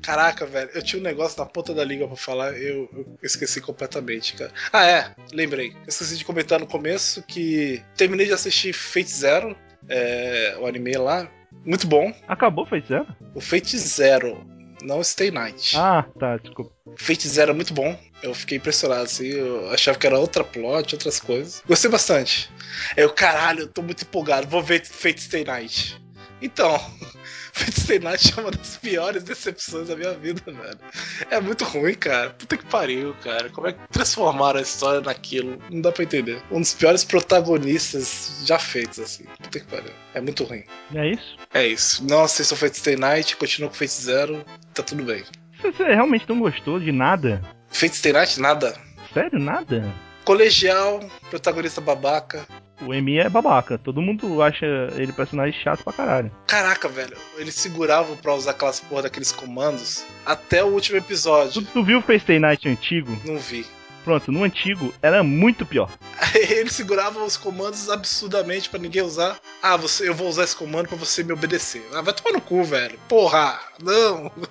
Caraca, 0.02 0.46
velho, 0.46 0.70
eu 0.74 0.82
tinha 0.82 1.00
um 1.00 1.04
negócio 1.04 1.40
na 1.40 1.46
ponta 1.46 1.74
da 1.74 1.84
língua 1.84 2.08
pra 2.08 2.18
falar, 2.18 2.52
eu, 2.54 2.90
eu 2.94 3.18
esqueci 3.24 3.62
completamente, 3.62 4.34
cara. 4.36 4.52
Ah, 4.72 4.86
é, 4.86 5.16
lembrei. 5.32 5.70
Eu 5.70 5.88
esqueci 5.88 6.18
de 6.18 6.26
comentar 6.26 6.60
no 6.60 6.68
começo 6.68 7.24
que 7.24 7.82
terminei 7.96 8.26
de 8.26 8.34
assistir 8.34 8.74
Fate 8.74 9.10
Zero, 9.10 9.56
é, 9.88 10.58
o 10.60 10.66
anime 10.66 10.98
lá. 10.98 11.30
Muito 11.66 11.88
bom. 11.88 12.14
Acabou, 12.28 12.66
fez 12.66 12.86
zero? 12.88 13.08
O 13.34 13.40
Fate 13.40 13.78
Zero, 13.78 14.46
não 14.84 15.04
Stay 15.04 15.32
Night. 15.32 15.76
Ah, 15.78 16.06
tá, 16.20 16.38
desculpa. 16.38 16.72
Fate 16.96 17.28
Zero 17.28 17.52
é 17.52 17.54
muito 17.54 17.74
bom. 17.74 17.98
Eu 18.22 18.34
fiquei 18.34 18.58
impressionado, 18.58 19.04
assim. 19.04 19.28
Eu 19.28 19.70
achava 19.72 19.98
que 19.98 20.06
era 20.06 20.20
outra 20.20 20.44
plot, 20.44 20.96
outras 20.96 21.20
coisas. 21.20 21.64
Gostei 21.68 21.90
bastante. 21.90 22.50
Eu, 22.96 23.10
caralho, 23.12 23.62
eu 23.62 23.68
tô 23.68 23.82
muito 23.82 24.04
empolgado. 24.04 24.48
Vou 24.48 24.62
ver 24.62 24.86
Fate 24.86 25.22
Stay 25.22 25.44
Night. 25.44 26.00
Então, 26.42 26.80
Night 28.02 28.34
é 28.36 28.42
uma 28.42 28.52
das 28.52 28.78
piores 28.78 29.24
decepções 29.24 29.88
da 29.88 29.96
minha 29.96 30.14
vida, 30.14 30.42
velho. 30.46 30.80
É 31.30 31.40
muito 31.40 31.64
ruim, 31.64 31.94
cara. 31.94 32.32
Puta 32.32 32.58
que 32.58 32.66
pariu, 32.66 33.14
cara. 33.22 33.50
Como 33.50 33.68
é 33.68 33.74
que 33.74 33.80
transformaram 33.92 34.60
a 34.60 34.62
história 34.62 35.02
naquilo? 35.02 35.60
Não 35.70 35.82
dá 35.82 35.92
pra 35.92 36.04
entender. 36.04 36.42
Um 36.52 36.60
dos 36.60 36.74
piores 36.74 37.04
protagonistas 37.04 38.44
já 38.46 38.58
feitos, 38.58 39.00
assim. 39.00 39.26
Puta 39.42 39.60
que 39.60 39.68
pariu. 39.68 39.92
É 40.14 40.22
muito 40.22 40.44
ruim. 40.44 40.64
É 40.94 41.10
isso? 41.10 41.38
É 41.54 41.68
isso. 41.68 42.06
Não 42.08 42.24
assistam 42.24 42.56
Fate 42.56 42.78
Stay 42.78 42.96
Night, 42.96 43.38
continua 43.38 43.70
com 43.70 43.76
Fate 43.76 43.92
Zero. 43.92 44.44
Tá 44.74 44.82
tudo 44.82 45.04
bem. 45.04 45.24
Você, 45.62 45.72
você 45.72 45.84
realmente 45.94 46.28
não 46.28 46.40
gostou 46.40 46.80
de 46.80 46.92
nada? 46.92 47.42
Fate 47.70 47.96
Stay 47.96 48.14
Night, 48.14 48.40
nada. 48.40 48.76
Sério, 49.14 49.40
nada? 49.40 49.94
Colegial, 50.26 51.00
protagonista 51.30 51.82
babaca. 51.82 52.48
O 52.86 52.94
Emi 52.94 53.18
é 53.18 53.30
babaca. 53.30 53.78
Todo 53.78 54.02
mundo 54.02 54.42
acha 54.42 54.66
ele 54.96 55.12
personagem 55.12 55.60
chato 55.62 55.84
pra 55.84 55.94
caralho. 55.94 56.32
Caraca, 56.48 56.88
velho, 56.88 57.16
eles 57.38 57.56
seguravam 57.56 58.16
pra 58.18 58.34
usar 58.34 58.52
aquelas 58.52 58.80
porra 58.80 59.04
daqueles 59.04 59.32
comandos 59.32 60.06
até 60.26 60.64
o 60.64 60.68
último 60.68 60.98
episódio. 60.98 61.62
Tu, 61.62 61.72
tu 61.72 61.84
viu 61.84 62.00
o 62.00 62.02
Face 62.02 62.26
Day 62.26 62.40
Night 62.40 62.68
antigo? 62.68 63.12
Não 63.26 63.38
vi. 63.38 63.66
Pronto, 64.04 64.32
no 64.32 64.44
antigo 64.44 64.94
era 65.02 65.24
muito 65.24 65.66
pior. 65.66 65.90
Eles 66.36 66.74
seguravam 66.74 67.26
os 67.26 67.38
comandos 67.38 67.90
absurdamente 67.90 68.70
pra 68.70 68.80
ninguém 68.80 69.02
usar. 69.02 69.40
Ah, 69.62 69.78
você, 69.78 70.10
eu 70.10 70.14
vou 70.14 70.28
usar 70.28 70.44
esse 70.44 70.56
comando 70.56 70.90
pra 70.90 70.98
você 70.98 71.24
me 71.24 71.32
obedecer. 71.32 71.82
Ah, 71.94 72.02
vai 72.02 72.14
tomar 72.14 72.34
no 72.34 72.42
cu, 72.42 72.64
velho. 72.64 73.00
Porra, 73.08 73.60
não. 73.82 74.32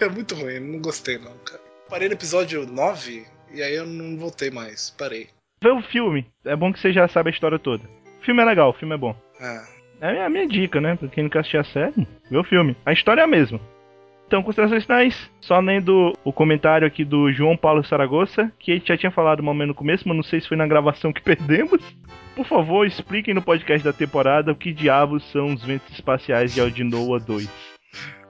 É 0.00 0.08
muito 0.08 0.34
ruim, 0.34 0.60
não 0.60 0.78
gostei 0.78 1.18
não, 1.18 1.36
cara. 1.44 1.60
Parei 1.86 2.08
no 2.08 2.14
episódio 2.14 2.64
9 2.64 3.26
e 3.52 3.62
aí 3.62 3.74
eu 3.74 3.84
não 3.84 4.16
voltei 4.16 4.50
mais. 4.50 4.88
Parei. 4.96 5.28
Vê 5.62 5.70
o 5.70 5.82
filme. 5.82 6.26
É 6.44 6.56
bom 6.56 6.72
que 6.72 6.80
você 6.80 6.90
já 6.92 7.06
sabe 7.06 7.28
a 7.28 7.32
história 7.32 7.58
toda. 7.58 7.84
O 8.20 8.24
filme 8.24 8.40
é 8.40 8.44
legal, 8.44 8.70
o 8.70 8.72
filme 8.72 8.94
é 8.94 8.98
bom. 8.98 9.14
Ah, 9.38 9.64
É 10.00 10.24
a 10.24 10.30
minha, 10.30 10.48
dica, 10.48 10.80
né? 10.80 10.96
Pra 10.96 11.08
quem 11.08 11.24
não 11.24 11.30
quer 11.30 11.40
assistir 11.40 11.58
a 11.58 11.64
série, 11.64 12.06
vê 12.30 12.38
o 12.38 12.44
filme. 12.44 12.74
A 12.86 12.92
história 12.92 13.20
é 13.20 13.24
a 13.24 13.28
mesma. 13.28 13.60
Então, 14.26 14.42
considerações 14.42 14.84
finais. 14.84 15.30
Só 15.40 15.58
lendo 15.60 16.16
o 16.24 16.32
comentário 16.32 16.86
aqui 16.86 17.04
do 17.04 17.30
João 17.30 17.56
Paulo 17.58 17.84
Saragossa, 17.84 18.50
que 18.58 18.70
ele 18.70 18.82
já 18.84 18.96
tinha 18.96 19.10
falado 19.10 19.42
mal 19.42 19.52
menos 19.52 19.68
no 19.68 19.74
começo, 19.74 20.08
mas 20.08 20.16
não 20.16 20.22
sei 20.22 20.40
se 20.40 20.48
foi 20.48 20.56
na 20.56 20.66
gravação 20.66 21.12
que 21.12 21.20
perdemos. 21.22 21.82
Por 22.34 22.46
favor, 22.46 22.86
expliquem 22.86 23.34
no 23.34 23.42
podcast 23.42 23.84
da 23.84 23.92
temporada 23.92 24.52
o 24.52 24.56
que 24.56 24.72
diabos 24.72 25.30
são 25.30 25.52
os 25.52 25.62
ventos 25.62 25.92
espaciais 25.92 26.54
de 26.54 26.60
Aldinoa 26.62 27.20
2. 27.20 27.50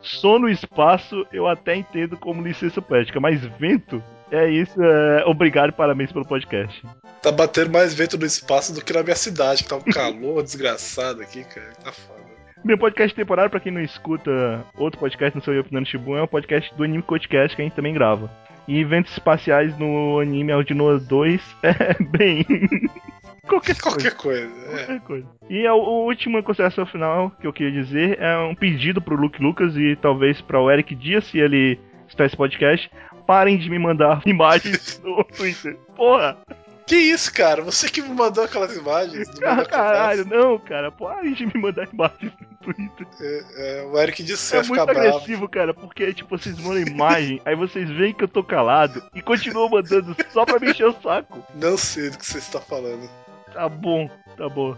Só 0.01 0.37
no 0.39 0.49
espaço 0.49 1.25
eu 1.33 1.47
até 1.47 1.77
entendo 1.77 2.17
como 2.17 2.43
licença 2.43 2.81
poética, 2.83 3.21
mas 3.21 3.45
vento? 3.59 4.03
É 4.31 4.49
isso, 4.49 4.81
é... 4.83 5.25
obrigado 5.27 5.71
e 5.71 5.73
parabéns 5.73 6.13
pelo 6.13 6.25
podcast. 6.25 6.83
tá 7.21 7.33
batendo 7.33 7.71
mais 7.71 7.93
vento 7.95 8.17
no 8.17 8.25
espaço 8.25 8.73
do 8.73 8.85
que 8.85 8.93
na 8.93 9.03
minha 9.03 9.17
cidade, 9.17 9.63
que 9.65 9.69
tá 9.69 9.77
um 9.77 9.83
calor 9.83 10.43
desgraçado 10.45 11.21
aqui, 11.23 11.45
cara. 11.45 11.73
Tá 11.83 11.93
foda. 11.93 12.21
Meu 12.63 12.77
podcast 12.77 13.17
temporário, 13.17 13.51
pra 13.51 13.59
quem 13.59 13.73
não 13.73 13.81
escuta 13.81 14.63
outro 14.77 15.01
podcast 15.01 15.37
no 15.37 15.43
seu 15.43 15.55
Eu 15.55 15.63
Opinando 15.63 15.89
Shibu, 15.89 16.17
é 16.17 16.23
um 16.23 16.27
podcast 16.27 16.73
do 16.75 16.85
Anime 16.85 17.03
Codecast 17.03 17.57
que 17.57 17.63
a 17.63 17.65
gente 17.65 17.75
também 17.75 17.95
grava. 17.95 18.31
E 18.69 18.79
eventos 18.79 19.13
espaciais 19.13 19.77
no 19.79 20.21
anime 20.21 20.53
Aldinoa 20.53 20.99
2 20.99 21.43
é 21.65 22.03
bem. 22.03 22.45
Qualquer 23.49 23.81
coisa. 23.81 23.97
Qualquer 23.97 24.15
coisa. 24.15 24.53
É. 24.67 24.77
Qualquer 24.77 25.01
coisa. 25.01 25.27
E 25.49 25.67
a, 25.67 25.71
a 25.71 25.75
última 25.75 26.43
consideração 26.43 26.85
final 26.85 27.31
que 27.41 27.47
eu 27.47 27.53
queria 27.53 27.73
dizer 27.83 28.21
é 28.21 28.39
um 28.39 28.55
pedido 28.55 29.01
pro 29.01 29.17
Luke 29.17 29.43
Lucas 29.43 29.75
e 29.77 29.97
talvez 29.97 30.41
para 30.43 30.61
o 30.61 30.71
Eric 30.71 30.95
Dias, 30.95 31.25
se 31.25 31.39
ele 31.39 31.81
está 32.09 32.27
esse 32.27 32.37
podcast. 32.37 32.91
Parem 33.31 33.59
de 33.59 33.71
me 33.71 33.79
mandar 33.79 34.21
imagens 34.27 35.01
no 35.05 35.23
Twitter. 35.23 35.79
Porra! 35.95 36.37
Que 36.85 36.97
isso, 36.97 37.33
cara? 37.33 37.63
Você 37.63 37.89
que 37.89 38.03
me 38.03 38.09
mandou 38.09 38.43
aquelas 38.43 38.75
imagens 38.77 39.29
Manda 39.41 39.65
Caralho, 39.67 40.25
não, 40.25 40.59
cara. 40.59 40.91
Parem 40.91 41.35
de 41.35 41.47
me 41.47 41.53
mandar 41.55 41.89
imagens 41.93 42.33
no 42.41 42.57
Twitter. 42.57 43.07
É, 43.21 43.45
é, 43.57 43.83
o 43.85 43.97
Eric 43.97 44.25
disse 44.25 44.51
que 44.51 44.59
É 44.59 44.63
muito 44.65 44.85
bravo. 44.85 44.99
agressivo, 44.99 45.49
cara, 45.49 45.73
porque, 45.73 46.13
tipo, 46.13 46.37
vocês 46.37 46.59
mandam 46.59 46.81
imagem, 46.83 47.41
aí 47.45 47.55
vocês 47.55 47.89
veem 47.89 48.13
que 48.13 48.25
eu 48.25 48.29
tô 48.29 48.43
calado 48.43 49.01
e 49.15 49.23
continuam 49.23 49.69
mandando 49.71 50.17
só 50.33 50.45
pra 50.45 50.59
me 50.59 50.73
encher 50.73 50.89
o 50.89 51.01
saco. 51.01 51.41
Não 51.55 51.79
sei 51.79 52.11
do 52.11 52.19
que 52.19 52.27
você 52.27 52.39
está 52.39 52.61
falando. 52.61 53.09
Tá 53.55 53.69
bom, 53.69 54.11
tá 54.37 54.49
bom. 54.49 54.77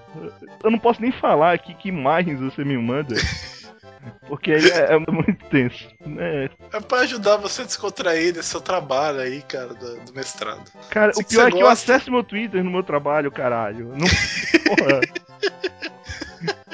Eu 0.63 0.71
não 0.71 0.79
posso 0.79 1.01
nem 1.01 1.11
falar 1.11 1.55
aqui 1.55 1.73
que 1.73 1.89
imagens 1.89 2.39
você 2.39 2.63
me 2.63 2.77
manda. 2.77 3.15
Porque 4.27 4.53
aí 4.53 4.71
é, 4.71 4.95
é 4.95 4.99
muito 4.99 5.45
tenso. 5.47 5.89
É, 6.19 6.51
É 6.73 6.81
pra 6.81 7.01
ajudar 7.01 7.37
você 7.37 7.63
a 7.63 7.65
descontrair 7.65 8.33
desse 8.33 8.49
seu 8.49 8.61
trabalho 8.61 9.21
aí, 9.21 9.43
cara, 9.43 9.75
do, 9.75 10.01
do 10.01 10.15
mestrado. 10.15 10.71
cara, 10.91 11.13
o 11.17 11.25
pior 11.25 11.49
é 11.49 11.51
que 11.51 11.57
eu 11.59 11.67
gosta. 11.67 11.95
acesso 11.95 12.11
meu 12.11 12.25
Twitter 12.25 12.63
no 12.65 12.71
meu 12.71 12.83
trabalho, 12.83 13.31
caralho. 13.31 13.89
Não, 13.89 14.07
porra. 14.77 15.01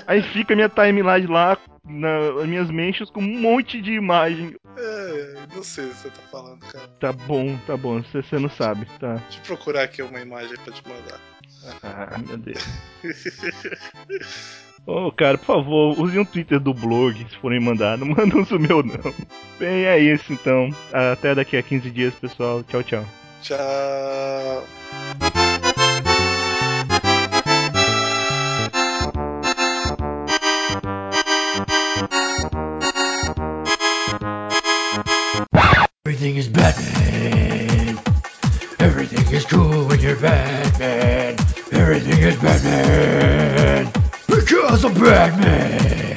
Aí 0.06 0.22
fica 0.22 0.54
minha 0.56 0.70
timeline 0.70 1.26
lá, 1.26 1.58
nas 1.84 2.46
minhas 2.46 2.70
mentions, 2.70 3.10
com 3.10 3.20
um 3.20 3.40
monte 3.40 3.82
de 3.82 3.92
imagem. 3.92 4.56
É, 4.74 5.34
não 5.54 5.62
sei 5.62 5.84
o 5.84 5.88
que 5.90 5.96
você 5.96 6.08
tá 6.08 6.22
falando, 6.30 6.60
cara. 6.60 6.88
Tá 6.98 7.12
bom, 7.12 7.58
tá 7.66 7.76
bom, 7.76 8.02
você, 8.02 8.22
você 8.22 8.38
não 8.38 8.48
sabe, 8.48 8.86
tá. 8.98 9.16
Deixa 9.16 9.38
eu 9.40 9.42
procurar 9.44 9.82
aqui 9.82 10.00
uma 10.00 10.18
imagem 10.18 10.56
pra 10.64 10.72
te 10.72 10.82
mandar. 10.88 11.20
Ah, 11.82 12.16
meu 12.26 12.38
Deus. 12.38 12.64
Ô, 14.88 15.12
cara, 15.12 15.36
por 15.36 15.44
favor, 15.44 16.00
use 16.00 16.18
um 16.18 16.24
Twitter 16.24 16.58
do 16.58 16.72
blog 16.72 17.14
se 17.28 17.36
forem 17.36 17.60
mandar. 17.60 17.98
Não 18.00 18.06
mandam 18.06 18.40
o 18.40 18.58
meu, 18.58 18.82
não. 18.82 19.12
Bem, 19.60 19.84
é 19.84 19.98
isso 19.98 20.32
então. 20.32 20.70
Até 20.90 21.34
daqui 21.34 21.58
a 21.58 21.62
15 21.62 21.90
dias, 21.90 22.14
pessoal. 22.14 22.64
Tchau, 22.64 22.82
tchau. 22.82 23.04
Tchau. 23.42 24.64
Everything 36.06 36.38
is 36.38 36.48
Batman. 36.48 37.98
Everything 38.78 39.36
is 39.36 39.44
cool 39.44 39.84
when 39.86 40.00
you're 40.00 40.16
Batman. 40.16 41.36
Everything 41.72 42.22
is 42.22 42.36
Batman. 42.36 43.97
Because 44.48 44.82
of 44.82 44.94
Batman. 44.94 46.07